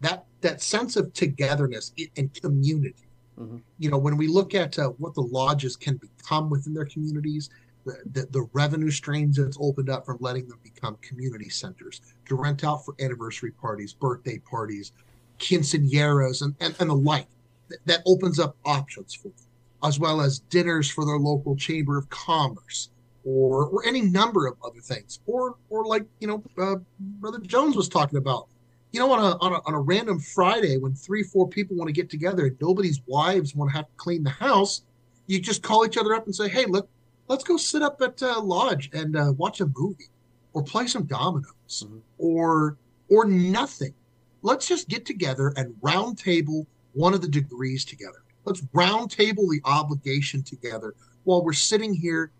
That 0.00 0.24
that 0.40 0.62
sense 0.62 0.96
of 0.96 1.12
togetherness 1.12 1.92
and 2.16 2.32
community. 2.32 3.06
Mhm. 3.38 3.60
You 3.78 3.90
know, 3.90 3.98
when 3.98 4.16
we 4.16 4.28
look 4.28 4.54
at 4.54 4.78
uh, 4.78 4.88
what 4.96 5.12
the 5.12 5.22
lodges 5.22 5.76
can 5.76 5.98
become 5.98 6.48
within 6.48 6.72
their 6.72 6.86
communities, 6.86 7.50
the, 7.86 8.26
the, 8.30 8.48
revenue 8.52 8.90
streams 8.90 9.36
that's 9.36 9.56
opened 9.60 9.88
up 9.90 10.04
from 10.04 10.18
letting 10.20 10.48
them 10.48 10.58
become 10.62 10.96
community 11.00 11.48
centers 11.48 12.00
to 12.26 12.34
rent 12.34 12.64
out 12.64 12.84
for 12.84 12.94
anniversary 13.00 13.52
parties, 13.52 13.92
birthday 13.92 14.38
parties, 14.38 14.92
quinceañeras, 15.38 16.42
and, 16.42 16.54
and, 16.60 16.74
and 16.80 16.90
the 16.90 16.94
like. 16.94 17.28
That, 17.68 17.78
that 17.86 18.02
opens 18.06 18.38
up 18.38 18.56
options 18.64 19.14
for 19.14 19.28
them, 19.28 19.46
as 19.82 19.98
well 19.98 20.20
as 20.20 20.38
dinners 20.38 20.90
for 20.90 21.04
their 21.04 21.18
local 21.18 21.56
chamber 21.56 21.98
of 21.98 22.08
commerce 22.10 22.90
or 23.26 23.66
or 23.66 23.84
any 23.84 24.00
number 24.00 24.46
of 24.46 24.56
other 24.64 24.80
things, 24.80 25.18
or 25.26 25.56
or 25.68 25.84
like 25.84 26.06
you 26.20 26.28
know, 26.28 26.42
uh, 26.58 26.76
Brother 27.00 27.40
Jones 27.40 27.76
was 27.76 27.88
talking 27.88 28.18
about, 28.18 28.46
you 28.92 29.00
know, 29.00 29.12
on 29.12 29.18
a, 29.18 29.36
on 29.38 29.52
a 29.52 29.60
on 29.66 29.74
a 29.74 29.80
random 29.80 30.20
Friday 30.20 30.78
when 30.78 30.94
three 30.94 31.24
four 31.24 31.48
people 31.48 31.76
want 31.76 31.88
to 31.88 31.92
get 31.92 32.08
together 32.08 32.46
and 32.46 32.56
nobody's 32.60 33.00
wives 33.06 33.54
want 33.54 33.70
to 33.70 33.76
have 33.76 33.86
to 33.86 33.94
clean 33.96 34.22
the 34.22 34.30
house, 34.30 34.82
you 35.26 35.40
just 35.40 35.62
call 35.62 35.84
each 35.84 35.98
other 35.98 36.14
up 36.14 36.24
and 36.26 36.34
say, 36.34 36.48
hey, 36.48 36.66
let 36.66 36.84
let's 37.28 37.44
go 37.44 37.56
sit 37.56 37.82
up 37.82 38.00
at 38.02 38.22
uh, 38.22 38.40
lodge 38.40 38.90
and 38.92 39.16
uh, 39.16 39.32
watch 39.36 39.60
a 39.60 39.66
movie, 39.76 40.08
or 40.52 40.62
play 40.62 40.86
some 40.86 41.04
dominoes, 41.04 41.52
Mhm. 41.68 42.00
or 42.18 42.76
or 43.08 43.24
nothing. 43.24 43.94
Let's 44.42 44.66
just 44.66 44.88
get 44.88 45.06
together 45.06 45.52
and 45.56 45.74
round 45.80 46.18
table 46.18 46.66
one 46.92 47.14
of 47.14 47.20
the 47.20 47.28
degrees 47.28 47.84
together. 47.84 48.22
Let's 48.44 48.62
round 48.72 49.10
table 49.10 49.48
the 49.48 49.60
obligation 49.64 50.42
together 50.42 50.94
while 51.24 51.44
we're 51.44 51.52
sitting 51.52 51.94
here 51.94 52.30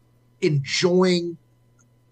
enjoying 0.40 1.36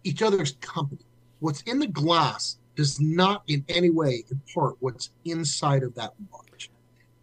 each 0.04 0.22
other's 0.22 0.52
company. 0.60 1.04
What's 1.40 1.62
in 1.62 1.78
the 1.78 1.86
glass 1.86 2.58
does 2.76 3.00
not 3.00 3.42
in 3.46 3.64
any 3.68 3.90
way 3.90 4.24
impart 4.30 4.76
what's 4.80 5.10
inside 5.24 5.82
of 5.82 5.94
that 5.94 6.14
lodge. 6.32 6.70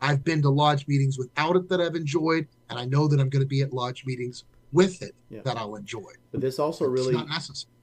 I've 0.02 0.24
been 0.24 0.42
to 0.42 0.50
lodge 0.50 0.88
meetings 0.88 1.18
without 1.18 1.56
it 1.56 1.70
that 1.70 1.82
I've 1.82 1.96
enjoyed, 1.96 2.48
and 2.70 2.80
I 2.80 2.86
know 2.86 3.08
that 3.08 3.20
I'm 3.20 3.30
going 3.30 3.44
to 3.44 3.48
be 3.48 3.62
at 3.62 3.74
lodge 3.74 4.06
meetings 4.06 4.46
with 4.72 5.02
it 5.02 5.16
Yeah. 5.30 5.42
that 5.44 5.58
I'll 5.58 5.76
enjoy. 5.76 6.12
But 6.32 6.42
this 6.42 6.60
also 6.60 6.86
It's 6.86 7.06
really 7.08 7.26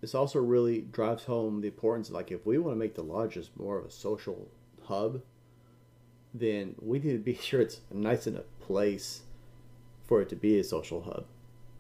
this 0.01 0.15
also 0.15 0.41
really 0.41 0.83
drives 0.83 1.25
home 1.25 1.61
the 1.61 1.69
importance 1.69 2.09
of 2.09 2.15
like 2.15 2.31
if 2.33 2.47
we 2.47 2.59
want 2.59 2.75
to 2.75 2.79
make 2.79 2.95
the 2.95 3.03
lodges 3.05 3.51
more 3.57 3.79
of 3.79 3.85
a 3.85 3.91
social 3.91 4.49
hub, 4.85 5.21
then 6.35 6.75
we 6.81 6.99
need 6.99 7.13
to 7.13 7.19
be 7.19 7.35
sure 7.41 7.61
it's 7.61 7.81
a 7.91 7.97
nice 7.97 8.27
enough 8.27 8.45
place 8.61 9.23
for 10.07 10.23
it 10.23 10.29
to 10.31 10.37
be 10.37 10.59
a 10.59 10.65
social 10.65 11.03
hub. 11.03 11.27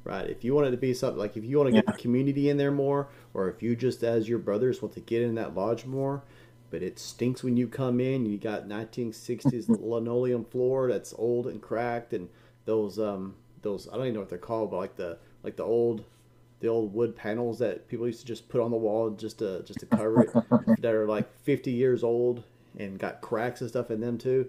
Right. 0.04 0.28
If 0.30 0.42
you 0.42 0.54
want 0.54 0.68
it 0.68 0.70
to 0.70 0.76
be 0.78 0.94
something 0.94 1.18
like 1.18 1.36
if 1.36 1.44
you 1.44 1.58
want 1.58 1.68
to 1.68 1.72
get 1.74 1.86
the 1.86 1.92
community 1.92 2.48
in 2.48 2.56
there 2.56 2.70
more, 2.70 3.08
or 3.34 3.50
if 3.50 3.62
you 3.62 3.76
just 3.76 4.02
as 4.02 4.26
your 4.28 4.38
brothers 4.38 4.80
want 4.80 4.94
to 4.94 5.00
get 5.00 5.20
in 5.22 5.34
that 5.34 5.54
lodge 5.54 5.84
more, 5.84 6.22
but 6.70 6.82
it 6.82 6.98
stinks 6.98 7.42
when 7.42 7.56
you 7.58 7.66
come 7.68 8.00
in. 8.00 8.24
You 8.24 8.38
got 8.38 8.68
1960s 8.68 9.68
linoleum 9.82 10.44
floor 10.46 10.88
that's 10.88 11.12
old 11.18 11.46
and 11.46 11.60
cracked, 11.60 12.14
and 12.14 12.28
those 12.64 12.98
um 12.98 13.34
those 13.62 13.88
I 13.88 13.92
don't 13.96 14.02
even 14.06 14.14
know 14.14 14.20
what 14.20 14.28
they're 14.28 14.38
called, 14.38 14.70
but 14.70 14.78
like 14.78 14.96
the 14.96 15.18
like 15.42 15.56
the 15.56 15.64
old 15.64 16.04
the 16.60 16.68
old 16.68 16.92
wood 16.92 17.14
panels 17.14 17.58
that 17.60 17.88
people 17.88 18.06
used 18.06 18.20
to 18.20 18.26
just 18.26 18.48
put 18.48 18.60
on 18.60 18.70
the 18.70 18.76
wall 18.76 19.10
just 19.10 19.38
to 19.40 19.62
just 19.64 19.80
to 19.80 19.86
cover 19.86 20.22
it 20.22 20.30
that 20.80 20.94
are 20.94 21.06
like 21.06 21.28
50 21.42 21.70
years 21.70 22.02
old 22.02 22.42
and 22.78 22.98
got 22.98 23.20
cracks 23.20 23.60
and 23.60 23.70
stuff 23.70 23.90
in 23.90 24.00
them 24.00 24.18
too. 24.18 24.48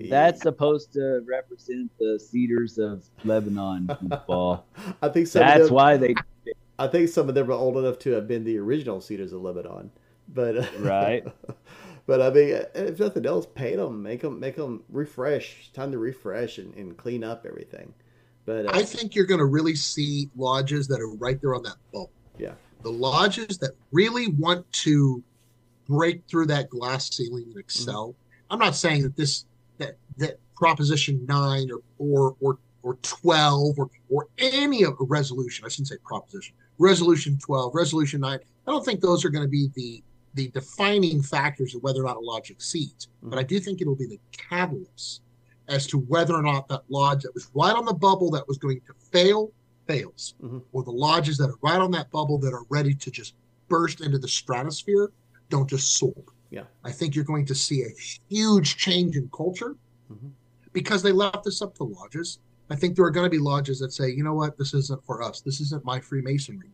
That's 0.00 0.42
supposed 0.42 0.92
to 0.92 1.22
represent 1.26 1.90
the 1.98 2.20
cedars 2.20 2.78
of 2.78 3.04
Lebanon, 3.24 3.88
Paul. 4.26 4.64
I 5.02 5.08
think 5.08 5.26
some 5.26 5.48
of 5.48 5.48
That's 5.48 5.66
them, 5.66 5.74
why 5.74 5.96
they 5.96 6.14
I 6.78 6.86
think 6.86 7.08
some 7.08 7.28
of 7.28 7.34
them 7.34 7.48
are 7.50 7.52
old 7.52 7.76
enough 7.76 7.98
to 8.00 8.12
have 8.12 8.28
been 8.28 8.44
the 8.44 8.58
original 8.58 9.00
Cedars 9.00 9.32
of 9.32 9.42
Lebanon, 9.42 9.90
but 10.28 10.68
Right. 10.78 11.26
but 12.06 12.22
I 12.22 12.30
mean, 12.30 12.62
if 12.74 13.00
nothing 13.00 13.26
else, 13.26 13.46
paint 13.46 13.78
them, 13.78 14.02
make 14.02 14.20
them, 14.20 14.38
make 14.38 14.56
them 14.56 14.84
refresh. 14.88 15.72
Time 15.72 15.90
to 15.92 15.98
refresh 15.98 16.58
and, 16.58 16.74
and 16.74 16.96
clean 16.96 17.24
up 17.24 17.44
everything. 17.46 17.94
But 18.48 18.64
uh, 18.64 18.70
I 18.72 18.82
think 18.82 19.14
you're 19.14 19.26
going 19.26 19.40
to 19.40 19.44
really 19.44 19.74
see 19.74 20.30
lodges 20.34 20.88
that 20.88 21.00
are 21.00 21.10
right 21.16 21.38
there 21.38 21.54
on 21.54 21.62
that 21.64 21.76
bubble. 21.92 22.10
Yeah. 22.38 22.54
The 22.82 22.90
lodges 22.90 23.58
that 23.58 23.72
really 23.92 24.28
want 24.28 24.70
to 24.84 25.22
break 25.86 26.22
through 26.30 26.46
that 26.46 26.70
glass 26.70 27.14
ceiling 27.14 27.44
and 27.48 27.58
excel. 27.58 28.14
I'm 28.50 28.58
not 28.58 28.74
saying 28.74 29.02
that 29.02 29.16
this 29.16 29.44
that 29.76 29.98
that 30.16 30.38
Proposition 30.56 31.24
nine 31.26 31.70
or 31.70 31.82
or 31.98 32.36
or 32.40 32.58
or 32.82 32.94
twelve 33.02 33.78
or 33.78 33.90
or 34.08 34.26
any 34.38 34.82
of 34.82 34.94
a 34.98 35.04
resolution. 35.04 35.66
I 35.66 35.68
shouldn't 35.68 35.88
say 35.88 35.96
proposition. 36.02 36.54
Resolution 36.78 37.38
twelve, 37.38 37.74
resolution 37.74 38.22
nine. 38.22 38.38
I 38.66 38.70
don't 38.70 38.84
think 38.84 39.02
those 39.02 39.26
are 39.26 39.28
going 39.28 39.44
to 39.44 39.50
be 39.50 39.68
the 39.74 40.02
the 40.34 40.48
defining 40.48 41.22
factors 41.22 41.74
of 41.74 41.82
whether 41.82 42.00
or 42.00 42.06
not 42.06 42.16
a 42.16 42.20
lodge 42.20 42.48
succeeds. 42.48 43.08
But 43.22 43.38
I 43.38 43.42
do 43.42 43.60
think 43.60 43.82
it'll 43.82 43.94
be 43.94 44.06
the 44.06 44.20
catalyst 44.32 45.20
as 45.68 45.86
to 45.86 45.98
whether 45.98 46.34
or 46.34 46.42
not 46.42 46.68
that 46.68 46.82
lodge 46.88 47.22
that 47.22 47.34
was 47.34 47.50
right 47.54 47.74
on 47.74 47.84
the 47.84 47.94
bubble 47.94 48.30
that 48.30 48.46
was 48.48 48.58
going 48.58 48.80
to 48.86 48.94
fail 49.12 49.52
fails, 49.86 50.34
Mhm. 50.42 50.62
or 50.72 50.82
the 50.82 50.90
lodges 50.92 51.38
that 51.38 51.48
are 51.48 51.58
right 51.62 51.80
on 51.80 51.90
that 51.92 52.10
bubble 52.10 52.36
that 52.38 52.52
are 52.52 52.64
ready 52.68 52.92
to 52.94 53.10
just 53.10 53.34
burst 53.68 54.02
into 54.02 54.18
the 54.18 54.28
stratosphere 54.28 55.10
don't 55.48 55.66
just 55.68 55.94
soar. 55.96 56.12
Yeah. 56.50 56.64
I 56.84 56.92
think 56.92 57.14
you're 57.14 57.24
going 57.24 57.46
to 57.46 57.54
see 57.54 57.82
a 57.84 57.88
huge 58.28 58.76
change 58.76 59.16
in 59.16 59.30
culture 59.34 59.76
Mhm. 60.12 60.32
because 60.74 61.02
they 61.02 61.12
left 61.12 61.42
this 61.44 61.62
up 61.62 61.74
to 61.76 61.84
lodges. 61.84 62.38
I 62.68 62.76
think 62.76 62.96
there 62.96 63.04
are 63.06 63.10
going 63.10 63.24
to 63.24 63.30
be 63.30 63.38
lodges 63.38 63.78
that 63.78 63.94
say, 63.94 64.10
you 64.10 64.22
know 64.22 64.34
what, 64.34 64.58
this 64.58 64.74
isn't 64.74 65.02
for 65.06 65.22
us. 65.22 65.40
This 65.40 65.58
isn't 65.62 65.82
my 65.86 66.00
Freemasonry. 66.00 66.70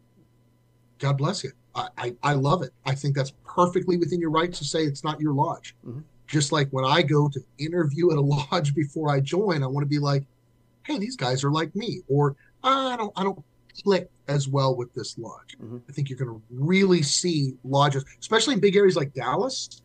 God 0.99 1.17
bless 1.19 1.45
you. 1.45 1.53
I, 1.77 1.89
I, 1.97 2.17
I 2.23 2.33
love 2.35 2.63
it. 2.63 2.73
I 2.85 2.97
think 2.97 3.15
that's 3.15 3.33
perfectly 3.45 3.97
within 3.97 4.21
your 4.21 4.31
rights 4.31 4.59
to 4.59 4.65
say 4.65 4.83
it's 4.85 5.05
not 5.05 5.21
your 5.21 5.35
lodge. 5.35 5.77
Mhm. 5.87 6.03
Just 6.27 6.53
like 6.53 6.69
when 6.71 6.85
I 6.85 7.03
go 7.03 7.29
to 7.29 7.41
interview 7.59 8.11
at 8.11 8.19
a 8.19 8.21
lodge 8.53 8.75
before 8.75 9.11
I 9.11 9.21
join, 9.21 9.63
I 9.63 9.67
want 9.67 9.85
to 9.85 9.89
be 9.89 9.99
like, 9.99 10.25
hey, 10.85 10.99
these 10.99 11.17
guys 11.17 11.45
are 11.45 11.51
like 11.51 11.75
me, 11.77 12.01
or 12.09 12.37
I 12.63 12.97
don't 12.97 13.13
I 13.17 13.23
don't 13.25 13.43
click 13.83 14.09
as 14.29 14.49
well 14.49 14.75
with 14.77 14.93
this 14.95 15.19
lodge. 15.19 15.57
Mhm. 15.63 15.83
I 15.89 15.93
think 15.93 16.09
you're 16.09 16.19
going 16.19 16.31
to 16.31 16.43
really 16.51 17.03
see 17.03 17.55
lodges, 17.65 18.05
especially 18.21 18.55
in 18.55 18.61
big 18.61 18.77
areas 18.77 18.97
like 18.97 19.13
Dallas. 19.15 19.83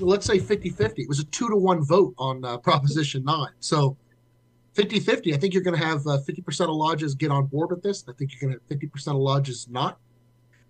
Let's 0.00 0.26
say 0.26 0.38
50 0.38 0.70
50. 0.70 1.02
It 1.02 1.08
was 1.08 1.20
a 1.20 1.24
two 1.24 1.48
to 1.48 1.56
one 1.56 1.82
vote 1.84 2.14
on 2.18 2.44
uh, 2.44 2.58
Proposition 2.58 3.24
9. 3.24 3.48
So 3.60 3.96
50 4.74 5.00
50, 5.00 5.34
I 5.34 5.36
think 5.38 5.54
you're 5.54 5.62
going 5.62 5.78
to 5.78 5.84
have 5.84 6.06
uh, 6.06 6.18
50% 6.28 6.60
of 6.68 6.70
lodges 6.76 7.14
get 7.14 7.30
on 7.32 7.46
board 7.46 7.70
with 7.70 7.82
this. 7.82 8.04
I 8.08 8.12
think 8.12 8.30
you're 8.32 8.48
going 8.48 8.60
to 8.60 8.74
have 8.74 8.80
50% 8.92 9.08
of 9.08 9.16
lodges 9.16 9.66
not. 9.70 9.98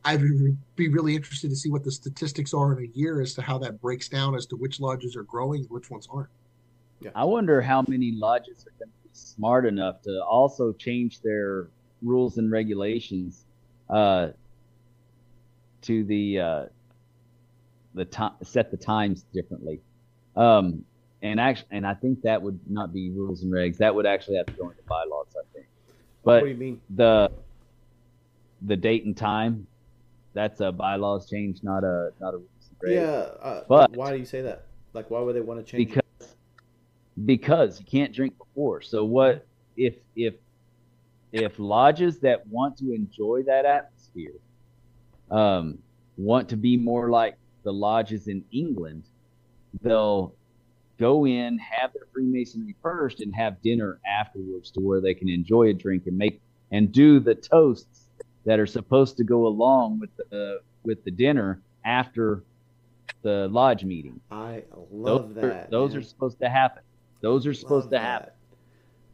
I'd 0.04 0.20
be- 0.20 0.56
be 0.76 0.88
really 0.88 1.16
interested 1.16 1.50
to 1.50 1.56
see 1.56 1.70
what 1.70 1.84
the 1.84 1.90
statistics 1.90 2.54
are 2.54 2.72
in 2.78 2.84
a 2.84 2.98
year 2.98 3.20
as 3.20 3.34
to 3.34 3.42
how 3.42 3.58
that 3.58 3.80
breaks 3.80 4.08
down 4.08 4.34
as 4.34 4.46
to 4.46 4.56
which 4.56 4.80
lodges 4.80 5.16
are 5.16 5.24
growing 5.24 5.60
and 5.62 5.70
which 5.70 5.90
ones 5.90 6.08
aren't. 6.10 6.30
Yeah. 7.00 7.10
I 7.14 7.24
wonder 7.24 7.60
how 7.60 7.84
many 7.86 8.12
lodges 8.12 8.64
are 8.66 8.72
going 8.78 8.90
to 8.90 9.08
be 9.08 9.10
smart 9.12 9.66
enough 9.66 10.02
to 10.02 10.22
also 10.24 10.72
change 10.72 11.20
their 11.20 11.68
rules 12.02 12.38
and 12.38 12.50
regulations 12.50 13.44
uh, 13.90 14.28
to 15.82 16.04
the 16.04 16.40
uh, 16.40 16.64
the 17.94 18.04
time 18.04 18.32
set 18.42 18.70
the 18.70 18.76
times 18.76 19.24
differently. 19.32 19.80
Um, 20.36 20.84
and 21.22 21.40
actually, 21.40 21.68
and 21.72 21.86
I 21.86 21.94
think 21.94 22.22
that 22.22 22.40
would 22.40 22.58
not 22.68 22.92
be 22.92 23.10
rules 23.10 23.42
and 23.42 23.52
regs. 23.52 23.78
That 23.78 23.94
would 23.94 24.06
actually 24.06 24.36
have 24.36 24.46
to 24.46 24.52
go 24.52 24.70
into 24.70 24.82
bylaws. 24.88 25.26
I 25.36 25.42
think. 25.52 25.66
what 26.22 26.40
But 26.40 26.40
do 26.44 26.46
you 26.50 26.56
mean? 26.56 26.80
the 26.90 27.30
the 28.62 28.76
date 28.76 29.04
and 29.04 29.16
time, 29.16 29.66
that's 30.39 30.60
a 30.60 30.70
bylaws 30.70 31.28
change, 31.28 31.65
not 31.65 31.82
a 31.82 32.12
not 32.20 32.32
a 32.32 32.40
and. 32.81 32.93
Yeah, 32.94 33.02
uh, 33.43 33.65
But- 33.69 33.97
why 33.97 34.12
do 34.12 34.19
you 34.19 34.24
say 34.24 34.40
that? 34.43 34.66
Like, 34.93 35.10
why 35.10 35.20
would 35.20 35.35
they 35.35 35.40
want 35.40 35.59
to 35.59 35.69
change? 35.69 35.89
because 35.89 36.36
because 37.24 37.81
you 37.81 37.86
can't 37.86 38.12
drink 38.15 38.39
before. 38.39 38.81
So 38.81 39.05
what 39.05 39.44
if 39.77 39.97
if 40.15 40.35
if 41.32 41.59
lodges 41.59 42.20
that 42.20 42.47
want 42.47 42.77
to 42.78 42.93
enjoy 42.93 43.43
that 43.47 43.66
atmosphere 43.66 44.36
um, 45.31 45.78
want 46.16 46.48
to 46.51 46.56
be 46.56 46.77
more 46.77 47.10
like 47.10 47.36
the 47.65 47.73
lodges 47.73 48.28
in 48.28 48.44
England, 48.52 49.02
they'll 49.82 50.35
go 50.98 51.27
in, 51.27 51.59
have 51.59 51.93
their 51.93 52.06
Freemasonry 52.12 52.77
first, 52.81 53.20
and 53.20 53.35
have 53.35 53.60
dinner 53.60 53.98
afterwards 54.06 54.70
to 54.70 54.81
where 54.81 55.01
they 55.01 55.15
can 55.15 55.28
enjoy 55.28 55.69
a 55.69 55.74
drink 55.74 56.06
and 56.06 56.16
make 56.16 56.40
and 56.70 56.93
do 56.93 57.19
the 57.19 57.35
toasts 57.35 58.07
that 58.44 58.59
are 58.59 58.66
supposed 58.66 59.16
to 59.19 59.24
go 59.24 59.47
along 59.47 59.98
with 60.01 60.10
the 60.31 60.60
with 60.85 61.02
the 61.05 61.10
dinner 61.10 61.60
after 61.85 62.44
the 63.23 63.48
lodge 63.48 63.85
meeting. 63.85 64.20
I 64.31 64.65
love 64.90 65.35
those 65.35 65.44
Are, 65.44 65.48
that. 65.48 65.70
those 65.70 65.90
man. 65.93 65.98
are 66.01 66.05
supposed 66.05 66.39
to 66.40 66.48
happen. 66.48 66.82
Those 67.20 67.47
are 67.47 67.55
supposed 67.55 67.86
Love 67.86 67.90
to 67.90 67.97
that. 67.97 68.02
happen. 68.02 68.31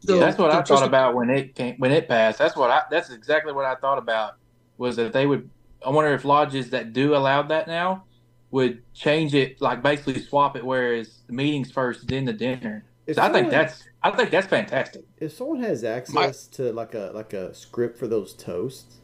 So- 0.00 0.18
that's 0.18 0.36
what 0.38 0.52
so 0.52 0.58
I 0.58 0.62
thought 0.62 0.80
to- 0.80 0.84
about 0.86 1.14
when 1.14 1.30
it 1.30 1.54
came 1.54 1.76
when 1.78 1.90
it 1.90 2.06
passed. 2.08 2.38
That's 2.38 2.56
what 2.56 2.70
I 2.70 2.82
that's 2.90 3.10
exactly 3.10 3.52
what 3.52 3.64
I 3.64 3.74
thought 3.76 3.98
about 3.98 4.34
was 4.78 4.96
that 4.96 5.12
they 5.12 5.26
would 5.26 5.48
I 5.84 5.90
wonder 5.90 6.12
if 6.12 6.24
lodges 6.24 6.70
that 6.70 6.92
do 6.92 7.14
allow 7.14 7.42
that 7.42 7.66
now 7.66 8.04
would 8.50 8.82
change 8.94 9.34
it 9.34 9.60
like 9.60 9.82
basically 9.82 10.20
swap 10.20 10.56
it 10.56 10.64
whereas 10.64 11.22
the 11.26 11.32
meetings 11.32 11.70
first 11.70 12.06
then 12.06 12.24
the 12.26 12.32
dinner. 12.32 12.84
If 13.06 13.16
So 13.16 13.22
I 13.22 13.32
think 13.32 13.50
that's 13.50 13.84
I 14.02 14.10
think 14.10 14.30
that's 14.30 14.46
fantastic. 14.46 15.04
if 15.18 15.32
someone 15.32 15.62
has 15.62 15.82
access 15.84 16.46
to 16.48 16.72
like 16.72 16.94
a 16.94 17.10
like 17.14 17.32
a 17.32 17.54
script 17.54 17.98
for 17.98 18.06
those 18.06 18.34
toasts. 18.34 19.00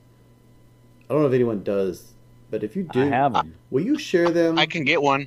I 1.10 1.12
don't 1.12 1.22
know 1.22 1.28
if 1.28 1.34
anyone 1.34 1.64
does 1.64 2.12
But 2.50 2.62
if 2.62 2.76
you 2.76 2.84
do, 2.84 3.02
I 3.02 3.06
have 3.06 3.32
them. 3.32 3.54
will 3.70 3.82
you 3.84 3.98
share 3.98 4.30
them? 4.30 4.58
I 4.58 4.66
can 4.66 4.84
get 4.84 5.02
one. 5.02 5.26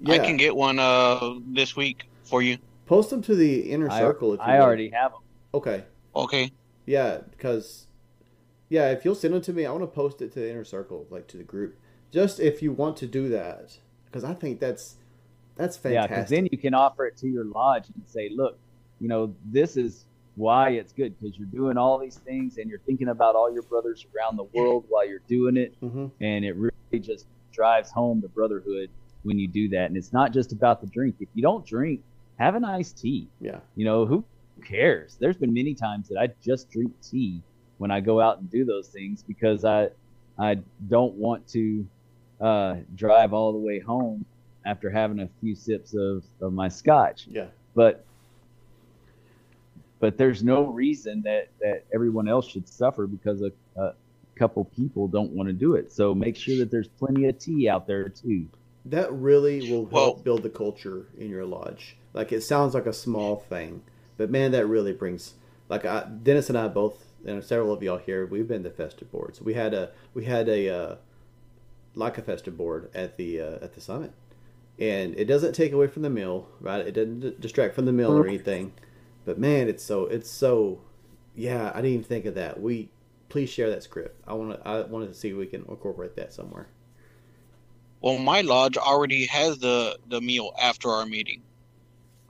Yeah. 0.00 0.14
I 0.14 0.18
can 0.20 0.38
get 0.38 0.56
one 0.56 0.78
uh 0.78 1.34
this 1.46 1.76
week 1.76 2.08
for 2.24 2.40
you. 2.40 2.56
Post 2.86 3.10
them 3.10 3.20
to 3.22 3.34
the 3.36 3.70
inner 3.70 3.90
I, 3.90 3.98
circle 3.98 4.32
if 4.32 4.40
you 4.40 4.46
I 4.46 4.56
will. 4.58 4.64
already 4.64 4.88
have 4.88 5.12
them. 5.12 5.20
Okay. 5.52 5.84
Okay. 6.16 6.50
Yeah, 6.86 7.18
because 7.30 7.86
yeah, 8.70 8.90
if 8.90 9.04
you'll 9.04 9.14
send 9.14 9.34
them 9.34 9.42
to 9.42 9.52
me, 9.52 9.66
I 9.66 9.70
want 9.70 9.82
to 9.82 9.86
post 9.86 10.22
it 10.22 10.32
to 10.32 10.40
the 10.40 10.50
inner 10.50 10.64
circle, 10.64 11.06
like 11.10 11.26
to 11.28 11.36
the 11.36 11.44
group, 11.44 11.76
just 12.10 12.40
if 12.40 12.62
you 12.62 12.72
want 12.72 12.96
to 12.98 13.06
do 13.06 13.28
that, 13.28 13.76
because 14.06 14.24
I 14.24 14.32
think 14.32 14.58
that's 14.58 14.96
that's 15.56 15.76
fantastic. 15.76 16.10
Yeah, 16.10 16.16
because 16.16 16.30
then 16.30 16.48
you 16.50 16.56
can 16.56 16.72
offer 16.72 17.04
it 17.04 17.18
to 17.18 17.28
your 17.28 17.44
lodge 17.44 17.84
and 17.94 18.02
say, 18.06 18.30
look, 18.34 18.58
you 19.00 19.08
know, 19.08 19.34
this 19.44 19.76
is 19.76 20.06
why 20.36 20.70
it's 20.70 20.92
good 20.92 21.14
because 21.18 21.36
you're 21.36 21.46
doing 21.48 21.76
all 21.76 21.98
these 21.98 22.16
things 22.16 22.58
and 22.58 22.68
you're 22.70 22.78
thinking 22.80 23.08
about 23.08 23.34
all 23.34 23.52
your 23.52 23.62
brothers 23.62 24.06
around 24.16 24.36
the 24.36 24.44
world 24.44 24.84
while 24.88 25.06
you're 25.06 25.20
doing 25.28 25.56
it. 25.56 25.78
Mhm. 25.82 26.10
And 26.20 26.44
it 26.44 26.54
really 26.56 27.00
just 27.00 27.26
drives 27.52 27.90
home 27.90 28.20
the 28.20 28.28
brotherhood 28.28 28.88
when 29.24 29.38
you 29.38 29.46
do 29.46 29.68
that. 29.70 29.86
And 29.86 29.96
it's 29.96 30.12
not 30.12 30.32
just 30.32 30.52
about 30.52 30.80
the 30.80 30.86
drink. 30.86 31.16
If 31.20 31.28
you 31.34 31.42
don't 31.42 31.64
drink, 31.66 32.02
have 32.38 32.54
an 32.54 32.64
iced 32.64 32.98
tea. 32.98 33.28
Yeah. 33.40 33.60
You 33.76 33.84
know, 33.84 34.06
who 34.06 34.24
cares? 34.64 35.16
There's 35.20 35.36
been 35.36 35.52
many 35.52 35.74
times 35.74 36.08
that 36.08 36.18
I 36.18 36.28
just 36.42 36.70
drink 36.70 36.92
tea 37.02 37.42
when 37.78 37.90
I 37.90 38.00
go 38.00 38.20
out 38.20 38.38
and 38.38 38.50
do 38.50 38.64
those 38.64 38.88
things 38.88 39.22
because 39.22 39.64
I 39.64 39.90
I 40.38 40.58
don't 40.88 41.14
want 41.14 41.46
to 41.48 41.86
uh, 42.40 42.76
drive 42.96 43.34
all 43.34 43.52
the 43.52 43.58
way 43.58 43.78
home 43.78 44.24
after 44.64 44.88
having 44.88 45.20
a 45.20 45.28
few 45.40 45.54
sips 45.54 45.94
of, 45.94 46.24
of 46.40 46.52
my 46.54 46.68
scotch. 46.68 47.26
Yeah. 47.28 47.46
But 47.74 48.04
but 50.02 50.18
there's 50.18 50.42
no 50.42 50.64
reason 50.64 51.22
that, 51.22 51.50
that 51.60 51.84
everyone 51.94 52.26
else 52.26 52.48
should 52.48 52.68
suffer 52.68 53.06
because 53.06 53.40
a, 53.40 53.52
a 53.80 53.94
couple 54.34 54.64
people 54.64 55.06
don't 55.06 55.30
want 55.30 55.48
to 55.48 55.52
do 55.52 55.76
it. 55.76 55.92
So 55.92 56.12
make 56.12 56.34
sure 56.34 56.58
that 56.58 56.72
there's 56.72 56.88
plenty 56.88 57.26
of 57.26 57.38
tea 57.38 57.68
out 57.68 57.86
there 57.86 58.08
too. 58.08 58.48
That 58.86 59.12
really 59.12 59.70
will 59.70 59.86
help 59.86 59.92
Well- 59.92 60.14
build 60.16 60.42
the 60.42 60.50
culture 60.50 61.06
in 61.16 61.30
your 61.30 61.46
lodge. 61.46 61.96
Like 62.14 62.32
it 62.32 62.42
sounds 62.42 62.74
like 62.74 62.86
a 62.86 62.92
small 62.92 63.36
thing, 63.36 63.84
but 64.16 64.28
man, 64.28 64.50
that 64.50 64.66
really 64.66 64.92
brings. 64.92 65.34
Like 65.68 65.84
I, 65.84 66.04
Dennis 66.22 66.48
and 66.48 66.58
I 66.58 66.66
both, 66.66 67.06
and 67.24 67.42
several 67.42 67.72
of 67.72 67.80
y'all 67.80 67.96
here, 67.96 68.26
we've 68.26 68.48
been 68.48 68.64
to 68.64 68.70
festive 68.70 69.10
boards. 69.12 69.40
We 69.40 69.54
had 69.54 69.72
a 69.72 69.92
we 70.14 70.24
had 70.24 70.48
a 70.48 70.68
uh, 70.68 70.96
like 71.94 72.18
a 72.18 72.22
festive 72.22 72.58
board 72.58 72.90
at 72.92 73.16
the 73.16 73.40
uh, 73.40 73.58
at 73.62 73.74
the 73.74 73.80
summit, 73.80 74.12
and 74.78 75.16
it 75.16 75.24
doesn't 75.26 75.54
take 75.54 75.72
away 75.72 75.86
from 75.86 76.02
the 76.02 76.10
meal, 76.10 76.48
right? 76.60 76.84
It 76.86 76.92
doesn't 76.92 77.40
distract 77.40 77.74
from 77.76 77.86
the 77.86 77.92
meal 77.92 78.12
or 78.12 78.26
anything. 78.26 78.72
But 79.24 79.38
man, 79.38 79.68
it's 79.68 79.84
so 79.84 80.06
it's 80.06 80.30
so. 80.30 80.80
Yeah, 81.34 81.70
I 81.72 81.76
didn't 81.76 81.92
even 81.92 82.04
think 82.04 82.26
of 82.26 82.34
that. 82.34 82.60
We 82.60 82.90
please 83.28 83.48
share 83.48 83.70
that 83.70 83.82
script. 83.82 84.20
I 84.26 84.34
want 84.34 84.52
to 84.52 84.68
I 84.68 84.82
wanted 84.82 85.08
to 85.08 85.14
see 85.14 85.30
if 85.30 85.36
we 85.36 85.46
can 85.46 85.64
incorporate 85.68 86.16
that 86.16 86.32
somewhere. 86.32 86.68
Well, 88.00 88.18
my 88.18 88.40
lodge 88.40 88.76
already 88.76 89.26
has 89.26 89.58
the 89.58 89.98
the 90.08 90.20
meal 90.20 90.52
after 90.60 90.90
our 90.90 91.06
meeting, 91.06 91.42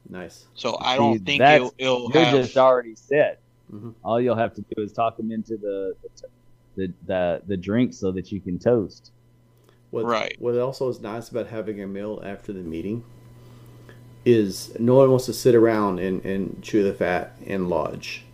Nice. 0.08 0.46
so 0.54 0.76
I 0.80 0.96
don't 0.96 1.24
think 1.24 1.40
it'll, 1.42 1.74
it'll 1.78 2.10
You're 2.12 2.24
have. 2.24 2.34
just 2.34 2.56
already 2.58 2.94
set. 2.94 3.40
Mhm. 3.72 3.94
All 4.04 4.20
you'll 4.20 4.36
have 4.36 4.52
to 4.54 4.60
do 4.76 4.82
is 4.82 4.92
talk 4.92 5.16
them 5.16 5.32
into 5.32 5.56
the 5.56 5.96
the 6.02 6.28
the, 6.76 6.92
the, 7.06 7.42
the 7.48 7.56
drink 7.56 7.92
so 7.94 8.12
that 8.12 8.30
you 8.32 8.40
can 8.40 8.58
toast. 8.58 9.12
What, 9.90 10.04
Right. 10.06 10.34
What 10.38 10.56
also 10.56 10.88
is 10.88 11.00
nice 11.00 11.28
about 11.28 11.46
having 11.48 11.82
a 11.82 11.86
meal 11.86 12.22
after 12.24 12.52
the 12.54 12.60
meeting 12.62 13.04
is 14.24 14.76
no 14.78 14.94
one 14.94 15.10
wants 15.10 15.26
to 15.26 15.32
sit 15.32 15.54
around 15.54 15.98
and, 15.98 16.24
and 16.24 16.62
chew 16.62 16.82
the 16.82 16.94
fat 16.94 17.36
and 17.46 17.68
lodge 17.68 18.24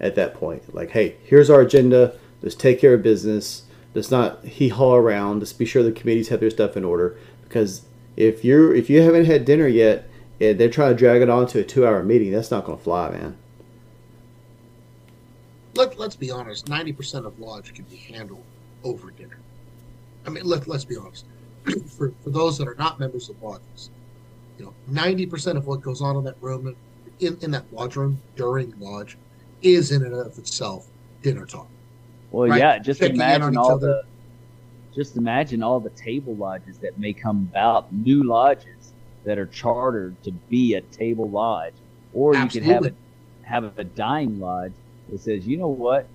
at 0.00 0.14
that 0.14 0.34
point. 0.34 0.74
Like, 0.74 0.90
hey, 0.90 1.16
here's 1.24 1.50
our 1.50 1.60
agenda. 1.60 2.14
Let's 2.42 2.54
take 2.54 2.80
care 2.80 2.94
of 2.94 3.02
business. 3.02 3.62
Let's 3.94 4.10
not 4.10 4.44
hee 4.44 4.68
haw 4.68 4.94
around. 4.94 5.40
Let's 5.40 5.52
be 5.52 5.64
sure 5.64 5.82
the 5.82 5.92
committees 5.92 6.28
have 6.28 6.40
their 6.40 6.50
stuff 6.50 6.76
in 6.76 6.84
order. 6.84 7.16
Because 7.42 7.82
if 8.16 8.44
you're 8.44 8.74
if 8.74 8.90
you 8.90 9.02
haven't 9.02 9.24
had 9.24 9.44
dinner 9.44 9.66
yet 9.66 10.08
and 10.40 10.58
they're 10.58 10.70
trying 10.70 10.92
to 10.92 10.98
drag 10.98 11.22
it 11.22 11.30
on 11.30 11.46
to 11.48 11.60
a 11.60 11.64
two 11.64 11.86
hour 11.86 12.02
meeting, 12.02 12.30
that's 12.30 12.50
not 12.50 12.64
going 12.64 12.78
to 12.78 12.84
fly, 12.84 13.10
man. 13.10 13.36
Let, 15.74 15.98
let's 15.98 16.16
be 16.16 16.30
honest, 16.30 16.66
90% 16.66 17.24
of 17.24 17.38
lodge 17.38 17.72
can 17.72 17.84
be 17.84 17.96
handled 17.96 18.42
over 18.82 19.10
dinner. 19.12 19.38
I 20.26 20.30
mean, 20.30 20.44
let, 20.44 20.66
let's 20.66 20.84
be 20.84 20.96
honest. 20.96 21.24
for, 21.96 22.12
for 22.24 22.30
those 22.30 22.58
that 22.58 22.66
are 22.66 22.74
not 22.74 22.98
members 22.98 23.28
of 23.28 23.40
lodges, 23.40 23.90
you 24.58 24.64
know, 24.64 24.74
90% 24.90 25.56
of 25.56 25.66
what 25.66 25.80
goes 25.82 26.00
on 26.00 26.16
in 26.16 26.24
that 26.24 26.36
room, 26.40 26.74
in, 27.20 27.36
in 27.40 27.50
that 27.52 27.72
lodge 27.72 27.96
room 27.96 28.20
during 28.36 28.72
lodge, 28.78 29.16
is 29.62 29.92
in 29.92 30.02
and 30.04 30.14
of 30.14 30.36
itself 30.38 30.86
dinner 31.22 31.46
talk. 31.46 31.68
Well, 32.30 32.48
Right. 32.48 32.58
yeah, 32.58 32.78
just 32.78 33.00
Checking 33.00 33.16
imagine 33.16 33.56
all 33.56 33.72
other. 33.72 33.86
the 33.88 34.02
just 34.94 35.16
imagine 35.16 35.62
all 35.62 35.78
the 35.78 35.90
table 35.90 36.34
lodges 36.34 36.78
that 36.78 36.98
may 36.98 37.12
come 37.12 37.48
about, 37.52 37.92
new 37.92 38.24
lodges 38.24 38.92
that 39.24 39.38
are 39.38 39.46
chartered 39.46 40.20
to 40.24 40.32
be 40.48 40.74
a 40.74 40.80
table 40.80 41.30
lodge, 41.30 41.74
or 42.12 42.34
you 42.34 42.48
could 42.48 42.62
have 42.64 42.84
Absolutely. 42.84 42.98
a 43.44 43.48
have 43.48 43.78
a 43.78 43.84
dying 43.84 44.40
lodge 44.40 44.72
that 45.08 45.20
says, 45.20 45.46
you 45.46 45.56
know 45.56 45.68
what, 45.68 46.08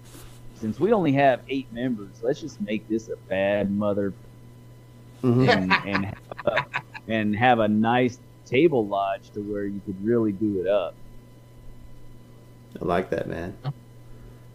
since 0.55 0.79
we 0.79 0.91
only 0.91 1.13
have 1.13 1.41
eight 1.47 1.71
members, 1.71 2.19
let's 2.21 2.41
just 2.41 2.59
make 2.61 2.87
this 2.89 3.09
a 3.09 3.15
bad 3.29 3.71
mother 3.71 4.13
Mhm. 5.23 5.49
and 5.49 5.85
and 5.85 6.05
have 6.05 6.15
a, 6.45 6.65
and 7.07 7.35
have 7.35 7.59
a 7.59 7.67
nice 7.67 8.19
table 8.45 8.85
lodge 8.87 9.29
to 9.31 9.39
where 9.41 9.65
you 9.65 9.81
could 9.85 10.03
really 10.05 10.31
do 10.31 10.61
it 10.61 10.67
up. 10.67 10.95
I 12.81 12.85
like 12.85 13.09
that, 13.11 13.27
man. 13.27 13.55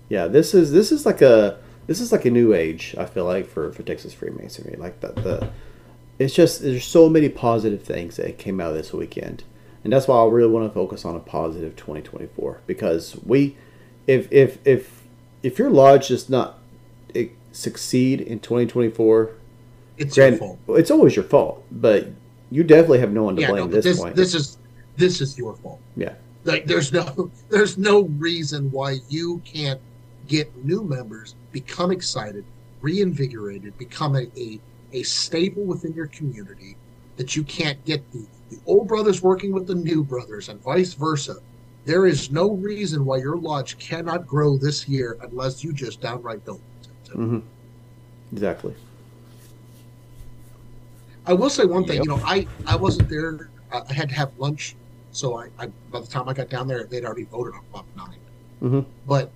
Yeah, 0.09 0.27
this 0.27 0.55
is 0.55 0.73
this 0.73 0.91
is 0.93 1.07
like 1.07 1.23
a 1.23 1.59
this 1.87 2.01
is 2.01 2.13
like 2.13 2.25
a 2.25 2.31
new 2.31 2.53
age. 2.55 2.95
I 2.99 3.05
feel 3.07 3.25
like 3.25 3.47
for 3.47 3.73
for 3.73 3.83
Texas 3.83 4.13
Freemasonry, 4.13 4.77
like 4.77 5.01
the 5.01 5.09
the 5.09 5.51
it's 6.19 6.35
just 6.35 6.63
there's 6.63 6.85
so 6.85 7.09
many 7.09 7.29
positive 7.29 7.83
things 7.83 8.17
that 8.17 8.39
came 8.39 8.61
out 8.61 8.71
of 8.71 8.77
this 8.77 8.93
weekend, 8.93 9.45
and 9.85 9.93
that's 9.93 10.09
why 10.09 10.17
I 10.21 10.27
really 10.27 10.51
want 10.51 10.69
to 10.69 10.75
focus 10.75 11.05
on 11.05 11.15
a 11.15 11.21
positive 11.21 11.77
2024 11.77 12.61
because 12.67 13.17
we, 13.25 13.57
if 14.07 14.31
if 14.33 14.59
if 14.67 15.05
if 15.43 15.59
your 15.59 15.71
lodge 15.71 16.09
does 16.09 16.29
not 16.29 16.59
eh, 17.15 17.27
succeed 17.53 18.21
in 18.21 18.41
2024, 18.41 19.31
It's 19.97 20.17
your 20.17 20.37
fault. 20.37 20.59
it's 20.71 20.91
always 20.91 21.15
your 21.15 21.25
fault, 21.25 21.65
but 21.71 22.09
you 22.51 22.65
definitely 22.65 23.01
have 23.01 23.13
no 23.13 23.25
one 23.25 23.37
to 23.37 23.43
Yeah, 23.43 23.51
blame 23.51 23.67
no, 23.67 23.71
this, 23.71 23.85
this, 23.85 24.01
point. 24.01 24.17
this 24.17 24.35
is 24.35 24.59
this 24.97 25.21
is 25.21 25.39
your 25.39 25.57
fault. 25.57 25.81
Yeah. 25.97 26.15
Like 26.45 26.67
there's 26.67 26.93
no 26.93 27.31
there's 27.51 27.79
no 27.79 28.03
reason 28.19 28.71
why 28.71 28.97
you 29.09 29.41
can't 29.45 29.81
get 30.27 30.55
new 30.65 30.83
members, 30.83 31.37
become 31.53 31.91
excited, 31.91 32.45
reinvigorated, 32.81 33.77
become 33.79 34.17
a, 34.17 34.27
a, 34.37 34.61
a 34.93 35.03
staple 35.03 35.65
within 35.65 35.93
your 35.95 36.09
community 36.09 36.77
that 37.17 37.35
you 37.37 37.43
can't 37.45 37.83
get 37.85 38.11
the, 38.13 38.27
the 38.51 38.59
old 38.67 38.89
brothers 38.89 39.23
working 39.23 39.53
with 39.53 39.67
the 39.67 39.75
new 39.75 40.03
brothers 40.05 40.49
and 40.49 40.63
vice 40.63 40.95
versa. 40.95 41.37
There 41.85 42.07
is 42.07 42.31
no 42.31 42.53
reason 42.53 43.05
why 43.05 43.19
your 43.19 43.37
lodge 43.37 43.79
cannot 43.79 44.27
grow 44.27 44.57
this 44.59 44.87
year 44.89 45.19
unless 45.23 45.65
you 45.65 45.73
just 45.73 46.01
downright 46.01 46.45
don't. 46.45 46.61
hmm 47.13 47.39
Exactly. 48.33 48.75
I 51.29 51.35
will 51.35 51.51
say 51.51 51.67
one 51.67 51.85
thing. 51.85 51.97
Yep. 51.99 52.05
You 52.07 52.11
know, 52.17 52.23
I 52.25 52.47
I 52.67 52.75
wasn't 52.75 53.09
there. 53.11 53.51
I 53.71 53.83
I 53.89 53.93
had 53.93 54.09
to 54.09 54.15
have 54.15 54.31
lunch, 54.39 54.75
so 55.13 55.37
I, 55.37 55.49
I 55.59 55.67
by 55.93 56.01
the 56.01 56.07
time 56.07 56.27
I 56.29 56.33
got 56.33 56.49
down 56.49 56.67
there, 56.67 56.85
they'd 56.85 57.05
already 57.05 57.25
voted 57.25 57.55
on 57.55 57.61
Prop 57.71 57.87
9 57.97 58.09
Mhm. 58.63 58.85
But 59.07 59.31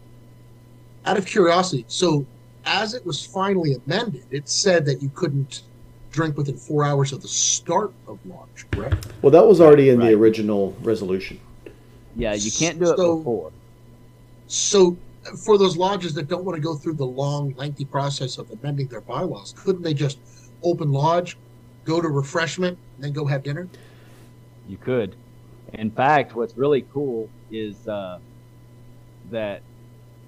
out 1.04 1.16
of 1.18 1.26
curiosity, 1.26 1.84
so 1.88 2.24
as 2.64 2.94
it 2.94 3.04
was 3.04 3.24
finally 3.24 3.74
amended, 3.74 4.24
it 4.30 4.48
said 4.48 4.86
that 4.86 5.02
you 5.02 5.10
couldn't 5.14 5.62
drink 6.10 6.36
within 6.36 6.56
four 6.56 6.82
hours 6.84 7.12
of 7.12 7.20
the 7.22 7.28
start 7.28 7.92
of 8.08 8.18
launch. 8.26 8.66
Correct. 8.72 9.06
Well, 9.22 9.30
that 9.30 9.46
was 9.46 9.60
already 9.60 9.90
in 9.90 9.98
Right. 9.98 10.08
the 10.10 10.14
original 10.14 10.74
resolution. 10.82 11.38
Yeah, 12.16 12.34
you 12.34 12.50
can't 12.50 12.78
do 12.78 12.90
it 12.92 12.96
So- 12.96 13.16
before. 13.18 13.50
So 14.48 14.96
for 15.44 15.56
those 15.58 15.76
lodges 15.76 16.14
that 16.14 16.28
don't 16.28 16.44
want 16.44 16.56
to 16.56 16.62
go 16.62 16.74
through 16.74 16.94
the 16.94 17.06
long, 17.06 17.54
lengthy 17.56 17.84
process 17.84 18.38
of 18.38 18.50
amending 18.50 18.88
their 18.88 19.00
bylaws, 19.00 19.54
couldn't 19.56 19.82
they 19.82 19.94
just 19.94 20.18
open 20.62 20.90
lodge, 20.92 21.36
go 21.84 22.00
to 22.00 22.08
refreshment, 22.08 22.78
and 22.96 23.04
then 23.04 23.12
go 23.12 23.26
have 23.26 23.42
dinner? 23.42 23.68
You 24.66 24.76
could. 24.76 25.16
In 25.74 25.90
fact, 25.90 26.34
what's 26.34 26.56
really 26.56 26.82
cool 26.82 27.30
is 27.50 27.86
uh, 27.86 28.18
that 29.30 29.62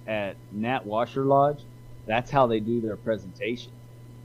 at 0.07 0.37
Nat 0.53 0.85
Washer 0.87 1.25
Lodge, 1.25 1.65
that's 2.07 2.31
how 2.31 2.47
they 2.47 2.61
do 2.61 2.81
their 2.81 2.97
presentation. 2.97 3.73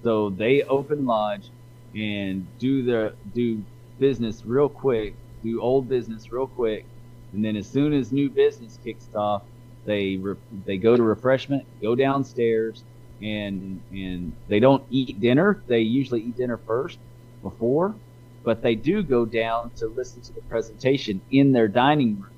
So 0.04 0.30
they 0.30 0.64
open 0.64 1.06
lodge 1.06 1.52
and 1.96 2.48
do 2.58 2.84
their 2.84 3.14
do 3.34 3.64
business 4.00 4.46
real 4.46 4.70
quick, 4.70 5.18
do 5.44 5.62
old 5.62 5.90
business 5.90 6.32
real 6.32 6.48
quick, 6.48 6.86
and 7.34 7.44
then 7.44 7.56
as 7.56 7.70
soon 7.70 7.94
as 7.94 8.12
new 8.12 8.30
business 8.30 8.80
kicks 8.84 9.10
off, 9.16 9.44
they 9.86 10.18
re- 10.18 10.36
they 10.66 10.78
go 10.78 10.96
to 10.96 11.04
refreshment, 11.04 11.66
go 11.82 11.96
downstairs, 11.96 12.86
and 13.22 13.82
and 13.92 14.34
they 14.48 14.60
don't 14.60 14.86
eat 14.90 15.20
dinner. 15.20 15.64
They 15.68 15.82
usually 15.82 16.22
eat 16.22 16.38
dinner 16.38 16.62
first 16.66 17.00
before, 17.42 18.00
but 18.44 18.62
they 18.62 18.76
do 18.76 19.04
go 19.04 19.26
down 19.26 19.72
to 19.78 19.88
listen 19.96 20.22
to 20.22 20.34
the 20.34 20.42
presentation 20.50 21.22
in 21.32 21.52
their 21.52 21.68
dining 21.68 22.20
room 22.20 22.30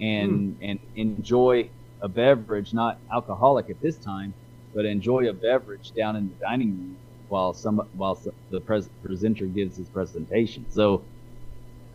and 0.00 0.56
and 0.60 0.78
enjoy 0.94 1.70
a 2.02 2.08
beverage, 2.08 2.74
not 2.74 3.00
alcoholic 3.12 3.70
at 3.70 3.80
this 3.80 3.98
time, 3.98 4.34
but 4.74 4.84
enjoy 4.84 5.28
a 5.28 5.32
beverage 5.32 5.92
down 5.96 6.16
in 6.16 6.28
the 6.28 6.36
dining 6.40 6.70
room 6.70 6.98
while 7.28 7.54
some 7.54 7.80
while 7.92 8.20
the 8.50 8.60
pres- 8.60 8.90
presenter 9.02 9.46
gives 9.46 9.76
his 9.76 9.88
presentation. 9.88 10.66
So 10.68 11.06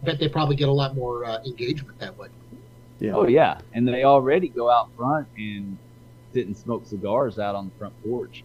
I 0.01 0.05
bet 0.05 0.19
they 0.19 0.27
probably 0.27 0.55
get 0.55 0.69
a 0.69 0.73
lot 0.73 0.95
more 0.95 1.25
uh, 1.25 1.37
engagement 1.45 1.99
that 1.99 2.17
way. 2.17 2.27
Yeah. 2.99 3.13
oh 3.15 3.27
yeah, 3.27 3.59
and 3.73 3.87
they 3.87 4.03
already 4.03 4.49
go 4.49 4.69
out 4.69 4.87
front 4.95 5.27
and 5.37 5.77
sit 6.33 6.47
and 6.47 6.55
smoke 6.55 6.85
cigars 6.85 7.39
out 7.39 7.55
on 7.55 7.65
the 7.65 7.71
front 7.77 7.93
porch. 8.03 8.43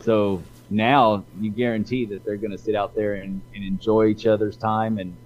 So 0.00 0.42
now 0.72 1.24
you 1.40 1.50
guarantee 1.50 2.04
that 2.06 2.24
they're 2.24 2.36
going 2.36 2.50
to 2.50 2.58
sit 2.58 2.74
out 2.74 2.94
there 2.94 3.14
and, 3.14 3.40
and 3.54 3.64
enjoy 3.64 4.06
each 4.06 4.26
other's 4.26 4.56
time 4.56 4.98
and 4.98 5.16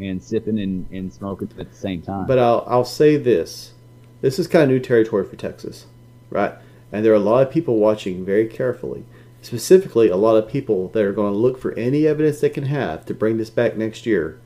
and 0.00 0.22
sipping 0.22 0.58
and, 0.58 0.90
and 0.90 1.12
smoking 1.12 1.50
at 1.58 1.70
the 1.70 1.76
same 1.76 2.02
time. 2.02 2.26
But 2.26 2.38
I'll 2.38 2.64
I'll 2.66 2.84
say 2.84 3.16
this: 3.16 3.72
this 4.20 4.38
is 4.38 4.46
kind 4.46 4.64
of 4.64 4.70
new 4.70 4.80
territory 4.80 5.26
for 5.26 5.36
Texas, 5.36 5.86
right? 6.30 6.54
And 6.90 7.04
there 7.04 7.12
are 7.12 7.16
a 7.16 7.20
lot 7.20 7.46
of 7.46 7.52
people 7.52 7.76
watching 7.76 8.24
very 8.24 8.46
carefully. 8.46 9.04
Specifically, 9.40 10.08
a 10.08 10.16
lot 10.16 10.36
of 10.36 10.48
people 10.48 10.88
that 10.88 11.04
are 11.04 11.12
going 11.12 11.32
to 11.32 11.38
look 11.38 11.58
for 11.58 11.72
any 11.72 12.06
evidence 12.06 12.40
they 12.40 12.50
can 12.50 12.66
have 12.66 13.04
to 13.06 13.14
bring 13.14 13.38
this 13.38 13.50
back 13.50 13.76
next 13.76 14.06
year 14.06 14.40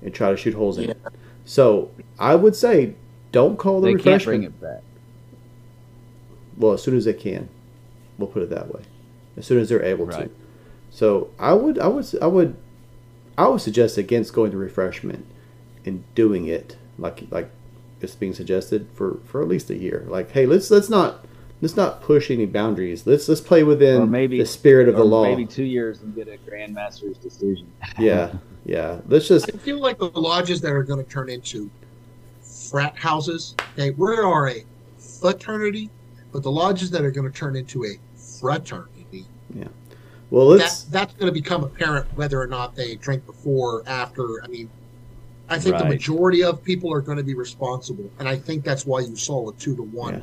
and 0.00 0.14
try 0.14 0.30
to 0.30 0.36
shoot 0.36 0.54
holes 0.54 0.78
in 0.78 0.90
it. 0.90 0.98
So 1.44 1.90
I 2.18 2.34
would 2.34 2.56
say, 2.56 2.94
don't 3.30 3.58
call 3.58 3.80
the 3.80 3.92
they 3.94 4.02
can't 4.02 4.24
bring 4.24 4.44
it 4.44 4.58
back. 4.60 4.82
Well, 6.56 6.72
as 6.72 6.82
soon 6.82 6.96
as 6.96 7.04
they 7.04 7.12
can, 7.12 7.48
we'll 8.16 8.28
put 8.28 8.42
it 8.42 8.50
that 8.50 8.72
way. 8.72 8.82
As 9.38 9.46
soon 9.46 9.58
as 9.60 9.68
they're 9.68 9.84
able 9.84 10.06
to. 10.08 10.30
So 10.90 11.30
I 11.38 11.52
would, 11.52 11.78
I 11.78 11.86
would, 11.86 12.06
I 12.20 12.26
would, 12.26 12.56
I 13.36 13.48
would 13.48 13.60
suggest 13.60 13.96
against 13.96 14.32
going 14.32 14.50
to 14.50 14.56
refreshment 14.56 15.26
and 15.84 16.02
doing 16.14 16.46
it 16.46 16.76
like 16.98 17.24
like 17.30 17.50
it's 18.00 18.14
being 18.14 18.34
suggested 18.34 18.88
for 18.94 19.18
for 19.24 19.40
at 19.42 19.48
least 19.48 19.70
a 19.70 19.76
year. 19.76 20.04
Like, 20.08 20.30
hey, 20.32 20.46
let's 20.46 20.70
let's 20.70 20.88
not 20.88 21.24
let's 21.60 21.76
not 21.76 22.02
push 22.02 22.30
any 22.30 22.46
boundaries. 22.46 23.06
Let's 23.06 23.28
let's 23.28 23.40
play 23.40 23.62
within 23.62 24.02
Or 24.02 24.06
maybe- 24.06 24.38
the 24.38 24.46
spirit 24.46 24.88
of 24.88 24.96
the 24.96 25.04
law. 25.04 25.24
Maybe 25.24 25.46
two 25.46 25.64
years 25.64 26.02
and 26.02 26.14
get 26.14 26.28
a 26.28 26.38
grandmaster's 26.48 27.18
decision. 27.18 27.70
Yeah, 27.98 28.34
yeah. 28.64 29.00
Let's 29.08 29.28
just 29.28 29.50
I 29.52 29.56
feel 29.58 29.80
like 29.80 29.98
the 29.98 30.06
lodges 30.06 30.60
that 30.60 30.72
are 30.72 30.82
going 30.84 31.04
to 31.04 31.10
turn 31.10 31.28
into 31.28 31.70
frat 32.42 32.96
houses. 32.96 33.54
Okay, 33.74 33.90
we 33.90 34.16
are 34.16 34.48
a 34.48 34.64
fraternity, 34.98 35.90
but 36.32 36.42
the 36.42 36.50
lodges 36.50 36.90
that 36.90 37.02
are 37.04 37.10
going 37.10 37.30
to 37.30 37.36
turn 37.36 37.56
into 37.56 37.84
a 37.84 37.98
fraternity. 38.40 38.97
Well 40.30 40.46
let's 40.46 40.84
that, 40.84 40.92
that's 40.92 41.14
going 41.14 41.26
to 41.26 41.32
become 41.32 41.64
apparent 41.64 42.06
whether 42.16 42.40
or 42.40 42.46
not 42.46 42.74
they 42.74 42.96
drink 42.96 43.24
before, 43.26 43.82
after. 43.86 44.42
I 44.44 44.48
mean, 44.48 44.68
I 45.48 45.58
think 45.58 45.78
the 45.78 45.86
majority 45.86 46.42
of 46.42 46.62
people 46.62 46.92
are 46.92 47.00
going 47.00 47.18
to 47.18 47.24
be 47.24 47.34
responsible, 47.34 48.10
and 48.18 48.28
I 48.28 48.36
think 48.36 48.64
that's 48.64 48.84
why 48.84 49.00
you 49.00 49.16
saw 49.16 49.48
a 49.48 49.54
two 49.54 49.74
to 49.76 49.82
one 49.82 50.14
Yeah. 50.14 50.20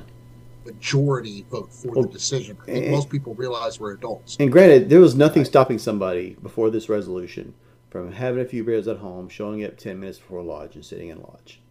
majority 0.66 1.46
vote 1.50 1.72
for 1.74 1.92
Well, 1.94 2.04
the 2.04 2.10
decision. 2.10 2.58
I 2.62 2.66
think 2.66 2.86
eh, 2.86 2.92
most 2.92 3.10
people 3.10 3.34
realize 3.36 3.80
we're 3.80 3.94
adults. 3.94 4.38
And 4.40 4.52
granted, 4.52 4.90
there 4.90 5.00
was 5.00 5.16
nothing 5.16 5.46
stopping 5.46 5.78
somebody 5.78 6.36
before 6.42 6.70
this 6.70 6.90
resolution 6.90 7.54
from 7.90 8.12
having 8.12 8.42
a 8.42 8.46
few 8.46 8.64
beers 8.64 8.88
at 8.88 8.98
home, 8.98 9.30
showing 9.30 9.64
up 9.64 9.78
10 9.78 10.00
minutes 10.00 10.20
before 10.20 10.44
lodge 10.44 10.76
and 10.76 10.84
sitting 10.86 11.10
in 11.10 11.22
lodge. 11.22 11.62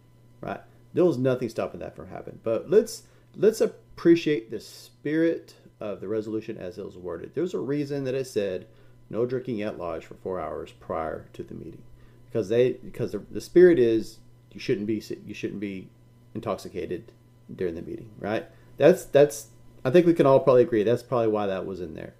Right? 0.41 0.61
There 0.93 1.05
was 1.05 1.17
nothing 1.17 1.49
stopping 1.49 1.79
that 1.81 1.95
from 1.95 2.07
happening. 2.07 2.39
But 2.43 2.69
let's 2.69 3.03
let's 3.35 3.61
appreciate 3.61 4.49
the 4.49 4.59
spirit 4.59 5.55
of 5.79 6.01
the 6.01 6.07
resolution 6.07 6.57
as 6.57 6.77
it 6.77 6.85
was 6.85 6.97
worded. 6.97 7.31
There's 7.33 7.53
a 7.53 7.59
reason 7.59 8.03
that 8.05 8.15
it 8.15 8.27
said 8.27 8.67
no 9.09 9.25
drinking 9.25 9.61
at 9.61 9.77
lodge 9.77 10.05
for 10.05 10.15
4 10.15 10.39
hours 10.39 10.71
prior 10.79 11.27
to 11.33 11.43
the 11.43 11.53
meeting. 11.53 11.83
Because 12.25 12.49
they 12.49 12.73
because 12.73 13.11
the, 13.11 13.19
the 13.31 13.41
spirit 13.41 13.79
is 13.79 14.19
you 14.51 14.59
shouldn't 14.59 14.87
be 14.87 15.01
you 15.25 15.33
shouldn't 15.33 15.59
be 15.59 15.89
intoxicated 16.33 17.11
during 17.53 17.75
the 17.75 17.81
meeting, 17.81 18.09
right? 18.19 18.45
That's 18.77 19.05
that's 19.05 19.47
I 19.83 19.89
think 19.91 20.05
we 20.05 20.13
can 20.13 20.25
all 20.25 20.39
probably 20.39 20.63
agree 20.63 20.83
that's 20.83 21.03
probably 21.03 21.27
why 21.27 21.47
that 21.47 21.65
was 21.65 21.79
in 21.79 21.93
there. 21.93 22.13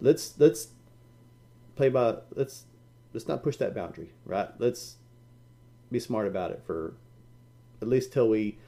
Let's 0.00 0.38
let's 0.38 0.68
play 1.74 1.88
by 1.88 2.16
let's 2.34 2.64
let's 3.12 3.26
not 3.26 3.42
push 3.42 3.56
that 3.56 3.74
boundary, 3.74 4.10
right? 4.24 4.48
Let's 4.58 4.96
be 5.90 5.98
smart 5.98 6.26
about 6.26 6.50
it 6.50 6.62
for 6.66 6.94
at 7.80 7.88
least 7.88 8.12
till 8.12 8.28
we 8.28 8.58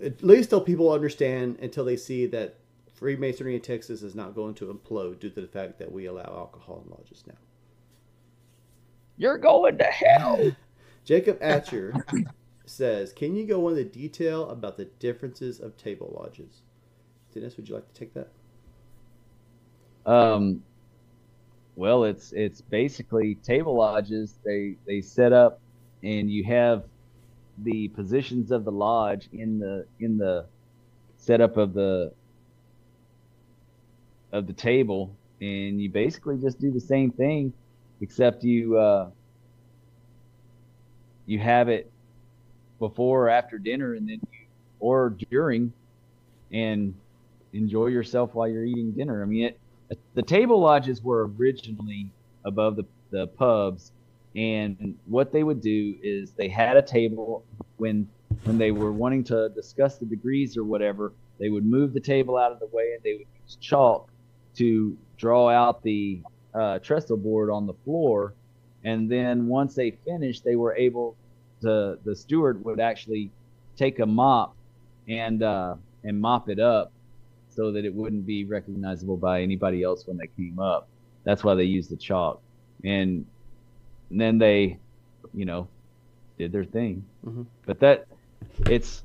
at 0.00 0.22
least 0.22 0.50
till 0.50 0.60
people 0.60 0.92
understand 0.92 1.58
until 1.60 1.84
they 1.84 1.96
see 1.96 2.26
that 2.26 2.56
Freemasonry 3.02 3.56
in 3.56 3.60
Texas 3.60 4.04
is 4.04 4.14
not 4.14 4.32
going 4.32 4.54
to 4.54 4.72
implode 4.72 5.18
due 5.18 5.28
to 5.28 5.40
the 5.40 5.48
fact 5.48 5.76
that 5.80 5.90
we 5.90 6.06
allow 6.06 6.22
alcohol 6.22 6.84
in 6.84 6.90
lodges 6.92 7.24
now. 7.26 7.34
You're 9.16 9.38
going 9.38 9.76
to 9.78 9.84
hell. 9.84 10.52
Jacob 11.04 11.40
Atcher 11.40 12.00
says, 12.64 13.12
"Can 13.12 13.34
you 13.34 13.44
go 13.44 13.68
into 13.70 13.82
detail 13.82 14.48
about 14.50 14.76
the 14.76 14.84
differences 15.00 15.58
of 15.58 15.76
table 15.76 16.16
lodges?" 16.16 16.62
Dennis, 17.34 17.56
would 17.56 17.68
you 17.68 17.74
like 17.74 17.92
to 17.92 17.98
take 17.98 18.14
that? 18.14 18.28
Um, 20.06 20.62
well, 21.74 22.04
it's 22.04 22.32
it's 22.32 22.60
basically 22.60 23.34
table 23.34 23.74
lodges. 23.74 24.38
They 24.44 24.76
they 24.86 25.00
set 25.00 25.32
up, 25.32 25.58
and 26.04 26.30
you 26.30 26.44
have 26.44 26.84
the 27.64 27.88
positions 27.88 28.52
of 28.52 28.64
the 28.64 28.70
lodge 28.70 29.28
in 29.32 29.58
the 29.58 29.86
in 29.98 30.18
the 30.18 30.46
setup 31.16 31.56
of 31.56 31.74
the 31.74 32.12
of 34.32 34.46
the 34.46 34.52
table, 34.52 35.14
and 35.40 35.80
you 35.80 35.90
basically 35.90 36.38
just 36.38 36.60
do 36.60 36.70
the 36.70 36.80
same 36.80 37.10
thing, 37.10 37.52
except 38.00 38.42
you 38.42 38.78
uh, 38.78 39.10
you 41.26 41.38
have 41.38 41.68
it 41.68 41.90
before 42.78 43.26
or 43.26 43.28
after 43.28 43.58
dinner, 43.58 43.94
and 43.94 44.08
then 44.08 44.20
you 44.32 44.46
or 44.80 45.10
during, 45.30 45.72
and 46.50 46.94
enjoy 47.52 47.86
yourself 47.86 48.34
while 48.34 48.48
you're 48.48 48.64
eating 48.64 48.92
dinner. 48.92 49.22
I 49.22 49.26
mean, 49.26 49.44
it, 49.44 49.60
the 50.14 50.22
table 50.22 50.58
lodges 50.60 51.02
were 51.02 51.30
originally 51.38 52.10
above 52.44 52.76
the, 52.76 52.84
the 53.10 53.26
pubs, 53.28 53.92
and 54.34 54.98
what 55.06 55.32
they 55.32 55.44
would 55.44 55.60
do 55.60 55.94
is 56.02 56.32
they 56.32 56.48
had 56.48 56.76
a 56.76 56.82
table 56.82 57.44
when 57.76 58.08
when 58.44 58.58
they 58.58 58.72
were 58.72 58.92
wanting 58.92 59.22
to 59.22 59.50
discuss 59.50 59.98
the 59.98 60.06
degrees 60.06 60.56
or 60.56 60.64
whatever, 60.64 61.12
they 61.38 61.48
would 61.48 61.66
move 61.66 61.92
the 61.92 62.00
table 62.00 62.36
out 62.36 62.50
of 62.50 62.58
the 62.58 62.66
way 62.72 62.92
and 62.94 63.02
they 63.04 63.12
would 63.12 63.26
use 63.44 63.56
chalk 63.60 64.11
to 64.56 64.96
draw 65.16 65.48
out 65.48 65.82
the 65.82 66.20
uh, 66.54 66.78
trestle 66.80 67.16
board 67.16 67.50
on 67.50 67.66
the 67.66 67.74
floor, 67.84 68.34
and 68.84 69.10
then 69.10 69.46
once 69.46 69.74
they 69.74 69.92
finished, 70.04 70.44
they 70.44 70.56
were 70.56 70.74
able 70.76 71.16
to 71.62 71.98
the 72.04 72.14
steward 72.14 72.64
would 72.64 72.80
actually 72.80 73.30
take 73.76 74.00
a 74.00 74.06
mop 74.06 74.54
and 75.08 75.42
uh, 75.42 75.74
and 76.04 76.20
mop 76.20 76.48
it 76.48 76.58
up 76.58 76.92
so 77.48 77.70
that 77.72 77.84
it 77.84 77.94
wouldn't 77.94 78.26
be 78.26 78.44
recognizable 78.44 79.16
by 79.16 79.42
anybody 79.42 79.82
else 79.82 80.06
when 80.06 80.16
they 80.16 80.28
came 80.36 80.58
up. 80.58 80.88
That's 81.24 81.44
why 81.44 81.54
they 81.54 81.64
used 81.64 81.90
the 81.90 81.96
chalk. 81.96 82.40
And, 82.82 83.26
and 84.10 84.20
then 84.20 84.38
they, 84.38 84.78
you 85.34 85.44
know, 85.44 85.68
did 86.38 86.50
their 86.50 86.64
thing. 86.64 87.04
Mhm. 87.24 87.46
But 87.66 87.78
that 87.80 88.06
it's 88.66 89.02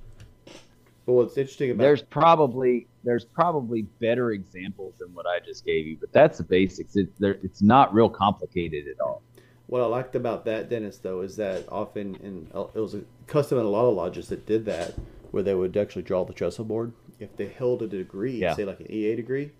But 1.07 1.13
what's 1.13 1.37
interesting 1.37 1.71
about 1.71 1.83
there's 1.83 2.01
probably 2.01 2.87
there's 3.05 3.23
probably 3.23 3.83
better 4.01 4.31
examples 4.31 4.95
than 4.99 5.13
what 5.13 5.25
I 5.25 5.39
just 5.39 5.65
gave 5.65 5.87
you, 5.87 5.95
but 5.97 6.11
that's 6.11 6.37
the 6.37 6.43
basics. 6.43 6.97
It, 6.97 7.09
there, 7.17 7.39
it's 7.43 7.61
not 7.61 7.93
real 7.93 8.09
complicated 8.09 8.87
at 8.89 8.99
all. 8.99 9.23
What 9.67 9.81
I 9.81 9.85
liked 9.85 10.15
about 10.15 10.43
that, 10.45 10.69
Dennis, 10.69 10.97
though, 10.97 11.21
is 11.21 11.37
that 11.37 11.63
often 11.69 12.15
in 12.15 12.51
it 12.75 12.79
was 12.79 12.93
a 12.93 13.01
custom 13.25 13.57
in 13.57 13.65
a 13.65 13.69
lot 13.69 13.85
of 13.85 13.95
lodges 13.95 14.27
that 14.27 14.45
did 14.45 14.65
that, 14.65 14.95
where 15.31 15.43
they 15.43 15.55
would 15.55 15.77
actually 15.77 16.01
draw 16.01 16.25
the 16.25 16.33
trestle 16.33 16.65
board. 16.65 16.91
If 17.19 17.37
they 17.37 17.47
held 17.47 17.81
a 17.81 17.87
degree, 17.87 18.39
Yeah. 18.41 18.53
say 18.53 18.65
like 18.65 18.81
an 18.81 18.91
EA 18.91 19.15
degree, 19.15 19.51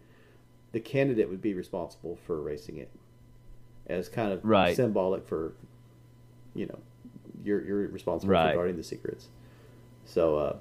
the 0.74 0.82
candidate 0.82 1.30
would 1.30 1.42
be 1.42 1.54
responsible 1.54 2.18
for 2.28 2.40
erasing 2.40 2.76
it, 2.76 2.90
as 3.88 4.10
kind 4.10 4.34
of 4.34 4.44
Right. 4.44 4.76
symbolic 4.76 5.26
for, 5.26 5.54
you 6.54 6.66
know, 6.66 6.80
you're 7.46 7.64
you're 7.64 7.88
responsible 7.88 8.34
Right. 8.34 8.50
for 8.52 8.58
guarding 8.58 8.76
the 8.76 8.84
secrets. 8.84 9.30
So, 10.06 10.38
uh, 10.38 10.58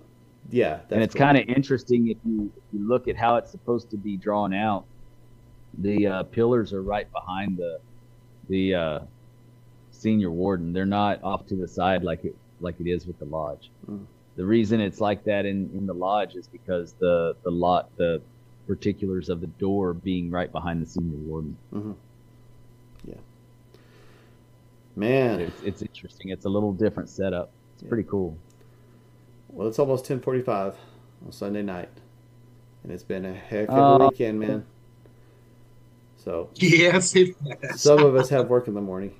yeah, 0.51 0.77
that's 0.77 0.93
and 0.93 1.02
it's 1.02 1.14
cool. 1.14 1.20
kind 1.27 1.39
of 1.39 1.48
interesting 1.48 2.09
if 2.09 2.16
you 2.24 2.52
if 2.56 2.62
you 2.73 2.86
look 2.86 3.09
at 3.09 3.16
how 3.16 3.36
it's 3.36 3.51
supposed 3.51 3.90
to 3.90 3.97
be 3.97 4.16
drawn 4.16 4.52
out. 4.55 4.85
The 5.78 6.06
uh, 6.06 6.23
pillars 6.24 6.73
are 6.73 6.82
right 6.82 7.10
behind 7.12 7.59
the 7.59 7.81
the 8.48 8.74
uh, 8.74 9.01
senior 9.90 10.31
warden. 10.31 10.73
They're 10.73 10.86
not 10.86 11.23
off 11.23 11.47
to 11.48 11.56
the 11.56 11.68
side 11.68 12.02
like 12.02 12.24
it 12.24 12.35
like 12.60 12.81
it 12.81 12.89
is 12.89 13.06
with 13.06 13.18
the 13.18 13.27
lodge. 13.27 13.70
Mm. 13.90 14.06
The 14.36 14.44
reason 14.44 14.81
it's 14.81 15.01
like 15.01 15.24
that 15.24 15.44
in, 15.47 15.70
in 15.77 15.86
the 15.86 15.94
lodge 15.94 16.35
is 16.35 16.47
because 16.47 16.94
the 16.94 17.36
the 17.44 17.51
lot 17.51 17.90
the 17.97 18.23
particulars 18.66 19.28
of 19.28 19.40
the 19.40 19.47
door 19.47 19.93
being 19.94 20.31
right 20.31 20.51
behind 20.51 20.82
the 20.82 20.86
senior 20.86 21.18
warden. 21.18 21.56
Yeah. 23.05 23.14
Man. 24.97 25.40
It's, 25.40 25.62
it's 25.62 25.82
interesting. 25.82 26.31
It's 26.31 26.47
a 26.47 26.48
little 26.48 26.73
different 26.73 27.09
setup. 27.09 27.51
It's 27.74 27.82
Yeah. 27.82 27.89
pretty 27.89 28.09
cool. 28.09 28.36
Well, 29.57 29.66
it's 29.69 29.78
almost 29.78 30.05
ten 30.05 30.20
forty-five 30.20 30.77
on 31.24 31.33
Sunday 31.33 31.62
night, 31.62 31.89
and 32.83 32.93
it's 32.93 33.03
been 33.03 33.24
a 33.24 33.33
heck 33.33 33.70
of 33.70 33.77
a 33.78 33.81
Uh, 33.81 33.99
weekend, 34.11 34.39
man. 34.39 34.66
So 36.23 36.51
Yes, 36.57 37.16
it 37.16 37.35
some 37.74 38.03
of 38.03 38.15
us 38.16 38.28
have 38.28 38.51
work 38.51 38.69
in 38.69 38.74
the 38.74 38.83
morning. 38.83 39.15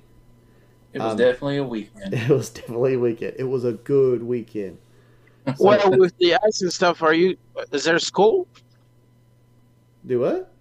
It 0.93 1.01
was 1.01 1.13
Um, 1.13 1.17
definitely 1.17 1.57
a 1.57 1.63
weekend. 1.63 2.13
It 2.13 2.29
was 2.29 2.51
definitely 2.51 2.93
a 2.93 2.99
weekend. 2.99 3.33
It 3.39 3.45
was 3.45 3.63
a 3.65 3.73
good 3.73 4.21
weekend. 4.21 4.77
Well, 5.59 5.97
with 5.97 6.15
the 6.19 6.35
ice 6.35 6.61
and 6.61 6.71
stuff, 6.71 7.01
are 7.01 7.13
you? 7.15 7.35
Is 7.71 7.85
there 7.85 7.97
school? 7.97 8.47
Do 10.05 10.19
what? 10.19 10.51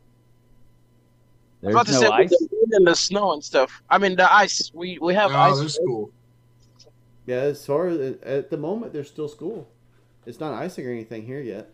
There's 1.60 1.74
about 1.74 1.86
to 1.86 1.92
no 1.92 2.00
say 2.00 2.06
ice. 2.08 2.30
with 2.30 2.48
the 2.50 2.56
wind 2.62 2.72
and 2.72 2.86
the 2.86 2.94
snow 2.94 3.34
and 3.34 3.44
stuff. 3.44 3.82
I 3.90 3.98
mean 3.98 4.16
the 4.16 4.32
ice. 4.32 4.70
We 4.72 4.98
we 5.02 5.12
have 5.12 5.32
Oh, 5.32 5.36
ice. 5.36 5.60
that's 5.60 5.78
cool. 5.84 6.10
Yeah, 7.26 7.36
as 7.36 7.64
far 7.66 7.88
as 7.88 8.16
at 8.22 8.50
the 8.50 8.56
moment, 8.56 8.92
there's 8.92 9.08
still 9.08 9.28
school. 9.28 9.68
It's 10.26 10.40
not 10.40 10.54
icing 10.54 10.86
or 10.86 10.90
anything 10.90 11.24
here 11.26 11.40
yet. 11.40 11.70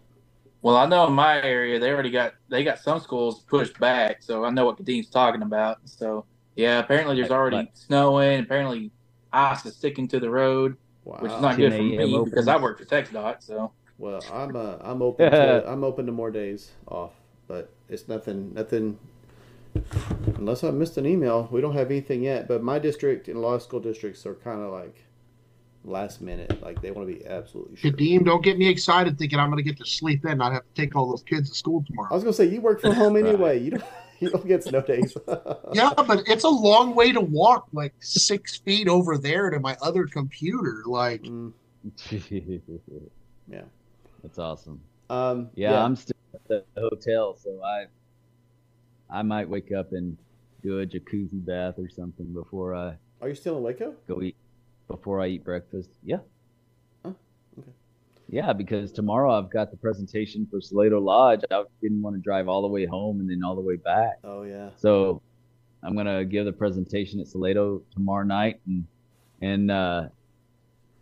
Well, 0.63 0.77
I 0.77 0.87
know 0.87 1.07
in 1.07 1.13
my 1.13 1.43
area 1.43 1.79
they 1.79 1.91
already 1.91 2.11
got 2.11 2.35
they 2.49 2.65
got 2.65 2.79
some 2.79 3.01
schools 3.01 3.41
pushed 3.41 3.79
back, 3.79 4.23
so 4.23 4.45
I 4.45 4.51
know 4.51 4.65
what 4.67 4.77
Kadeem's 4.77 5.09
talking 5.11 5.43
about. 5.43 5.79
So 5.85 6.25
yeah, 6.57 6.79
apparently 6.79 7.17
there's 7.17 7.31
already 7.31 7.57
Like- 7.57 7.71
snowing. 7.77 8.41
Apparently 8.41 8.91
ice 9.33 9.65
is 9.67 9.75
sticking 9.77 10.07
to 10.09 10.21
the 10.21 10.31
road, 10.31 10.77
Wow. 11.05 11.19
which 11.21 11.33
is 11.33 11.41
not 11.41 11.57
good 11.57 11.73
for 11.73 11.79
10 11.79 11.89
me 11.89 11.97
a.m. 12.15 12.25
because 12.25 12.47
I 12.49 12.57
work 12.57 12.79
for 12.79 12.85
TxDOT. 12.85 13.43
So 13.43 13.73
Well, 13.99 14.23
I'm 14.33 14.55
uh, 14.57 14.77
I'm 14.81 15.03
open 15.03 15.31
to 15.31 15.65
I'm 15.71 15.83
open 15.85 16.07
to 16.07 16.13
more 16.13 16.31
days 16.31 16.71
off, 16.89 17.13
but 17.49 17.71
it's 17.89 18.09
nothing 18.09 18.55
nothing. 18.55 18.99
Unless 20.37 20.65
I 20.65 20.71
missed 20.71 20.99
an 20.99 21.07
email, 21.07 21.49
we 21.51 21.61
don't 21.61 21.73
have 21.75 21.91
anything 21.91 22.23
yet. 22.23 22.47
But 22.47 22.63
my 22.63 22.79
district 22.79 23.29
and 23.29 23.37
a 23.37 23.41
lot 23.41 23.55
of 23.55 23.63
school 23.63 23.81
districts 23.81 24.25
are 24.27 24.35
kind 24.35 24.61
of 24.61 24.71
like 24.71 25.05
last 25.85 26.21
minute, 26.21 26.63
like 26.63 26.81
they 26.81 26.91
want 26.91 27.09
to 27.09 27.15
be 27.15 27.27
absolutely 27.27 27.77
sure. 27.77 27.91
Kadeem, 27.91 28.25
don't 28.25 28.43
get 28.43 28.59
me 28.59 28.69
excited 28.69 29.19
thinking 29.19 29.39
I'm 29.39 29.51
going 29.51 29.63
to 29.63 29.69
get 29.69 29.79
to 29.79 29.87
sleep 29.87 30.25
in. 30.25 30.41
I'd 30.41 30.53
have 30.53 30.63
to 30.63 30.75
take 30.81 30.95
all 30.97 31.09
those 31.11 31.23
kids 31.23 31.51
to 31.51 31.57
school 31.57 31.85
tomorrow. 31.87 32.09
I 32.11 32.15
was 32.15 32.23
gonna 32.25 32.33
say 32.35 32.47
you 32.47 32.61
work 32.61 32.81
from 32.81 32.93
home 33.03 33.15
Right. 33.15 33.25
anyway. 33.27 33.59
You 33.61 33.73
don't 33.73 33.85
you 34.21 34.31
don't 34.31 34.47
get 34.47 34.63
snow 34.65 34.81
days. 34.83 35.17
Yeah, 35.75 35.91
but 35.97 36.29
it's 36.29 36.45
a 36.45 36.49
long 36.51 36.95
way 36.95 37.13
to 37.13 37.21
walk 37.21 37.67
like 37.73 37.95
six 38.01 38.59
feet 38.59 38.87
over 38.89 39.17
there 39.17 39.49
to 39.51 39.59
my 39.59 39.75
other 39.81 40.07
computer. 40.07 40.83
Like, 40.87 41.23
Mm, 41.23 41.53
yeah. 43.49 43.63
That's 44.23 44.39
awesome. 44.39 44.81
Um. 45.11 45.51
Yeah, 45.55 45.83
I'm 45.83 45.97
still 45.97 46.15
at 46.35 46.47
the 46.49 46.65
hotel, 46.81 47.37
so 47.37 47.61
I 47.65 47.87
I 49.11 49.23
might 49.23 49.49
wake 49.49 49.73
up 49.73 49.93
and 49.93 50.17
do 50.63 50.81
a 50.81 50.87
jacuzzi 50.87 51.45
bath 51.45 51.75
or 51.79 51.89
something 51.89 52.27
before 52.33 52.75
I 52.75 52.95
Are 53.21 53.29
you 53.29 53.35
still 53.35 53.57
in 53.57 53.63
Waco? 53.65 53.95
go 54.07 54.23
eat 54.23 54.37
before 54.93 55.21
I 55.21 55.29
eat 55.29 55.45
breakfast. 55.45 55.91
Yeah. 56.05 56.19
Oh, 57.05 57.15
okay. 57.59 57.71
Yeah, 58.29 58.53
because 58.53 58.93
tomorrow 58.93 59.33
I've 59.33 59.51
got 59.51 59.71
the 59.71 59.77
presentation 59.77 60.47
for 60.51 60.61
Salado 60.61 61.01
Lodge. 61.01 61.41
I 61.51 61.65
didn't 61.81 62.03
want 62.03 62.15
to 62.17 62.23
drive 62.23 62.47
all 62.47 62.63
the 62.63 62.69
way 62.69 62.85
home 62.87 63.21
and 63.21 63.29
then 63.29 63.43
all 63.45 63.55
the 63.55 63.63
way 63.63 63.77
back. 63.77 64.19
Oh 64.23 64.43
yeah. 64.43 64.71
So 64.77 65.23
I'm 65.83 65.97
gonna 65.97 66.25
give 66.25 66.45
the 66.45 66.53
presentation 66.53 67.21
at 67.21 67.27
Salado 67.27 67.83
tomorrow 67.93 68.25
night, 68.25 68.61
and 68.67 68.87
and 69.41 69.71
uh, 69.71 70.09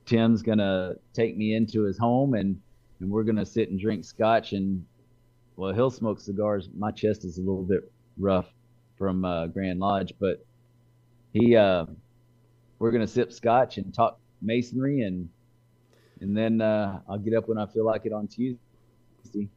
Tim's 0.06 0.42
gonna 0.42 0.94
take 1.12 1.36
me 1.36 1.54
into 1.54 1.82
his 1.82 1.98
home, 1.98 2.34
and 2.34 2.60
and 3.00 3.10
we're 3.10 3.24
gonna 3.24 3.46
sit 3.46 3.70
and 3.70 3.80
drink 3.80 4.04
scotch, 4.04 4.52
and 4.52 4.84
well, 5.56 5.74
he'll 5.74 5.90
smoke 5.90 6.20
cigars. 6.20 6.68
My 6.76 6.92
chest 6.92 7.24
is 7.24 7.38
a 7.38 7.40
little 7.40 7.64
bit 7.64 7.90
rough 8.18 8.46
from 8.96 9.24
uh, 9.24 9.48
Grand 9.48 9.80
Lodge, 9.80 10.14
but 10.20 10.44
he 11.32 11.56
uh, 11.56 11.86
we're 12.80 12.90
gonna 12.90 13.06
sip 13.06 13.32
scotch 13.32 13.78
and 13.78 13.94
talk 13.94 14.18
masonry, 14.42 15.02
and 15.02 15.28
and 16.20 16.36
then 16.36 16.60
uh, 16.60 17.00
I'll 17.08 17.18
get 17.18 17.34
up 17.34 17.46
when 17.48 17.58
I 17.58 17.66
feel 17.66 17.84
like 17.84 18.06
it 18.06 18.12
on 18.12 18.26
Tuesday, 18.26 18.58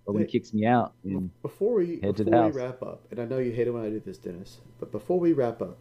or 0.06 0.14
when 0.14 0.22
he 0.22 0.28
Hey. 0.28 0.32
kicks 0.32 0.54
me 0.54 0.66
out, 0.68 0.94
and 1.04 1.32
Before 1.42 1.76
we 1.76 2.00
Head 2.02 2.18
to 2.18 2.24
the 2.24 2.32
before 2.32 2.44
we 2.44 2.48
house. 2.52 2.56
wrap 2.56 2.84
up, 2.84 3.02
and 3.10 3.20
I 3.20 3.26
know 3.26 3.40
you 3.40 3.52
hate 3.52 3.68
it 3.68 3.72
when 3.72 3.84
I 3.84 3.90
do 3.90 4.00
this, 4.00 4.18
Dennis, 4.18 4.60
but 4.80 4.92
before 4.92 5.20
we 5.20 5.34
wrap 5.34 5.62
up, 5.62 5.78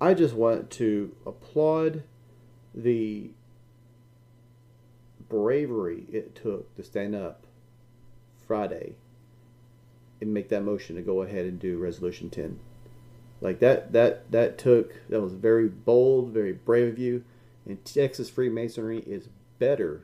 I 0.00 0.14
just 0.14 0.34
want 0.34 0.70
to 0.72 1.14
applaud 1.26 2.02
the 2.74 3.30
bravery 5.28 6.04
it 6.12 6.34
took 6.34 6.74
to 6.76 6.82
stand 6.82 7.14
up 7.14 7.46
Friday 8.46 8.96
and 10.20 10.32
make 10.34 10.48
that 10.50 10.62
motion 10.62 10.96
to 10.96 11.02
go 11.02 11.22
ahead 11.22 11.46
and 11.46 11.58
do 11.58 11.78
resolution 11.78 12.28
10 12.30 12.58
like 13.42 13.58
that 13.58 13.92
that 13.92 14.30
that 14.30 14.56
took 14.56 14.94
that 15.10 15.20
was 15.20 15.34
very 15.34 15.68
bold 15.68 16.30
very 16.30 16.52
brave 16.52 16.94
of 16.94 16.98
you 16.98 17.22
and 17.66 17.84
texas 17.84 18.30
freemasonry 18.30 19.00
is 19.00 19.28
better 19.58 20.02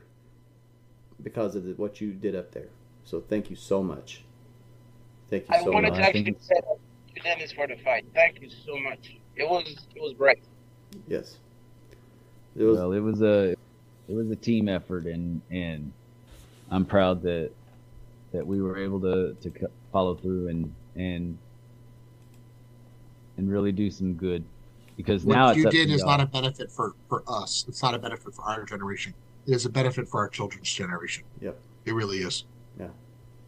because 1.21 1.55
of 1.55 1.63
the, 1.63 1.71
what 1.73 1.99
you 1.99 2.11
did 2.11 2.35
up 2.35 2.51
there 2.51 2.69
so 3.03 3.19
thank 3.19 3.49
you 3.49 3.55
so 3.55 3.81
much 3.81 4.23
thank 5.29 5.43
you 5.49 5.55
so 5.55 5.57
much. 5.57 5.61
I 5.61 5.63
so 5.63 5.71
wanted 5.71 5.89
much 5.91 5.99
to 5.99 6.05
actually 6.05 6.35
say 6.39 6.55
that 6.55 6.77
to 7.15 7.21
Dennis 7.21 7.51
for 7.51 7.65
the 7.65 7.75
fight. 7.77 8.05
Thank 8.13 8.39
you 8.39 8.49
so 8.49 8.77
much. 8.77 9.15
It 9.35 9.49
was 9.49 9.67
it 9.95 10.01
was 10.01 10.13
great. 10.13 10.43
yes 11.07 11.37
it 12.55 12.63
was 12.63 12.77
well, 12.77 12.91
it 12.93 12.99
was 12.99 13.21
a 13.21 13.51
it 13.51 14.15
was 14.15 14.29
a 14.31 14.35
team 14.35 14.67
effort, 14.67 15.05
and 15.05 15.41
and 15.51 15.91
I'm 16.71 16.85
proud 16.85 17.21
that 17.23 17.51
that 18.33 18.45
we 18.45 18.61
were 18.61 18.77
able 18.77 18.99
to 19.01 19.35
to 19.41 19.69
follow 19.91 20.15
through 20.15 20.47
and 20.49 20.73
and 20.95 21.37
and 23.39 23.49
really 23.49 23.71
do 23.71 23.89
some 23.89 24.13
good 24.13 24.43
because 24.97 25.25
now 25.25 25.45
what 25.45 25.51
it's 25.51 25.59
you 25.59 25.67
up 25.67 25.71
did 25.71 25.89
is 25.89 26.03
not 26.03 26.19
a 26.19 26.25
benefit 26.25 26.69
for, 26.69 26.93
for 27.07 27.23
us. 27.25 27.63
It's 27.69 27.81
not 27.81 27.95
a 27.95 27.99
benefit 27.99 28.35
for 28.35 28.43
our 28.43 28.65
generation. 28.65 29.13
It 29.47 29.55
is 29.55 29.65
a 29.65 29.69
benefit 29.69 30.09
for 30.09 30.19
our 30.19 30.27
children's 30.27 30.71
generation. 30.71 31.23
Yep. 31.41 31.57
It 31.85 31.93
really 31.93 32.17
is. 32.17 32.43
Yeah. 32.77 32.89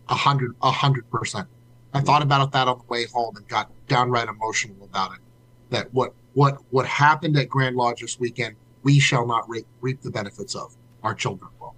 A 0.08 0.16
hundred, 0.16 0.56
a 0.62 0.72
hundred 0.72 1.12
percent. 1.12 1.46
I 1.94 2.00
thought 2.00 2.22
about 2.22 2.54
that 2.54 2.70
on 2.70 2.78
the 2.78 2.86
way 2.86 3.06
home 3.06 3.36
and 3.36 3.46
got 3.50 3.70
downright 3.90 4.30
emotional 4.30 4.78
about 4.86 5.12
it. 5.12 5.20
That 5.72 5.94
what 5.94 6.14
what 6.36 6.60
what 6.70 6.86
happened 6.86 7.38
at 7.38 7.50
Grand 7.50 7.76
Lodge 7.76 8.00
this 8.00 8.18
weekend, 8.18 8.56
we 8.84 8.98
shall 8.98 9.28
not 9.28 9.48
reap, 9.50 9.66
reap 9.82 10.02
the 10.02 10.12
benefits 10.12 10.56
of. 10.56 10.74
Our 11.04 11.14
children 11.14 11.52
will. 11.60 11.76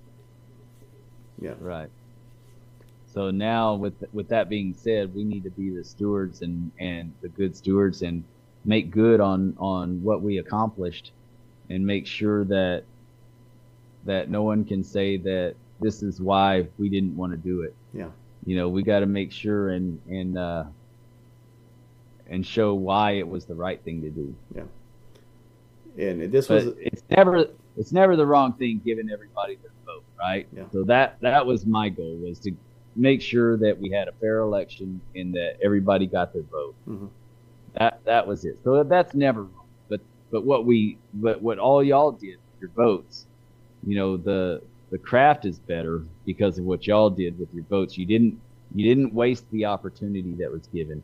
yeah 1.42 1.54
Right. 1.60 1.90
So 3.14 3.30
now, 3.30 3.76
with 3.76 3.94
with 4.12 4.28
that 4.30 4.50
being 4.50 4.74
said, 4.74 5.14
we 5.14 5.24
need 5.24 5.44
to 5.44 5.52
be 5.52 5.70
the 5.70 5.84
stewards 5.84 6.42
and 6.42 6.72
and 6.80 7.14
the 7.22 7.30
good 7.30 7.56
stewards 7.56 8.02
and 8.02 8.24
make 8.66 8.90
good 8.90 9.20
on 9.20 9.56
on 9.60 10.02
what 10.02 10.24
we 10.24 10.40
accomplished, 10.40 11.12
and 11.70 11.86
make 11.86 12.08
sure 12.08 12.44
that 12.46 12.86
that 14.06 14.32
no 14.32 14.42
one 14.42 14.66
can 14.66 14.84
say 14.84 15.18
that 15.18 15.54
this 15.80 16.02
is 16.02 16.20
why 16.20 16.68
we 16.80 16.90
didn't 16.90 17.16
want 17.16 17.32
to 17.34 17.38
do 17.38 17.62
it. 17.62 17.76
Yeah. 17.94 18.10
You 18.48 18.58
know, 18.58 18.68
we 18.68 18.82
got 18.82 19.02
to 19.02 19.06
make 19.06 19.32
sure 19.32 19.70
and 19.70 20.02
and 20.10 20.36
uh, 20.36 20.64
and 22.28 22.44
show 22.44 22.74
why 22.74 23.12
it 23.12 23.28
was 23.28 23.46
the 23.46 23.56
right 23.56 23.80
thing 23.84 24.02
to 24.02 24.10
do. 24.10 24.36
Yeah. 24.56 24.64
And 26.10 26.32
this 26.32 26.48
But 26.48 26.66
was 26.66 26.74
it's 26.80 27.04
never 27.12 27.46
it's 27.78 27.92
never 27.92 28.16
the 28.16 28.26
wrong 28.26 28.54
thing 28.54 28.82
given 28.84 29.12
everybody 29.12 29.58
their 29.58 29.72
vote, 29.86 30.04
right? 30.18 30.48
Yeah. 30.52 30.64
So 30.72 30.84
that 30.86 31.18
that 31.22 31.46
was 31.46 31.68
my 31.68 31.90
goal 31.90 32.16
was 32.16 32.40
to 32.40 32.52
make 32.96 33.22
sure 33.22 33.58
that 33.58 33.80
we 33.80 33.90
had 33.90 34.08
a 34.08 34.12
fair 34.14 34.40
election 34.40 35.02
and 35.16 35.34
that 35.34 35.58
everybody 35.64 36.06
got 36.08 36.34
their 36.34 36.44
vote. 36.44 36.76
Mhm. 36.88 37.10
That 37.74 38.02
that 38.06 38.28
was 38.28 38.46
it. 38.46 38.60
So 38.64 38.84
that's 38.84 39.14
never 39.16 39.44
wrong. 39.44 39.66
But 39.90 40.02
but 40.32 40.46
what 40.46 40.66
we 40.66 40.98
but 41.14 41.42
what 41.42 41.60
all 41.60 41.84
y'all 41.84 42.12
did 42.12 42.38
with 42.38 42.62
your 42.62 42.70
votes, 42.72 43.28
you 43.86 43.96
know, 43.96 44.18
the 44.18 44.62
the 44.92 44.98
craft 45.00 45.46
is 45.46 45.58
better 45.60 46.04
because 46.26 46.60
of 46.60 46.66
what 46.66 46.86
y'all 46.86 47.10
did 47.10 47.40
with 47.40 47.52
your 47.54 47.64
votes. 47.64 47.98
You 47.98 48.06
didn't 48.06 48.40
you 48.76 48.84
didn't 48.88 49.14
waste 49.14 49.50
the 49.52 49.66
opportunity 49.66 50.34
that 50.40 50.52
was 50.52 50.68
given. 50.68 51.04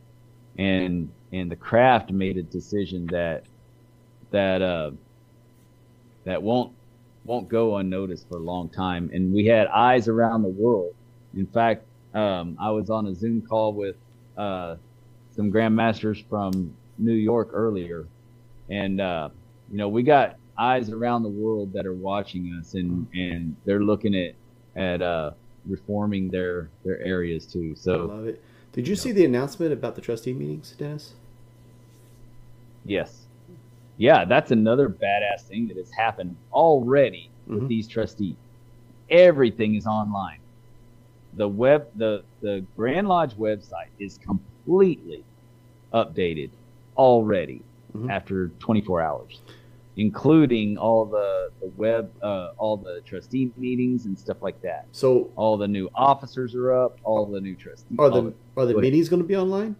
And 0.58 1.10
and 1.32 1.50
the 1.50 1.56
craft 1.56 2.10
made 2.12 2.36
a 2.36 2.42
decision 2.42 3.06
that 3.06 3.44
that 4.30 4.62
uh 4.62 4.92
that 6.24 6.42
won't 6.42 6.72
won't 7.24 7.48
go 7.48 7.76
unnoticed 7.76 8.28
for 8.28 8.36
a 8.36 8.42
long 8.42 8.68
time. 8.68 9.10
And 9.12 9.32
we 9.32 9.46
had 9.46 9.66
eyes 9.68 10.08
around 10.08 10.42
the 10.42 10.48
world. 10.48 10.94
In 11.34 11.46
fact, 11.46 11.84
um, 12.14 12.56
I 12.60 12.70
was 12.70 12.90
on 12.90 13.06
a 13.06 13.14
Zoom 13.14 13.42
call 13.42 13.72
with 13.72 13.96
uh, 14.36 14.76
some 15.30 15.50
grandmasters 15.52 16.24
from 16.28 16.74
New 16.98 17.14
York 17.14 17.50
earlier, 17.52 18.06
and 18.68 19.00
uh, 19.00 19.28
you 19.70 19.78
know 19.78 19.88
we 19.88 20.02
got 20.02 20.36
eyes 20.58 20.90
around 20.90 21.22
the 21.22 21.28
world 21.28 21.72
that 21.72 21.86
are 21.86 21.94
watching 21.94 22.54
us, 22.58 22.74
and 22.74 23.06
and 23.14 23.56
they're 23.64 23.82
looking 23.82 24.14
at 24.14 24.34
at 24.76 25.02
uh, 25.02 25.30
reforming 25.66 26.28
their 26.30 26.68
their 26.84 27.00
areas 27.02 27.46
too. 27.46 27.72
I 27.76 27.80
So 27.80 27.96
love 28.06 28.26
it 28.26 28.42
did 28.72 28.86
you 28.86 28.94
see 28.96 29.12
the 29.12 29.24
announcement 29.24 29.72
about 29.72 29.94
the 29.96 30.00
trustee 30.00 30.32
meetings 30.32 30.74
dennis 30.78 31.12
yes, 32.84 33.26
yeah, 33.96 34.24
that's 34.24 34.50
another 34.50 34.88
badass 34.88 35.42
thing 35.42 35.68
that 35.68 35.76
has 35.76 35.90
happened 35.92 36.36
already 36.52 37.30
with 37.46 37.64
Mhm. 37.64 37.68
these 37.68 37.88
trustees. 37.88 38.36
Everything 39.10 39.74
is 39.74 39.86
online. 39.86 40.38
The 41.34 41.48
web, 41.48 41.86
the 41.94 42.24
the 42.42 42.66
Grand 42.76 43.06
Lodge 43.08 43.34
website 43.36 43.92
is 43.98 44.18
completely 44.18 45.24
updated 45.92 46.52
already 46.96 47.64
Mhm. 47.94 48.10
after 48.10 48.48
24 48.60 49.00
hours, 49.00 49.42
including 49.96 50.76
all 50.78 51.06
the 51.06 51.50
the 51.60 51.70
web, 51.76 52.10
uh, 52.22 52.48
all 52.58 52.76
the 52.76 53.00
trustee 53.04 53.52
meetings 53.56 54.06
and 54.06 54.18
stuff 54.18 54.38
like 54.42 54.60
that. 54.62 54.86
so 54.92 55.30
All 55.36 55.56
the 55.56 55.68
new 55.68 55.88
officers 55.94 56.54
are 56.54 56.72
up. 56.72 56.96
All 57.04 57.26
the 57.26 57.40
new 57.40 57.54
trustees. 57.56 57.98
are 57.98 58.10
all 58.10 58.22
the 58.22 58.34
are 58.56 58.66
the 58.66 58.74
meetings 58.74 59.08
going 59.08 59.22
to 59.22 59.28
be 59.28 59.36
online 59.36 59.76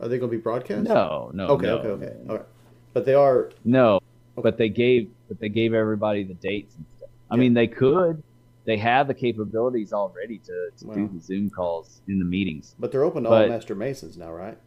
are 0.00 0.08
they 0.08 0.18
going 0.18 0.30
to 0.30 0.36
be 0.36 0.40
broadcast 0.40 0.84
no, 0.84 1.30
no, 1.34 1.48
okay 1.48 1.66
no, 1.66 1.76
okay 1.78 1.88
okay 1.88 2.16
all 2.28 2.36
right 2.36 2.46
but 2.94 3.04
they 3.04 3.14
are 3.14 3.50
No, 3.64 3.98
but 4.36 4.56
they 4.56 4.68
gave 4.68 5.10
but 5.28 5.38
they 5.40 5.48
gave 5.48 5.74
everybody 5.74 6.22
the 6.24 6.34
dates 6.34 6.76
and 6.76 6.86
stuff. 6.96 7.10
I 7.30 7.34
Yeah. 7.34 7.40
mean, 7.40 7.54
they 7.54 7.66
could. 7.68 8.22
They 8.68 8.76
have 8.76 9.08
the 9.08 9.14
capabilities 9.14 9.94
already 9.94 10.36
to, 10.40 10.68
to 10.76 10.94
do 10.94 11.08
the 11.10 11.20
Zoom 11.20 11.48
calls 11.48 12.02
in 12.06 12.18
the 12.18 12.24
meetings. 12.26 12.74
but 12.78 12.92
they're 12.92 13.02
open 13.02 13.22
to 13.22 13.30
all 13.30 13.36
But- 13.36 13.48
master 13.48 13.74
masons 13.74 14.18
now 14.18 14.30
right 14.30 14.58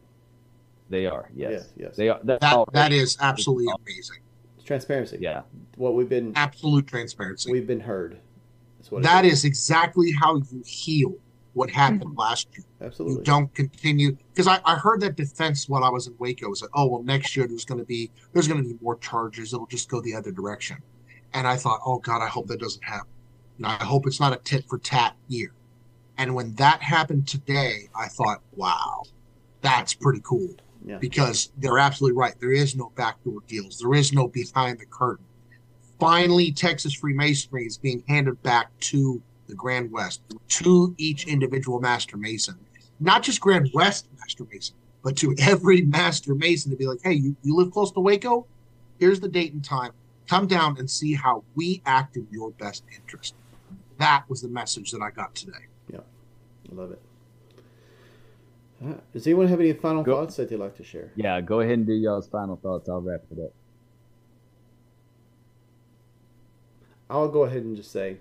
They 0.89 1.05
are. 1.05 1.29
Yes. 1.35 1.51
Yes, 1.51 1.69
yes. 1.75 1.95
They 1.97 2.09
are. 2.09 2.19
That, 2.23 2.41
That 2.41 2.65
that 2.73 2.91
is 2.91 3.15
absolutely 3.21 3.71
amazing. 3.71 4.17
It's 4.55 4.65
transparency. 4.65 5.19
Yeah. 5.21 5.43
What 5.75 5.93
we've 5.93 6.09
been 6.09 6.33
Absolute 6.35 6.87
transparency. 6.87 7.51
we've 7.51 7.67
been 7.67 7.79
heard. 7.79 8.17
That's 8.79 8.89
what 8.89 9.03
That 9.03 9.23
is 9.23 9.45
exactly 9.45 10.11
how 10.11 10.37
you 10.37 10.63
heal 10.65 11.13
what 11.53 11.69
happened 11.69 12.01
mm-hmm. 12.01 12.19
last 12.19 12.47
year. 12.53 12.65
Absolutely. 12.81 13.19
You 13.19 13.23
don't 13.23 13.53
continue 13.53 14.17
because 14.33 14.47
I, 14.47 14.61
I 14.65 14.77
heard 14.77 14.99
that 15.01 15.15
defense 15.15 15.69
while 15.69 15.83
I 15.83 15.89
was 15.89 16.07
in 16.07 16.15
Waco. 16.17 16.49
Was 16.49 16.63
like, 16.63 16.71
oh 16.73 16.87
well, 16.87 17.03
next 17.03 17.37
year 17.37 17.45
there's 17.45 17.65
going 17.65 17.79
to 17.79 17.85
be 17.85 18.09
there's 18.33 18.47
going 18.47 18.63
to 18.63 18.67
be 18.67 18.79
more 18.81 18.97
charges. 18.97 19.53
It'll 19.53 19.67
just 19.67 19.89
go 19.89 20.01
the 20.01 20.15
other 20.15 20.31
direction. 20.31 20.77
And 21.35 21.47
I 21.47 21.55
thought, 21.55 21.81
oh 21.85 21.99
God, 21.99 22.23
I 22.23 22.27
hope 22.27 22.47
that 22.47 22.59
doesn't 22.59 22.83
happen. 22.83 23.11
And 23.61 23.71
I 23.71 23.83
hope 23.83 24.07
it's 24.07 24.19
not 24.19 24.33
a 24.33 24.37
tit 24.37 24.65
for 24.67 24.79
tat 24.79 25.15
year. 25.27 25.51
And 26.17 26.33
when 26.33 26.55
that 26.55 26.81
happened 26.81 27.27
today, 27.27 27.89
I 27.95 28.07
thought, 28.07 28.41
wow, 28.55 29.03
that's 29.61 29.93
pretty 29.93 30.21
cool. 30.23 30.55
Yeah. 30.83 30.97
Because 30.97 31.51
they're 31.59 31.77
absolutely 31.77 32.17
right. 32.17 32.33
There 32.39 32.51
is 32.51 32.75
no 32.75 32.91
backdoor 32.95 33.41
deals. 33.47 33.77
There 33.77 33.93
is 33.93 34.13
no 34.13 34.27
behind 34.27 34.79
the 34.79 34.87
curtain. 34.87 35.25
Finally, 35.99 36.53
Texas 36.53 36.95
Freemasonry 36.95 37.67
is 37.67 37.77
being 37.77 38.03
handed 38.07 38.41
back 38.41 38.71
to 38.79 39.21
the 39.45 39.53
Grand 39.53 39.91
West, 39.91 40.21
to 40.47 40.95
each 40.97 41.27
individual 41.27 41.79
Master 41.79 42.17
Mason. 42.17 42.57
Not 42.99 43.21
just 43.21 43.39
Grand 43.41 43.69
West 43.75 44.07
Master 44.17 44.47
Mason, 44.51 44.75
but 45.03 45.15
to 45.17 45.35
every 45.39 45.81
Master 45.83 46.33
Mason 46.33 46.71
to 46.71 46.77
be 46.77 46.87
like, 46.87 46.99
hey, 47.03 47.13
you, 47.13 47.35
you 47.43 47.55
live 47.55 47.69
close 47.69 47.91
to 47.91 47.99
Waco? 47.99 48.47
Here's 48.99 49.19
the 49.19 49.29
date 49.29 49.53
and 49.53 49.63
time. 49.63 49.91
Come 50.27 50.47
down 50.47 50.77
and 50.79 50.89
see 50.89 51.13
how 51.13 51.43
we 51.53 51.83
act 51.85 52.17
in 52.17 52.27
your 52.31 52.49
best 52.51 52.83
interest. 52.95 53.35
That 54.01 54.25
was 54.27 54.41
the 54.41 54.47
message 54.49 54.89
that 54.91 55.01
I 55.01 55.11
got 55.11 55.35
today. 55.35 55.67
Yeah, 55.93 55.99
I 56.71 56.75
love 56.75 56.91
it. 56.91 57.01
All 58.81 58.87
right. 58.89 59.13
Does 59.13 59.27
anyone 59.27 59.47
have 59.47 59.59
any 59.59 59.73
final 59.73 60.01
Go- 60.01 60.15
thoughts 60.21 60.37
that 60.37 60.49
they'd 60.49 60.55
like 60.57 60.75
to 60.77 60.83
share? 60.83 61.11
Yeah. 61.15 61.39
Go 61.39 61.59
ahead 61.59 61.73
and 61.77 61.85
do 61.85 61.93
y'all's 61.93 62.27
final 62.27 62.55
thoughts. 62.55 62.89
I'll 62.89 62.99
wrap 63.01 63.21
it 63.31 63.39
up. 63.39 63.51
I'll 67.11 67.27
go 67.27 67.43
ahead 67.43 67.63
and 67.63 67.75
just 67.75 67.91
say 67.91 68.17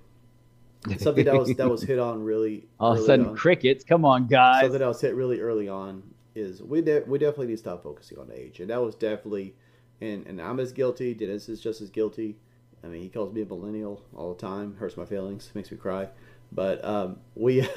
something 0.98 1.24
that 1.24 1.34
was 1.38 1.54
that 1.54 1.70
was 1.70 1.82
hit 1.82 1.98
on 1.98 2.22
really. 2.24 2.66
All 2.80 2.92
of 2.92 2.98
a 2.98 3.02
sudden, 3.04 3.26
on. 3.28 3.36
crickets. 3.36 3.84
Come 3.84 4.04
on, 4.04 4.26
guys. 4.26 4.62
something 4.62 4.80
that 4.80 4.88
was 4.88 5.00
hit 5.00 5.14
really 5.14 5.40
early 5.40 5.68
on 5.68 6.02
is 6.34 6.62
we 6.62 6.80
de- 6.82 7.04
we 7.06 7.18
definitely 7.18 7.46
need 7.48 7.54
to 7.54 7.58
stop 7.58 7.82
focusing 7.82 8.18
on 8.18 8.30
age, 8.34 8.60
and 8.60 8.68
that 8.70 8.82
was 8.82 8.94
definitely, 8.96 9.54
and 10.00 10.26
and 10.26 10.40
I'm 10.42 10.58
as 10.60 10.72
guilty. 10.72 11.14
Dennis 11.14 11.48
is 11.48 11.60
just 11.60 11.80
as 11.80 11.88
guilty. 11.90 12.36
I 12.82 12.86
mean, 12.88 13.02
he 13.02 13.08
calls 13.08 13.32
me 13.32 13.42
a 13.42 13.46
millennial 13.46 14.02
all 14.14 14.34
the 14.34 14.40
time. 14.40 14.76
Hurts 14.78 14.96
my 14.96 15.04
feelings, 15.04 15.50
makes 15.54 15.70
me 15.70 15.76
cry. 15.76 16.08
But 16.52 16.84
um, 16.84 17.18
we, 17.34 17.68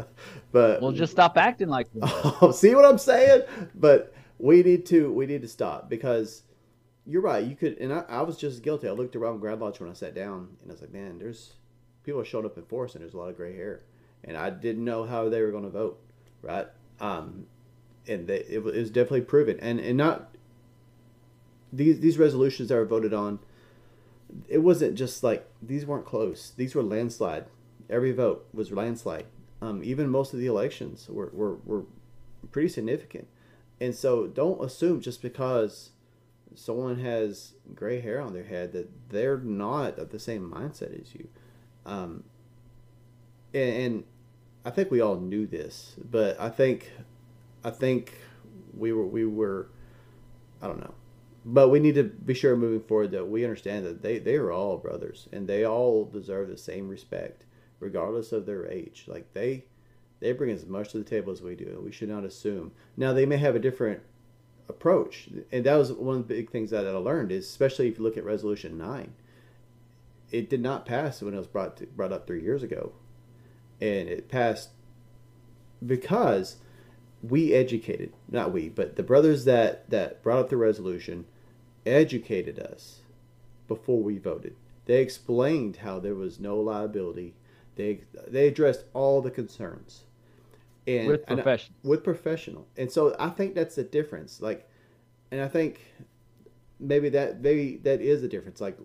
but 0.52 0.80
Well, 0.80 0.92
just 0.92 1.12
stop 1.12 1.36
acting 1.36 1.68
like 1.68 1.88
one. 1.92 2.52
see 2.52 2.74
what 2.74 2.84
I'm 2.84 2.98
saying? 2.98 3.42
But 3.74 4.14
we 4.38 4.62
need 4.62 4.86
to 4.86 5.12
we 5.12 5.26
need 5.26 5.42
to 5.42 5.48
stop 5.48 5.88
because 5.90 6.42
you're 7.06 7.22
right. 7.22 7.44
You 7.44 7.56
could, 7.56 7.78
and 7.78 7.92
I, 7.92 8.04
I 8.08 8.22
was 8.22 8.36
just 8.36 8.62
guilty. 8.62 8.86
I 8.88 8.92
looked 8.92 9.16
around 9.16 9.40
Grand 9.40 9.60
Lodge 9.60 9.80
when 9.80 9.90
I 9.90 9.94
sat 9.94 10.14
down, 10.14 10.56
and 10.62 10.70
I 10.70 10.72
was 10.72 10.80
like, 10.80 10.92
man, 10.92 11.18
there's 11.18 11.54
people 12.04 12.20
are 12.20 12.24
showing 12.24 12.44
up 12.46 12.56
in 12.56 12.64
force, 12.64 12.94
and 12.94 13.02
there's 13.02 13.14
a 13.14 13.18
lot 13.18 13.30
of 13.30 13.36
gray 13.36 13.54
hair, 13.56 13.80
and 14.24 14.36
I 14.36 14.50
didn't 14.50 14.84
know 14.84 15.04
how 15.04 15.28
they 15.28 15.40
were 15.42 15.50
going 15.50 15.64
to 15.64 15.70
vote, 15.70 16.00
right? 16.42 16.66
Um, 17.00 17.46
and 18.06 18.26
they, 18.28 18.44
it, 18.48 18.62
was- 18.62 18.74
it 18.76 18.80
was 18.80 18.90
definitely 18.90 19.22
proven, 19.22 19.58
and 19.60 19.80
and 19.80 19.96
not 19.96 20.30
these 21.72 22.00
these 22.00 22.18
resolutions 22.18 22.68
that 22.68 22.76
were 22.76 22.84
voted 22.84 23.14
on. 23.14 23.38
It 24.48 24.58
wasn't 24.58 24.94
just 24.94 25.22
like 25.22 25.46
these 25.62 25.86
weren't 25.86 26.06
close. 26.06 26.52
These 26.56 26.74
were 26.74 26.82
landslide. 26.82 27.46
Every 27.88 28.12
vote 28.12 28.46
was 28.52 28.70
landslide. 28.70 29.26
Um, 29.62 29.82
even 29.84 30.08
most 30.08 30.32
of 30.32 30.38
the 30.38 30.46
elections 30.46 31.08
were, 31.08 31.30
were, 31.32 31.56
were 31.64 31.84
pretty 32.50 32.68
significant. 32.68 33.26
And 33.80 33.94
so 33.94 34.26
don't 34.26 34.62
assume 34.64 35.00
just 35.00 35.22
because 35.22 35.90
someone 36.54 36.98
has 37.00 37.54
gray 37.74 38.00
hair 38.00 38.20
on 38.20 38.32
their 38.32 38.44
head 38.44 38.72
that 38.72 38.90
they're 39.08 39.38
not 39.38 39.98
of 39.98 40.10
the 40.10 40.18
same 40.18 40.50
mindset 40.50 41.00
as 41.00 41.14
you. 41.14 41.28
Um, 41.86 42.24
and, 43.54 43.74
and 43.74 44.04
I 44.64 44.70
think 44.70 44.90
we 44.90 45.00
all 45.00 45.16
knew 45.16 45.46
this, 45.46 45.96
but 46.10 46.38
I 46.40 46.50
think 46.50 46.90
I 47.64 47.70
think 47.70 48.14
we 48.76 48.92
were 48.92 49.06
we 49.06 49.24
were 49.24 49.68
I 50.60 50.66
don't 50.66 50.80
know. 50.80 50.94
But 51.44 51.70
we 51.70 51.80
need 51.80 51.94
to 51.94 52.04
be 52.04 52.34
sure 52.34 52.56
moving 52.56 52.86
forward 52.86 53.12
that 53.12 53.28
we 53.28 53.44
understand 53.44 53.86
that 53.86 54.02
they, 54.02 54.18
they 54.18 54.36
are 54.36 54.52
all 54.52 54.76
brothers 54.76 55.26
and 55.32 55.48
they 55.48 55.64
all 55.64 56.04
deserve 56.04 56.48
the 56.48 56.58
same 56.58 56.88
respect, 56.88 57.44
regardless 57.78 58.32
of 58.32 58.44
their 58.44 58.66
age. 58.66 59.04
Like 59.06 59.32
they 59.32 59.64
they 60.20 60.32
bring 60.32 60.50
as 60.50 60.66
much 60.66 60.90
to 60.90 60.98
the 60.98 61.04
table 61.04 61.32
as 61.32 61.40
we 61.40 61.54
do. 61.54 61.80
We 61.82 61.92
should 61.92 62.10
not 62.10 62.24
assume. 62.24 62.72
Now 62.96 63.14
they 63.14 63.24
may 63.24 63.38
have 63.38 63.56
a 63.56 63.60
different 63.60 64.02
approach, 64.68 65.30
and 65.50 65.64
that 65.64 65.76
was 65.76 65.92
one 65.92 66.16
of 66.16 66.28
the 66.28 66.34
big 66.34 66.50
things 66.50 66.70
that 66.70 66.86
I 66.86 66.90
learned. 66.90 67.32
Is 67.32 67.46
especially 67.46 67.88
if 67.88 67.98
you 67.98 68.04
look 68.04 68.18
at 68.18 68.24
Resolution 68.24 68.76
Nine, 68.76 69.14
it 70.30 70.50
did 70.50 70.60
not 70.60 70.84
pass 70.84 71.22
when 71.22 71.32
it 71.32 71.38
was 71.38 71.46
brought 71.46 71.78
to, 71.78 71.86
brought 71.86 72.12
up 72.12 72.26
three 72.26 72.42
years 72.42 72.62
ago, 72.62 72.92
and 73.80 74.10
it 74.10 74.28
passed 74.28 74.70
because 75.84 76.56
we 77.22 77.52
educated 77.52 78.12
not 78.30 78.52
we 78.52 78.68
but 78.68 78.96
the 78.96 79.02
brothers 79.02 79.44
that 79.44 79.88
that 79.90 80.22
brought 80.22 80.38
up 80.38 80.48
the 80.48 80.56
resolution 80.56 81.26
educated 81.86 82.58
us 82.58 83.00
before 83.68 84.02
we 84.02 84.18
voted. 84.18 84.56
They 84.86 85.00
explained 85.00 85.76
how 85.76 86.00
there 86.00 86.14
was 86.14 86.40
no 86.40 86.58
liability. 86.58 87.34
They 87.76 88.00
they 88.26 88.48
addressed 88.48 88.84
all 88.94 89.22
the 89.22 89.30
concerns. 89.30 90.04
And 90.86 91.06
With 91.06 91.24
and 91.28 91.40
I- 91.40 91.60
with 91.84 92.02
professional. 92.02 92.66
And 92.76 92.90
so 92.90 93.14
i 93.18 93.28
think 93.28 93.54
that's 93.54 93.76
the 93.76 93.84
difference 93.84 94.40
like 94.40 94.68
and 95.30 95.40
i 95.40 95.48
think 95.48 95.80
maybe 96.80 97.08
that 97.10 97.40
maybe 97.40 97.76
that 97.84 98.00
is 98.00 98.22
the 98.22 98.28
difference 98.28 98.60
like 98.60 98.78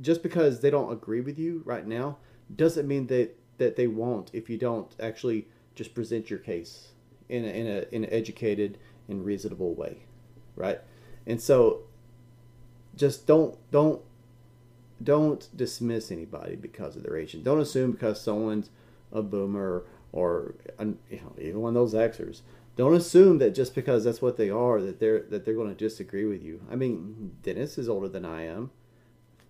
just 0.00 0.22
because 0.22 0.60
they 0.60 0.70
don't 0.70 0.92
agree 0.92 1.20
with 1.20 1.38
you 1.38 1.62
right 1.64 1.86
now 1.86 2.18
doesn't 2.54 2.88
mean 2.88 3.06
that 3.06 3.38
that 3.58 3.76
they 3.76 3.86
won't 3.86 4.30
if 4.34 4.50
you 4.50 4.58
don't 4.58 4.94
actually 5.00 5.46
just 5.74 5.94
present 5.94 6.30
your 6.30 6.38
case 6.38 6.92
in 7.28 7.44
a, 7.44 7.48
in 7.48 7.66
a 7.66 7.84
in 7.94 8.04
an 8.04 8.12
educated 8.12 8.78
and 9.08 9.24
reasonable 9.24 9.74
way 9.74 9.98
right? 10.56 10.80
And 11.26 11.40
so 11.40 11.82
just 12.96 13.26
don't 13.26 13.56
don't 13.70 14.02
don't 15.02 15.48
dismiss 15.56 16.12
anybody 16.12 16.56
because 16.56 16.96
of 16.96 17.02
their 17.02 17.16
age. 17.16 17.34
And 17.34 17.44
don't 17.44 17.60
assume 17.60 17.92
because 17.92 18.20
someone's 18.20 18.70
a 19.12 19.22
boomer 19.22 19.84
or 20.12 20.54
you 20.78 20.96
know 21.10 21.34
even 21.38 21.60
one 21.60 21.76
of 21.76 21.90
those 21.90 21.94
xers. 21.94 22.40
Don't 22.74 22.94
assume 22.94 23.38
that 23.38 23.54
just 23.54 23.74
because 23.74 24.04
that's 24.04 24.22
what 24.22 24.38
they 24.38 24.48
are 24.48 24.80
that 24.80 24.98
they're 24.98 25.22
that 25.22 25.44
they're 25.44 25.54
going 25.54 25.68
to 25.68 25.74
disagree 25.74 26.24
with 26.24 26.42
you. 26.42 26.60
I 26.70 26.76
mean 26.76 27.36
dennis 27.42 27.78
is 27.78 27.88
older 27.88 28.08
than 28.08 28.24
i 28.24 28.42
am. 28.42 28.70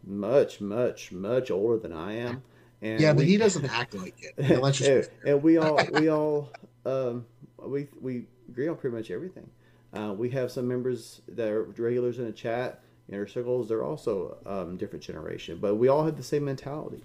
Much 0.04 0.60
much 0.60 1.12
much 1.12 1.50
older 1.50 1.78
than 1.78 1.92
i 1.92 2.14
am 2.14 2.42
and 2.82 3.00
yeah, 3.00 3.12
but 3.12 3.20
we- 3.20 3.26
he 3.26 3.36
doesn't 3.38 3.66
act 3.66 3.94
like 3.94 4.16
it. 4.22 4.34
Yeah, 4.38 4.58
let's 4.58 4.78
just 4.78 4.90
and, 4.90 5.08
and 5.24 5.42
we 5.42 5.58
all 5.58 5.80
we 5.92 6.08
all 6.08 6.50
um, 6.86 7.26
we 7.58 7.88
we 8.00 8.26
agree 8.48 8.68
on 8.68 8.76
pretty 8.76 8.96
much 8.96 9.10
everything. 9.10 9.48
Uh, 9.94 10.14
we 10.16 10.30
have 10.30 10.50
some 10.50 10.66
members 10.68 11.22
that 11.28 11.48
are 11.50 11.64
regulars 11.64 12.18
in 12.18 12.24
the 12.26 12.32
chat, 12.32 12.82
inner 13.08 13.26
circles. 13.26 13.68
They're 13.68 13.84
also 13.84 14.38
um, 14.46 14.76
different 14.78 15.04
generation, 15.04 15.58
but 15.60 15.76
we 15.76 15.88
all 15.88 16.04
have 16.04 16.16
the 16.16 16.22
same 16.22 16.44
mentality, 16.44 17.04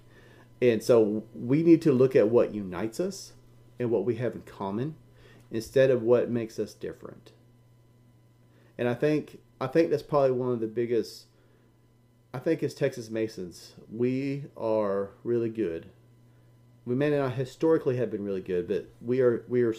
and 0.61 0.81
so 0.83 1.23
we 1.35 1.63
need 1.63 1.81
to 1.83 1.91
look 1.93 2.15
at 2.15 2.29
what 2.29 2.53
unites 2.55 2.99
us 2.99 3.33
and 3.79 3.91
what 3.91 4.05
we 4.05 4.15
have 4.15 4.35
in 4.35 4.41
common, 4.43 4.95
instead 5.51 5.91
of 5.91 6.01
what 6.03 6.29
makes 6.29 6.59
us 6.59 6.73
different. 6.73 7.31
And 8.77 8.87
I 8.87 8.93
think 8.93 9.39
I 9.61 9.67
think 9.67 9.89
that's 9.89 10.03
probably 10.03 10.31
one 10.31 10.51
of 10.51 10.59
the 10.59 10.67
biggest. 10.67 11.25
I 12.33 12.39
think 12.39 12.61
as 12.61 12.73
Texas 12.73 13.09
Masons, 13.09 13.73
we 13.91 14.45
are 14.55 15.11
really 15.23 15.49
good 15.49 15.87
we 16.87 16.95
may 16.95 17.09
not 17.09 17.33
historically 17.33 17.97
have 17.97 18.09
been 18.09 18.23
really 18.23 18.41
good, 18.41 18.65
but 18.65 18.87
we 19.01 19.19
are 19.19 19.43
we 19.49 19.61
are 19.61 19.75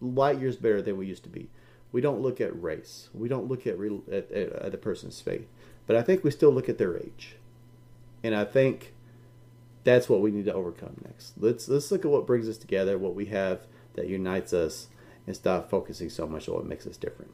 light 0.00 0.40
years 0.40 0.56
better 0.56 0.82
than 0.82 0.98
we 0.98 1.06
used 1.06 1.22
to 1.22 1.28
be. 1.30 1.48
We 1.92 2.00
don't 2.00 2.20
look 2.20 2.40
at 2.40 2.60
race. 2.60 3.08
We 3.14 3.28
don't 3.28 3.46
look 3.46 3.66
at 3.66 3.78
real, 3.78 4.02
at, 4.10 4.30
at, 4.32 4.52
at 4.52 4.72
the 4.72 4.78
person's 4.78 5.20
faith, 5.20 5.46
but 5.86 5.94
I 5.94 6.02
think 6.02 6.24
we 6.24 6.32
still 6.32 6.50
look 6.50 6.68
at 6.68 6.76
their 6.76 6.98
age, 6.98 7.36
and 8.24 8.34
I 8.34 8.44
think 8.44 8.92
that's 9.84 10.08
what 10.08 10.20
we 10.20 10.32
need 10.32 10.46
to 10.46 10.52
overcome 10.52 11.00
next. 11.04 11.34
Let's 11.38 11.68
let's 11.68 11.92
look 11.92 12.04
at 12.04 12.10
what 12.10 12.26
brings 12.26 12.48
us 12.48 12.58
together, 12.58 12.98
what 12.98 13.14
we 13.14 13.26
have 13.26 13.60
that 13.94 14.08
unites 14.08 14.52
us, 14.52 14.88
and 15.28 15.36
stop 15.36 15.70
focusing 15.70 16.10
so 16.10 16.26
much 16.26 16.48
on 16.48 16.56
what 16.56 16.66
makes 16.66 16.88
us 16.88 16.96
different. 16.96 17.30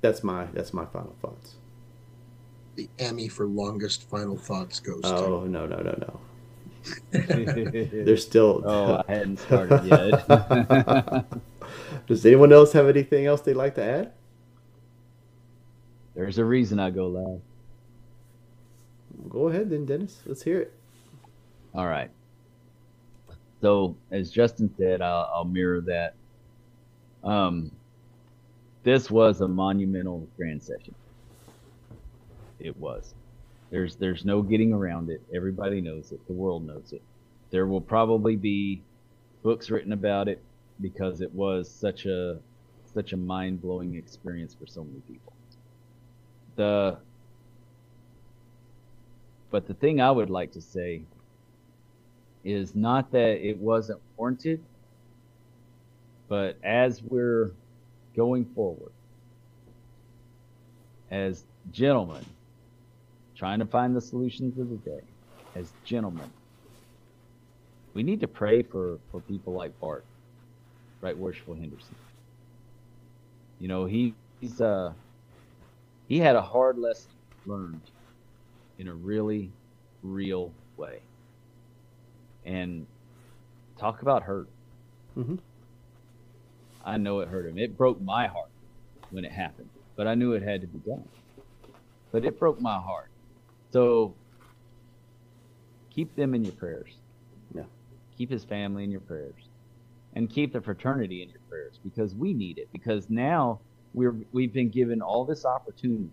That's 0.00 0.22
my 0.22 0.44
that's 0.52 0.72
my 0.72 0.86
final 0.86 1.16
thoughts. 1.20 1.56
The 2.76 2.88
Emmy 2.98 3.28
for 3.28 3.46
longest 3.46 4.08
final 4.10 4.36
thoughts 4.36 4.80
goes 4.80 5.02
to. 5.02 5.08
Oh 5.08 5.44
to. 5.44 5.48
no 5.50 5.66
no 5.66 5.78
no 5.78 5.94
no! 5.98 6.20
There's 7.10 8.24
still. 8.24 8.62
Oh, 8.64 9.02
I 9.08 9.12
hadn't 9.12 9.38
started 9.38 9.84
yet. 9.84 11.24
Does 12.06 12.24
anyone 12.24 12.52
else 12.52 12.72
have 12.72 12.88
anything 12.88 13.26
else 13.26 13.40
they'd 13.40 13.54
like 13.54 13.74
to 13.76 13.82
add? 13.82 14.12
There's 16.14 16.38
a 16.38 16.44
reason 16.44 16.78
I 16.78 16.90
go 16.90 17.08
loud. 17.08 17.42
Go 19.28 19.48
ahead 19.48 19.70
then, 19.70 19.86
Dennis. 19.86 20.20
Let's 20.26 20.42
hear 20.42 20.60
it. 20.60 20.72
All 21.74 21.86
right. 21.86 22.10
So, 23.60 23.96
as 24.10 24.30
Justin 24.30 24.72
said, 24.78 25.02
I'll, 25.02 25.30
I'll 25.34 25.44
mirror 25.44 25.80
that 25.82 26.14
Um, 27.24 27.70
this 28.84 29.10
was 29.10 29.40
a 29.40 29.48
monumental 29.48 30.28
grand 30.36 30.62
session. 30.62 30.94
It 32.66 32.76
was. 32.76 33.14
There's 33.70 33.96
there's 33.96 34.24
no 34.24 34.42
getting 34.42 34.72
around 34.72 35.10
it. 35.10 35.20
Everybody 35.34 35.80
knows 35.80 36.12
it. 36.12 36.26
The 36.26 36.32
world 36.32 36.66
knows 36.66 36.92
it. 36.92 37.02
There 37.50 37.66
will 37.66 37.80
probably 37.80 38.36
be 38.36 38.82
books 39.42 39.70
written 39.70 39.92
about 39.92 40.28
it 40.28 40.42
because 40.80 41.20
it 41.20 41.32
was 41.34 41.70
such 41.70 42.06
a 42.06 42.38
such 42.92 43.12
a 43.12 43.16
mind 43.16 43.62
blowing 43.62 43.94
experience 43.94 44.54
for 44.54 44.66
so 44.66 44.84
many 44.84 45.00
people. 45.00 45.32
The 46.56 46.98
but 49.50 49.66
the 49.66 49.74
thing 49.74 50.00
I 50.00 50.10
would 50.10 50.30
like 50.30 50.52
to 50.52 50.60
say 50.60 51.02
is 52.44 52.74
not 52.74 53.10
that 53.12 53.46
it 53.46 53.58
wasn't 53.58 54.00
warranted, 54.16 54.62
but 56.28 56.56
as 56.62 57.02
we're 57.02 57.52
going 58.16 58.44
forward, 58.44 58.92
as 61.10 61.44
gentlemen, 61.72 62.24
trying 63.36 63.58
to 63.58 63.66
find 63.66 63.94
the 63.94 64.00
solutions 64.00 64.58
of 64.58 64.70
the 64.70 64.76
day, 64.76 65.02
as 65.54 65.72
gentlemen, 65.84 66.30
we 67.94 68.02
need 68.02 68.20
to 68.20 68.28
pray 68.28 68.62
for, 68.62 68.98
for 69.10 69.20
people 69.20 69.52
like 69.52 69.78
Bart, 69.80 70.04
Right 71.00 71.16
Worshipful 71.16 71.54
Henderson. 71.54 71.94
You 73.58 73.68
know, 73.68 73.86
he, 73.86 74.14
he's 74.40 74.60
uh 74.60 74.92
he 76.08 76.18
had 76.18 76.36
a 76.36 76.42
hard 76.42 76.78
lesson 76.78 77.10
learned 77.46 77.80
in 78.78 78.88
a 78.88 78.94
really 78.94 79.50
real 80.02 80.52
way. 80.76 81.00
And 82.44 82.86
talk 83.78 84.02
about 84.02 84.22
hurt. 84.22 84.48
Mm-hmm. 85.16 85.36
I 86.84 86.96
know 86.98 87.20
it 87.20 87.28
hurt 87.28 87.46
him. 87.46 87.58
It 87.58 87.76
broke 87.76 88.00
my 88.00 88.28
heart 88.28 88.50
when 89.10 89.24
it 89.24 89.32
happened, 89.32 89.68
but 89.96 90.06
I 90.06 90.14
knew 90.14 90.32
it 90.34 90.42
had 90.42 90.60
to 90.60 90.66
be 90.68 90.78
done. 90.78 91.08
But 92.12 92.24
it 92.24 92.38
broke 92.38 92.60
my 92.60 92.78
heart. 92.78 93.08
So 93.72 94.14
keep 95.90 96.14
them 96.16 96.34
in 96.34 96.44
your 96.44 96.54
prayers. 96.54 96.92
Yeah. 97.54 97.64
Keep 98.16 98.30
his 98.30 98.44
family 98.44 98.84
in 98.84 98.90
your 98.90 99.00
prayers. 99.00 99.34
And 100.14 100.30
keep 100.30 100.52
the 100.52 100.60
fraternity 100.60 101.22
in 101.22 101.28
your 101.28 101.40
prayers 101.48 101.78
because 101.84 102.14
we 102.14 102.32
need 102.32 102.58
it. 102.58 102.68
Because 102.72 103.10
now 103.10 103.60
we're 103.92 104.14
we've 104.32 104.52
been 104.52 104.70
given 104.70 105.02
all 105.02 105.24
this 105.24 105.44
opportunity. 105.44 106.10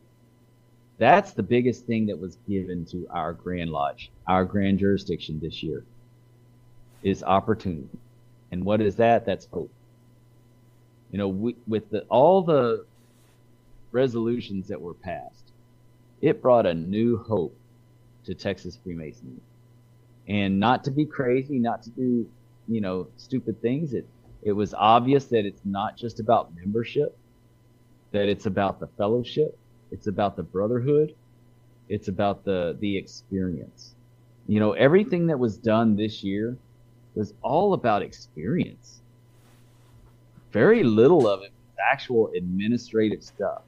That's 0.97 1.31
the 1.31 1.43
biggest 1.43 1.85
thing 1.85 2.05
that 2.07 2.19
was 2.19 2.38
given 2.47 2.85
to 2.85 3.07
our 3.09 3.34
Grand 3.34 3.71
Lodge, 3.71 4.11
our 4.27 4.45
grand 4.45 4.80
jurisdiction 4.80 5.39
this 5.41 5.63
year, 5.63 5.84
is 7.01 7.23
opportunity. 7.23 7.89
And 8.51 8.63
what 8.63 8.81
is 8.81 8.95
that? 8.97 9.25
That's 9.25 9.47
hope. 9.51 9.71
You 11.11 11.17
know, 11.17 11.27
we, 11.27 11.55
with 11.67 11.89
the, 11.89 12.01
all 12.09 12.41
the 12.41 12.85
resolutions 13.91 14.67
that 14.67 14.80
were 14.80 14.93
passed, 14.93 15.43
it 16.24 16.41
brought 16.41 16.66
a 16.66 16.74
new 16.74 17.18
hope 17.18 17.54
to 18.24 18.34
Texas 18.34 18.80
Freemasonry. 18.82 19.41
And 20.30 20.58
not 20.58 20.86
to 20.86 20.91
be 20.91 21.06
crazy, 21.06 21.60
not 21.60 21.84
to 21.84 21.90
do, 21.90 22.26
you 22.70 22.80
know, 22.80 23.08
stupid 23.18 23.62
things. 23.62 23.94
It 23.94 24.08
it 24.41 24.54
was 24.54 24.74
obvious 24.74 25.26
that 25.26 25.45
it's 25.45 25.62
not 25.66 25.98
just 25.98 26.22
about 26.22 26.56
membership, 26.56 27.16
that 28.12 28.30
it's 28.30 28.45
about 28.45 28.80
the 28.80 28.88
fellowship, 28.98 29.58
it's 29.91 30.08
about 30.08 30.38
the 30.38 30.44
brotherhood, 30.44 31.14
it's 31.90 32.08
about 32.08 32.45
the 32.45 32.78
the 32.80 32.95
experience. 32.95 33.94
You 34.48 34.62
know, 34.62 34.72
everything 34.72 35.28
that 35.28 35.40
was 35.40 35.58
done 35.58 35.98
this 35.98 36.24
year 36.24 36.58
was 37.16 37.34
all 37.41 37.74
about 37.74 38.02
experience. 38.02 39.02
Very 40.54 40.84
little 40.84 41.28
of 41.28 41.41
it 41.41 41.52
was 41.52 41.78
actual 41.91 42.32
administrative 42.34 43.24
stuff. 43.24 43.64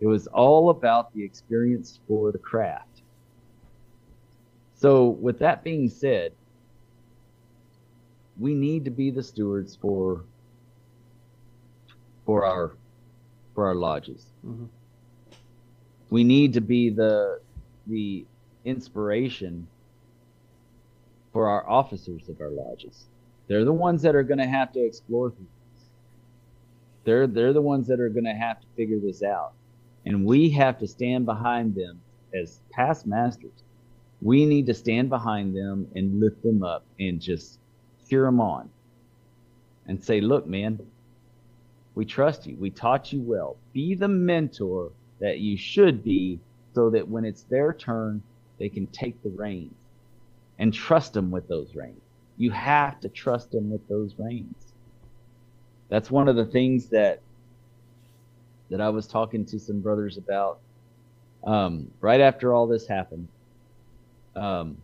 It 0.00 0.06
was 0.06 0.26
all 0.28 0.70
about 0.70 1.12
the 1.12 1.24
experience 1.24 2.00
for 2.06 2.32
the 2.32 2.38
craft. 2.38 3.02
So, 4.74 5.08
with 5.08 5.40
that 5.40 5.64
being 5.64 5.88
said, 5.88 6.32
we 8.38 8.54
need 8.54 8.84
to 8.84 8.90
be 8.90 9.10
the 9.10 9.22
stewards 9.22 9.76
for 9.76 10.24
for 12.24 12.44
our 12.44 12.76
for 13.54 13.66
our 13.66 13.74
lodges. 13.74 14.32
Mhm. 14.46 14.68
We 16.10 16.24
need 16.24 16.52
to 16.54 16.60
be 16.60 16.90
the 16.90 17.40
the 17.86 18.26
inspiration 18.64 19.66
for 21.32 21.48
our 21.48 21.68
officers 21.68 22.28
of 22.28 22.40
our 22.40 22.50
lodges. 22.50 23.06
They're 23.48 23.64
the 23.64 23.72
ones 23.72 24.02
that 24.02 24.14
are 24.14 24.22
going 24.22 24.38
to 24.38 24.46
have 24.46 24.72
to 24.72 24.84
explore 24.84 25.30
things. 25.30 25.48
They're 27.04 27.26
they're 27.26 27.52
the 27.52 27.62
ones 27.62 27.88
that 27.88 28.00
are 28.00 28.10
going 28.10 28.24
to 28.24 28.34
have 28.34 28.60
to 28.60 28.66
figure 28.76 29.00
this 29.00 29.22
out, 29.22 29.54
and 30.08 30.24
we 30.24 30.50
have 30.50 30.78
to 30.78 30.88
stand 30.88 31.26
behind 31.26 31.74
them 31.74 32.00
as 32.34 32.62
past 32.70 33.06
masters. 33.06 33.62
We 34.22 34.46
need 34.46 34.66
to 34.66 34.74
stand 34.74 35.10
behind 35.10 35.54
them 35.54 35.86
and 35.94 36.18
lift 36.18 36.42
them 36.42 36.64
up 36.64 36.84
and 36.98 37.20
just 37.20 37.60
cheer 38.08 38.24
them 38.24 38.40
on, 38.40 38.70
and 39.86 40.02
say, 40.02 40.20
"Look, 40.20 40.46
man, 40.46 40.80
we 41.94 42.06
trust 42.06 42.46
you. 42.46 42.56
We 42.56 42.70
taught 42.70 43.12
you 43.12 43.20
well. 43.20 43.58
Be 43.74 43.94
the 43.94 44.08
mentor 44.08 44.92
that 45.20 45.40
you 45.40 45.58
should 45.58 46.02
be, 46.02 46.40
so 46.74 46.90
that 46.90 47.08
when 47.08 47.26
it's 47.26 47.42
their 47.44 47.74
turn, 47.74 48.22
they 48.58 48.70
can 48.70 48.86
take 48.88 49.22
the 49.22 49.30
reins." 49.30 49.74
and 50.58 50.74
trust 50.74 51.12
them 51.12 51.30
with 51.30 51.46
those 51.48 51.76
reins. 51.76 52.02
You 52.36 52.50
have 52.50 53.00
to 53.00 53.08
trust 53.08 53.52
them 53.52 53.70
with 53.70 53.86
those 53.88 54.14
reins. 54.18 54.72
That's 55.88 56.10
one 56.10 56.28
of 56.28 56.36
the 56.36 56.46
things 56.46 56.88
that 56.88 57.20
that 58.70 58.80
I 58.80 58.88
was 58.90 59.06
talking 59.06 59.44
to 59.46 59.58
some 59.58 59.80
brothers 59.80 60.18
about 60.18 60.58
um, 61.44 61.90
right 62.00 62.20
after 62.20 62.52
all 62.52 62.66
this 62.66 62.86
happened. 62.86 63.28
Um, 64.36 64.76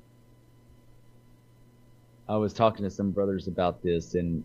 I 2.29 2.37
was 2.37 2.53
talking 2.53 2.85
to 2.85 2.91
some 2.91 3.11
brothers 3.11 3.49
about 3.49 3.83
this, 3.83 4.15
and 4.15 4.43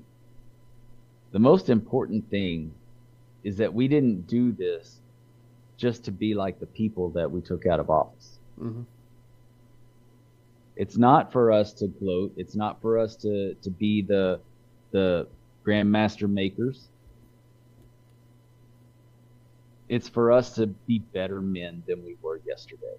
the 1.32 1.40
most 1.40 1.70
important 1.70 2.30
thing 2.30 2.74
is 3.44 3.58
that 3.58 3.74
we 3.74 3.88
didn't 3.88 4.28
do 4.28 4.52
this 4.52 5.00
just 5.78 6.04
to 6.06 6.12
be 6.12 6.34
like 6.34 6.60
the 6.60 6.66
people 6.66 7.10
that 7.12 7.32
we 7.32 7.42
took 7.42 7.66
out 7.66 7.80
of 7.80 7.90
office. 7.90 8.38
Mhm. 8.60 8.84
It's 10.76 10.98
not 10.98 11.32
for 11.32 11.52
us 11.52 11.74
to 11.74 11.88
gloat. 11.88 12.34
It's 12.36 12.56
not 12.56 12.82
for 12.82 12.98
us 12.98 13.16
to, 13.18 13.54
to 13.56 13.70
be 13.70 14.02
the 14.02 14.40
the 14.92 15.28
grandmaster 15.66 16.30
makers. 16.30 16.88
It's 19.90 20.08
for 20.08 20.32
us 20.32 20.54
to 20.56 20.68
be 20.68 21.00
better 21.00 21.42
men 21.42 21.84
than 21.88 22.06
we 22.06 22.16
were 22.22 22.40
yesterday, 22.46 22.96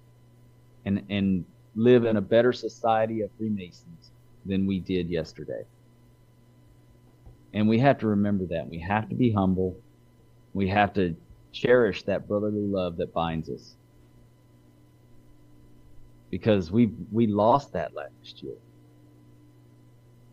and 0.85 1.03
and 1.09 1.45
live 1.75 2.05
in 2.05 2.17
a 2.17 2.21
better 2.21 2.51
society 2.51 3.21
of 3.21 3.29
Freemasons 3.37 4.11
than 4.45 4.67
we 4.67 4.79
did 4.79 5.09
yesterday. 5.09 5.63
And 7.53 7.67
we 7.67 7.79
have 7.79 7.97
to 7.99 8.07
remember 8.07 8.45
that. 8.47 8.69
We 8.69 8.79
have 8.79 9.09
to 9.09 9.15
be 9.15 9.31
humble. 9.31 9.77
We 10.53 10.67
have 10.67 10.93
to 10.93 11.15
cherish 11.53 12.03
that 12.03 12.27
brotherly 12.27 12.67
love 12.67 12.97
that 12.97 13.13
binds 13.13 13.49
us 13.49 13.75
because 16.29 16.71
we 16.71 16.91
we 17.11 17.27
lost 17.27 17.73
that 17.73 17.93
last 17.93 18.41
year. 18.41 18.55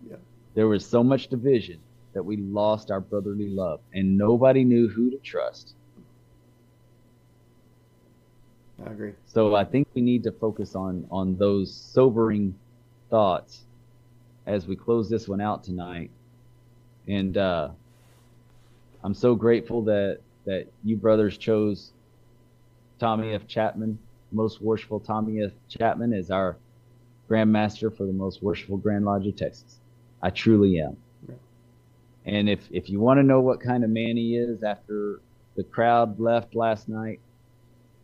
Yeah. 0.09 0.17
There 0.55 0.69
was 0.69 0.87
so 0.87 1.03
much 1.05 1.29
division 1.29 1.81
that 2.15 2.23
we 2.23 2.37
lost 2.39 2.91
our 2.91 3.01
brotherly 3.01 3.49
love, 3.51 3.81
and 3.93 4.17
nobody 4.17 4.65
knew 4.65 4.89
who 4.89 5.11
to 5.11 5.19
trust. 5.19 5.75
I 8.85 8.91
agree. 8.91 9.13
So 9.27 9.55
I 9.55 9.65
think 9.65 9.89
we 9.95 10.03
need 10.03 10.23
to 10.25 10.33
focus 10.33 10.75
on 10.75 11.07
on 11.11 11.37
those 11.37 11.75
sobering 11.75 12.55
thoughts 13.11 13.65
as 14.47 14.67
we 14.67 14.77
close 14.77 15.09
this 15.11 15.29
one 15.29 15.41
out 15.41 15.65
tonight. 15.65 16.11
And 17.07 17.37
uh, 17.37 17.71
I'm 19.03 19.15
so 19.15 19.35
grateful 19.35 19.83
that 19.85 20.21
that 20.47 20.67
you 20.85 20.97
brothers 20.97 21.37
chose 21.37 21.93
Tommy 22.99 23.35
F. 23.35 23.47
Chapman, 23.47 23.99
most 24.33 24.63
worshipful 24.63 25.01
Tommy 25.01 25.43
F. 25.43 25.53
Chapman, 25.69 26.13
as 26.13 26.31
our 26.31 26.57
Grand 27.29 27.53
Master 27.53 27.91
for 27.91 28.07
the 28.07 28.13
most 28.13 28.43
worshipful 28.43 28.79
Grand 28.79 29.05
Lodge 29.05 29.27
of 29.27 29.37
Texas. 29.37 29.79
I 30.23 30.31
truly 30.31 30.81
am. 30.81 30.97
And 32.25 32.49
if 32.49 32.69
if 32.71 32.91
you 32.91 33.01
want 33.01 33.19
to 33.19 33.23
know 33.23 33.41
what 33.41 33.61
kind 33.61 33.85
of 33.85 33.91
man 33.91 34.17
he 34.17 34.37
is 34.37 34.63
after 34.63 35.21
the 35.57 35.65
crowd 35.65 36.21
left 36.21 36.55
last 36.55 36.89
night, 36.89 37.21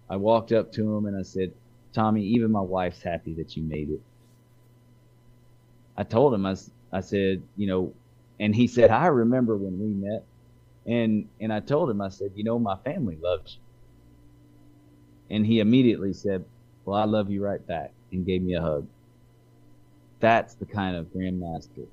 I 0.09 0.17
walked 0.17 0.53
up 0.53 0.73
to 0.73 0.97
him 0.97 1.07
and 1.07 1.17
I 1.17 1.23
said, 1.23 1.53
Tommy, 1.93 2.23
even 2.23 2.51
my 2.51 2.61
wife's 2.61 3.03
happy 3.03 3.35
that 3.35 3.57
you 3.57 3.63
made 3.63 3.91
it. 3.91 4.03
I 5.97 6.05
told 6.05 6.35
him, 6.35 6.45
"I 6.45 7.01
said, 7.01 7.43
you 7.57 7.67
know, 7.67 7.95
and 8.41 8.55
he 8.55 8.67
said, 8.67 8.91
I 8.91 9.07
remember 9.07 9.57
when 9.57 9.79
we 9.79 9.89
met. 9.95 10.25
And, 10.87 11.29
and 11.41 11.53
I 11.53 11.61
told 11.61 11.89
him, 11.91 12.01
I 12.01 12.09
said, 12.09 12.33
you 12.35 12.45
know, 12.45 12.59
my 12.59 12.77
family 12.77 13.17
loves 13.23 13.57
you. 13.57 15.37
And 15.37 15.47
he 15.47 15.61
immediately 15.61 16.13
said, 16.13 16.45
well, 16.85 17.01
I 17.01 17.05
love 17.05 17.31
you 17.31 17.43
right 17.43 17.65
back 17.67 17.93
and 18.13 18.27
gave 18.27 18.43
me 18.43 18.55
a 18.55 18.61
hug. 18.61 18.87
That's 20.21 20.55
the 20.55 20.67
kind 20.67 20.97
of 20.97 21.07
grandmaster 21.07 21.87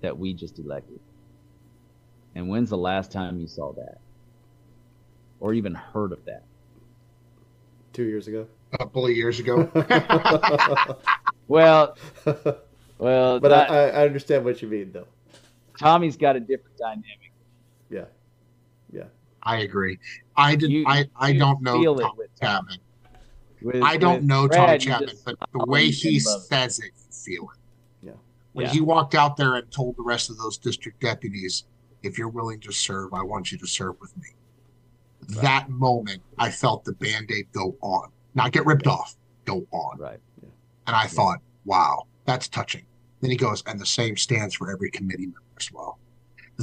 that 0.00 0.18
we 0.18 0.34
just 0.34 0.58
elected. 0.58 1.00
And 2.34 2.48
when's 2.48 2.70
the 2.70 2.78
last 2.78 3.10
time 3.10 3.40
you 3.40 3.48
saw 3.48 3.72
that? 3.72 3.98
Or 5.40 5.54
even 5.54 5.74
heard 5.74 6.12
of 6.12 6.24
that? 6.26 6.47
Two 7.92 8.04
years 8.04 8.28
ago. 8.28 8.46
A 8.72 8.78
couple 8.78 9.04
of 9.06 9.12
years 9.12 9.38
ago. 9.40 9.70
Well, 11.48 11.96
well, 12.98 13.40
but 13.40 13.48
not- 13.48 13.70
I, 13.70 13.88
I 13.88 14.04
understand 14.06 14.44
what 14.44 14.60
you 14.60 14.68
mean, 14.68 14.92
though. 14.92 15.06
Tommy's 15.80 16.18
got 16.18 16.36
a 16.36 16.40
different 16.40 16.76
dynamic. 16.76 17.32
Yeah, 17.88 18.04
yeah. 18.92 19.04
I 19.42 19.60
agree. 19.60 19.98
I 20.36 20.56
did. 20.56 20.84
I 20.86 21.08
I 21.16 21.30
you 21.30 21.38
don't 21.38 21.62
know 21.62 21.80
feel 21.80 21.96
Tommy 21.98 22.14
with 22.18 22.38
Chapman. 22.38 22.76
With- 23.62 23.82
I 23.82 23.96
don't 23.96 24.24
know 24.24 24.46
Brad, 24.46 24.66
Tommy 24.66 24.78
Chapman, 24.78 25.08
just 25.08 25.24
but 25.24 25.36
the 25.54 25.64
way 25.66 25.86
he 25.90 26.20
love. 26.26 26.42
says 26.42 26.80
it, 26.80 26.90
you 26.98 27.12
feel 27.36 27.44
it. 27.44 27.58
Yeah. 28.08 28.12
When 28.52 28.66
Yeah. 28.66 28.72
he 28.72 28.80
walked 28.82 29.14
out 29.14 29.38
there 29.38 29.54
and 29.54 29.70
told 29.70 29.96
the 29.96 30.02
rest 30.02 30.28
of 30.28 30.36
those 30.36 30.58
district 30.58 31.00
deputies, 31.00 31.64
"If 32.02 32.18
you're 32.18 32.28
willing 32.28 32.60
to 32.60 32.72
serve, 32.72 33.14
I 33.14 33.22
want 33.22 33.50
you 33.52 33.56
to 33.56 33.66
serve 33.66 33.98
with 34.02 34.14
me." 34.18 34.28
That 35.28 35.68
moment, 35.68 36.22
I 36.38 36.50
felt 36.50 36.84
the 36.84 36.94
band-aid 36.94 37.48
go 37.52 37.76
on, 37.82 38.10
not 38.34 38.52
get 38.52 38.64
ripped 38.64 38.86
off, 38.86 39.14
go 39.44 39.66
on. 39.70 39.98
Right. 39.98 40.18
Yeah. 40.42 40.48
And 40.86 40.96
I 40.96 41.06
thought, 41.06 41.38
wow, 41.64 42.06
that's 42.24 42.48
touching. 42.48 42.86
Then 43.20 43.30
he 43.30 43.36
goes, 43.36 43.62
and 43.66 43.78
the 43.78 43.86
same 43.86 44.16
stands 44.16 44.54
for 44.54 44.72
every 44.72 44.90
committee 44.90 45.26
member 45.26 45.42
as 45.58 45.70
well. 45.72 45.98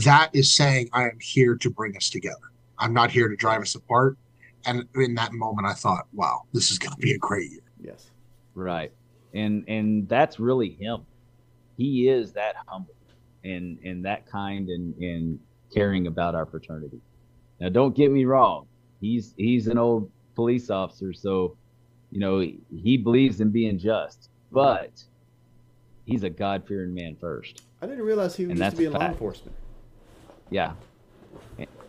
That 0.03 0.29
is 0.33 0.53
saying, 0.53 0.89
I 0.93 1.03
am 1.03 1.19
here 1.21 1.55
to 1.55 1.69
bring 1.69 1.95
us 1.95 2.09
together. 2.09 2.51
I'm 2.79 2.93
not 2.93 3.11
here 3.11 3.29
to 3.29 3.35
drive 3.35 3.61
us 3.61 3.75
apart. 3.75 4.17
And 4.65 4.85
in 4.95 5.15
that 5.15 5.31
moment, 5.31 5.67
I 5.67 5.73
thought, 5.73 6.07
wow, 6.11 6.41
this 6.53 6.71
is 6.71 6.79
going 6.79 6.93
to 6.93 6.97
be 6.97 7.13
a 7.13 7.17
great 7.17 7.51
year. 7.51 7.61
Yes. 7.79 8.09
Right. 8.55 8.91
And 9.33 9.63
and 9.67 10.07
that's 10.09 10.39
really 10.39 10.71
him. 10.71 11.05
He 11.77 12.07
is 12.07 12.31
that 12.33 12.55
humble 12.65 12.95
and 13.43 13.77
and 13.83 14.03
that 14.05 14.25
kind 14.25 14.69
and 14.69 14.95
and 14.95 15.39
caring 15.73 16.07
about 16.07 16.35
our 16.35 16.45
fraternity. 16.45 16.99
Now 17.59 17.69
don't 17.69 17.95
get 17.95 18.11
me 18.11 18.25
wrong. 18.25 18.67
He's 19.01 19.33
he's 19.37 19.67
an 19.67 19.77
old 19.77 20.11
police 20.35 20.69
officer, 20.69 21.13
so 21.13 21.55
you 22.11 22.19
know, 22.19 22.39
he 22.39 22.97
believes 22.97 23.41
in 23.41 23.49
being 23.49 23.77
just, 23.77 24.29
but 24.51 25.03
he's 26.05 26.23
a 26.23 26.29
God 26.29 26.65
fearing 26.65 26.93
man 26.93 27.17
first. 27.19 27.63
I 27.81 27.87
didn't 27.87 28.05
realize 28.05 28.35
he 28.35 28.43
And 28.43 28.57
used 28.57 28.71
to 28.71 28.77
be 28.77 28.85
in 28.85 28.93
law 28.93 29.01
enforcement. 29.07 29.55
Yeah. 30.49 30.73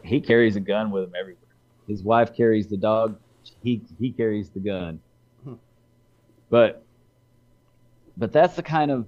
He 0.02 0.20
carries 0.20 0.56
a 0.56 0.60
gun 0.60 0.90
with 0.90 1.04
him 1.04 1.12
everywhere. 1.18 1.42
His 1.86 2.02
wife 2.02 2.34
carries 2.34 2.66
the 2.66 2.76
dog. 2.76 3.18
He 3.62 3.82
he 4.00 4.10
carries 4.10 4.50
the 4.50 4.60
gun. 4.60 5.00
Hmm. 5.44 5.54
But 6.50 6.84
but 8.16 8.32
that's 8.32 8.56
the 8.56 8.62
kind 8.62 8.90
of 8.90 9.06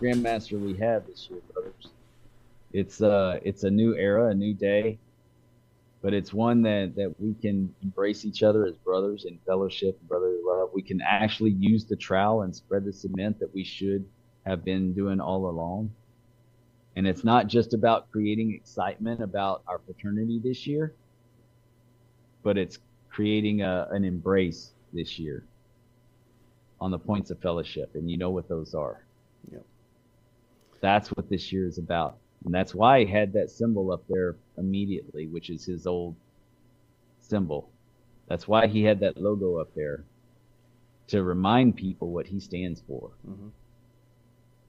grandmaster 0.00 0.58
we 0.58 0.74
have 0.78 1.06
this 1.06 1.28
year, 1.30 1.40
brothers. 1.52 1.88
It's 2.72 3.02
uh 3.02 3.40
it's 3.42 3.64
a 3.64 3.70
new 3.70 3.94
era, 3.96 4.28
a 4.28 4.34
new 4.34 4.54
day, 4.54 4.98
but 6.04 6.12
it's 6.12 6.34
one 6.34 6.60
that 6.60 6.94
that 6.96 7.14
we 7.18 7.32
can 7.32 7.74
embrace 7.82 8.26
each 8.26 8.42
other 8.42 8.66
as 8.66 8.74
brothers 8.76 9.24
in 9.24 9.38
fellowship 9.46 9.96
and 9.98 10.06
brotherly 10.06 10.36
love. 10.44 10.68
We 10.74 10.82
can 10.82 11.00
actually 11.00 11.52
use 11.52 11.86
the 11.86 11.96
trowel 11.96 12.42
and 12.42 12.54
spread 12.54 12.84
the 12.84 12.92
cement 12.92 13.40
that 13.40 13.52
we 13.54 13.64
should 13.64 14.04
have 14.44 14.62
been 14.66 14.92
doing 14.92 15.18
all 15.18 15.48
along. 15.48 15.90
And 16.94 17.06
it's 17.06 17.24
not 17.24 17.46
just 17.46 17.72
about 17.72 18.10
creating 18.12 18.52
excitement 18.52 19.22
about 19.22 19.62
our 19.66 19.78
fraternity 19.78 20.38
this 20.44 20.66
year, 20.66 20.94
but 22.42 22.58
it's 22.58 22.78
creating 23.08 23.62
a, 23.62 23.88
an 23.90 24.04
embrace 24.04 24.72
this 24.92 25.18
year 25.18 25.42
on 26.82 26.90
the 26.90 26.98
points 26.98 27.30
of 27.30 27.38
fellowship. 27.38 27.94
And 27.94 28.10
you 28.10 28.18
know 28.18 28.30
what 28.30 28.46
those 28.46 28.74
are. 28.74 29.06
Yep. 29.50 29.64
That's 30.82 31.08
what 31.08 31.30
this 31.30 31.50
year 31.50 31.66
is 31.66 31.78
about. 31.78 32.18
And 32.44 32.52
that's 32.54 32.74
why 32.74 33.04
he 33.04 33.10
had 33.10 33.32
that 33.32 33.50
symbol 33.50 33.90
up 33.90 34.04
there 34.08 34.36
immediately, 34.58 35.26
which 35.28 35.48
is 35.50 35.64
his 35.64 35.86
old 35.86 36.14
symbol. 37.20 37.70
That's 38.28 38.46
why 38.46 38.66
he 38.66 38.82
had 38.82 39.00
that 39.00 39.16
logo 39.20 39.56
up 39.58 39.74
there 39.74 40.04
to 41.08 41.22
remind 41.22 41.76
people 41.76 42.10
what 42.10 42.26
he 42.26 42.40
stands 42.40 42.80
for. 42.82 43.10
Mhm. 43.26 43.50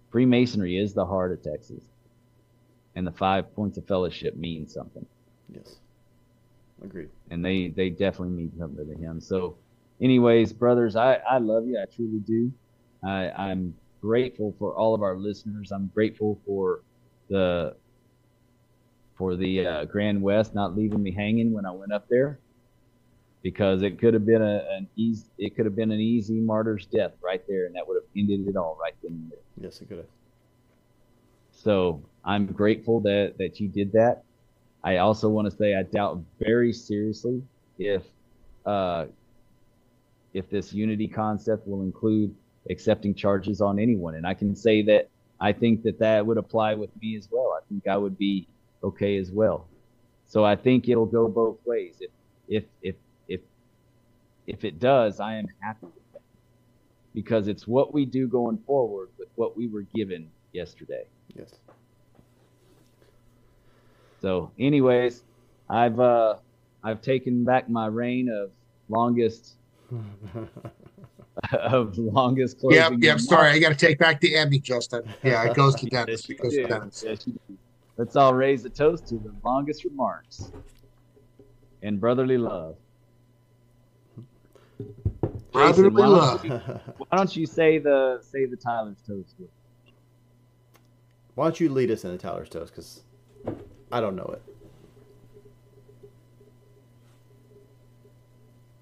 Freemasonry 0.10 0.78
is 0.78 0.94
the 0.94 1.06
heart 1.06 1.32
of 1.32 1.42
Texas, 1.42 1.84
and 2.96 3.06
the 3.06 3.12
five 3.12 3.54
points 3.56 3.78
of 3.78 3.86
fellowship 3.86 4.36
mean 4.38 4.68
something, 4.68 5.06
Yes. 5.54 5.80
Agreed. 6.82 7.10
and 7.30 7.44
they 7.44 7.70
they 7.70 7.90
definitely 7.90 8.36
mean 8.36 8.52
something 8.58 8.86
to 8.88 8.96
him. 8.96 9.20
So, 9.20 9.58
anyways, 10.02 10.54
brothers, 10.54 10.96
I 10.96 11.16
I 11.16 11.38
love 11.40 11.68
you, 11.68 11.78
I 11.80 11.86
truly 11.86 12.20
do. 12.20 12.52
I 13.04 13.30
I'm 13.32 13.76
grateful 14.02 14.54
for 14.60 14.74
all 14.76 14.94
of 14.94 15.02
our 15.02 15.18
listeners. 15.18 15.72
I'm 15.72 15.88
grateful 15.88 16.40
for 16.46 16.82
the 17.30 17.76
for 19.18 19.36
the 19.36 19.66
uh, 19.66 19.86
Grand 19.86 20.22
West 20.22 20.54
not 20.54 20.76
leaving 20.76 21.02
me 21.02 21.12
hanging 21.12 21.54
when 21.54 21.66
I 21.66 21.72
went 21.72 21.94
up 21.94 22.08
there, 22.10 22.40
because 23.42 23.82
it 23.82 23.98
could 24.00 24.14
have 24.14 24.26
been 24.26 24.42
a, 24.42 24.66
an 24.72 24.88
easy 24.96 25.26
it 25.38 25.56
could 25.56 25.66
have 25.66 25.76
been 25.76 25.92
an 25.92 26.00
easy 26.00 26.40
martyr's 26.40 26.86
death 26.86 27.14
right 27.22 27.44
there, 27.48 27.66
and 27.66 27.76
that 27.76 27.88
would 27.88 27.96
have 27.96 28.10
ended 28.16 28.48
it 28.48 28.56
all 28.56 28.78
right 28.82 28.96
then 29.02 29.14
and 29.14 29.32
there. 29.32 29.40
Yes, 29.62 29.82
it 29.82 29.88
could 29.88 29.98
have. 29.98 30.08
So 31.52 32.04
I'm 32.24 32.46
grateful 32.46 33.00
that 33.02 33.36
that 33.38 33.60
you 33.60 33.68
did 33.68 33.92
that. 33.94 34.24
I 34.84 34.98
also 34.98 35.30
want 35.30 35.50
to 35.50 35.56
say 35.56 35.76
I 35.76 35.84
doubt 35.84 36.22
very 36.40 36.72
seriously 36.74 37.42
if 37.80 38.04
uh, 38.66 39.06
if 40.34 40.50
this 40.50 40.74
unity 40.74 41.08
concept 41.08 41.68
will 41.68 41.82
include 41.82 42.36
accepting 42.70 43.16
charges 43.16 43.62
on 43.62 43.80
anyone, 43.80 44.16
and 44.16 44.28
I 44.28 44.34
can 44.34 44.56
say 44.56 44.82
that 44.84 45.10
I 45.40 45.52
think 45.52 45.84
that 45.84 46.00
that 46.00 46.26
would 46.26 46.38
apply 46.38 46.76
with 46.76 46.90
me 47.02 47.16
as 47.18 47.28
well. 47.32 47.58
I 47.58 47.62
think 47.68 47.88
I 47.88 47.98
would 47.98 48.18
be 48.18 48.48
okay 48.84 49.18
as 49.18 49.32
well. 49.32 49.68
So 50.26 50.44
I 50.44 50.56
think 50.56 50.90
it'll 50.90 51.06
go 51.06 51.28
both 51.28 51.60
ways. 51.66 51.98
If 52.00 52.12
if 52.48 52.64
if 52.82 52.96
if 53.28 53.42
if 54.48 54.64
it 54.64 54.80
does, 54.80 55.20
I 55.20 55.36
am 55.36 55.46
happy 55.62 55.86
with 55.88 56.14
that 56.14 56.22
because 57.14 57.48
it's 57.48 57.68
what 57.68 57.94
we 57.94 58.06
do 58.06 58.28
going 58.28 58.58
forward 58.66 59.10
with 59.18 59.30
what 59.36 59.58
we 59.58 59.68
were 59.68 59.86
given 59.94 60.30
yesterday. 60.54 61.06
Yes. 61.36 61.60
So, 64.22 64.52
anyways, 64.58 65.24
I've 65.70 66.00
uh 66.00 66.36
I've 66.84 67.02
taken 67.02 67.44
back 67.44 67.70
my 67.70 67.88
reign 67.88 68.30
of 68.30 68.52
longest 68.90 69.56
of 71.52 71.98
longest 71.98 72.60
closing. 72.60 72.80
Yep, 72.80 72.94
yep. 73.02 73.20
Sorry, 73.20 73.50
I 73.52 73.60
got 73.60 73.70
to 73.70 73.76
take 73.76 74.00
back 74.00 74.22
the 74.22 74.36
Emmy, 74.36 74.60
Justin. 74.60 75.02
Yeah, 75.24 75.44
it 75.46 75.56
goes 75.56 75.76
to 75.76 75.86
Dennis. 75.88 76.28
Yes, 76.28 76.30
It 76.30 76.42
goes 76.42 76.54
to. 76.56 76.68
Dennis. 76.68 77.04
Yes. 77.06 77.28
Let's 77.98 78.16
all 78.16 78.34
raise 78.34 78.64
a 78.66 78.70
toast 78.70 79.08
to 79.08 79.16
the 79.16 79.34
longest 79.44 79.84
remarks 79.86 80.52
and 81.82 82.00
brotherly 82.00 82.38
love. 82.38 82.76
Brotherly 85.52 85.90
Jason, 85.90 85.94
why 85.94 86.02
don't 86.02 86.12
love. 86.12 86.46
you- 86.46 86.94
why 86.98 87.18
don't 87.18 87.36
you 87.36 87.46
say 87.46 87.78
the 87.80 88.20
say 88.22 88.46
the 88.46 88.58
Tyler's 88.58 89.02
toast? 89.08 89.36
with- 89.40 89.50
Why 91.36 91.46
don't 91.46 91.60
you 91.60 91.70
lead 91.70 91.92
us 91.92 92.04
into 92.04 92.18
Tyler's 92.18 92.50
toast? 92.50 92.74
Because 92.74 93.04
I 93.92 94.02
don't 94.02 94.16
know 94.18 94.34
it. 94.34 94.42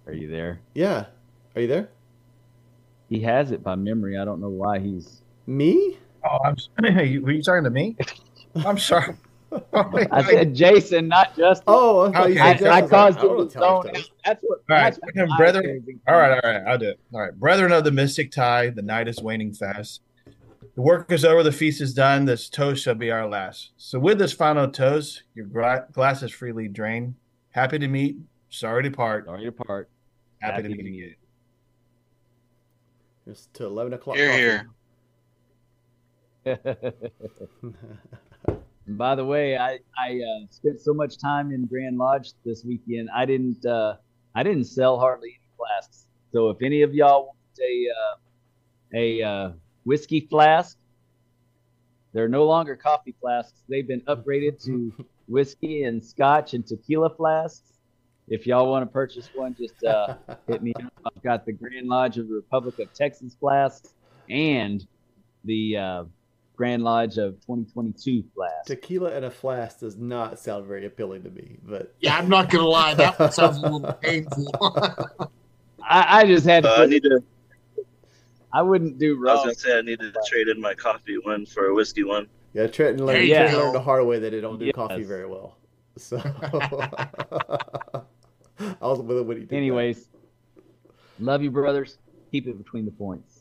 Are 0.07 0.13
you 0.13 0.27
there? 0.27 0.59
Yeah. 0.73 1.05
Are 1.55 1.61
you 1.61 1.67
there? 1.67 1.89
He 3.13 3.19
has 3.21 3.51
it 3.51 3.61
by 3.61 3.75
memory. 3.75 4.17
I 4.17 4.25
don't 4.25 4.41
know 4.41 4.49
why 4.49 4.79
he's. 4.79 5.21
Me? 5.45 5.99
Oh, 6.25 6.39
I'm. 6.43 6.55
Hey, 6.83 7.19
were 7.19 7.31
you 7.31 7.43
talking 7.43 7.63
to 7.63 7.69
me? 7.69 7.95
I'm 8.65 8.79
sorry. 8.79 9.15
Oh, 9.71 10.03
I 10.11 10.23
said 10.23 10.55
Jason, 10.55 11.07
not 11.09 11.37
Justin. 11.37 11.65
Oh, 11.67 12.07
I 12.07 12.11
thought 12.11 12.29
you 12.33 12.39
Okay. 12.41 12.57
said 12.57 12.67
I, 12.67 12.77
I 12.77 12.81
Justin. 12.81 12.89
caused 12.89 13.17
I 13.19 13.21
don't 13.21 13.39
him 13.39 13.47
to 13.49 13.53
Tyler's 13.53 13.83
zone 13.93 14.03
That's 14.25 14.39
what. 14.41 14.59
All 14.67 14.75
right, 14.75 14.97
that's 14.99 14.99
what 15.27 15.37
brethren. 15.37 15.85
All 16.07 16.17
right, 16.17 16.43
all 16.43 16.51
right. 16.51 16.63
I'll 16.65 16.77
do 16.79 16.89
it. 16.89 16.99
All 17.13 17.21
right, 17.21 17.39
brethren 17.39 17.71
of 17.71 17.83
the 17.83 17.91
mystic 17.91 18.31
tie, 18.31 18.71
the 18.71 18.81
night 18.81 19.07
is 19.07 19.21
waning 19.21 19.53
fast. 19.53 20.01
The 20.73 20.81
work 20.81 21.11
is 21.11 21.23
over, 21.23 21.43
the 21.43 21.51
feast 21.51 21.81
is 21.81 21.93
done. 21.93 22.25
This 22.25 22.49
toast 22.49 22.83
shall 22.83 22.95
be 22.95 23.11
our 23.11 23.29
last. 23.29 23.73
So, 23.77 23.99
with 23.99 24.17
this 24.17 24.33
final 24.33 24.67
toast, 24.71 25.21
your 25.35 25.45
gra- 25.45 25.85
glass 25.91 26.23
is 26.23 26.31
freely 26.31 26.67
drained. 26.67 27.13
Happy 27.51 27.77
to 27.77 27.87
meet, 27.87 28.17
sorry 28.49 28.81
to 28.81 28.89
part. 28.89 29.27
Sorry 29.27 29.43
to 29.45 29.51
part. 29.51 29.87
Happy, 30.41 30.63
to 30.63 30.69
meet 30.69 30.79
again. 30.79 31.15
It's 33.25 33.47
to 33.53 33.65
11 33.65 33.93
o'clock. 33.93 34.17
Here, 34.17 34.67
coffee. 36.45 36.57
here. 36.57 36.83
By 38.87 39.15
the 39.15 39.23
way, 39.23 39.57
I 39.57 39.79
I 39.97 40.19
uh, 40.19 40.45
spent 40.49 40.81
so 40.81 40.93
much 40.93 41.17
time 41.17 41.51
in 41.51 41.65
Grand 41.65 41.97
Lodge 41.97 42.33
this 42.43 42.65
weekend. 42.65 43.09
I 43.15 43.25
didn't 43.25 43.65
uh, 43.65 43.95
I 44.35 44.43
didn't 44.43 44.65
sell 44.65 44.99
hardly 44.99 45.29
any 45.29 45.55
flasks. 45.57 46.07
So 46.33 46.49
if 46.49 46.61
any 46.61 46.81
of 46.81 46.93
y'all 46.93 47.27
want 47.27 47.37
a 47.61 47.87
uh, 47.89 48.15
a 48.93 49.23
uh, 49.23 49.51
whiskey 49.85 50.19
flask, 50.19 50.77
they're 52.11 52.27
no 52.27 52.45
longer 52.45 52.75
coffee 52.75 53.15
flasks. 53.21 53.63
They've 53.69 53.87
been 53.87 54.01
upgraded 54.01 54.61
to 54.65 54.93
whiskey 55.27 55.83
and 55.83 56.03
scotch 56.03 56.53
and 56.53 56.65
tequila 56.65 57.09
flasks. 57.15 57.72
If 58.33 58.47
y'all 58.47 58.67
want 58.71 58.83
to 58.83 58.91
purchase 58.91 59.29
one, 59.35 59.53
just 59.55 59.83
uh, 59.83 60.15
hit 60.47 60.63
me 60.63 60.73
up. 60.83 60.91
I've 61.05 61.21
got 61.21 61.45
the 61.45 61.51
Grand 61.51 61.87
Lodge 61.87 62.17
of 62.17 62.27
the 62.27 62.33
Republic 62.33 62.79
of 62.79 62.91
Texas 62.91 63.35
flasks 63.39 63.93
and 64.27 64.83
the 65.45 65.77
uh, 65.77 66.03
Grand 66.55 66.83
Lodge 66.83 67.19
of 67.19 67.33
2022 67.41 68.23
flask. 68.33 68.65
Tequila 68.65 69.15
in 69.15 69.23
a 69.25 69.29
flask 69.29 69.81
does 69.81 69.97
not 69.97 70.39
sound 70.39 70.65
very 70.65 70.87
appealing 70.87 71.21
to 71.23 71.29
me, 71.29 71.57
but 71.63 71.93
Yeah, 71.99 72.17
I'm 72.17 72.27
not 72.27 72.49
gonna 72.49 72.65
lie, 72.67 72.95
that 72.95 73.19
one 73.19 73.31
sounds 73.31 73.57
a 73.59 73.61
little 73.69 73.93
painful. 74.01 74.47
I, 75.83 76.21
I 76.21 76.25
just 76.25 76.47
had 76.47 76.63
to. 76.63 76.71
Uh, 76.71 76.73
I 76.73 76.77
put- 76.77 76.89
need 76.89 77.03
to. 77.03 77.23
I 78.51 78.61
wouldn't 78.63 78.97
do 78.97 79.15
I 79.29 79.33
was 79.35 79.43
gonna 79.43 79.53
say 79.55 79.77
I 79.77 79.81
needed 79.81 80.11
to 80.11 80.19
trade 80.27 80.47
in 80.47 80.59
my 80.59 80.73
coffee 80.73 81.17
one 81.19 81.45
for 81.45 81.67
a 81.67 81.73
whiskey 81.75 82.03
one. 82.03 82.27
yeah, 82.53 82.65
Trenton 82.65 83.05
learned, 83.05 83.27
you 83.27 83.35
Trenton 83.35 83.55
go. 83.55 83.61
learned 83.63 83.75
the 83.75 83.81
hard 83.81 84.05
way 84.07 84.17
that 84.17 84.31
they 84.31 84.41
don't 84.41 84.57
do 84.57 84.65
Yes. 84.65 84.73
coffee 84.75 85.03
very 85.03 85.27
well. 85.27 85.57
So 85.97 86.17
I 88.81 88.87
was 88.87 88.99
with 88.99 89.17
it 89.17 89.25
when 89.25 89.37
he 89.37 89.41
did 89.43 89.49
that. 89.49 89.55
Anyways, 89.57 90.09
love 91.19 91.41
you, 91.43 91.51
brothers. 91.51 91.97
Keep 92.31 92.47
it 92.47 92.57
between 92.57 92.85
the 92.85 92.91
points. 92.91 93.32